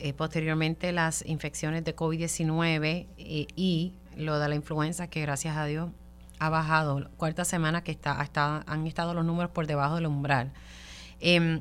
eh, 0.00 0.14
posteriormente 0.14 0.92
las 0.92 1.24
infecciones 1.26 1.84
de 1.84 1.94
COVID-19 1.94 3.06
eh, 3.18 3.46
y 3.54 3.94
lo 4.16 4.38
de 4.38 4.48
la 4.48 4.54
influenza, 4.54 5.08
que 5.08 5.20
gracias 5.20 5.56
a 5.56 5.66
Dios 5.66 5.90
ha 6.38 6.50
bajado. 6.50 7.08
Cuarta 7.16 7.44
semana 7.44 7.82
que 7.82 7.92
está, 7.92 8.18
han 8.66 8.86
estado 8.86 9.14
los 9.14 9.24
números 9.24 9.50
por 9.50 9.66
debajo 9.66 9.96
del 9.96 10.06
umbral. 10.06 10.52
Eh, 11.20 11.60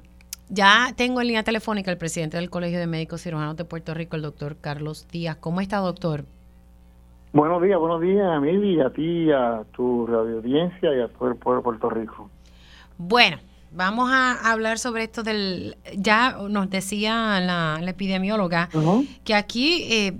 ya 0.49 0.93
tengo 0.95 1.21
en 1.21 1.27
línea 1.27 1.43
telefónica 1.43 1.91
el 1.91 1.97
presidente 1.97 2.37
del 2.37 2.49
Colegio 2.49 2.79
de 2.79 2.87
Médicos 2.87 3.21
Cirujanos 3.21 3.55
de 3.55 3.65
Puerto 3.65 3.93
Rico, 3.93 4.15
el 4.15 4.23
doctor 4.23 4.57
Carlos 4.59 5.07
Díaz. 5.11 5.37
¿Cómo 5.37 5.61
está, 5.61 5.77
doctor? 5.77 6.25
Buenos 7.31 7.61
días, 7.61 7.77
buenos 7.77 8.01
días, 8.01 8.25
a 8.25 8.39
mí 8.39 8.81
a 8.81 8.89
ti, 8.89 9.31
a 9.31 9.63
tu 9.73 10.07
radio 10.07 10.37
audiencia 10.37 10.95
y 10.95 11.01
a 11.01 11.07
todo 11.09 11.29
el 11.29 11.35
pueblo 11.35 11.59
de 11.59 11.63
Puerto 11.63 11.89
Rico. 11.91 12.29
Bueno, 12.97 13.37
vamos 13.71 14.09
a 14.11 14.51
hablar 14.51 14.77
sobre 14.77 15.03
esto 15.03 15.23
del... 15.23 15.77
Ya 15.95 16.37
nos 16.49 16.69
decía 16.69 17.39
la, 17.39 17.79
epidemióloga 17.87 18.69
que 19.23 19.35
aquí... 19.35 19.83
Eh, 19.89 20.13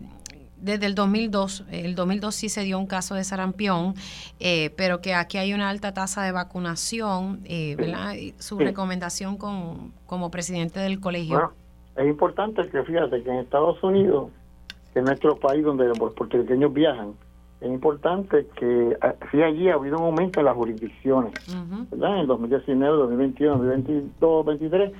desde 0.61 0.87
el 0.87 0.93
2002, 0.93 1.63
el 1.71 1.95
2002 1.95 2.35
sí 2.35 2.49
se 2.49 2.63
dio 2.63 2.77
un 2.77 2.85
caso 2.85 3.15
de 3.15 3.23
sarampión, 3.23 3.93
eh, 4.41 4.71
pero 4.75 4.99
que 4.99 5.13
aquí 5.13 5.37
hay 5.37 5.53
una 5.53 5.69
alta 5.69 5.93
tasa 5.93 6.23
de 6.23 6.33
vacunación, 6.33 7.39
eh, 7.45 7.77
¿verdad? 7.77 8.15
Su 8.39 8.59
recomendación 8.59 9.37
con, 9.37 9.93
como 10.05 10.29
presidente 10.29 10.81
del 10.81 10.99
colegio. 10.99 11.35
Bueno, 11.37 11.53
es 11.95 12.07
importante 12.07 12.67
que 12.67 12.83
fíjate 12.83 13.23
que 13.23 13.29
en 13.29 13.37
Estados 13.37 13.81
Unidos 13.83 14.31
que 14.93 14.99
en 14.99 15.05
nuestro 15.05 15.37
país 15.37 15.63
donde 15.63 15.85
los 15.85 15.97
puertorriqueños 15.97 16.73
viajan, 16.73 17.13
es 17.61 17.69
importante 17.69 18.47
que 18.55 18.97
ah, 19.01 19.15
sí 19.31 19.41
allí 19.41 19.69
ha 19.69 19.73
habido 19.73 19.97
un 19.97 20.05
aumento 20.05 20.39
en 20.39 20.45
las 20.45 20.55
jurisdicciones, 20.55 21.33
¿verdad? 21.91 22.13
En 22.13 22.19
el 22.21 22.27
2019, 22.27 22.97
2021, 22.97 23.57
2022, 23.57 24.45
2023 24.45 24.91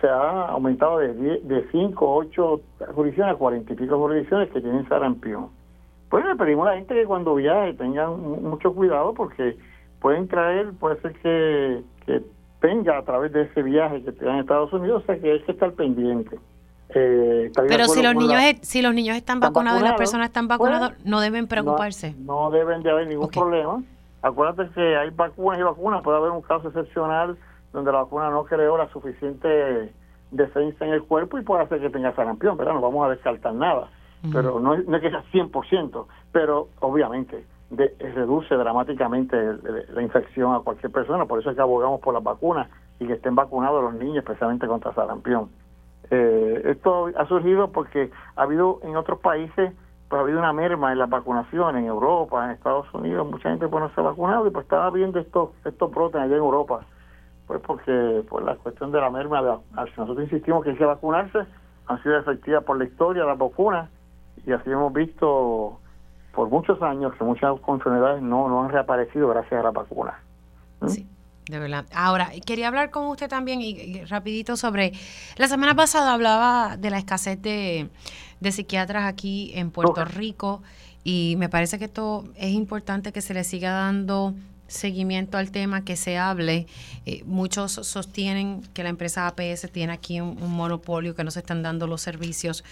se 0.00 0.08
ha 0.08 0.48
aumentado 0.48 0.98
de, 0.98 1.12
de 1.14 1.68
5, 1.70 2.14
8 2.16 2.60
jurisdicciones 2.94 3.34
a 3.34 3.38
40 3.38 3.72
y 3.72 3.76
pico 3.76 3.98
jurisdicciones 3.98 4.50
que 4.50 4.60
tienen 4.60 4.88
sarampión. 4.88 5.48
Pues 6.08 6.24
le 6.24 6.34
pedimos 6.36 6.66
a 6.66 6.70
la 6.70 6.76
gente 6.76 6.94
que 6.94 7.04
cuando 7.04 7.34
viaje 7.36 7.74
tengan 7.74 8.20
mucho 8.42 8.74
cuidado 8.74 9.14
porque 9.14 9.56
pueden 10.00 10.26
traer, 10.26 10.72
puede 10.72 11.00
ser 11.02 11.12
que, 11.20 11.82
que 12.04 12.22
venga 12.60 12.98
a 12.98 13.04
través 13.04 13.32
de 13.32 13.42
ese 13.42 13.62
viaje 13.62 14.02
que 14.02 14.12
tengan 14.12 14.36
en 14.36 14.40
Estados 14.40 14.72
Unidos, 14.72 15.02
o 15.02 15.06
sea 15.06 15.20
que 15.20 15.32
hay 15.32 15.40
que 15.42 15.52
estar 15.52 15.72
pendiente. 15.72 16.38
Eh, 16.94 17.52
Pero 17.68 17.86
si 17.86 18.02
los 18.02 18.14
niños 18.14 18.40
si 18.62 18.82
los 18.82 18.94
niños 18.94 19.16
están, 19.16 19.40
vacunados, 19.40 19.80
y 19.80 19.84
las 19.84 19.94
personas 19.94 20.28
están 20.28 20.48
vacunadas, 20.48 20.92
no 21.04 21.20
deben 21.20 21.46
preocuparse. 21.46 22.14
No, 22.18 22.50
deben 22.50 22.82
de 22.82 22.90
haber 22.90 23.08
ningún 23.08 23.28
problema. 23.28 23.82
Acuérdate 24.22 24.70
que 24.74 24.96
hay 24.96 25.10
vacunas 25.10 25.60
y 25.60 25.62
vacunas, 25.62 26.02
puede 26.02 26.18
haber 26.18 26.30
un 26.30 26.42
caso 26.42 26.68
excepcional 26.68 27.38
donde 27.72 27.92
la 27.92 28.02
vacuna 28.02 28.30
no 28.30 28.44
creó 28.44 28.76
la 28.76 28.88
suficiente 28.88 29.92
defensa 30.30 30.84
en 30.84 30.92
el 30.92 31.02
cuerpo 31.02 31.38
y 31.38 31.42
puede 31.42 31.62
hacer 31.62 31.80
que 31.80 31.90
tenga 31.90 32.14
sarampión, 32.14 32.56
pero 32.56 32.74
no 32.74 32.80
vamos 32.80 33.06
a 33.06 33.10
descartar 33.10 33.54
nada. 33.54 33.88
Pero 34.32 34.60
no, 34.60 34.76
no, 34.76 34.96
es 34.96 35.02
que 35.02 35.10
sea 35.10 35.24
100%, 35.32 36.06
pero 36.30 36.68
obviamente 36.80 37.46
de, 37.70 37.94
reduce 38.14 38.54
dramáticamente 38.54 39.36
la 39.94 40.02
infección 40.02 40.54
a 40.54 40.60
cualquier 40.60 40.92
persona, 40.92 41.24
por 41.24 41.40
eso 41.40 41.50
es 41.50 41.56
que 41.56 41.62
abogamos 41.62 42.00
por 42.00 42.12
las 42.12 42.22
vacunas 42.22 42.68
y 42.98 43.06
que 43.06 43.14
estén 43.14 43.34
vacunados 43.34 43.82
los 43.82 43.94
niños, 43.94 44.18
especialmente 44.18 44.66
contra 44.66 44.92
sarampión. 44.92 45.48
Eh, 46.10 46.62
esto 46.64 47.08
ha 47.16 47.26
surgido 47.26 47.70
porque 47.70 48.10
ha 48.34 48.42
habido 48.42 48.80
en 48.82 48.96
otros 48.96 49.20
países, 49.20 49.72
pues 50.08 50.18
ha 50.18 50.22
habido 50.22 50.40
una 50.40 50.52
merma 50.52 50.90
en 50.92 50.98
la 50.98 51.06
vacunación, 51.06 51.76
en 51.76 51.86
Europa, 51.86 52.44
en 52.44 52.50
Estados 52.50 52.92
Unidos, 52.92 53.30
mucha 53.30 53.48
gente 53.48 53.68
pues 53.68 53.82
no 53.82 53.94
se 53.94 54.00
ha 54.00 54.04
vacunado 54.04 54.46
y 54.46 54.50
pues 54.50 54.64
estaba 54.64 54.90
viendo 54.90 55.20
estos, 55.20 55.50
estos 55.64 55.90
brotes 55.90 56.20
allá 56.20 56.34
en 56.34 56.42
Europa, 56.42 56.80
pues 57.46 57.60
porque 57.64 58.24
por 58.28 58.42
la 58.42 58.56
cuestión 58.56 58.90
de 58.90 59.00
la 59.00 59.10
merma, 59.10 59.40
de, 59.40 59.56
nosotros 59.76 60.18
insistimos 60.20 60.64
que 60.64 60.70
hay 60.70 60.76
que 60.76 60.84
vacunarse, 60.84 61.38
han 61.86 62.02
sido 62.02 62.18
efectivas 62.18 62.64
por 62.64 62.76
la 62.76 62.84
historia 62.84 63.24
las 63.24 63.38
vacunas 63.38 63.88
y 64.44 64.52
así 64.52 64.70
hemos 64.70 64.92
visto 64.92 65.78
por 66.34 66.48
muchos 66.48 66.82
años 66.82 67.12
que 67.14 67.24
muchas 67.24 67.56
enfermedades 67.68 68.22
no, 68.22 68.48
no 68.48 68.64
han 68.64 68.70
reaparecido 68.70 69.28
gracias 69.28 69.60
a 69.60 69.62
la 69.62 69.70
vacuna. 69.70 70.18
¿Mm? 70.80 71.19
De 71.50 71.58
verdad. 71.58 71.84
Ahora, 71.92 72.30
quería 72.46 72.68
hablar 72.68 72.90
con 72.90 73.06
usted 73.08 73.28
también 73.28 73.60
y, 73.60 74.04
rapidito 74.04 74.56
sobre, 74.56 74.92
la 75.36 75.48
semana 75.48 75.74
pasada 75.74 76.14
hablaba 76.14 76.76
de 76.76 76.90
la 76.90 76.98
escasez 76.98 77.42
de, 77.42 77.88
psiquiatras 78.52 79.04
aquí 79.04 79.50
en 79.54 79.70
Puerto 79.70 80.04
Rico 80.04 80.62
y 81.02 81.34
me 81.38 81.48
parece 81.48 81.78
que 81.78 81.86
esto 81.86 82.24
es 82.36 82.52
importante 82.52 83.12
que 83.12 83.20
se 83.20 83.34
le 83.34 83.42
siga 83.42 83.72
dando 83.72 84.34
seguimiento 84.68 85.38
al 85.38 85.50
tema, 85.50 85.84
que 85.84 85.96
se 85.96 86.16
hable. 86.16 86.68
Eh, 87.04 87.24
muchos 87.26 87.72
sostienen 87.72 88.62
que 88.72 88.84
la 88.84 88.88
empresa 88.88 89.26
APS 89.26 89.68
tiene 89.72 89.92
aquí 89.92 90.20
un, 90.20 90.52
monopolio, 90.52 91.16
que 91.16 91.24
no 91.24 91.32
se 91.32 91.40
están 91.40 91.64
dando 91.64 91.88
los 91.88 92.00
servicios 92.00 92.62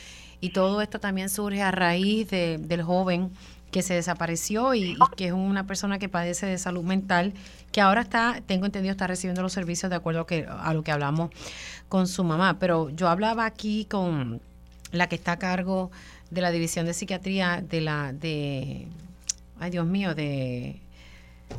y 0.40 0.50
todo 0.50 0.80
esto 0.82 1.00
también 1.00 1.28
surge 1.28 1.62
a 1.62 1.72
raíz 1.72 2.30
de, 2.30 2.58
del 2.58 2.82
joven 2.82 3.32
que 3.70 3.82
se 3.82 3.94
desapareció 3.94 4.74
y, 4.74 4.96
que 5.16 5.26
es 5.26 5.32
una 5.32 5.66
persona 5.66 5.98
que 5.98 6.08
padece 6.08 6.46
de 6.46 6.58
salud 6.58 6.84
mental, 6.84 7.34
que 7.72 7.80
ahora 7.80 8.02
está, 8.02 8.40
tengo 8.46 8.66
entendido, 8.66 8.92
está 8.92 9.06
recibiendo 9.06 9.42
los 9.42 9.52
servicios 9.52 9.90
de 9.90 9.96
acuerdo 9.96 10.20
a, 10.22 10.26
que, 10.26 10.46
a 10.48 10.72
lo 10.74 10.82
que 10.82 10.92
hablamos 10.92 11.30
con 11.88 12.08
su 12.08 12.24
mamá. 12.24 12.58
Pero 12.58 12.90
yo 12.90 13.08
hablaba 13.08 13.44
aquí 13.44 13.84
con 13.84 14.40
la 14.92 15.08
que 15.08 15.16
está 15.16 15.32
a 15.32 15.38
cargo 15.38 15.90
de 16.30 16.40
la 16.40 16.50
división 16.50 16.86
de 16.86 16.94
psiquiatría 16.94 17.62
de 17.62 17.80
la, 17.80 18.12
de, 18.12 18.88
ay 19.60 19.70
Dios 19.70 19.86
mío, 19.86 20.14
de 20.14 20.80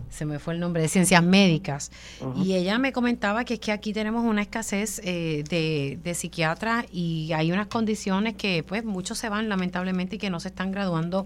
se 0.10 0.26
me 0.26 0.40
fue 0.40 0.54
el 0.54 0.60
nombre, 0.60 0.82
de 0.82 0.88
ciencias 0.88 1.24
médicas. 1.24 1.92
Y 2.36 2.56
ella 2.56 2.78
me 2.80 2.92
comentaba 2.92 3.46
que 3.46 3.56
es 3.56 3.60
que 3.60 3.72
aquí 3.72 3.94
tenemos 3.94 4.24
una 4.24 4.42
escasez 4.42 5.02
eh, 5.04 5.44
de, 5.50 6.00
de 6.04 6.14
psiquiatras 6.14 6.86
y 6.92 7.32
hay 7.34 7.52
unas 7.52 7.68
condiciones 7.68 8.36
que 8.36 8.64
pues 8.64 8.84
muchos 8.84 9.18
se 9.18 9.30
van 9.30 9.50
lamentablemente 9.50 10.16
y 10.16 10.20
que 10.20 10.30
no 10.30 10.40
se 10.40 10.50
están 10.50 10.72
graduando 10.72 11.26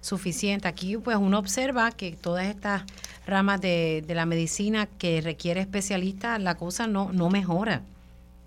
suficiente. 0.00 0.68
Aquí 0.68 0.96
pues 0.96 1.16
uno 1.16 1.38
observa 1.38 1.90
que 1.90 2.12
todas 2.12 2.46
estas 2.46 2.84
ramas 3.26 3.60
de, 3.60 4.02
de 4.06 4.14
la 4.14 4.26
medicina 4.26 4.86
que 4.86 5.20
requiere 5.20 5.60
especialistas, 5.60 6.40
la 6.40 6.56
cosa 6.56 6.86
no, 6.86 7.12
no 7.12 7.30
mejora. 7.30 7.82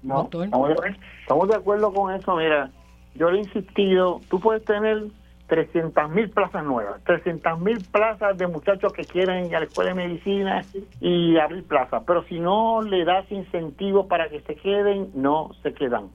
No, 0.02 0.30
estamos 0.34 1.48
de 1.48 1.56
acuerdo 1.56 1.94
con 1.94 2.14
eso. 2.14 2.36
Mira, 2.36 2.70
yo 3.16 3.32
le 3.32 3.40
he 3.40 3.44
insistido, 3.44 4.20
tú 4.30 4.40
puedes 4.40 4.64
tener 4.66 5.06
300 5.54 6.10
mil 6.10 6.32
plazas 6.32 6.66
nuevas, 6.66 7.00
300 7.04 7.60
mil 7.60 7.78
plazas 7.92 8.36
de 8.40 8.48
muchachos 8.48 8.92
que 8.92 9.04
quieren 9.04 9.46
ir 9.46 9.56
a 9.56 9.60
la 9.60 9.66
escuela 9.66 9.92
de 9.92 10.08
medicina 10.08 10.64
y 11.00 11.38
abrir 11.38 11.64
plazas, 11.68 12.02
pero 12.08 12.24
si 12.24 12.40
no 12.40 12.82
le 12.82 13.06
das 13.06 13.32
incentivo 13.32 14.08
para 14.08 14.30
que 14.30 14.42
se 14.42 14.56
queden, 14.56 15.12
no 15.14 15.52
se 15.62 15.76
quedan. 15.76 16.10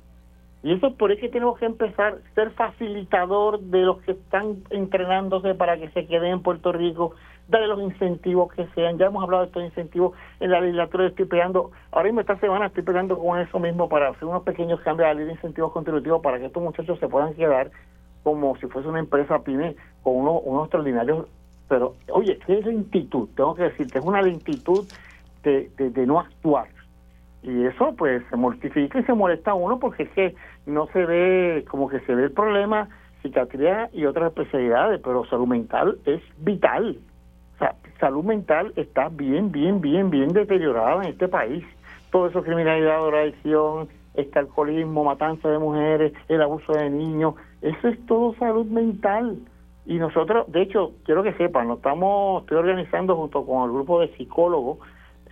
Y 0.64 0.72
eso 0.72 0.92
por 0.96 1.12
eso 1.12 1.20
que 1.20 1.28
tenemos 1.28 1.56
que 1.56 1.66
empezar 1.66 2.14
a 2.14 2.34
ser 2.34 2.50
facilitador 2.50 3.60
de 3.60 3.82
los 3.82 4.00
que 4.02 4.10
están 4.10 4.56
entrenándose 4.70 5.54
para 5.54 5.78
que 5.78 5.88
se 5.90 6.08
queden 6.08 6.32
en 6.32 6.42
Puerto 6.42 6.72
Rico, 6.72 7.14
darle 7.46 7.68
los 7.68 7.80
incentivos 7.80 8.52
que 8.52 8.66
sean. 8.74 8.98
Ya 8.98 9.06
hemos 9.06 9.22
hablado 9.22 9.44
de 9.44 9.50
estos 9.50 9.62
incentivos 9.62 10.18
en 10.40 10.50
la 10.50 10.60
legislatura, 10.60 11.06
estoy 11.06 11.26
pegando, 11.26 11.70
ahora 11.92 12.06
mismo 12.06 12.22
esta 12.22 12.40
semana 12.40 12.66
estoy 12.66 12.82
pegando 12.82 13.16
con 13.16 13.38
eso 13.38 13.60
mismo 13.60 13.88
para 13.88 14.08
hacer 14.08 14.24
unos 14.24 14.42
pequeños 14.42 14.80
cambios 14.80 15.06
a 15.06 15.10
la 15.10 15.14
ley 15.14 15.26
de 15.26 15.32
incentivos 15.34 15.70
contributivos 15.70 16.20
para 16.22 16.40
que 16.40 16.46
estos 16.46 16.60
muchachos 16.60 16.98
se 16.98 17.06
puedan 17.06 17.34
quedar 17.34 17.70
como 18.30 18.56
si 18.56 18.66
fuese 18.66 18.88
una 18.88 19.00
empresa 19.00 19.38
pyme 19.40 19.76
con 20.02 20.16
uno, 20.16 20.40
unos 20.40 20.64
extraordinarios, 20.64 21.26
pero 21.68 21.94
oye, 22.10 22.38
¿qué 22.46 22.60
lentitud? 22.62 23.28
Tengo 23.36 23.54
que 23.54 23.64
decirte, 23.64 23.98
es 23.98 24.04
una 24.04 24.22
lentitud 24.22 24.86
de, 25.42 25.70
de, 25.76 26.06
no 26.06 26.20
actuar. 26.20 26.68
Y 27.42 27.64
eso 27.64 27.94
pues 27.96 28.22
se 28.30 28.36
mortifica 28.36 28.98
y 28.98 29.04
se 29.04 29.14
molesta 29.14 29.52
a 29.52 29.54
uno 29.54 29.78
porque 29.78 30.04
es 30.04 30.10
que 30.10 30.34
no 30.66 30.86
se 30.88 31.04
ve, 31.04 31.64
como 31.68 31.88
que 31.88 32.00
se 32.00 32.14
ve 32.14 32.24
el 32.24 32.32
problema, 32.32 32.88
psiquiatría 33.22 33.90
y 33.92 34.06
otras 34.06 34.28
especialidades, 34.28 35.00
pero 35.02 35.24
salud 35.26 35.46
mental 35.46 35.98
es 36.04 36.22
vital. 36.38 36.98
O 37.54 37.58
sea, 37.58 37.74
salud 38.00 38.24
mental 38.24 38.72
está 38.76 39.08
bien, 39.08 39.52
bien, 39.52 39.80
bien, 39.80 40.10
bien 40.10 40.28
deteriorada 40.32 41.02
en 41.02 41.10
este 41.10 41.28
país. 41.28 41.64
Todo 42.10 42.28
eso, 42.28 42.42
criminalidad, 42.42 42.98
drogadicción, 42.98 43.88
este 44.14 44.38
alcoholismo, 44.38 45.04
matanza 45.04 45.48
de 45.48 45.58
mujeres, 45.58 46.12
el 46.28 46.42
abuso 46.42 46.72
de 46.72 46.90
niños, 46.90 47.34
eso 47.62 47.88
es 47.88 48.06
todo 48.06 48.34
salud 48.34 48.66
mental. 48.66 49.38
Y 49.86 49.98
nosotros, 49.98 50.50
de 50.52 50.62
hecho, 50.62 50.92
quiero 51.04 51.22
que 51.22 51.32
sepan, 51.34 51.70
estamos, 51.70 52.42
estoy 52.42 52.58
organizando 52.58 53.16
junto 53.16 53.46
con 53.46 53.64
el 53.64 53.72
grupo 53.72 54.00
de 54.00 54.08
psicólogos, 54.16 54.78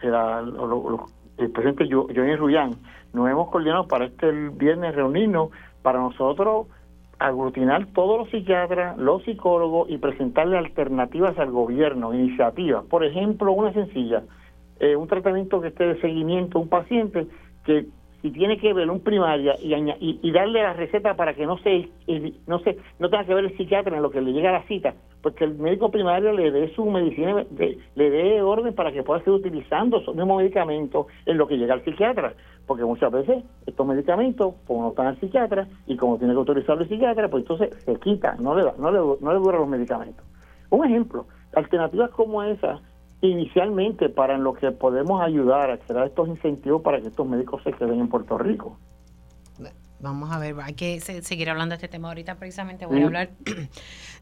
el 0.03 1.51
presidente 1.51 1.89
Johnny 1.91 2.37
Rullán, 2.37 2.71
nos 3.13 3.29
hemos 3.29 3.51
coordinado 3.51 3.87
para 3.87 4.07
este 4.07 4.31
viernes 4.31 4.95
reunirnos 4.95 5.51
para 5.83 5.99
nosotros 5.99 6.67
aglutinar 7.19 7.87
todos 7.95 8.19
los 8.19 8.31
psiquiatras, 8.31 8.97
los 8.99 9.23
psicólogos 9.25 9.89
y 9.91 9.99
presentarle 9.99 10.59
alternativas 10.59 11.39
al 11.39 11.51
gobierno, 11.51 12.13
iniciativas. 12.13 12.85
Por 12.85 13.05
ejemplo, 13.05 13.53
una 13.53 13.73
sencilla, 13.73 14.23
eh, 14.81 14.97
un 14.97 15.09
tratamiento 15.09 15.61
que 15.61 15.69
esté 15.69 15.85
de 15.85 16.01
seguimiento 16.01 16.59
a 16.59 16.63
un 16.63 16.69
paciente 16.69 17.27
que 17.65 17.87
y 18.23 18.31
tiene 18.31 18.59
que 18.59 18.73
ver 18.73 18.91
un 18.91 19.01
primaria 19.01 19.55
y, 19.61 19.75
y, 20.01 20.33
darle 20.33 20.63
la 20.63 20.73
receta 20.73 21.15
para 21.15 21.35
que 21.35 21.47
no 21.47 21.59
se 21.59 21.89
no 22.47 22.59
se 22.61 22.79
no 22.99 23.11
tenga 23.11 23.25
que 23.25 23.35
ver 23.35 23.45
el 23.45 23.57
psiquiatra 23.57 23.97
en 23.97 24.03
lo 24.03 24.11
que 24.11 24.21
le 24.21 24.33
llega 24.33 24.51
a 24.51 24.61
la 24.61 24.63
cita 24.65 24.95
porque 25.23 25.45
el 25.45 25.55
médico 25.55 25.91
primario 25.91 26.33
le 26.33 26.51
dé 26.51 26.75
su 26.75 26.85
medicina 26.87 27.45
le 27.95 28.11
dé 28.11 28.43
orden 28.43 28.75
para 28.75 28.93
que 28.93 29.03
pueda 29.03 29.21
seguir 29.21 29.41
utilizando 29.41 30.01
su 30.01 30.15
mismo 30.15 30.37
medicamento 30.37 31.07
en 31.27 31.39
lo 31.39 31.47
que 31.47 31.57
llega 31.57 31.75
al 31.75 31.85
psiquiatra 31.85 32.35
porque 32.67 32.85
muchas 32.85 33.13
veces 33.13 33.45
estos 33.67 33.87
medicamentos 33.87 34.55
como 34.67 34.83
no 34.83 34.89
están 34.91 35.07
al 35.07 35.21
psiquiatra 35.21 35.69
y 35.87 35.97
como 35.97 36.19
tiene 36.19 36.33
que 36.33 36.39
autorizarlo 36.39 36.83
el 36.83 36.89
psiquiatra 36.89 37.29
pues 37.29 37.43
entonces 37.43 37.77
se 37.85 37.97
quita 37.97 38.37
no 38.41 38.57
le 38.57 38.65
no 38.79 38.91
le, 38.91 38.99
no 39.21 39.33
le 39.33 39.39
duran 39.39 39.61
los 39.61 39.69
medicamentos. 39.69 40.25
Un 40.71 40.85
ejemplo 40.85 41.27
alternativas 41.55 42.11
como 42.11 42.43
esa 42.43 42.81
inicialmente 43.21 44.09
para 44.09 44.35
en 44.35 44.45
lo 44.45 44.55
que 44.55 44.71
podemos 44.73 45.23
ayudar 45.23 45.71
a 45.71 45.79
crear 45.79 46.07
estos 46.07 46.29
incentivos 46.29 46.83
para 46.83 47.01
que 47.01 47.09
estos 47.09 47.27
médicos 47.27 47.63
se 47.63 47.73
queden 47.73 48.01
en 48.01 48.09
Puerto 48.09 48.39
Rico. 48.39 48.79
Vamos 49.99 50.31
a 50.31 50.39
ver, 50.39 50.55
hay 50.63 50.75
que 50.75 51.01
seguir 51.01 51.49
hablando 51.49 51.73
de 51.73 51.77
este 51.77 51.89
tema. 51.89 52.09
Ahorita 52.09 52.35
precisamente 52.35 52.85
voy 52.85 53.03
a 53.03 53.07
hablar 53.07 53.31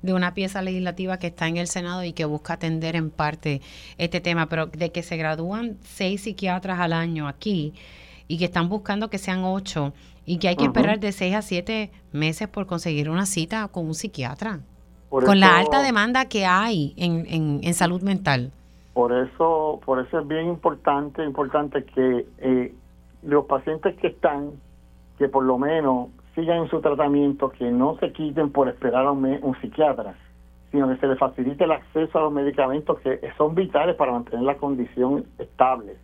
de 0.02 0.14
una 0.14 0.32
pieza 0.32 0.62
legislativa 0.62 1.18
que 1.18 1.26
está 1.26 1.48
en 1.48 1.56
el 1.56 1.66
Senado 1.66 2.04
y 2.04 2.12
que 2.12 2.24
busca 2.24 2.54
atender 2.54 2.94
en 2.94 3.10
parte 3.10 3.60
este 3.98 4.20
tema, 4.20 4.48
pero 4.48 4.66
de 4.66 4.92
que 4.92 5.02
se 5.02 5.16
gradúan 5.16 5.76
seis 5.82 6.22
psiquiatras 6.22 6.78
al 6.78 6.92
año 6.92 7.26
aquí 7.26 7.74
y 8.28 8.38
que 8.38 8.44
están 8.44 8.68
buscando 8.68 9.10
que 9.10 9.18
sean 9.18 9.42
ocho 9.42 9.92
y 10.24 10.38
que 10.38 10.48
hay 10.48 10.56
que 10.56 10.64
esperar 10.64 11.00
de 11.00 11.10
seis 11.10 11.34
a 11.34 11.42
siete 11.42 11.90
meses 12.12 12.46
por 12.46 12.66
conseguir 12.66 13.10
una 13.10 13.26
cita 13.26 13.66
con 13.68 13.86
un 13.86 13.94
psiquiatra, 13.94 14.60
con 15.08 15.40
la 15.40 15.58
alta 15.58 15.82
demanda 15.82 16.26
que 16.26 16.46
hay 16.46 16.94
en, 16.96 17.26
en, 17.26 17.60
en 17.62 17.74
salud 17.74 18.00
mental. 18.00 18.52
Por 18.94 19.12
eso, 19.12 19.80
por 19.84 19.98
eso 19.98 20.20
es 20.20 20.28
bien 20.28 20.46
importante, 20.46 21.24
importante 21.24 21.84
que 21.84 22.26
eh, 22.38 22.72
los 23.24 23.44
pacientes 23.46 23.96
que 23.96 24.06
están, 24.06 24.52
que 25.18 25.28
por 25.28 25.44
lo 25.44 25.58
menos 25.58 26.10
sigan 26.36 26.58
en 26.58 26.68
su 26.68 26.80
tratamiento, 26.80 27.50
que 27.50 27.70
no 27.70 27.96
se 27.98 28.12
quiten 28.12 28.50
por 28.50 28.68
esperar 28.68 29.06
a 29.06 29.10
un, 29.10 29.56
psiquiatra, 29.60 30.14
sino 30.70 30.88
que 30.88 30.96
se 30.96 31.08
les 31.08 31.18
facilite 31.18 31.64
el 31.64 31.72
acceso 31.72 32.18
a 32.18 32.22
los 32.22 32.32
medicamentos 32.32 33.00
que 33.00 33.20
son 33.36 33.56
vitales 33.56 33.96
para 33.96 34.12
mantener 34.12 34.44
la 34.44 34.56
condición 34.56 35.24
estable. 35.38 35.96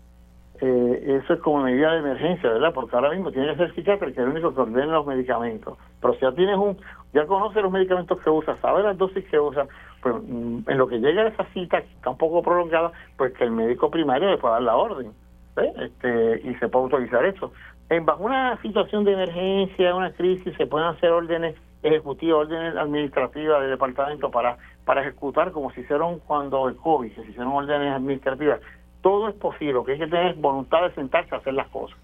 Eh, 0.61 1.21
eso 1.23 1.35
es 1.35 1.41
como 1.41 1.63
medida 1.63 1.93
de 1.93 2.01
emergencia, 2.01 2.51
¿verdad? 2.51 2.75
Porque 2.75 2.95
ahora 2.95 3.11
mismo 3.11 3.33
tiene 3.33 3.49
que 3.53 3.57
ser 3.57 3.75
psiquiatra 3.75 4.09
que 4.09 4.13
es 4.13 4.19
el 4.19 4.29
único 4.29 4.55
que 4.55 4.61
ordena 4.61 4.93
los 4.93 5.07
medicamentos. 5.07 5.79
Pero 6.01 6.15
si 6.15 6.21
ya 6.21 6.33
tienes 6.33 6.57
un, 6.59 6.77
ya 7.15 7.25
conoce 7.27 7.63
los 7.63 7.73
medicamentos 7.73 8.21
que 8.21 8.29
usa, 8.29 8.57
sabe 8.61 8.83
las 8.83 8.99
dosis 8.99 9.25
que 9.31 9.41
usa, 9.41 9.67
pues 10.03 10.15
mm, 10.23 10.61
en 10.67 10.79
lo 10.79 10.89
que 10.89 10.99
llega 10.99 11.23
a 11.23 11.29
esa 11.29 11.45
cita, 11.53 11.81
que 11.81 11.93
está 11.95 12.11
un 12.11 12.19
poco 12.19 12.43
prolongada, 12.43 12.93
pues 13.17 13.33
que 13.35 13.45
el 13.45 13.51
médico 13.51 13.91
primario 13.91 14.31
le 14.31 14.39
pueda 14.39 14.55
dar 14.55 14.63
la 14.63 14.77
orden 14.77 15.13
este, 15.57 16.41
y 16.45 16.55
se 16.55 16.69
puede 16.69 16.85
autorizar 16.85 17.25
eso. 17.25 17.53
En, 17.89 18.07
bajo 18.07 18.25
una 18.25 18.61
situación 18.63 19.05
de 19.05 19.13
emergencia, 19.13 19.95
una 19.95 20.13
crisis, 20.13 20.55
se 20.57 20.67
pueden 20.67 20.89
hacer 20.89 21.11
órdenes 21.11 21.57
ejecutivas, 21.83 22.47
órdenes 22.47 22.77
administrativas 22.77 23.61
del 23.61 23.71
departamento 23.71 24.31
para, 24.31 24.59
para 24.85 25.03
ejecutar 25.03 25.51
como 25.51 25.73
se 25.73 25.81
hicieron 25.81 26.19
cuando 26.21 26.69
el 26.69 26.77
COVID, 26.77 27.13
se 27.15 27.23
hicieron 27.23 27.49
órdenes 27.49 27.95
administrativas 27.95 28.61
todo 29.03 29.29
es 29.29 29.35
posible, 29.35 29.73
lo 29.73 29.85
que 29.85 29.93
hay 29.93 29.99
que 29.99 30.07
tener 30.07 30.35
voluntad 30.37 30.83
de 30.83 30.95
sentarse 30.95 31.35
a 31.35 31.39
hacer 31.39 31.55
las 31.55 31.69
cosas. 31.69 31.97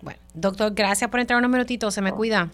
Bueno, 0.00 0.18
doctor, 0.34 0.72
gracias 0.74 1.10
por 1.10 1.20
entrar 1.20 1.38
unos 1.38 1.50
minutitos, 1.50 1.94
se 1.94 2.02
me 2.02 2.12
cuida. 2.12 2.48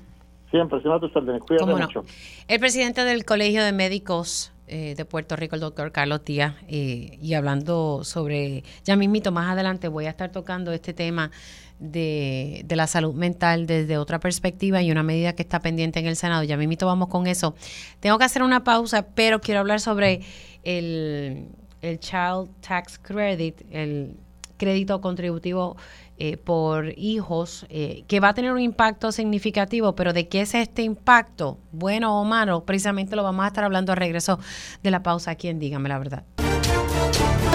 Siempre, 0.50 0.80
siempre 0.80 0.96
a 0.96 1.00
tus 1.00 1.14
órdenes, 1.14 1.42
cuídate 1.42 1.74
mucho. 1.74 2.04
El 2.48 2.60
presidente 2.60 3.04
del 3.04 3.24
Colegio 3.24 3.62
de 3.62 3.72
Médicos 3.72 4.52
eh, 4.66 4.94
de 4.96 5.04
Puerto 5.04 5.36
Rico, 5.36 5.54
el 5.54 5.60
doctor 5.60 5.92
Carlos 5.92 6.24
Díaz, 6.24 6.54
eh, 6.68 7.18
y 7.20 7.34
hablando 7.34 8.02
sobre, 8.04 8.64
ya 8.84 8.96
mismito, 8.96 9.32
más 9.32 9.50
adelante 9.50 9.88
voy 9.88 10.06
a 10.06 10.10
estar 10.10 10.30
tocando 10.32 10.72
este 10.72 10.92
tema 10.92 11.30
de, 11.78 12.62
de, 12.64 12.76
la 12.76 12.86
salud 12.86 13.14
mental 13.14 13.66
desde 13.66 13.96
otra 13.96 14.20
perspectiva 14.20 14.82
y 14.82 14.90
una 14.90 15.02
medida 15.02 15.34
que 15.34 15.42
está 15.42 15.60
pendiente 15.60 16.00
en 16.00 16.06
el 16.06 16.16
Senado. 16.16 16.42
Ya 16.42 16.56
mismito 16.56 16.86
vamos 16.86 17.08
con 17.08 17.26
eso. 17.26 17.54
Tengo 18.00 18.18
que 18.18 18.24
hacer 18.24 18.42
una 18.42 18.64
pausa, 18.64 19.06
pero 19.14 19.40
quiero 19.40 19.60
hablar 19.60 19.80
sobre 19.80 20.20
el 20.62 21.48
el 21.82 21.98
Child 21.98 22.50
Tax 22.60 22.98
Credit, 22.98 23.62
el 23.70 24.16
crédito 24.56 25.00
contributivo 25.00 25.76
eh, 26.22 26.36
por 26.36 26.92
hijos, 26.98 27.64
eh, 27.70 28.04
que 28.06 28.20
va 28.20 28.28
a 28.28 28.34
tener 28.34 28.52
un 28.52 28.60
impacto 28.60 29.10
significativo, 29.10 29.94
pero 29.94 30.12
¿de 30.12 30.28
qué 30.28 30.42
es 30.42 30.54
este 30.54 30.82
impacto? 30.82 31.56
Bueno 31.72 32.20
o 32.20 32.24
malo, 32.26 32.66
precisamente 32.66 33.16
lo 33.16 33.22
vamos 33.22 33.42
a 33.42 33.48
estar 33.48 33.64
hablando 33.64 33.92
a 33.92 33.94
regreso 33.94 34.38
de 34.82 34.90
la 34.90 35.02
pausa 35.02 35.30
aquí 35.30 35.48
en 35.48 35.58
Dígame 35.58 35.88
la 35.88 35.98
Verdad. 35.98 36.24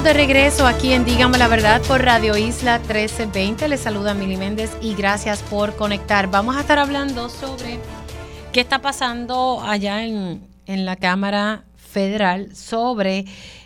De 0.04 0.14
regreso 0.14 0.66
aquí 0.66 0.94
en 0.94 1.06
Dígame 1.06 1.38
la 1.38 1.48
Verdad 1.48 1.80
por 1.84 2.02
Radio 2.02 2.36
Isla 2.38 2.80
1320. 2.80 3.68
Les 3.68 3.82
saluda 3.82 4.16
Mili 4.16 4.36
Méndez 4.36 4.76
y 4.82 4.96
gracias 4.96 5.44
por 5.44 5.76
conectar. 5.76 6.32
Vamos 6.32 6.58
a 6.58 6.62
estar 6.62 6.80
hablando 6.80 7.30
sobre 7.30 7.78
qué 8.52 8.62
está 8.62 8.82
pasando 8.82 9.62
allá 9.64 10.04
en, 10.04 10.42
en 10.66 10.86
la 10.86 10.96
Cámara 10.96 11.66
Federal 11.76 12.56
sobre 12.56 13.26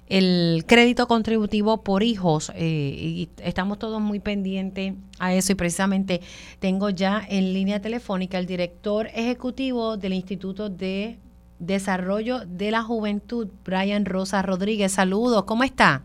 el 0.09 0.63
crédito 0.67 1.07
contributivo 1.07 1.83
por 1.83 2.03
hijos. 2.03 2.51
Eh, 2.55 2.65
y 2.65 3.29
estamos 3.37 3.79
todos 3.79 4.01
muy 4.01 4.19
pendientes 4.19 4.95
a 5.19 5.33
eso 5.33 5.53
y 5.53 5.55
precisamente 5.55 6.21
tengo 6.59 6.89
ya 6.89 7.21
en 7.29 7.53
línea 7.53 7.79
telefónica 7.79 8.39
el 8.39 8.47
director 8.47 9.07
ejecutivo 9.13 9.97
del 9.97 10.13
Instituto 10.13 10.69
de 10.69 11.19
Desarrollo 11.59 12.39
de 12.45 12.71
la 12.71 12.81
Juventud, 12.81 13.47
Brian 13.63 14.05
Rosa 14.05 14.41
Rodríguez. 14.41 14.93
Saludos, 14.93 15.43
¿cómo 15.43 15.63
está? 15.63 16.01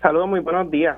Saludos, 0.00 0.28
muy 0.28 0.40
buenos 0.40 0.70
días. 0.70 0.96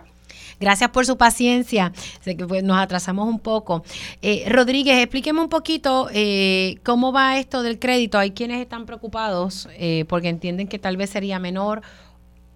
Gracias 0.61 0.91
por 0.91 1.07
su 1.07 1.17
paciencia. 1.17 1.91
Sé 2.21 2.37
que 2.37 2.47
pues, 2.47 2.63
nos 2.63 2.77
atrasamos 2.77 3.27
un 3.27 3.39
poco. 3.39 3.83
Eh, 4.21 4.45
Rodríguez, 4.51 4.99
explíqueme 4.99 5.41
un 5.41 5.49
poquito 5.49 6.09
eh, 6.13 6.79
cómo 6.85 7.13
va 7.13 7.39
esto 7.39 7.63
del 7.63 7.79
crédito. 7.79 8.19
Hay 8.19 8.33
quienes 8.33 8.61
están 8.61 8.85
preocupados 8.85 9.69
porque 10.09 10.29
entienden 10.29 10.69
que 10.69 10.79
tal 10.79 10.99
vez 10.99 11.09
sería 11.09 11.39
menor 11.39 11.81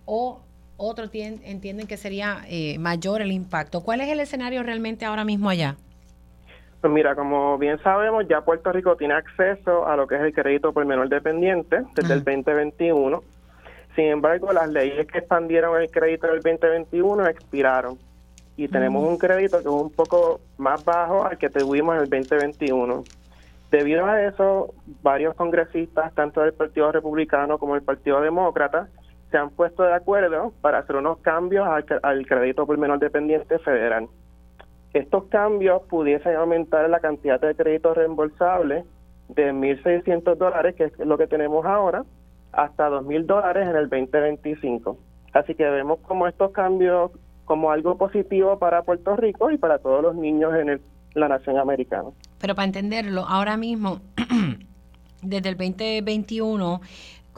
o 0.04 0.40
otros 0.76 1.10
entienden 1.12 1.86
que 1.86 1.96
sería 1.96 2.42
eh, 2.48 2.78
mayor 2.78 3.22
el 3.22 3.32
impacto. 3.32 3.82
¿Cuál 3.82 4.00
es 4.00 4.08
el 4.08 4.20
escenario 4.20 4.62
realmente 4.62 5.04
ahora 5.04 5.24
mismo 5.24 5.48
allá? 5.48 5.76
Pues 6.80 6.92
mira, 6.92 7.14
como 7.14 7.56
bien 7.56 7.78
sabemos, 7.82 8.26
ya 8.28 8.42
Puerto 8.42 8.70
Rico 8.72 8.96
tiene 8.96 9.14
acceso 9.14 9.86
a 9.86 9.96
lo 9.96 10.06
que 10.06 10.16
es 10.16 10.20
el 10.20 10.34
crédito 10.34 10.72
por 10.72 10.84
menor 10.84 11.08
dependiente 11.08 11.82
desde 11.94 12.12
el 12.12 12.24
2021. 12.24 13.22
Sin 13.96 14.06
embargo, 14.06 14.52
las 14.52 14.68
leyes 14.68 15.06
que 15.06 15.18
expandieron 15.18 15.80
el 15.80 15.90
crédito 15.90 16.26
del 16.26 16.42
2021 16.42 17.26
expiraron 17.28 17.98
y 18.56 18.68
tenemos 18.68 19.08
un 19.08 19.16
crédito 19.16 19.58
que 19.58 19.68
es 19.68 19.74
un 19.74 19.90
poco 19.90 20.40
más 20.58 20.84
bajo 20.84 21.24
al 21.24 21.38
que 21.38 21.48
tuvimos 21.48 21.96
en 21.96 22.02
el 22.02 22.10
2021. 22.10 23.04
Debido 23.70 24.06
a 24.06 24.22
eso, 24.22 24.74
varios 25.02 25.34
congresistas, 25.34 26.14
tanto 26.14 26.42
del 26.42 26.52
Partido 26.52 26.92
Republicano 26.92 27.58
como 27.58 27.74
del 27.74 27.82
Partido 27.82 28.20
Demócrata, 28.20 28.88
se 29.34 29.38
han 29.38 29.50
puesto 29.50 29.82
de 29.82 29.92
acuerdo 29.92 30.52
para 30.60 30.78
hacer 30.78 30.94
unos 30.94 31.18
cambios 31.18 31.66
al, 31.66 32.24
crédito 32.24 32.68
por 32.68 32.78
menor 32.78 33.00
dependiente 33.00 33.58
federal. 33.58 34.06
Estos 34.92 35.24
cambios 35.24 35.82
pudiesen 35.90 36.36
aumentar 36.36 36.88
la 36.88 37.00
cantidad 37.00 37.40
de 37.40 37.52
créditos 37.56 37.96
reembolsables 37.96 38.84
de 39.30 39.52
1.600 39.52 40.36
dólares, 40.36 40.76
que 40.76 40.84
es 40.84 40.98
lo 41.00 41.18
que 41.18 41.26
tenemos 41.26 41.66
ahora, 41.66 42.04
hasta 42.52 42.88
2.000 42.88 43.26
dólares 43.26 43.66
en 43.68 43.74
el 43.74 43.88
2025. 43.88 44.96
Así 45.32 45.56
que 45.56 45.64
vemos 45.64 45.98
como 46.06 46.28
estos 46.28 46.52
cambios 46.52 47.10
como 47.44 47.72
algo 47.72 47.98
positivo 47.98 48.56
para 48.60 48.82
Puerto 48.82 49.16
Rico 49.16 49.50
y 49.50 49.58
para 49.58 49.80
todos 49.80 50.00
los 50.00 50.14
niños 50.14 50.54
en 50.54 50.80
la 51.14 51.26
nación 51.26 51.58
americana. 51.58 52.10
Pero 52.40 52.54
para 52.54 52.66
entenderlo, 52.66 53.24
ahora 53.26 53.56
mismo, 53.56 53.98
desde 55.22 55.48
el 55.48 55.56
2021, 55.56 56.80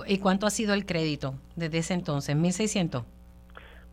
¿Y 0.07 0.19
cuánto 0.19 0.47
ha 0.47 0.51
sido 0.51 0.75
el 0.75 0.87
crédito 0.87 1.35
desde 1.55 1.79
ese 1.79 1.95
entonces? 1.95 2.37
¿1.600? 2.37 3.05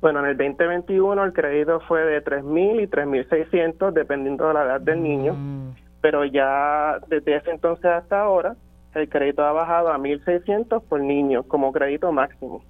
Bueno, 0.02 0.20
en 0.20 0.26
el 0.26 0.38
2021 0.38 1.24
el 1.24 1.32
crédito 1.32 1.80
fue 1.88 2.04
de 2.04 2.22
3.000 2.22 2.84
y 2.84 2.88
3.600 2.88 3.94
dependiendo 3.94 4.48
de 4.48 4.54
la 4.54 4.64
edad 4.66 4.82
del 4.82 5.02
niño, 5.02 5.34
mm. 5.34 5.76
pero 6.02 6.26
ya 6.26 7.00
desde 7.08 7.38
ese 7.38 7.52
entonces 7.52 7.86
hasta 7.86 8.20
ahora 8.20 8.58
el 8.96 9.08
crédito 9.08 9.44
ha 9.44 9.54
bajado 9.54 9.94
a 9.94 9.98
1.600 9.98 10.84
por 10.84 11.00
niño 11.00 11.44
como 11.44 11.72
crédito 11.72 12.12
máximo. 12.12 12.62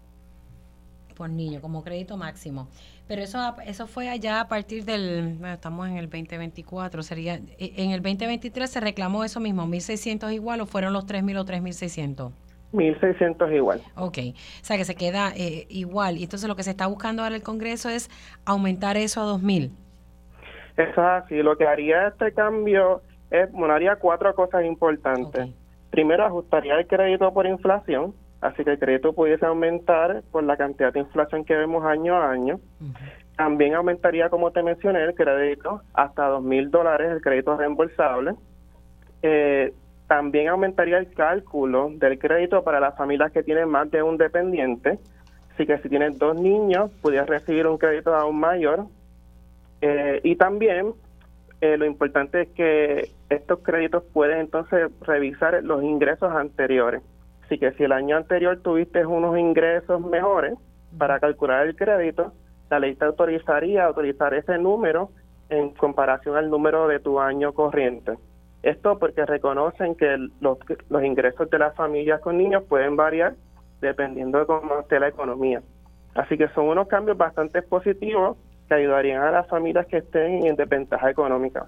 Por 1.16 1.30
niño, 1.30 1.60
como 1.60 1.84
crédito 1.84 2.18
máximo. 2.18 2.68
Pero 3.08 3.22
eso 3.22 3.40
eso 3.66 3.88
fue 3.88 4.10
allá 4.10 4.40
a 4.40 4.48
partir 4.48 4.86
del, 4.86 5.40
estamos 5.44 5.88
en 5.88 5.98
el 5.98 6.10
2024, 6.10 7.04
sería, 7.04 7.36
e, 7.58 7.74
en 7.78 7.92
el 7.92 8.02
2023 8.02 8.70
se 8.70 8.80
reclamó 8.80 9.24
eso 9.24 9.40
mismo, 9.40 9.66
1.600 9.66 10.34
igual 10.34 10.62
o 10.62 10.66
fueron 10.66 10.94
los 10.94 11.06
3.000 11.06 11.40
o 11.40 11.46
3.600. 11.46 12.32
1.600 12.74 13.56
igual. 13.56 13.82
Ok, 13.96 14.18
o 14.36 14.66
sea 14.66 14.78
que 14.78 14.86
se 14.86 14.96
queda 14.96 15.32
eh, 15.36 15.66
igual. 15.70 16.18
Y 16.18 16.24
entonces 16.24 16.50
lo 16.50 16.56
que 16.56 16.64
se 16.64 16.72
está 16.72 16.88
buscando 16.88 17.24
ahora 17.24 17.36
el 17.36 17.44
Congreso 17.44 17.90
es 17.90 18.10
aumentar 18.46 18.98
eso 18.98 19.22
a 19.22 19.26
2.000. 19.26 19.72
Eso 20.76 20.90
es 20.90 20.98
así. 20.98 21.42
Lo 21.44 21.56
que 21.56 21.68
haría 21.68 22.08
este 22.08 22.34
cambio 22.34 23.02
es, 23.30 23.52
bueno, 23.52 23.74
haría 23.74 23.96
cuatro 23.98 24.34
cosas 24.34 24.66
importantes. 24.66 25.50
Primero, 25.92 26.26
ajustaría 26.26 26.76
el 26.76 26.88
crédito 26.88 27.32
por 27.34 27.46
inflación, 27.46 28.16
así 28.42 28.64
que 28.64 28.72
el 28.72 28.80
crédito 28.80 29.14
pudiese 29.14 29.46
aumentar 29.46 30.24
por 30.32 30.44
la 30.44 30.58
cantidad 30.58 30.92
de 30.92 31.02
inflación 31.02 31.46
que 31.46 31.56
vemos 31.56 31.86
año 31.86 32.16
a 32.16 32.32
año. 32.32 32.60
También 33.38 33.76
aumentaría, 33.76 34.30
como 34.30 34.52
te 34.52 34.64
mencioné, 34.64 35.04
el 35.04 35.14
crédito 35.14 35.82
hasta 35.94 36.28
dos 36.28 36.44
mil 36.44 36.72
dólares, 36.72 37.12
el 37.12 37.22
crédito 37.22 37.56
reembolsable. 37.56 38.34
Eh, 39.22 39.74
también 40.08 40.50
aumentaría 40.50 40.98
el 40.98 41.12
cálculo 41.14 41.92
del 41.96 42.20
crédito 42.20 42.64
para 42.64 42.80
las 42.80 42.96
familias 42.96 43.32
que 43.32 43.44
tienen 43.44 43.70
más 43.70 43.90
de 43.92 44.04
un 44.04 44.18
dependiente. 44.18 45.00
Así 45.54 45.66
que 45.66 45.78
si 45.80 45.90
tienen 45.90 46.18
dos 46.18 46.40
niños, 46.40 46.92
pudieras 47.02 47.30
recibir 47.30 47.68
un 47.68 47.78
crédito 47.78 48.14
aún 48.16 48.40
mayor. 48.40 48.88
Eh, 49.82 50.20
y 50.24 50.36
también 50.36 50.94
eh, 51.62 51.78
lo 51.78 51.86
importante 51.86 52.42
es 52.42 52.50
que 52.50 53.10
estos 53.30 53.60
créditos 53.60 54.04
pueden 54.14 54.40
entonces 54.40 54.92
revisar 55.02 55.64
los 55.64 55.84
ingresos 55.84 56.32
anteriores. 56.34 57.02
Así 57.46 57.58
que 57.58 57.72
si 57.74 57.84
el 57.84 57.92
año 57.92 58.18
anterior 58.18 58.60
tuviste 58.62 59.06
unos 59.06 59.38
ingresos 59.38 60.02
mejores 60.02 60.56
para 60.98 61.20
calcular 61.20 61.68
el 61.68 61.76
crédito, 61.76 62.34
la 62.70 62.80
ley 62.80 62.96
te 62.96 63.06
autorizaría 63.06 63.84
a 63.84 63.88
autorizar 63.88 64.34
ese 64.34 64.58
número 64.58 65.10
en 65.50 65.70
comparación 65.72 66.36
al 66.36 66.50
número 66.50 66.88
de 66.88 67.00
tu 67.00 67.20
año 67.20 67.54
corriente. 67.54 68.14
Esto 68.64 68.98
porque 68.98 69.26
reconocen 69.26 69.94
que 69.96 70.18
los, 70.40 70.58
los 70.90 71.04
ingresos 71.04 71.50
de 71.50 71.60
las 71.60 71.76
familias 71.76 72.22
con 72.22 72.38
niños 72.38 72.64
pueden 72.64 72.96
variar 72.96 73.36
dependiendo 73.82 74.40
de 74.40 74.46
cómo 74.46 74.80
esté 74.80 75.00
la 75.00 75.10
economía. 75.10 75.62
Así 76.16 76.38
que 76.38 76.48
son 76.50 76.70
unos 76.70 76.88
cambios 76.88 77.18
bastante 77.18 77.62
positivos 77.62 78.38
que 78.68 78.76
ayudarían 78.76 79.22
a 79.22 79.32
las 79.32 79.48
familias 79.48 79.86
que 79.88 79.98
estén 79.98 80.46
en 80.46 80.56
desventaja 80.56 81.10
económica. 81.10 81.68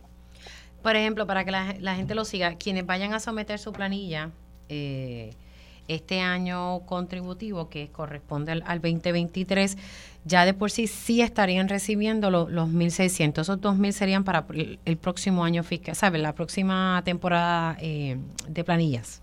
Por 0.82 0.96
ejemplo, 0.96 1.28
para 1.28 1.44
que 1.44 1.52
la, 1.52 1.96
gente 1.96 2.16
lo 2.16 2.26
siga, 2.26 2.56
quienes 2.56 2.86
vayan 2.86 3.14
a 3.14 3.20
someter 3.20 3.60
su 3.60 3.74
planilla, 3.74 4.30
eh, 4.70 5.32
este 5.88 6.22
año 6.22 6.82
contributivo 6.86 7.70
que 7.70 7.90
corresponde 7.90 8.52
al, 8.52 8.82
2023, 8.82 9.78
ya 10.26 10.46
de 10.46 10.54
por 10.54 10.72
sí 10.72 10.88
sí 10.88 11.22
estarían 11.22 11.70
recibiendo 11.70 12.32
los 12.32 12.50
1.600. 12.50 13.42
Esos 13.42 13.62
2.000 13.62 13.92
serían 13.92 14.24
para 14.24 14.46
el, 14.50 14.98
próximo 14.98 15.44
año 15.44 15.64
fiscal, 15.64 15.96
¿sabes? 15.96 16.22
La 16.22 16.34
próxima 16.34 17.02
temporada 17.06 17.78
eh, 17.80 18.18
de 18.48 18.64
planillas. 18.64 19.22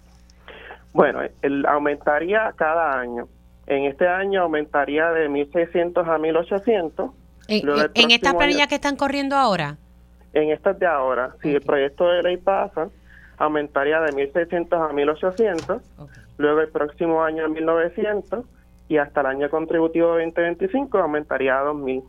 Bueno, 0.93 1.21
el, 1.43 1.67
aumentaría 1.67 2.53
cada 2.57 2.99
año. 3.01 3.29
En 3.67 3.85
este 3.85 4.07
año 4.07 4.43
aumentaría 4.43 5.11
de 5.11 5.29
1.600 5.29 6.07
a 6.07 6.19
1.800. 6.19 7.13
¿En, 7.49 7.63
en 7.95 8.11
estas 8.11 8.35
planillas 8.35 8.69
que 8.69 8.75
están 8.77 8.97
corriendo 8.97 9.37
ahora? 9.37 9.77
En 10.33 10.51
estas 10.51 10.79
de 10.79 10.87
ahora, 10.87 11.35
si 11.43 11.55
el 11.55 11.61
proyecto 11.61 12.09
de 12.09 12.23
ley 12.23 12.37
pasa, 12.39 12.89
aumentaría 13.43 14.01
de 14.01 14.13
1.600 14.13 14.73
a 14.73 14.93
1.800, 14.93 15.81
luego 16.39 16.61
el 16.61 16.69
próximo 16.69 17.23
año 17.23 17.45
a 17.45 17.49
1.900 17.49 18.45
y 18.89 18.99
hasta 18.99 19.21
el 19.21 19.27
año 19.27 19.51
contributivo 19.51 20.09
2025 20.09 20.99
aumentaría 20.99 21.59
a 21.59 21.65
2.000. 21.65 22.05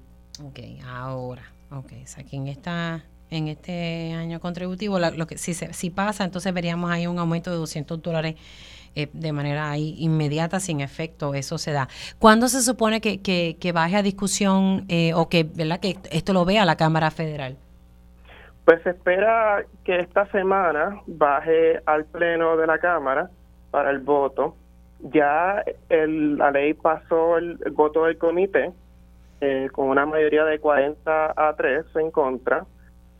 Ok, 0.45 0.59
ahora, 0.87 1.43
ok, 1.71 1.91
o 2.03 2.07
sea 2.07 2.23
que 2.23 2.35
en, 2.35 2.47
esta, 2.47 3.03
en 3.31 3.47
este 3.47 4.13
año 4.13 4.39
contributivo, 4.39 4.99
lo 4.99 5.27
que 5.27 5.37
si, 5.37 5.53
si 5.53 5.89
pasa, 5.89 6.23
entonces 6.23 6.53
veríamos 6.53 6.91
ahí 6.91 7.07
un 7.07 7.17
aumento 7.17 7.49
de 7.49 7.57
200 7.57 8.01
dólares 8.01 8.35
eh, 8.95 9.09
de 9.11 9.31
manera 9.31 9.71
ahí 9.71 9.95
inmediata, 9.97 10.59
sin 10.59 10.81
efecto, 10.81 11.33
eso 11.33 11.57
se 11.57 11.71
da. 11.71 11.89
¿Cuándo 12.19 12.47
se 12.47 12.61
supone 12.61 13.01
que, 13.01 13.21
que, 13.21 13.71
baje 13.71 13.95
a 13.95 14.03
discusión 14.03 14.85
eh, 14.87 15.13
o 15.15 15.29
que, 15.29 15.43
¿verdad? 15.43 15.79
que 15.79 15.97
esto 16.11 16.31
lo 16.33 16.45
vea 16.45 16.63
la 16.63 16.75
Cámara 16.75 17.09
Federal? 17.09 17.57
Pues 18.65 18.81
se 18.83 18.91
espera 18.91 19.65
que 19.83 19.99
esta 19.99 20.25
semana 20.27 21.01
baje 21.05 21.81
al 21.85 22.05
Pleno 22.05 22.55
de 22.55 22.65
la 22.65 22.77
Cámara 22.77 23.29
para 23.71 23.89
el 23.91 23.99
voto. 23.99 24.55
Ya 24.99 25.63
el, 25.89 26.37
la 26.37 26.51
ley 26.51 26.73
pasó 26.73 27.37
el, 27.37 27.57
voto 27.73 28.05
del 28.05 28.17
comité 28.17 28.71
eh, 29.41 29.67
con 29.73 29.89
una 29.89 30.05
mayoría 30.05 30.45
de 30.45 30.59
40 30.59 31.33
a 31.35 31.55
3 31.55 31.85
en 31.95 32.11
contra. 32.11 32.65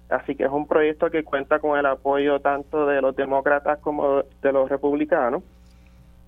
Así 0.10 0.36
que 0.36 0.44
es 0.44 0.52
un 0.52 0.66
proyecto 0.66 1.10
que 1.10 1.24
cuenta 1.24 1.60
con 1.60 1.78
el 1.78 1.86
apoyo 1.88 2.40
tanto 2.40 2.86
de 2.86 3.02
los 3.02 3.16
demócratas 3.16 3.80
como 3.80 4.24
de 4.42 4.52
los 4.52 4.70
republicanos. 4.70 5.44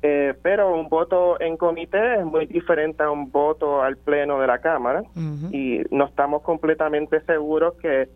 Eh, 0.01 0.33
pero 0.41 0.75
un 0.75 0.89
voto 0.89 1.39
en 1.39 1.55
comité 1.55 2.15
es 2.15 2.25
muy 2.25 2.45
diferente 2.47 3.01
a 3.01 3.09
un 3.09 3.31
voto 3.31 3.81
al 3.81 3.95
pleno 3.95 4.39
de 4.39 4.47
la 4.47 4.59
Cámara 4.59 5.03
y 5.51 5.81
no 5.89 6.05
estamos 6.05 6.41
completamente 6.43 7.21
seguros 7.21 7.75
que 7.75 8.09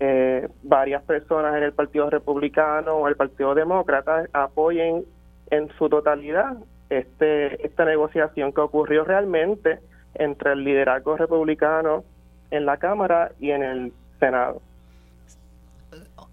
eh, 0.00 0.48
varias 0.62 1.02
personas 1.02 1.56
en 1.56 1.64
el 1.64 1.72
Partido 1.72 2.08
Republicano 2.08 2.94
o 2.94 3.08
el 3.08 3.16
Partido 3.16 3.54
Demócrata 3.54 4.26
apoyen 4.32 5.04
en 5.50 5.68
su 5.76 5.88
totalidad 5.88 6.56
este 6.88 7.66
esta 7.66 7.84
negociación 7.84 8.52
que 8.52 8.60
ocurrió 8.60 9.04
realmente 9.04 9.80
entre 10.14 10.52
el 10.52 10.64
liderazgo 10.64 11.16
republicano 11.16 12.04
en 12.50 12.64
la 12.64 12.76
Cámara 12.76 13.32
y 13.40 13.50
en 13.50 13.62
el 13.62 13.92
Senado. 14.20 14.62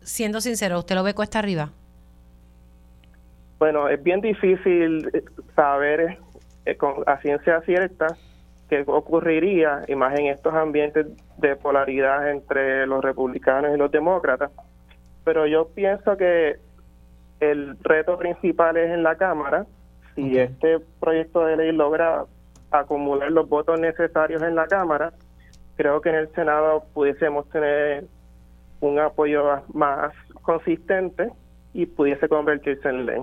Siendo 0.02 0.42
sincero, 0.42 0.80
¿usted 0.80 0.96
lo 0.96 1.04
ve 1.04 1.14
cuesta 1.14 1.40
arriba? 1.40 1.72
Bueno, 3.58 3.90
es 3.90 4.02
bien 4.04 4.22
difícil 4.22 5.10
saber 5.56 6.18
eh, 6.66 6.76
con 6.76 7.04
a 7.08 7.18
ciencia 7.22 7.62
cierta 7.62 8.08
qué 8.70 8.84
ocurriría, 8.86 9.84
y 9.88 9.96
más 9.96 10.18
en 10.18 10.28
estos 10.28 10.54
ambientes 10.54 11.08
de 11.38 11.56
polaridad 11.56 12.30
entre 12.30 12.88
los 12.88 13.04
republicanos 13.04 13.74
y 13.74 13.78
los 13.78 13.92
demócratas. 13.92 14.52
Pero 15.24 15.48
yo 15.48 15.68
pienso 15.70 16.18
que 16.18 16.58
el 17.40 17.78
reto 17.82 18.18
principal 18.18 18.78
es 18.78 18.92
en 18.92 19.04
la 19.04 19.16
Cámara. 19.16 19.66
Si 20.16 20.38
este 20.38 20.80
proyecto 21.00 21.46
de 21.46 21.58
ley 21.58 21.72
logra 21.72 22.26
acumular 22.72 23.32
los 23.32 23.50
votos 23.50 23.80
necesarios 23.80 24.42
en 24.42 24.56
la 24.56 24.68
Cámara, 24.68 25.14
creo 25.76 26.02
que 26.02 26.10
en 26.10 26.16
el 26.16 26.32
Senado 26.34 26.86
pudiésemos 26.94 27.50
tener 27.50 28.06
un 28.80 29.00
apoyo 29.00 29.64
más 29.74 30.14
consistente 30.42 31.32
y 31.74 31.86
pudiese 31.86 32.30
convertirse 32.30 32.88
en 32.88 33.06
ley. 33.06 33.22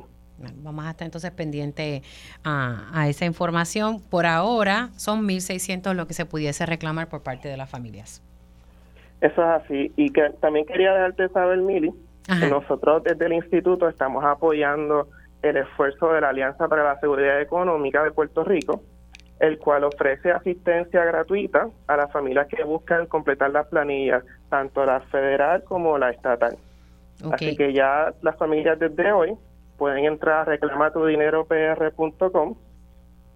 Vamos 0.56 0.84
a 0.84 0.90
estar 0.90 1.04
entonces 1.04 1.30
pendientes 1.30 2.02
a, 2.44 3.06
esa 3.08 3.24
información. 3.24 4.00
Por 4.00 4.26
ahora 4.26 4.90
son 4.96 5.26
1.600 5.26 5.94
lo 5.94 6.06
que 6.06 6.14
se 6.14 6.26
pudiese 6.26 6.66
reclamar 6.66 7.08
por 7.08 7.22
parte 7.22 7.48
de 7.48 7.56
las 7.56 7.70
familias. 7.70 8.22
Eso 9.20 9.42
es 9.42 9.62
así. 9.62 9.92
Y 9.96 10.10
que 10.10 10.30
también 10.40 10.66
quería 10.66 10.92
dejarte 10.92 11.28
saber, 11.28 11.58
Mili, 11.58 11.92
que 12.26 12.48
nosotros 12.48 13.04
desde 13.04 13.26
el 13.26 13.34
instituto 13.34 13.88
estamos 13.88 14.24
apoyando 14.24 15.08
el 15.42 15.56
esfuerzo 15.56 16.12
de 16.12 16.20
la 16.20 16.30
Alianza 16.30 16.68
para 16.68 16.84
la 16.84 16.98
Seguridad 17.00 17.40
Económica 17.40 18.02
de 18.02 18.12
Puerto 18.12 18.44
Rico, 18.44 18.82
el 19.40 19.58
cual 19.58 19.84
ofrece 19.84 20.30
asistencia 20.30 21.04
gratuita 21.04 21.68
a 21.88 21.96
las 21.96 22.12
familias 22.12 22.46
que 22.46 22.62
buscan 22.62 23.06
completar 23.06 23.50
las 23.50 23.66
planillas, 23.66 24.24
tanto 24.48 24.84
la 24.84 25.00
federal 25.00 25.64
como 25.64 25.98
la 25.98 26.10
estatal. 26.10 26.56
Así 27.30 27.56
que 27.56 27.72
ya 27.72 28.12
las 28.22 28.36
familias 28.36 28.78
desde 28.78 29.12
hoy 29.12 29.36
pueden 29.76 30.04
entrar 30.04 30.40
a 30.40 30.44
reclamatudinero.pr.com 30.44 32.56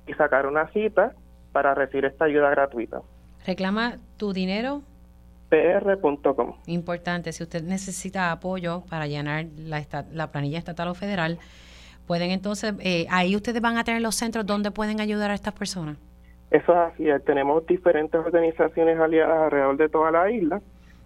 y 0.06 0.14
sacar 0.14 0.46
una 0.46 0.68
cita 0.68 1.14
para 1.52 1.74
recibir 1.74 2.04
esta 2.04 2.26
ayuda 2.26 2.50
gratuita. 2.50 3.02
Reclama 3.46 3.98
tu 4.16 4.32
dinero 4.32 4.82
pr.com. 5.48 6.54
Importante, 6.66 7.32
si 7.32 7.42
usted 7.42 7.62
necesita 7.62 8.32
apoyo 8.32 8.82
para 8.88 9.06
llenar 9.06 9.46
la, 9.56 9.84
la 10.12 10.32
planilla 10.32 10.58
estatal 10.58 10.88
o 10.88 10.94
federal, 10.94 11.38
pueden 12.06 12.30
entonces, 12.30 12.74
eh, 12.80 13.06
ahí 13.10 13.36
ustedes 13.36 13.60
van 13.60 13.78
a 13.78 13.84
tener 13.84 14.02
los 14.02 14.14
centros 14.14 14.46
donde 14.46 14.70
pueden 14.70 15.00
ayudar 15.00 15.30
a 15.30 15.34
estas 15.34 15.54
personas. 15.54 15.96
Eso 16.50 16.72
es 16.72 16.78
así, 16.78 17.04
tenemos 17.24 17.66
diferentes 17.66 18.20
organizaciones 18.20 18.98
aliadas 18.98 19.44
alrededor 19.44 19.76
de 19.76 19.88
toda 19.88 20.10
la 20.10 20.30
isla. 20.30 20.60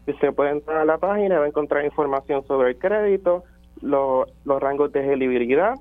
Usted 0.06 0.34
puede 0.34 0.50
entrar 0.50 0.78
a 0.78 0.84
la 0.84 0.98
página 0.98 1.36
y 1.36 1.38
va 1.38 1.44
a 1.44 1.48
encontrar 1.48 1.84
información 1.84 2.46
sobre 2.46 2.70
el 2.70 2.78
crédito, 2.78 3.44
los 3.82 4.26
rangos 4.46 4.92
de 4.92 5.12
elegibilidad. 5.12 5.74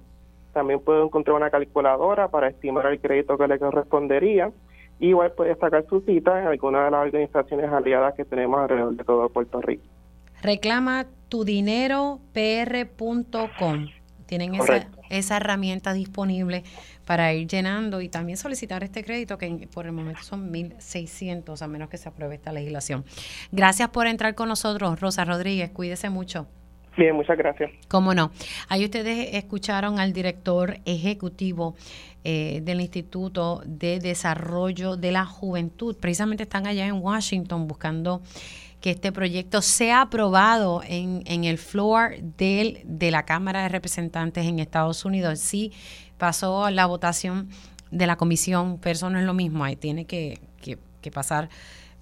También 0.53 0.79
puede 0.79 1.03
encontrar 1.03 1.37
una 1.37 1.49
calculadora 1.49 2.27
para 2.27 2.49
estimar 2.49 2.85
el 2.87 2.99
crédito 2.99 3.37
que 3.37 3.47
le 3.47 3.59
correspondería. 3.59 4.51
Igual 4.99 5.31
puede 5.31 5.55
sacar 5.55 5.85
su 5.87 6.01
cita 6.01 6.41
en 6.41 6.47
alguna 6.47 6.85
de 6.85 6.91
las 6.91 7.05
organizaciones 7.05 7.71
aliadas 7.71 8.15
que 8.15 8.25
tenemos 8.25 8.59
alrededor 8.59 8.95
de 8.95 9.03
todo 9.03 9.29
Puerto 9.29 9.61
Rico. 9.61 9.83
Reclama 10.41 11.05
tu 11.29 11.45
dinero 11.45 12.19
pr.com. 12.33 13.87
Tienen 14.25 14.55
esa, 14.55 14.87
esa 15.09 15.37
herramienta 15.37 15.93
disponible 15.93 16.63
para 17.05 17.33
ir 17.33 17.47
llenando 17.47 18.01
y 18.01 18.09
también 18.09 18.37
solicitar 18.37 18.83
este 18.83 19.03
crédito 19.03 19.37
que 19.37 19.67
por 19.73 19.87
el 19.87 19.91
momento 19.91 20.21
son 20.21 20.53
1.600 20.53 21.61
a 21.61 21.67
menos 21.67 21.89
que 21.89 21.97
se 21.97 22.09
apruebe 22.09 22.35
esta 22.35 22.51
legislación. 22.51 23.05
Gracias 23.51 23.89
por 23.89 24.05
entrar 24.05 24.35
con 24.35 24.49
nosotros, 24.49 24.99
Rosa 24.99 25.25
Rodríguez. 25.25 25.71
Cuídese 25.71 26.09
mucho. 26.11 26.47
Bien, 26.97 27.15
muchas 27.15 27.37
gracias. 27.37 27.71
Cómo 27.87 28.13
no. 28.13 28.31
Ahí 28.67 28.83
ustedes 28.83 29.35
escucharon 29.35 29.99
al 29.99 30.11
director 30.11 30.79
ejecutivo 30.85 31.75
eh, 32.23 32.61
del 32.63 32.81
Instituto 32.81 33.61
de 33.65 33.99
Desarrollo 33.99 34.97
de 34.97 35.11
la 35.11 35.25
Juventud. 35.25 35.95
Precisamente 35.99 36.43
están 36.43 36.67
allá 36.67 36.85
en 36.85 36.95
Washington 36.95 37.67
buscando 37.67 38.21
que 38.81 38.91
este 38.91 39.11
proyecto 39.11 39.61
sea 39.61 40.01
aprobado 40.01 40.81
en, 40.85 41.23
en 41.25 41.43
el 41.43 41.57
floor 41.57 42.17
del, 42.37 42.79
de 42.83 43.11
la 43.11 43.23
Cámara 43.23 43.63
de 43.63 43.69
Representantes 43.69 44.45
en 44.45 44.59
Estados 44.59 45.05
Unidos. 45.05 45.39
Sí 45.39 45.71
pasó 46.17 46.69
la 46.69 46.85
votación 46.85 47.49
de 47.91 48.07
la 48.07 48.17
comisión, 48.17 48.77
pero 48.79 48.93
eso 48.93 49.09
no 49.09 49.19
es 49.19 49.25
lo 49.25 49.33
mismo, 49.33 49.63
ahí 49.63 49.75
tiene 49.75 50.05
que, 50.05 50.39
que 50.61 51.11
pasar 51.11 51.49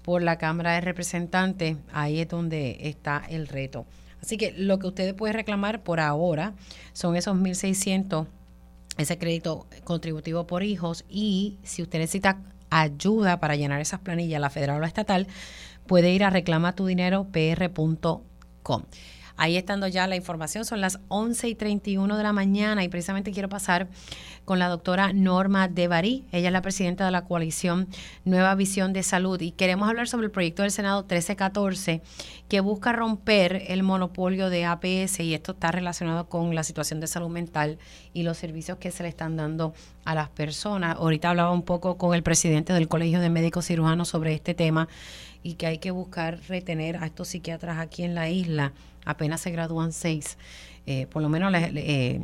por 0.02 0.22
la 0.22 0.38
Cámara 0.38 0.72
de 0.72 0.80
Representantes, 0.80 1.76
ahí 1.92 2.20
es 2.20 2.28
donde 2.28 2.78
está 2.80 3.22
el 3.28 3.46
reto. 3.46 3.86
Así 4.22 4.36
que 4.36 4.54
lo 4.56 4.78
que 4.78 4.86
ustedes 4.86 5.14
pueden 5.14 5.34
reclamar 5.34 5.82
por 5.82 5.98
ahora 6.00 6.54
son 6.92 7.16
esos 7.16 7.36
1.600, 7.36 8.26
ese 8.96 9.18
crédito 9.18 9.66
contributivo 9.84 10.46
por 10.46 10.62
hijos 10.62 11.04
y 11.08 11.58
si 11.62 11.82
usted 11.82 11.98
necesita 11.98 12.38
ayuda 12.70 13.40
para 13.40 13.56
llenar 13.56 13.80
esas 13.80 14.00
planillas, 14.00 14.40
la 14.40 14.50
federal 14.50 14.76
o 14.78 14.80
la 14.80 14.86
estatal, 14.86 15.26
puede 15.86 16.12
ir 16.12 16.24
a 16.24 16.30
reclamatudinero.pr.com. 16.30 18.82
Ahí 19.38 19.56
estando 19.56 19.86
ya 19.86 20.08
la 20.08 20.16
información, 20.16 20.64
son 20.64 20.80
las 20.80 20.98
11 21.06 21.48
y 21.48 21.54
31 21.54 22.16
de 22.16 22.22
la 22.24 22.32
mañana 22.32 22.82
y 22.82 22.88
precisamente 22.88 23.30
quiero 23.30 23.48
pasar 23.48 23.86
con 24.44 24.58
la 24.58 24.66
doctora 24.66 25.12
Norma 25.12 25.68
Devarí. 25.68 26.24
Ella 26.32 26.48
es 26.48 26.52
la 26.52 26.60
presidenta 26.60 27.04
de 27.04 27.12
la 27.12 27.24
coalición 27.24 27.86
Nueva 28.24 28.56
Visión 28.56 28.92
de 28.92 29.04
Salud 29.04 29.40
y 29.40 29.52
queremos 29.52 29.88
hablar 29.88 30.08
sobre 30.08 30.24
el 30.26 30.32
proyecto 30.32 30.62
del 30.62 30.72
Senado 30.72 31.02
1314 31.02 32.02
que 32.48 32.60
busca 32.60 32.92
romper 32.92 33.62
el 33.68 33.84
monopolio 33.84 34.50
de 34.50 34.64
APS 34.64 35.20
y 35.20 35.34
esto 35.34 35.52
está 35.52 35.70
relacionado 35.70 36.28
con 36.28 36.56
la 36.56 36.64
situación 36.64 36.98
de 36.98 37.06
salud 37.06 37.28
mental 37.28 37.78
y 38.12 38.24
los 38.24 38.38
servicios 38.38 38.78
que 38.78 38.90
se 38.90 39.04
le 39.04 39.08
están 39.08 39.36
dando 39.36 39.72
a 40.04 40.16
las 40.16 40.30
personas. 40.30 40.96
Ahorita 40.96 41.30
hablaba 41.30 41.52
un 41.52 41.62
poco 41.62 41.96
con 41.96 42.12
el 42.12 42.24
presidente 42.24 42.72
del 42.72 42.88
Colegio 42.88 43.20
de 43.20 43.30
Médicos 43.30 43.66
Cirujanos 43.66 44.08
sobre 44.08 44.34
este 44.34 44.54
tema 44.54 44.88
y 45.42 45.54
que 45.54 45.66
hay 45.66 45.78
que 45.78 45.92
buscar 45.92 46.40
retener 46.48 46.96
a 46.96 47.06
estos 47.06 47.28
psiquiatras 47.28 47.78
aquí 47.78 48.02
en 48.02 48.14
la 48.14 48.28
isla 48.28 48.72
apenas 49.08 49.40
se 49.40 49.50
gradúan 49.50 49.92
seis. 49.92 50.36
Eh, 50.86 51.06
por 51.06 51.22
lo 51.22 51.28
menos 51.28 51.52
eh, 51.54 52.20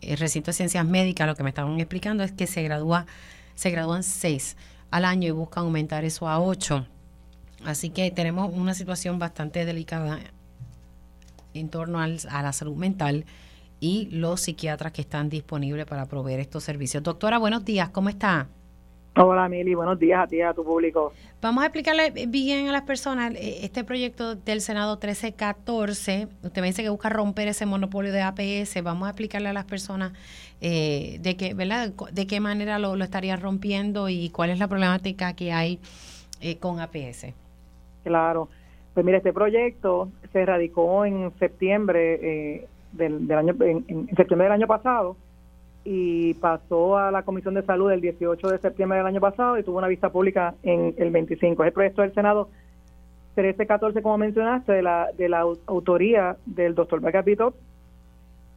el 0.00 0.18
recinto 0.18 0.50
de 0.50 0.52
ciencias 0.52 0.84
médicas, 0.84 1.26
lo 1.26 1.36
que 1.36 1.44
me 1.44 1.50
estaban 1.50 1.78
explicando 1.78 2.24
es 2.24 2.32
que 2.32 2.46
se 2.46 2.62
gradúa, 2.62 3.06
se 3.54 3.70
gradúan 3.70 4.02
seis 4.02 4.56
al 4.90 5.04
año 5.04 5.28
y 5.28 5.30
buscan 5.30 5.64
aumentar 5.64 6.04
eso 6.04 6.28
a 6.28 6.40
ocho. 6.40 6.86
Así 7.64 7.90
que 7.90 8.10
tenemos 8.10 8.52
una 8.52 8.74
situación 8.74 9.18
bastante 9.18 9.64
delicada 9.64 10.18
en 11.54 11.68
torno 11.68 12.00
al, 12.00 12.18
a 12.28 12.42
la 12.42 12.52
salud 12.52 12.76
mental 12.76 13.24
y 13.80 14.08
los 14.10 14.40
psiquiatras 14.40 14.92
que 14.92 15.02
están 15.02 15.28
disponibles 15.28 15.86
para 15.86 16.06
proveer 16.06 16.40
estos 16.40 16.64
servicios. 16.64 17.02
Doctora, 17.02 17.38
buenos 17.38 17.64
días, 17.64 17.90
¿cómo 17.90 18.08
está? 18.08 18.48
Hola 19.20 19.48
Mili, 19.48 19.74
buenos 19.74 19.98
días 19.98 20.20
a 20.22 20.26
ti 20.28 20.36
y 20.36 20.42
a 20.42 20.54
tu 20.54 20.62
público. 20.62 21.12
Vamos 21.42 21.64
a 21.64 21.66
explicarle 21.66 22.12
bien 22.28 22.68
a 22.68 22.72
las 22.72 22.82
personas 22.82 23.34
eh, 23.34 23.64
este 23.64 23.82
proyecto 23.82 24.36
del 24.36 24.60
Senado 24.60 24.92
1314. 24.92 26.28
Usted 26.44 26.60
me 26.60 26.68
dice 26.68 26.84
que 26.84 26.88
busca 26.88 27.08
romper 27.08 27.48
ese 27.48 27.66
monopolio 27.66 28.12
de 28.12 28.22
APS. 28.22 28.80
Vamos 28.84 29.08
a 29.08 29.10
explicarle 29.10 29.48
a 29.48 29.52
las 29.52 29.64
personas 29.64 30.12
eh, 30.60 31.18
de 31.20 31.36
qué, 31.36 31.52
¿verdad? 31.52 31.90
De 32.12 32.28
qué 32.28 32.38
manera 32.38 32.78
lo, 32.78 32.94
estaría 33.02 33.34
rompiendo 33.34 34.08
y 34.08 34.30
cuál 34.30 34.50
es 34.50 34.60
la 34.60 34.68
problemática 34.68 35.32
que 35.32 35.50
hay 35.50 35.80
eh, 36.40 36.58
con 36.58 36.78
APS. 36.78 37.34
Claro. 38.04 38.48
Pues 38.94 39.04
mira, 39.04 39.18
este 39.18 39.32
proyecto 39.32 40.10
se 40.32 40.46
radicó 40.46 41.04
en 41.04 41.32
septiembre 41.40 42.68
del, 42.92 43.32
año 43.32 43.56
en 43.60 44.06
septiembre 44.14 44.44
del 44.44 44.52
año 44.52 44.68
pasado 44.68 45.16
y 45.90 46.34
pasó 46.34 46.98
a 46.98 47.10
la 47.10 47.22
Comisión 47.22 47.54
de 47.54 47.62
Salud 47.62 47.90
el 47.90 48.02
18 48.02 48.48
de 48.48 48.58
septiembre 48.58 48.98
del 48.98 49.06
año 49.06 49.22
pasado 49.22 49.56
y 49.56 49.62
tuvo 49.62 49.78
una 49.78 49.88
vista 49.88 50.10
pública 50.10 50.54
en 50.62 50.94
el 50.98 51.10
25. 51.10 51.62
Es 51.62 51.68
el 51.68 51.72
proyecto 51.72 52.02
del 52.02 52.12
Senado 52.12 52.50
1314, 53.36 54.02
como 54.02 54.18
mencionaste, 54.18 54.70
de 54.70 54.82
la, 54.82 55.08
de 55.16 55.30
la 55.30 55.46
autoría 55.64 56.36
del 56.44 56.74
doctor 56.74 57.00
Bacapito 57.00 57.54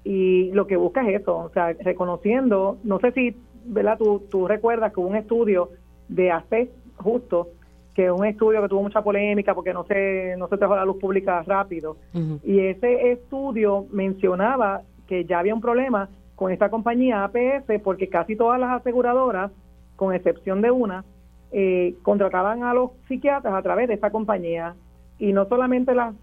y 0.03 0.52
lo 0.52 0.68
que 0.68 0.76
busca 0.76 1.08
es 1.08 1.22
eso, 1.22 1.38
o 1.38 1.49
sea, 1.52 1.72
reconociendo, 1.72 2.80
no 2.84 2.99
sé 2.99 3.14
si, 3.14 3.38
¿verdad? 3.64 3.98
Tú, 3.98 4.24
tú 4.30 4.45
recuerdas 4.45 4.91
que 4.91 4.99
hubo 4.99 5.08
un 5.08 5.16
estudio 5.16 5.70
de 6.10 6.32
hace 6.32 6.70
justo, 6.98 7.48
que 7.95 8.08
es 8.08 8.12
un 8.12 8.26
estudio 8.26 8.62
que 8.62 8.68
tuvo 8.68 8.82
mucha 8.82 9.02
polémica 9.02 9.56
porque 9.56 9.72
no 9.72 9.86
se, 9.86 10.36
no 10.38 10.49
se 10.49 10.58
trajo 10.58 10.74
a 10.74 10.78
la 10.78 10.86
luz 10.86 10.98
pública 10.98 11.44
rápido, 11.44 11.95
y 12.44 12.60
ese 12.60 13.14
estudio 13.14 13.86
mencionaba 13.90 14.82
que 15.08 15.24
ya 15.24 15.40
había 15.40 15.56
un 15.56 15.62
problema 15.62 16.10
con 16.41 16.51
esta 16.51 16.72
compañía 16.72 17.23
APS 17.23 17.80
porque 17.84 18.09
casi 18.09 18.35
todas 18.35 18.59
las 18.59 18.72
aseguradoras, 18.72 19.51
con 19.95 20.11
excepción 20.15 20.63
de 20.63 20.72
una, 20.72 21.05
eh, 21.51 21.93
contrataban 22.01 22.63
a 22.63 22.73
los 22.73 22.93
psiquiatras 23.07 23.53
a 23.53 23.61
través 23.61 23.88
de 23.88 23.93
esta 23.93 24.09
compañía 24.09 24.73
y 25.19 25.34
no 25.34 25.45
solamente 25.45 25.93
las, 25.93 26.15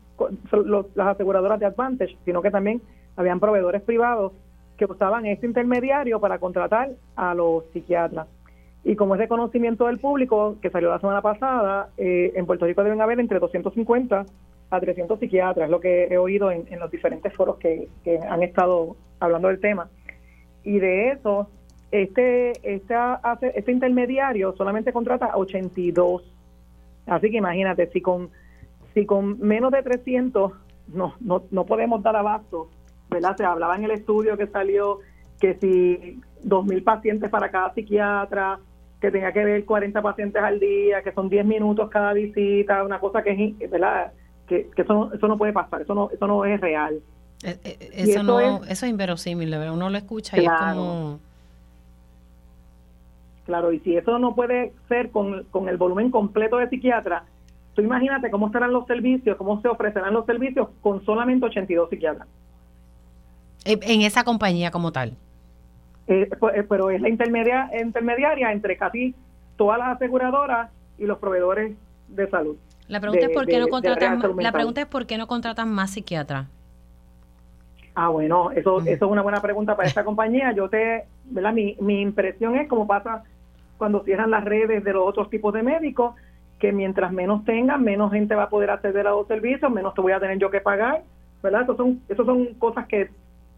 las 0.97 1.07
aseguradoras 1.07 1.61
de 1.61 1.67
Advantage, 1.67 2.19
sino 2.25 2.43
que 2.43 2.51
también 2.51 2.83
habían 3.15 3.39
proveedores 3.39 3.81
privados 3.83 4.33
que 4.77 4.87
usaban 4.87 5.25
este 5.25 5.47
intermediario 5.47 6.19
para 6.19 6.41
contratar 6.41 6.91
a 7.15 7.33
los 7.35 7.67
psiquiatras. 7.73 8.27
Y 8.83 8.97
como 8.97 9.15
es 9.15 9.21
de 9.21 9.29
conocimiento 9.29 9.87
del 9.87 10.01
público, 10.01 10.57
que 10.61 10.71
salió 10.71 10.91
la 10.91 10.99
semana 10.99 11.23
pasada, 11.23 11.91
eh, 11.97 12.33
en 12.35 12.45
Puerto 12.45 12.67
Rico 12.67 12.83
deben 12.83 13.01
haber 13.01 13.21
entre 13.21 13.39
250 13.39 14.27
a 14.71 14.81
300 14.81 15.21
psiquiatras, 15.21 15.71
lo 15.71 15.79
que 15.79 16.09
he 16.11 16.19
oído 16.19 16.51
en, 16.51 16.67
los 16.81 16.91
diferentes 16.91 17.33
foros 17.35 17.57
que 17.59 17.89
han 18.29 18.43
estado 18.43 18.97
hablando 19.21 19.47
del 19.47 19.61
tema 19.61 19.89
y 20.65 20.79
de 20.79 21.11
eso, 21.11 21.49
este, 21.91 22.53
este, 22.63 22.95
este 23.55 23.73
intermediario 23.73 24.55
solamente 24.57 24.93
contrata 24.93 25.27
a 25.27 25.39
82. 25.39 26.23
Así 27.07 27.31
que 27.31 27.39
imagínate, 27.39 27.91
si 27.91 28.01
con, 28.01 28.31
si 28.95 29.07
con 29.07 29.39
menos 29.41 29.73
de 29.73 29.83
300 29.83 30.53
no, 30.89 31.15
no, 31.21 31.45
no 31.51 31.67
podemos 31.67 32.03
dar 32.03 32.17
abasto, 32.17 32.69
¿verdad? 33.11 33.37
Se 33.37 33.45
hablaba 33.45 33.77
en 33.77 33.85
el 33.85 33.93
estudio 33.93 34.37
que 34.37 34.47
salió 34.47 34.99
que 35.41 35.55
si 35.55 36.21
2.000 36.45 36.85
pacientes 36.85 37.31
para 37.31 37.51
cada 37.51 37.73
psiquiatra, 37.73 38.59
que 39.01 39.11
tenga 39.11 39.33
que 39.33 39.45
ver 39.45 39.65
40 39.65 40.03
pacientes 40.03 40.43
al 40.43 40.59
día, 40.59 41.03
que 41.03 41.13
son 41.13 41.29
10 41.29 41.47
minutos 41.47 41.89
cada 41.89 42.13
visita, 42.13 42.83
una 42.83 42.99
cosa 42.99 43.23
que 43.23 43.55
es, 43.59 43.71
¿verdad? 43.71 44.13
Que, 44.47 44.69
que 44.75 44.83
eso, 44.83 44.93
no, 44.93 45.13
eso 45.13 45.29
no 45.29 45.39
puede 45.39 45.53
pasar, 45.53 45.83
eso 45.83 45.95
no, 45.95 46.11
eso 46.11 46.27
no 46.27 46.45
es 46.45 46.61
real. 46.61 47.01
Eh, 47.43 47.59
eh, 47.63 47.91
eso, 47.93 48.23
no, 48.23 48.41
es, 48.41 48.71
eso 48.71 48.87
es 48.87 48.91
inverosímil, 48.91 49.55
uno 49.55 49.91
lo 49.91 49.99
escucha 49.99 50.41
y 50.41 50.45
es 50.45 50.51
como... 50.51 51.21
Claro, 53.47 53.73
y 53.73 53.79
si 53.81 53.97
eso 53.97 54.19
no 54.19 54.35
puede 54.35 54.75
ser 54.89 55.11
con, 55.11 55.45
con 55.45 55.69
el 55.69 55.79
volumen 55.79 56.11
completo 56.11 56.59
de 56.59 56.69
psiquiatras, 56.69 57.23
tú 57.75 57.81
imagínate 57.81 58.31
cómo 58.31 58.49
estarán 58.49 58.73
los 58.73 58.87
servicios, 58.87 59.37
cómo 59.37 59.63
se 59.63 59.69
ofrecerán 59.69 60.13
los 60.13 60.27
servicios 60.27 60.69
con 60.83 61.03
solamente 61.07 61.47
82 61.47 61.89
psiquiatras. 61.89 62.29
Eh, 63.65 63.79
en 63.83 64.03
esa 64.03 64.25
compañía 64.25 64.71
como 64.71 64.93
tal. 64.93 65.15
Pues, 66.07 66.29
pero 66.69 66.91
es 66.91 67.01
la 67.01 67.09
intermedia, 67.09 67.71
intermediaria 67.81 68.53
entre 68.53 68.77
casi 68.77 69.15
todas 69.57 69.79
las 69.79 69.97
aseguradoras 69.97 70.71
y 70.99 71.05
los 71.05 71.19
proveedores 71.19 71.77
de 72.09 72.29
salud. 72.31 72.57
La 72.89 73.01
pregunta 73.01 73.27
es 73.27 73.33
por 73.33 73.47
qué 73.47 73.59
no 73.59 73.69
contratan 73.69 74.23
la 74.39 74.53
pregunta 74.53 74.81
es 74.81 74.87
por 74.87 75.07
qué 75.07 75.19
no 75.19 75.27
contratan 75.27 75.71
más 75.71 75.91
psiquiatras. 75.93 76.49
Ah, 78.01 78.11
bueno, 78.11 78.53
eso, 78.53 78.79
eso 78.79 78.89
es 78.89 79.03
una 79.03 79.23
buena 79.23 79.43
pregunta 79.43 79.75
para 79.75 79.89
esta 79.89 80.05
compañía. 80.05 80.53
Yo 80.53 80.69
te, 80.69 81.07
¿verdad? 81.25 81.53
Mi, 81.53 81.77
mi 81.81 82.01
impresión 82.01 82.55
es 82.55 82.69
como 82.69 82.87
pasa 82.87 83.25
cuando 83.77 84.05
cierran 84.05 84.31
las 84.31 84.45
redes 84.45 84.85
de 84.85 84.93
los 84.93 85.05
otros 85.05 85.29
tipos 85.31 85.53
de 85.53 85.65
médicos, 85.65 86.15
que 86.61 86.71
mientras 86.71 87.11
menos 87.11 87.45
tengan, 87.45 87.83
menos 87.83 88.13
gente 88.13 88.37
va 88.37 88.45
a 88.45 88.49
poder 88.51 88.71
acceder 88.71 89.05
a 89.09 89.11
los 89.11 89.27
servicios, 89.27 89.69
menos 89.73 89.95
te 89.95 90.01
voy 90.01 90.13
a 90.13 90.21
tener 90.21 90.39
yo 90.39 90.49
que 90.49 90.61
pagar, 90.61 91.03
¿verdad? 91.43 91.63
Eso 91.63 91.77
son, 91.77 92.01
eso 92.09 92.25
son 92.25 92.55
cosas 92.55 92.87
que, 92.87 93.11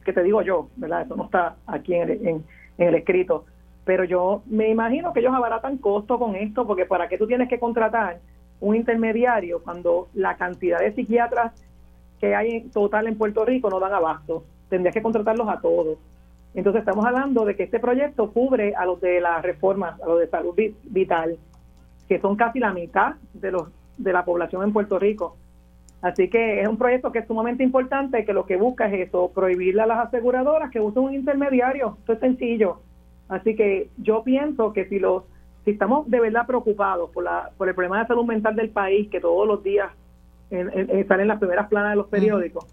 que 0.06 0.14
te 0.14 0.22
digo 0.22 0.40
yo, 0.40 0.68
¿verdad? 0.76 1.02
Eso 1.02 1.16
no 1.16 1.24
está 1.24 1.56
aquí 1.66 1.92
en 1.92 2.08
el, 2.08 2.26
en, 2.26 2.44
en 2.78 2.88
el 2.88 2.94
escrito. 2.94 3.44
Pero 3.84 4.04
yo 4.04 4.42
me 4.46 4.70
imagino 4.70 5.12
que 5.12 5.20
ellos 5.20 5.34
abaratan 5.34 5.76
costo 5.76 6.18
con 6.18 6.34
esto, 6.34 6.66
porque 6.66 6.86
¿para 6.86 7.08
qué 7.08 7.18
tú 7.18 7.26
tienes 7.26 7.50
que 7.50 7.60
contratar 7.60 8.20
un 8.60 8.74
intermediario 8.74 9.62
cuando 9.62 10.08
la 10.14 10.38
cantidad 10.38 10.78
de 10.78 10.94
psiquiatras 10.94 11.52
que 12.20 12.34
hay 12.34 12.50
en 12.50 12.70
total 12.70 13.06
en 13.06 13.16
Puerto 13.16 13.44
Rico 13.44 13.70
no 13.70 13.80
dan 13.80 13.94
abasto. 13.94 14.44
Tendrías 14.68 14.94
que 14.94 15.02
contratarlos 15.02 15.48
a 15.48 15.60
todos. 15.60 15.98
Entonces 16.54 16.80
estamos 16.80 17.06
hablando 17.06 17.44
de 17.44 17.56
que 17.56 17.62
este 17.64 17.80
proyecto 17.80 18.30
cubre 18.32 18.74
a 18.74 18.84
los 18.84 19.00
de 19.00 19.20
las 19.20 19.42
reformas, 19.42 20.00
a 20.00 20.06
los 20.06 20.18
de 20.20 20.28
salud 20.28 20.54
vital, 20.84 21.38
que 22.08 22.20
son 22.20 22.36
casi 22.36 22.58
la 22.58 22.72
mitad 22.72 23.14
de 23.32 23.52
los 23.52 23.68
de 23.96 24.12
la 24.12 24.24
población 24.24 24.62
en 24.62 24.72
Puerto 24.72 24.98
Rico. 24.98 25.36
Así 26.02 26.28
que 26.30 26.62
es 26.62 26.68
un 26.68 26.78
proyecto 26.78 27.12
que 27.12 27.20
es 27.20 27.26
sumamente 27.26 27.62
importante, 27.62 28.24
que 28.24 28.32
lo 28.32 28.46
que 28.46 28.56
busca 28.56 28.88
es 28.88 29.08
eso, 29.08 29.30
prohibirle 29.34 29.82
a 29.82 29.86
las 29.86 30.06
aseguradoras 30.06 30.70
que 30.70 30.80
usen 30.80 31.02
un 31.02 31.14
intermediario. 31.14 31.96
Esto 32.00 32.14
es 32.14 32.20
sencillo. 32.20 32.80
Así 33.28 33.54
que 33.54 33.90
yo 33.98 34.24
pienso 34.24 34.72
que 34.72 34.86
si 34.86 34.98
los 34.98 35.24
si 35.64 35.72
estamos 35.72 36.08
de 36.08 36.20
verdad 36.20 36.46
preocupados 36.46 37.10
por 37.10 37.24
la 37.24 37.50
por 37.58 37.68
el 37.68 37.74
problema 37.74 38.00
de 38.00 38.06
salud 38.06 38.24
mental 38.24 38.56
del 38.56 38.70
país, 38.70 39.08
que 39.10 39.20
todos 39.20 39.46
los 39.46 39.62
días 39.62 39.90
en, 40.50 40.70
en, 40.74 41.28
las 41.28 41.38
primeras 41.38 41.68
planas 41.68 41.90
de 41.92 41.96
los 41.96 42.08
periódicos. 42.08 42.66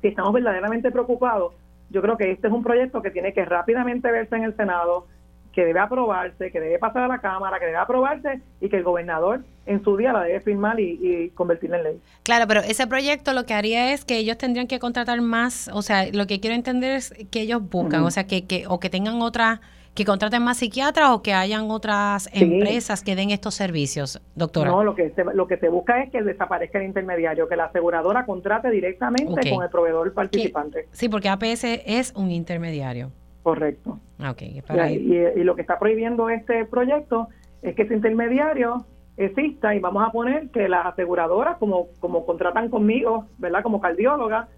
Si 0.00 0.08
estamos 0.08 0.32
verdaderamente 0.32 0.90
preocupados, 0.90 1.54
yo 1.90 2.02
creo 2.02 2.16
que 2.16 2.30
este 2.30 2.46
es 2.46 2.52
un 2.52 2.62
proyecto 2.62 3.02
que 3.02 3.10
tiene 3.10 3.32
que 3.32 3.44
rápidamente 3.44 4.10
verse 4.10 4.36
en 4.36 4.44
el 4.44 4.56
Senado, 4.56 5.06
que 5.52 5.64
debe 5.64 5.80
aprobarse, 5.80 6.52
que 6.52 6.60
debe 6.60 6.78
pasar 6.78 7.02
a 7.02 7.08
la 7.08 7.18
Cámara, 7.18 7.58
que 7.58 7.66
debe 7.66 7.78
aprobarse 7.78 8.40
y 8.60 8.68
que 8.68 8.76
el 8.76 8.84
gobernador 8.84 9.40
en 9.66 9.82
su 9.82 9.96
día 9.96 10.12
la 10.12 10.22
debe 10.22 10.40
firmar 10.40 10.78
y, 10.78 10.98
y, 11.02 11.30
convertirla 11.30 11.78
en 11.78 11.82
ley. 11.82 12.00
Claro, 12.22 12.46
pero 12.46 12.60
ese 12.60 12.86
proyecto 12.86 13.32
lo 13.32 13.44
que 13.44 13.54
haría 13.54 13.92
es 13.92 14.04
que 14.04 14.18
ellos 14.18 14.38
tendrían 14.38 14.68
que 14.68 14.78
contratar 14.78 15.20
más, 15.20 15.68
o 15.72 15.82
sea, 15.82 16.06
lo 16.12 16.26
que 16.26 16.38
quiero 16.40 16.54
entender 16.54 16.96
es 16.96 17.12
que 17.30 17.40
ellos 17.40 17.68
buscan, 17.68 18.04
o 18.04 18.10
sea, 18.10 18.26
que, 18.26 18.46
que 18.46 18.66
o 18.68 18.78
que 18.78 18.90
tengan 18.90 19.20
otra 19.22 19.60
que 20.00 20.06
contraten 20.06 20.42
más 20.42 20.56
psiquiatras 20.56 21.10
o 21.10 21.20
que 21.20 21.34
hayan 21.34 21.70
otras 21.70 22.30
empresas 22.32 23.04
que 23.04 23.14
den 23.14 23.28
estos 23.28 23.54
servicios, 23.54 24.18
doctora? 24.34 24.70
No, 24.70 24.82
lo 24.82 24.94
que 24.94 25.10
se, 25.10 25.24
lo 25.24 25.46
que 25.46 25.58
se 25.58 25.68
busca 25.68 26.02
es 26.02 26.10
que 26.10 26.22
desaparezca 26.22 26.78
el 26.78 26.86
intermediario, 26.86 27.46
que 27.48 27.54
la 27.54 27.66
aseguradora 27.66 28.24
contrate 28.24 28.70
directamente 28.70 29.50
con 29.50 29.62
el 29.62 29.68
proveedor 29.68 30.14
participante. 30.14 30.88
Sí, 30.92 31.10
porque 31.10 31.28
APS 31.28 31.64
es 31.84 32.14
un 32.16 32.30
intermediario. 32.30 33.10
Correcto. 33.42 34.00
Okay, 34.30 34.62
y, 34.88 35.16
y, 35.38 35.44
lo 35.44 35.54
que 35.54 35.60
está 35.60 35.78
prohibiendo 35.78 36.30
este 36.30 36.64
proyecto 36.64 37.28
es 37.60 37.74
que 37.74 37.82
ese 37.82 37.92
intermediario 37.92 38.86
exista 39.18 39.74
y 39.74 39.80
vamos 39.80 40.08
a 40.08 40.12
poner 40.12 40.48
que 40.48 40.66
las 40.66 40.86
aseguradoras, 40.86 41.58
como, 41.58 41.88
como 42.00 42.24
contratan 42.24 42.70
conmigo, 42.70 43.26
¿verdad? 43.36 43.62
Como 43.62 43.82
cardióloga, 43.82 44.48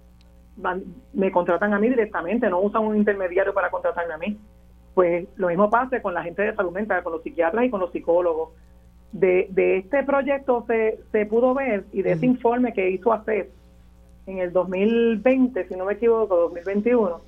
me 1.12 1.32
contratan 1.32 1.74
a 1.74 1.80
mí 1.80 1.88
directamente, 1.88 2.48
no 2.48 2.60
usan 2.60 2.82
un 2.82 2.96
intermediario 2.96 3.52
para 3.52 3.70
contratarme 3.70 4.14
a 4.14 4.18
mí. 4.18 4.38
Pues 4.94 5.26
lo 5.36 5.48
mismo 5.48 5.70
pasa 5.70 6.02
con 6.02 6.14
la 6.14 6.22
gente 6.22 6.42
de 6.42 6.54
salud 6.54 6.72
mental, 6.72 7.02
con 7.02 7.12
los 7.12 7.22
psiquiatras 7.22 7.64
y 7.64 7.70
con 7.70 7.80
los 7.80 7.92
psicólogos. 7.92 8.50
De, 9.12 9.48
de 9.50 9.78
este 9.78 10.02
proyecto 10.04 10.64
se, 10.66 11.00
se 11.12 11.26
pudo 11.26 11.52
ver 11.52 11.84
y 11.92 12.02
de 12.02 12.12
ese 12.12 12.24
informe 12.24 12.72
que 12.72 12.90
hizo 12.90 13.12
ACES 13.12 13.48
en 14.26 14.38
el 14.38 14.52
2020, 14.52 15.68
si 15.68 15.74
no 15.74 15.84
me 15.84 15.94
equivoco, 15.94 16.36
2021, 16.36 17.20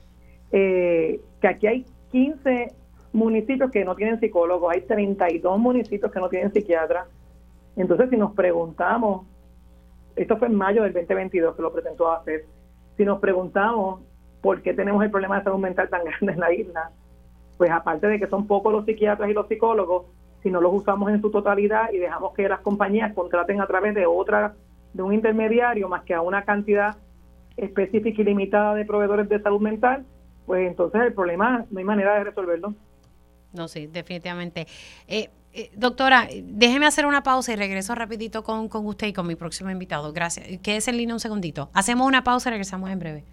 eh, 0.53 1.21
que 1.41 1.49
aquí 1.49 1.67
hay 1.67 1.87
15 2.13 2.73
municipios 3.13 3.71
que 3.71 3.85
no 3.85 3.95
tienen 3.95 4.21
psicólogos, 4.21 4.73
hay 4.73 4.83
32 4.83 5.59
municipios 5.59 6.11
que 6.13 6.21
no 6.21 6.29
tienen 6.29 6.53
psiquiatras. 6.53 7.07
Entonces, 7.77 8.11
si 8.11 8.17
nos 8.17 8.33
preguntamos, 8.33 9.27
esto 10.17 10.37
fue 10.37 10.49
en 10.49 10.55
mayo 10.55 10.83
del 10.83 10.93
2022 10.93 11.57
que 11.57 11.63
lo 11.63 11.73
presentó 11.73 12.13
ACES, 12.13 12.43
si 12.97 13.05
nos 13.05 13.19
preguntamos 13.19 14.01
por 14.41 14.63
qué 14.63 14.75
tenemos 14.75 15.03
el 15.03 15.11
problema 15.11 15.39
de 15.39 15.45
salud 15.45 15.59
mental 15.59 15.89
tan 15.89 16.05
grande 16.05 16.33
en 16.33 16.41
la 16.41 16.53
isla. 16.53 16.91
Pues 17.57 17.71
aparte 17.71 18.07
de 18.07 18.19
que 18.19 18.27
son 18.27 18.47
pocos 18.47 18.73
los 18.73 18.85
psiquiatras 18.85 19.31
y 19.31 19.33
los 19.33 19.49
psicólogos, 19.49 20.07
si 20.43 20.51
no 20.51 20.61
los 20.61 20.75
usamos 20.75 21.11
en 21.11 21.21
su 21.21 21.31
totalidad 21.31 21.91
y 21.93 21.99
dejamos 21.99 22.35
que 22.35 22.49
las 22.49 22.61
compañías 22.61 23.15
contraten 23.15 23.61
a 23.61 23.67
través 23.67 23.95
de 23.95 24.07
otra, 24.07 24.55
de 24.93 25.03
un 25.03 25.13
intermediario, 25.13 25.89
más 25.89 26.05
que 26.05 26.15
a 26.15 26.21
una 26.21 26.45
cantidad 26.45 26.97
específica 27.57 28.21
y 28.21 28.25
limitada 28.25 28.75
de 28.75 28.85
proveedores 28.85 29.29
de 29.29 29.41
salud 29.41 29.61
mental, 29.61 30.05
pues 30.47 30.67
entonces 30.69 31.01
el 31.01 31.15
problema 31.15 31.65
no 31.71 31.79
hay 31.79 31.85
manera 31.85 32.15
de 32.15 32.25
resolverlo. 32.25 32.75
No, 33.53 33.69
sí, 33.69 33.87
definitivamente. 33.87 34.67
Eh, 35.07 35.31
eh, 35.53 35.71
doctora, 35.77 36.29
déjeme 36.43 36.87
hacer 36.87 37.07
una 37.07 37.23
pausa 37.23 37.53
y 37.53 37.57
regreso 37.57 37.95
rapidito 37.95 38.43
con, 38.43 38.69
con 38.69 38.85
usted 38.87 39.07
y 39.07 39.13
con 39.13 39.27
mi 39.27 39.37
próximo 39.37 39.71
invitado. 39.71 40.13
Gracias. 40.13 40.47
Quédese 40.61 40.91
en 40.91 40.97
línea 40.97 41.15
un 41.15 41.21
segundito. 41.21 41.71
Hacemos 41.73 42.07
una 42.07 42.25
pausa 42.25 42.51
y 42.51 42.53
regresamos 42.53 42.91
en 42.91 42.99
breve. 42.99 43.25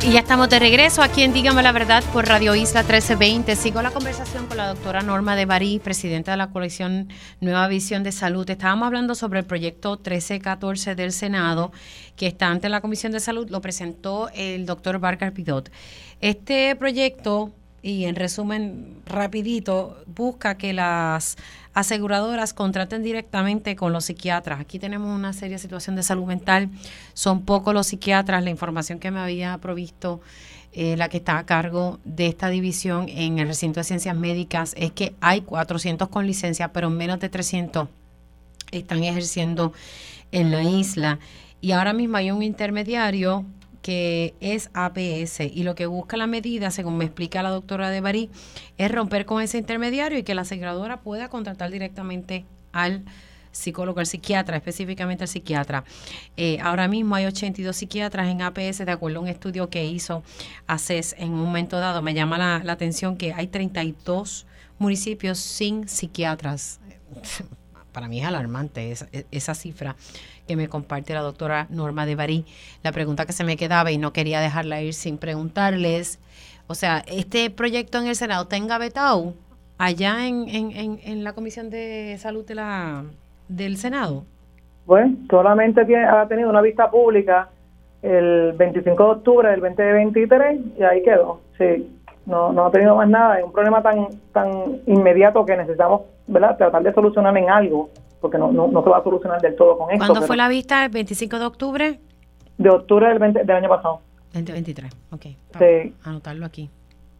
Y 0.00 0.12
ya 0.12 0.20
estamos 0.20 0.48
de 0.48 0.60
regreso 0.60 1.02
aquí 1.02 1.22
en 1.22 1.32
Dígame 1.32 1.62
la 1.62 1.72
Verdad 1.72 2.04
por 2.12 2.26
Radio 2.26 2.54
Isla 2.54 2.82
1320. 2.82 3.56
Sigo 3.56 3.82
la 3.82 3.90
conversación 3.90 4.46
con 4.46 4.56
la 4.56 4.68
doctora 4.68 5.02
Norma 5.02 5.34
de 5.34 5.44
Barí, 5.44 5.80
presidenta 5.80 6.30
de 6.30 6.36
la 6.36 6.50
colección 6.50 7.08
Nueva 7.40 7.66
Visión 7.66 8.04
de 8.04 8.12
Salud. 8.12 8.48
Estábamos 8.48 8.86
hablando 8.86 9.16
sobre 9.16 9.40
el 9.40 9.44
proyecto 9.44 9.96
1314 9.96 10.94
del 10.94 11.12
Senado 11.12 11.72
que 12.16 12.28
está 12.28 12.46
ante 12.46 12.68
la 12.68 12.80
Comisión 12.80 13.12
de 13.12 13.20
Salud. 13.20 13.50
Lo 13.50 13.60
presentó 13.60 14.30
el 14.34 14.66
doctor 14.66 15.00
Barker 15.00 15.32
Pidot. 15.32 15.70
Este 16.20 16.76
proyecto 16.76 17.52
y 17.82 18.04
en 18.04 18.16
resumen 18.16 19.02
rapidito, 19.06 19.98
busca 20.06 20.56
que 20.56 20.72
las 20.72 21.36
aseguradoras 21.78 22.54
contraten 22.54 23.04
directamente 23.04 23.76
con 23.76 23.92
los 23.92 24.06
psiquiatras. 24.06 24.60
Aquí 24.60 24.80
tenemos 24.80 25.14
una 25.14 25.32
seria 25.32 25.58
situación 25.58 25.94
de 25.94 26.02
salud 26.02 26.24
mental. 26.24 26.70
Son 27.14 27.42
pocos 27.42 27.72
los 27.72 27.86
psiquiatras. 27.86 28.42
La 28.42 28.50
información 28.50 28.98
que 28.98 29.12
me 29.12 29.20
había 29.20 29.56
provisto 29.58 30.20
eh, 30.72 30.96
la 30.96 31.08
que 31.08 31.18
está 31.18 31.38
a 31.38 31.46
cargo 31.46 32.00
de 32.04 32.26
esta 32.26 32.48
división 32.48 33.08
en 33.08 33.38
el 33.38 33.46
recinto 33.46 33.78
de 33.78 33.84
ciencias 33.84 34.16
médicas 34.16 34.74
es 34.76 34.90
que 34.90 35.14
hay 35.20 35.42
400 35.42 36.08
con 36.08 36.26
licencia, 36.26 36.72
pero 36.72 36.90
menos 36.90 37.20
de 37.20 37.28
300 37.28 37.88
están 38.72 39.04
ejerciendo 39.04 39.72
en 40.32 40.50
la 40.50 40.64
isla. 40.64 41.20
Y 41.60 41.70
ahora 41.70 41.92
mismo 41.92 42.16
hay 42.16 42.32
un 42.32 42.42
intermediario 42.42 43.44
que 43.88 44.34
es 44.40 44.68
APS 44.74 45.40
y 45.40 45.62
lo 45.62 45.74
que 45.74 45.86
busca 45.86 46.18
la 46.18 46.26
medida, 46.26 46.70
según 46.70 46.98
me 46.98 47.06
explica 47.06 47.42
la 47.42 47.48
doctora 47.48 47.88
de 47.88 48.02
Barí, 48.02 48.28
es 48.76 48.92
romper 48.92 49.24
con 49.24 49.40
ese 49.40 49.56
intermediario 49.56 50.18
y 50.18 50.24
que 50.24 50.34
la 50.34 50.42
aseguradora 50.42 51.00
pueda 51.00 51.30
contratar 51.30 51.70
directamente 51.70 52.44
al 52.72 53.02
psicólogo, 53.50 54.00
al 54.00 54.06
psiquiatra, 54.06 54.58
específicamente 54.58 55.24
al 55.24 55.28
psiquiatra. 55.28 55.84
Eh, 56.36 56.58
ahora 56.60 56.86
mismo 56.86 57.14
hay 57.14 57.24
82 57.24 57.74
psiquiatras 57.74 58.28
en 58.28 58.42
APS, 58.42 58.84
de 58.84 58.92
acuerdo 58.92 59.20
a 59.20 59.22
un 59.22 59.28
estudio 59.28 59.70
que 59.70 59.86
hizo 59.86 60.22
ACES 60.66 61.14
en 61.16 61.30
un 61.32 61.40
momento 61.40 61.78
dado. 61.78 62.02
Me 62.02 62.12
llama 62.12 62.36
la, 62.36 62.60
la 62.62 62.74
atención 62.74 63.16
que 63.16 63.32
hay 63.32 63.46
32 63.46 64.44
municipios 64.78 65.38
sin 65.38 65.88
psiquiatras. 65.88 66.78
Para 67.92 68.08
mí 68.08 68.20
es 68.20 68.26
alarmante 68.26 68.90
esa, 68.90 69.06
esa 69.30 69.54
cifra 69.54 69.96
que 70.46 70.56
me 70.56 70.68
comparte 70.68 71.14
la 71.14 71.20
doctora 71.20 71.66
Norma 71.70 72.06
de 72.06 72.14
Barí. 72.14 72.44
La 72.82 72.92
pregunta 72.92 73.26
que 73.26 73.32
se 73.32 73.44
me 73.44 73.56
quedaba 73.56 73.90
y 73.90 73.98
no 73.98 74.12
quería 74.12 74.40
dejarla 74.40 74.80
ir 74.82 74.94
sin 74.94 75.18
preguntarles, 75.18 76.18
o 76.68 76.74
sea, 76.74 77.02
este 77.06 77.48
proyecto 77.50 77.98
en 77.98 78.06
el 78.06 78.14
Senado 78.14 78.46
tenga 78.46 78.76
vetado 78.76 79.32
allá 79.78 80.26
en, 80.26 80.48
en, 80.48 80.98
en, 81.02 81.24
la 81.24 81.32
Comisión 81.32 81.70
de 81.70 82.16
Salud 82.18 82.44
de 82.46 82.54
la, 82.54 83.04
del 83.48 83.78
Senado. 83.78 84.24
Bueno, 84.84 85.16
solamente 85.30 85.84
tiene, 85.86 86.04
ha 86.04 86.28
tenido 86.28 86.50
una 86.50 86.60
vista 86.60 86.90
pública 86.90 87.48
el 88.02 88.52
25 88.52 89.02
de 89.02 89.10
octubre 89.10 89.50
del 89.50 89.60
2023 89.60 90.60
y 90.78 90.82
ahí 90.82 91.02
quedó. 91.02 91.40
Sí, 91.56 91.90
no, 92.28 92.52
no 92.52 92.66
ha 92.66 92.70
tenido 92.70 92.94
más 92.94 93.08
nada. 93.08 93.38
Es 93.38 93.44
un 93.44 93.52
problema 93.52 93.82
tan, 93.82 94.08
tan 94.32 94.80
inmediato 94.86 95.44
que 95.44 95.56
necesitamos 95.56 96.02
¿verdad? 96.26 96.56
tratar 96.56 96.82
de 96.82 96.92
solucionar 96.92 97.36
en 97.36 97.50
algo 97.50 97.88
porque 98.20 98.36
no, 98.36 98.50
no, 98.52 98.82
se 98.82 98.90
va 98.90 98.98
a 98.98 99.02
solucionar 99.02 99.40
del 99.40 99.56
todo 99.56 99.78
con 99.78 99.90
esto. 99.90 100.04
¿Cuándo 100.06 100.26
fue 100.26 100.36
la 100.36 100.48
vista? 100.48 100.84
¿El 100.84 100.90
25 100.90 101.38
de 101.38 101.44
octubre? 101.46 102.00
De 102.58 102.68
octubre 102.68 103.08
del, 103.08 103.18
20, 103.18 103.44
del 103.44 103.56
año 103.56 103.68
pasado. 103.68 104.00
2023, 104.34 104.92
ok. 105.12 105.26
anotarlo 106.04 106.44
aquí. 106.44 106.68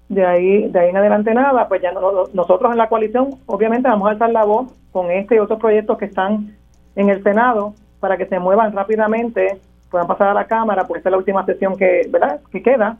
De 0.08 0.26
ahí, 0.26 0.68
de 0.68 0.78
ahí 0.78 0.90
en 0.90 0.96
adelante 0.96 1.32
nada, 1.34 1.68
pues 1.68 1.82
ya 1.82 1.92
nosotros 1.92 2.72
en 2.72 2.78
la 2.78 2.88
coalición 2.88 3.30
obviamente 3.46 3.88
vamos 3.88 4.08
a 4.08 4.12
alzar 4.12 4.30
la 4.30 4.44
voz 4.44 4.72
con 4.90 5.10
este 5.10 5.36
y 5.36 5.38
otros 5.38 5.60
proyectos 5.60 5.98
que 5.98 6.06
están 6.06 6.56
en 6.96 7.08
el 7.08 7.22
Senado 7.22 7.74
para 8.00 8.16
que 8.16 8.26
se 8.26 8.38
muevan 8.38 8.72
rápidamente, 8.72 9.60
puedan 9.90 10.06
pasar 10.06 10.28
a 10.28 10.34
la 10.34 10.46
Cámara, 10.46 10.86
porque 10.86 10.98
esta 10.98 11.10
es 11.10 11.12
la 11.12 11.18
última 11.18 11.44
sesión 11.46 11.76
que, 11.76 12.08
¿verdad? 12.10 12.40
que 12.50 12.62
queda, 12.62 12.98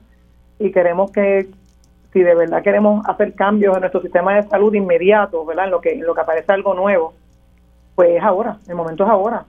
y 0.59 0.71
queremos 0.71 1.11
que 1.11 1.49
si 2.13 2.21
de 2.21 2.35
verdad 2.35 2.63
queremos 2.63 3.07
hacer 3.07 3.35
cambios 3.35 3.75
en 3.75 3.81
nuestro 3.81 4.01
sistema 4.01 4.35
de 4.35 4.43
salud 4.45 4.73
inmediato, 4.75 5.45
¿verdad? 5.45 5.67
En 5.67 5.71
lo 5.71 5.81
que, 5.81 5.93
en 5.93 6.07
lo 6.07 6.15
que 6.15 6.21
aparece 6.21 6.53
algo 6.53 6.75
nuevo, 6.75 7.15
pues 7.95 8.11
es 8.17 8.23
ahora, 8.23 8.59
el 8.69 8.75
momento 8.75 9.05
es 9.05 9.11
ahora. 9.11 9.45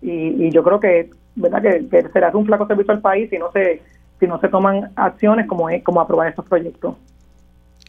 Y, 0.00 0.50
yo 0.50 0.62
creo 0.62 0.78
que, 0.78 1.10
¿verdad? 1.34 1.62
Que, 1.62 2.08
será 2.12 2.30
un 2.34 2.46
flaco 2.46 2.66
servicio 2.66 2.92
al 2.92 3.00
país 3.00 3.30
si 3.30 3.38
no 3.38 3.50
se 3.52 3.82
si 4.20 4.28
no 4.28 4.38
se 4.40 4.48
toman 4.48 4.92
acciones 4.94 5.46
como 5.48 5.68
es 5.68 5.82
como 5.82 6.00
aprobar 6.00 6.28
estos 6.28 6.44
proyectos. 6.46 6.94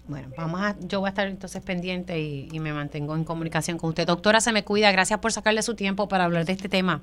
Bueno, 0.07 0.27
vamos 0.37 0.61
a, 0.61 0.75
yo 0.79 0.99
voy 0.99 1.07
a 1.07 1.09
estar 1.09 1.27
entonces 1.27 1.61
pendiente 1.61 2.19
y, 2.19 2.59
me 2.59 2.73
mantengo 2.73 3.15
en 3.15 3.23
comunicación 3.23 3.77
con 3.77 3.89
usted. 3.89 4.07
Doctora, 4.07 4.39
se 4.39 4.51
me 4.51 4.63
cuida. 4.63 4.91
Gracias 4.91 5.19
por 5.19 5.31
sacarle 5.31 5.61
su 5.61 5.75
tiempo 5.75 6.07
para 6.07 6.25
hablar 6.25 6.45
de 6.45 6.53
este 6.53 6.69
tema. 6.69 7.01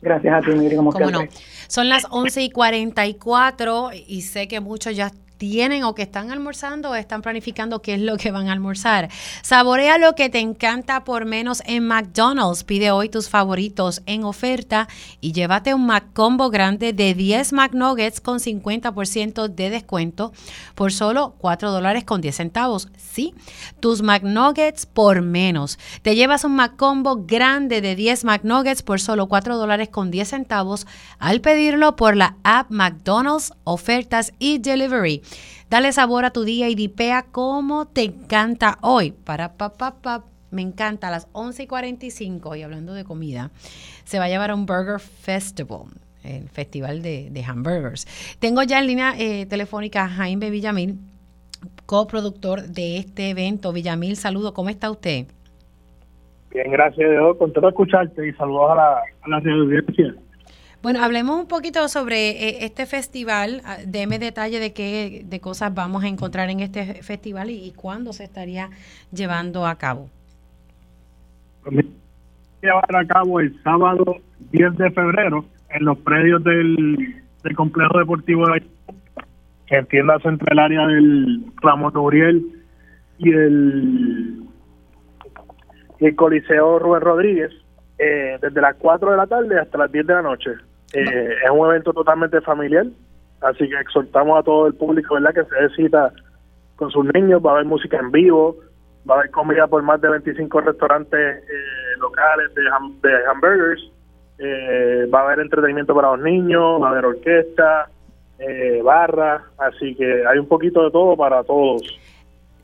Gracias 0.00 0.34
a 0.34 0.40
ti, 0.40 0.52
Miri. 0.52 0.76
Como 0.76 0.92
no? 0.92 1.20
Son 1.66 1.88
las 1.88 2.06
11 2.10 2.42
y 2.42 2.50
44 2.50 3.90
y 4.06 4.22
sé 4.22 4.46
que 4.46 4.60
muchos 4.60 4.96
ya 4.96 5.10
tienen 5.38 5.84
o 5.84 5.94
que 5.94 6.02
están 6.02 6.30
almorzando 6.30 6.90
o 6.90 6.94
están 6.94 7.22
planificando 7.22 7.80
qué 7.80 7.94
es 7.94 8.00
lo 8.00 8.16
que 8.16 8.30
van 8.30 8.48
a 8.48 8.52
almorzar. 8.52 9.08
Saborea 9.42 9.96
lo 9.96 10.14
que 10.14 10.28
te 10.28 10.40
encanta 10.40 11.04
por 11.04 11.24
menos 11.24 11.62
en 11.64 11.86
McDonald's. 11.86 12.64
Pide 12.64 12.90
hoy 12.90 13.08
tus 13.08 13.28
favoritos 13.28 14.02
en 14.06 14.24
oferta 14.24 14.88
y 15.20 15.32
llévate 15.32 15.72
un 15.74 15.86
McCombo 15.86 16.50
grande 16.50 16.92
de 16.92 17.14
10 17.14 17.52
McNuggets 17.52 18.20
con 18.20 18.38
50% 18.38 19.48
de 19.48 19.70
descuento 19.70 20.32
por 20.74 20.92
solo 20.92 21.34
4 21.38 21.70
dólares 21.70 22.04
con 22.04 22.20
10 22.20 22.36
centavos. 22.36 22.88
Sí, 22.96 23.34
tus 23.80 24.02
McNuggets 24.02 24.86
por 24.86 25.22
menos. 25.22 25.78
Te 26.02 26.16
llevas 26.16 26.44
un 26.44 26.56
McCombo 26.56 27.24
grande 27.26 27.80
de 27.80 27.94
10 27.94 28.24
McNuggets 28.24 28.82
por 28.82 29.00
solo 29.00 29.28
4 29.28 29.56
dólares 29.56 29.88
con 29.88 30.10
10 30.10 30.28
centavos 30.28 30.86
al 31.18 31.40
pedirlo 31.40 31.96
por 31.96 32.16
la 32.16 32.36
app 32.42 32.70
McDonald's 32.70 33.52
Ofertas 33.64 34.32
y 34.38 34.58
Delivery. 34.58 35.22
Dale 35.70 35.92
sabor 35.92 36.24
a 36.24 36.30
tu 36.30 36.44
día 36.44 36.68
y 36.68 36.74
dipea 36.74 37.24
como 37.30 37.86
te 37.86 38.04
encanta 38.04 38.78
hoy. 38.80 39.12
Para 39.12 39.54
pa, 39.54 39.74
pa, 39.74 40.24
me 40.50 40.62
encanta 40.62 41.08
a 41.08 41.10
las 41.10 41.28
11 41.32 41.64
y 41.64 41.66
45 41.66 42.56
y 42.56 42.62
hablando 42.62 42.94
de 42.94 43.04
comida, 43.04 43.50
se 44.04 44.18
va 44.18 44.24
a 44.24 44.28
llevar 44.28 44.50
a 44.50 44.54
un 44.54 44.64
Burger 44.64 44.98
Festival, 44.98 45.88
el 46.24 46.48
festival 46.48 47.02
de, 47.02 47.44
hamburgers. 47.46 48.06
Tengo 48.38 48.62
ya 48.62 48.78
en 48.78 48.86
línea 48.86 49.14
eh, 49.18 49.46
telefónica 49.46 50.04
a 50.04 50.08
Jaime 50.08 50.50
Villamil, 50.50 50.98
coproductor 51.84 52.62
de 52.62 52.98
este 52.98 53.30
evento. 53.30 53.72
Villamil, 53.72 54.16
saludo, 54.16 54.54
¿cómo 54.54 54.70
está 54.70 54.90
usted? 54.90 55.26
Bien, 56.50 56.70
gracias, 56.70 57.10
Dios, 57.10 57.36
contento 57.36 57.68
escucharte 57.68 58.26
y 58.26 58.32
saludos 58.32 58.70
a 58.70 58.74
la, 58.74 59.02
a 59.22 59.28
la 59.28 59.36
audiencia. 59.36 60.14
Bueno, 60.80 61.02
hablemos 61.02 61.40
un 61.40 61.48
poquito 61.48 61.88
sobre 61.88 62.30
eh, 62.30 62.58
este 62.64 62.86
festival. 62.86 63.62
Ah, 63.64 63.78
deme 63.84 64.20
detalle 64.20 64.60
de 64.60 64.72
qué 64.72 65.22
de 65.24 65.40
cosas 65.40 65.74
vamos 65.74 66.04
a 66.04 66.08
encontrar 66.08 66.50
en 66.50 66.60
este 66.60 67.02
festival 67.02 67.50
y, 67.50 67.72
cuándo 67.74 68.12
se 68.12 68.24
estaría 68.24 68.70
llevando 69.12 69.66
a 69.66 69.74
cabo. 69.74 70.08
Llevar 72.62 72.96
a 72.96 73.04
cabo 73.06 73.40
el 73.40 73.60
sábado 73.62 74.18
10 74.52 74.76
de 74.76 74.90
febrero 74.92 75.44
en 75.70 75.84
los 75.84 75.98
predios 75.98 76.42
del, 76.44 77.24
complejo 77.56 77.98
deportivo 77.98 78.46
de 78.46 78.62
que 79.66 79.76
entiendas 79.76 80.24
entre 80.24 80.52
el 80.52 80.58
área 80.60 80.86
del 80.86 81.44
Ramón 81.60 81.96
Uriel 81.96 82.42
y 83.18 83.30
el, 83.30 84.44
y 85.98 86.06
el 86.06 86.14
Coliseo 86.14 86.78
Rubén 86.78 87.00
Rodríguez 87.02 87.52
eh, 87.98 88.38
desde 88.40 88.60
las 88.60 88.76
4 88.76 89.10
de 89.10 89.16
la 89.16 89.26
tarde 89.26 89.58
hasta 89.58 89.76
las 89.76 89.90
10 89.90 90.06
de 90.06 90.14
la 90.14 90.22
noche. 90.22 90.50
Eh, 90.92 91.34
es 91.44 91.50
un 91.50 91.68
evento 91.68 91.92
totalmente 91.92 92.40
familiar, 92.40 92.86
así 93.40 93.68
que 93.68 93.78
exhortamos 93.80 94.38
a 94.38 94.42
todo 94.42 94.66
el 94.66 94.74
público 94.74 95.14
verdad 95.14 95.34
que 95.34 95.44
se 95.44 95.74
cita 95.76 96.12
con 96.76 96.90
sus 96.90 97.04
niños, 97.12 97.42
va 97.44 97.50
a 97.50 97.54
haber 97.54 97.66
música 97.66 97.98
en 97.98 98.10
vivo, 98.10 98.56
va 99.08 99.16
a 99.16 99.18
haber 99.18 99.30
comida 99.30 99.66
por 99.66 99.82
más 99.82 100.00
de 100.00 100.08
25 100.08 100.60
restaurantes 100.60 101.36
eh, 101.36 101.98
locales 101.98 102.54
de, 102.54 102.62
de 103.08 103.26
hamburgers, 103.26 103.92
va 105.12 105.20
a 105.20 105.24
haber 105.24 105.40
entretenimiento 105.40 105.94
para 105.94 106.12
los 106.12 106.20
niños, 106.20 106.80
va 106.80 106.88
a 106.88 106.90
haber 106.92 107.06
orquesta, 107.06 107.90
barra, 108.84 109.42
así 109.58 109.96
que 109.96 110.24
hay 110.26 110.38
un 110.38 110.46
poquito 110.46 110.84
de 110.84 110.90
todo 110.92 111.16
para 111.16 111.42
todos. 111.42 111.82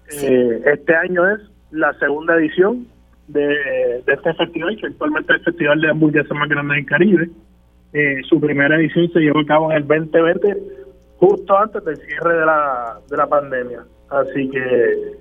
este 0.06 0.94
año 0.94 1.28
es 1.28 1.40
la 1.72 1.92
segunda 1.94 2.36
edición, 2.36 2.86
de, 3.28 4.02
este 4.06 4.34
festival, 4.34 4.76
que 4.76 4.86
actualmente 4.86 5.32
es 5.32 5.38
el 5.38 5.44
festival 5.44 5.80
de 5.80 5.90
hamburguesas 5.90 6.36
más 6.36 6.48
grande 6.48 6.74
del 6.74 6.86
Caribe. 6.86 7.30
Eh, 7.94 8.22
su 8.28 8.40
primera 8.40 8.74
edición 8.76 9.08
se 9.12 9.20
llevó 9.20 9.38
a 9.38 9.46
cabo 9.46 9.70
en 9.70 9.76
el 9.76 9.86
2020 9.86 10.56
justo 11.16 11.56
antes 11.56 11.84
del 11.84 11.96
cierre 11.96 12.40
de 12.40 12.44
la, 12.44 12.98
de 13.08 13.16
la 13.16 13.26
pandemia. 13.28 13.84
Así 14.10 14.50
que 14.50 15.14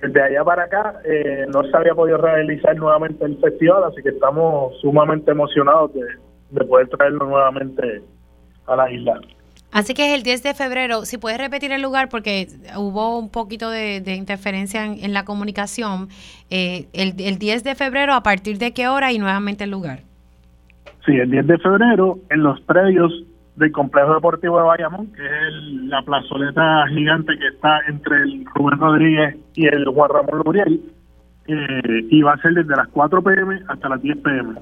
desde 0.00 0.22
allá 0.22 0.42
para 0.42 0.64
acá 0.64 1.00
eh, 1.04 1.44
no 1.52 1.62
se 1.64 1.76
había 1.76 1.94
podido 1.94 2.16
realizar 2.16 2.74
nuevamente 2.76 3.26
el 3.26 3.38
festival, 3.38 3.84
así 3.84 4.02
que 4.02 4.08
estamos 4.08 4.74
sumamente 4.80 5.30
emocionados 5.30 5.92
de, 5.92 6.06
de 6.50 6.64
poder 6.64 6.88
traerlo 6.88 7.26
nuevamente 7.26 8.02
a 8.66 8.74
la 8.74 8.90
isla. 8.90 9.20
Así 9.70 9.92
que 9.92 10.06
es 10.06 10.14
el 10.14 10.22
10 10.22 10.42
de 10.44 10.54
febrero. 10.54 11.04
Si 11.04 11.18
puedes 11.18 11.38
repetir 11.38 11.72
el 11.72 11.82
lugar, 11.82 12.08
porque 12.08 12.48
hubo 12.74 13.18
un 13.18 13.30
poquito 13.30 13.68
de, 13.68 14.02
interferencia 14.14 14.86
en, 14.86 15.12
la 15.12 15.26
comunicación. 15.26 16.08
Eh, 16.48 16.86
el, 16.94 17.14
el 17.18 17.38
10 17.38 17.64
de 17.64 17.74
febrero, 17.74 18.14
¿a 18.14 18.22
partir 18.22 18.56
de 18.56 18.72
qué 18.72 18.88
hora 18.88 19.12
y 19.12 19.18
nuevamente 19.18 19.64
el 19.64 19.70
lugar? 19.70 20.07
Sí, 21.08 21.14
el 21.16 21.30
10 21.30 21.46
de 21.46 21.58
febrero 21.58 22.18
en 22.28 22.42
los 22.42 22.60
predios 22.60 23.10
del 23.56 23.72
Complejo 23.72 24.12
Deportivo 24.12 24.58
de 24.58 24.64
Bayamón, 24.64 25.06
que 25.14 25.24
es 25.24 25.54
la 25.84 26.02
plazoleta 26.02 26.86
gigante 26.88 27.32
que 27.38 27.46
está 27.48 27.80
entre 27.88 28.24
el 28.24 28.44
Rubén 28.54 28.78
Rodríguez 28.78 29.36
y 29.54 29.66
el 29.68 29.86
Juan 29.86 30.10
Ramón 30.10 30.42
Luriel, 30.44 30.82
eh, 31.46 32.06
y 32.10 32.20
va 32.20 32.34
a 32.34 32.42
ser 32.42 32.52
desde 32.52 32.76
las 32.76 32.88
4 32.88 33.22
pm 33.22 33.58
hasta 33.68 33.88
las 33.88 34.02
10 34.02 34.18
pm. 34.18 34.60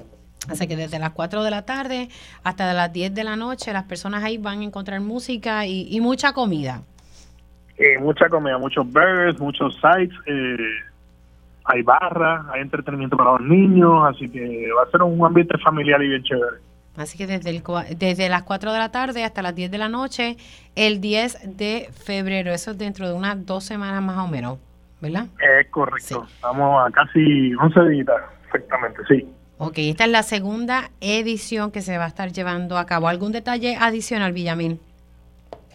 Así 0.49 0.69
que 0.69 0.77
desde 0.77 0.99
las 0.99 1.09
4 1.09 1.43
de 1.43 1.51
la 1.51 1.65
tarde 1.65 2.07
hasta 2.45 2.73
las 2.73 2.93
10 2.93 3.13
de 3.13 3.25
la 3.25 3.35
noche 3.35 3.73
las 3.73 3.83
personas 3.83 4.23
ahí 4.23 4.37
van 4.37 4.61
a 4.61 4.63
encontrar 4.63 5.01
música 5.01 5.65
y, 5.67 5.99
mucha 5.99 6.31
comida. 6.31 6.83
Eh, 7.77 7.99
mucha 7.99 8.29
comida, 8.29 8.57
muchos 8.57 8.85
burgers, 8.85 9.37
muchos 9.37 9.75
sites, 9.75 10.17
eh, 10.27 10.55
hay 11.67 11.81
barra, 11.83 12.45
hay 12.51 12.61
entretenimiento 12.61 13.17
para 13.17 13.33
los 13.33 13.41
niños, 13.41 14.03
así 14.07 14.29
que 14.29 14.69
va 14.71 14.83
a 14.83 14.91
ser 14.91 15.03
un 15.03 15.23
ambiente 15.25 15.57
familiar 15.57 16.01
y 16.01 16.07
bien 16.07 16.23
chévere. 16.23 16.57
Así 16.95 17.17
que 17.17 17.27
desde, 17.27 17.51
el, 17.51 17.61
desde 17.97 18.29
las 18.29 18.43
4 18.43 18.71
de 18.71 18.79
la 18.79 18.89
tarde 18.89 19.23
hasta 19.23 19.43
las 19.43 19.53
10 19.53 19.69
de 19.69 19.77
la 19.77 19.89
noche, 19.89 20.37
el 20.75 20.99
10 20.99 21.57
de 21.57 21.89
febrero, 21.91 22.51
eso 22.51 22.71
es 22.71 22.77
dentro 22.77 23.07
de 23.07 23.13
unas 23.13 23.45
dos 23.45 23.65
semanas 23.65 24.01
más 24.01 24.17
o 24.17 24.27
menos, 24.27 24.57
¿verdad? 24.99 25.27
Es 25.39 25.69
correcto, 25.69 26.25
estamos 26.27 26.87
a 26.87 26.91
casi 26.91 27.53
11 27.53 27.89
días, 27.89 28.07
exactamente, 28.45 29.01
sí. 29.07 29.27
Ok, 29.59 29.73
esta 29.77 30.05
es 30.05 30.11
la 30.11 30.23
segunda 30.23 30.89
edición 31.01 31.71
que 31.71 31.81
se 31.81 31.97
va 31.97 32.05
a 32.05 32.07
estar 32.07 32.31
llevando 32.31 32.77
a 32.77 32.85
cabo. 32.85 33.07
¿Algún 33.07 33.31
detalle 33.31 33.75
adicional, 33.75 34.31
Villamín? 34.31 34.79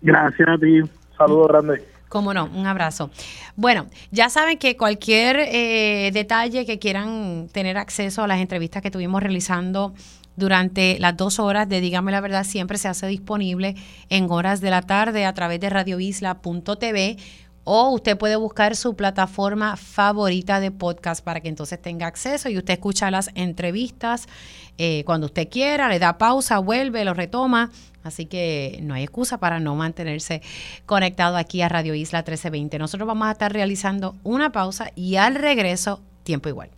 Gracias 0.00 0.48
a 0.48 0.56
ti. 0.56 0.80
Saludos 1.18 1.48
grandes. 1.48 1.82
Cómo 2.08 2.32
no, 2.32 2.44
un 2.54 2.68
abrazo. 2.68 3.10
Bueno, 3.56 3.86
ya 4.12 4.30
saben 4.30 4.58
que 4.58 4.76
cualquier 4.76 5.40
eh, 5.40 6.12
detalle 6.12 6.64
que 6.64 6.78
quieran 6.78 7.48
tener 7.50 7.78
acceso 7.78 8.22
a 8.22 8.28
las 8.28 8.38
entrevistas 8.38 8.80
que 8.80 8.92
tuvimos 8.92 9.20
realizando 9.24 9.92
durante 10.36 10.98
las 11.00 11.16
dos 11.16 11.38
horas 11.38 11.68
de 11.68 11.80
Dígame 11.80 12.12
la 12.12 12.20
Verdad 12.20 12.44
siempre 12.44 12.78
se 12.78 12.88
hace 12.88 13.06
disponible 13.06 13.74
en 14.08 14.30
horas 14.30 14.60
de 14.60 14.70
la 14.70 14.82
tarde 14.82 15.24
a 15.24 15.34
través 15.34 15.60
de 15.60 15.70
radioisla.tv 15.70 17.16
o 17.68 17.90
usted 17.90 18.16
puede 18.16 18.36
buscar 18.36 18.76
su 18.76 18.94
plataforma 18.94 19.76
favorita 19.76 20.60
de 20.60 20.70
podcast 20.70 21.24
para 21.24 21.40
que 21.40 21.48
entonces 21.48 21.82
tenga 21.82 22.06
acceso 22.06 22.48
y 22.48 22.56
usted 22.56 22.74
escucha 22.74 23.10
las 23.10 23.30
entrevistas 23.34 24.28
eh, 24.78 25.02
cuando 25.04 25.26
usted 25.26 25.48
quiera, 25.48 25.88
le 25.88 25.98
da 25.98 26.16
pausa, 26.16 26.60
vuelve, 26.60 27.04
lo 27.04 27.12
retoma. 27.12 27.72
Así 28.04 28.26
que 28.26 28.78
no 28.82 28.94
hay 28.94 29.02
excusa 29.02 29.38
para 29.38 29.58
no 29.58 29.74
mantenerse 29.74 30.42
conectado 30.86 31.36
aquí 31.36 31.60
a 31.60 31.68
Radio 31.68 31.94
Isla 31.94 32.20
1320. 32.20 32.78
Nosotros 32.78 33.08
vamos 33.08 33.26
a 33.26 33.32
estar 33.32 33.52
realizando 33.52 34.14
una 34.22 34.52
pausa 34.52 34.92
y 34.94 35.16
al 35.16 35.34
regreso, 35.34 36.00
tiempo 36.22 36.48
igual. 36.48 36.70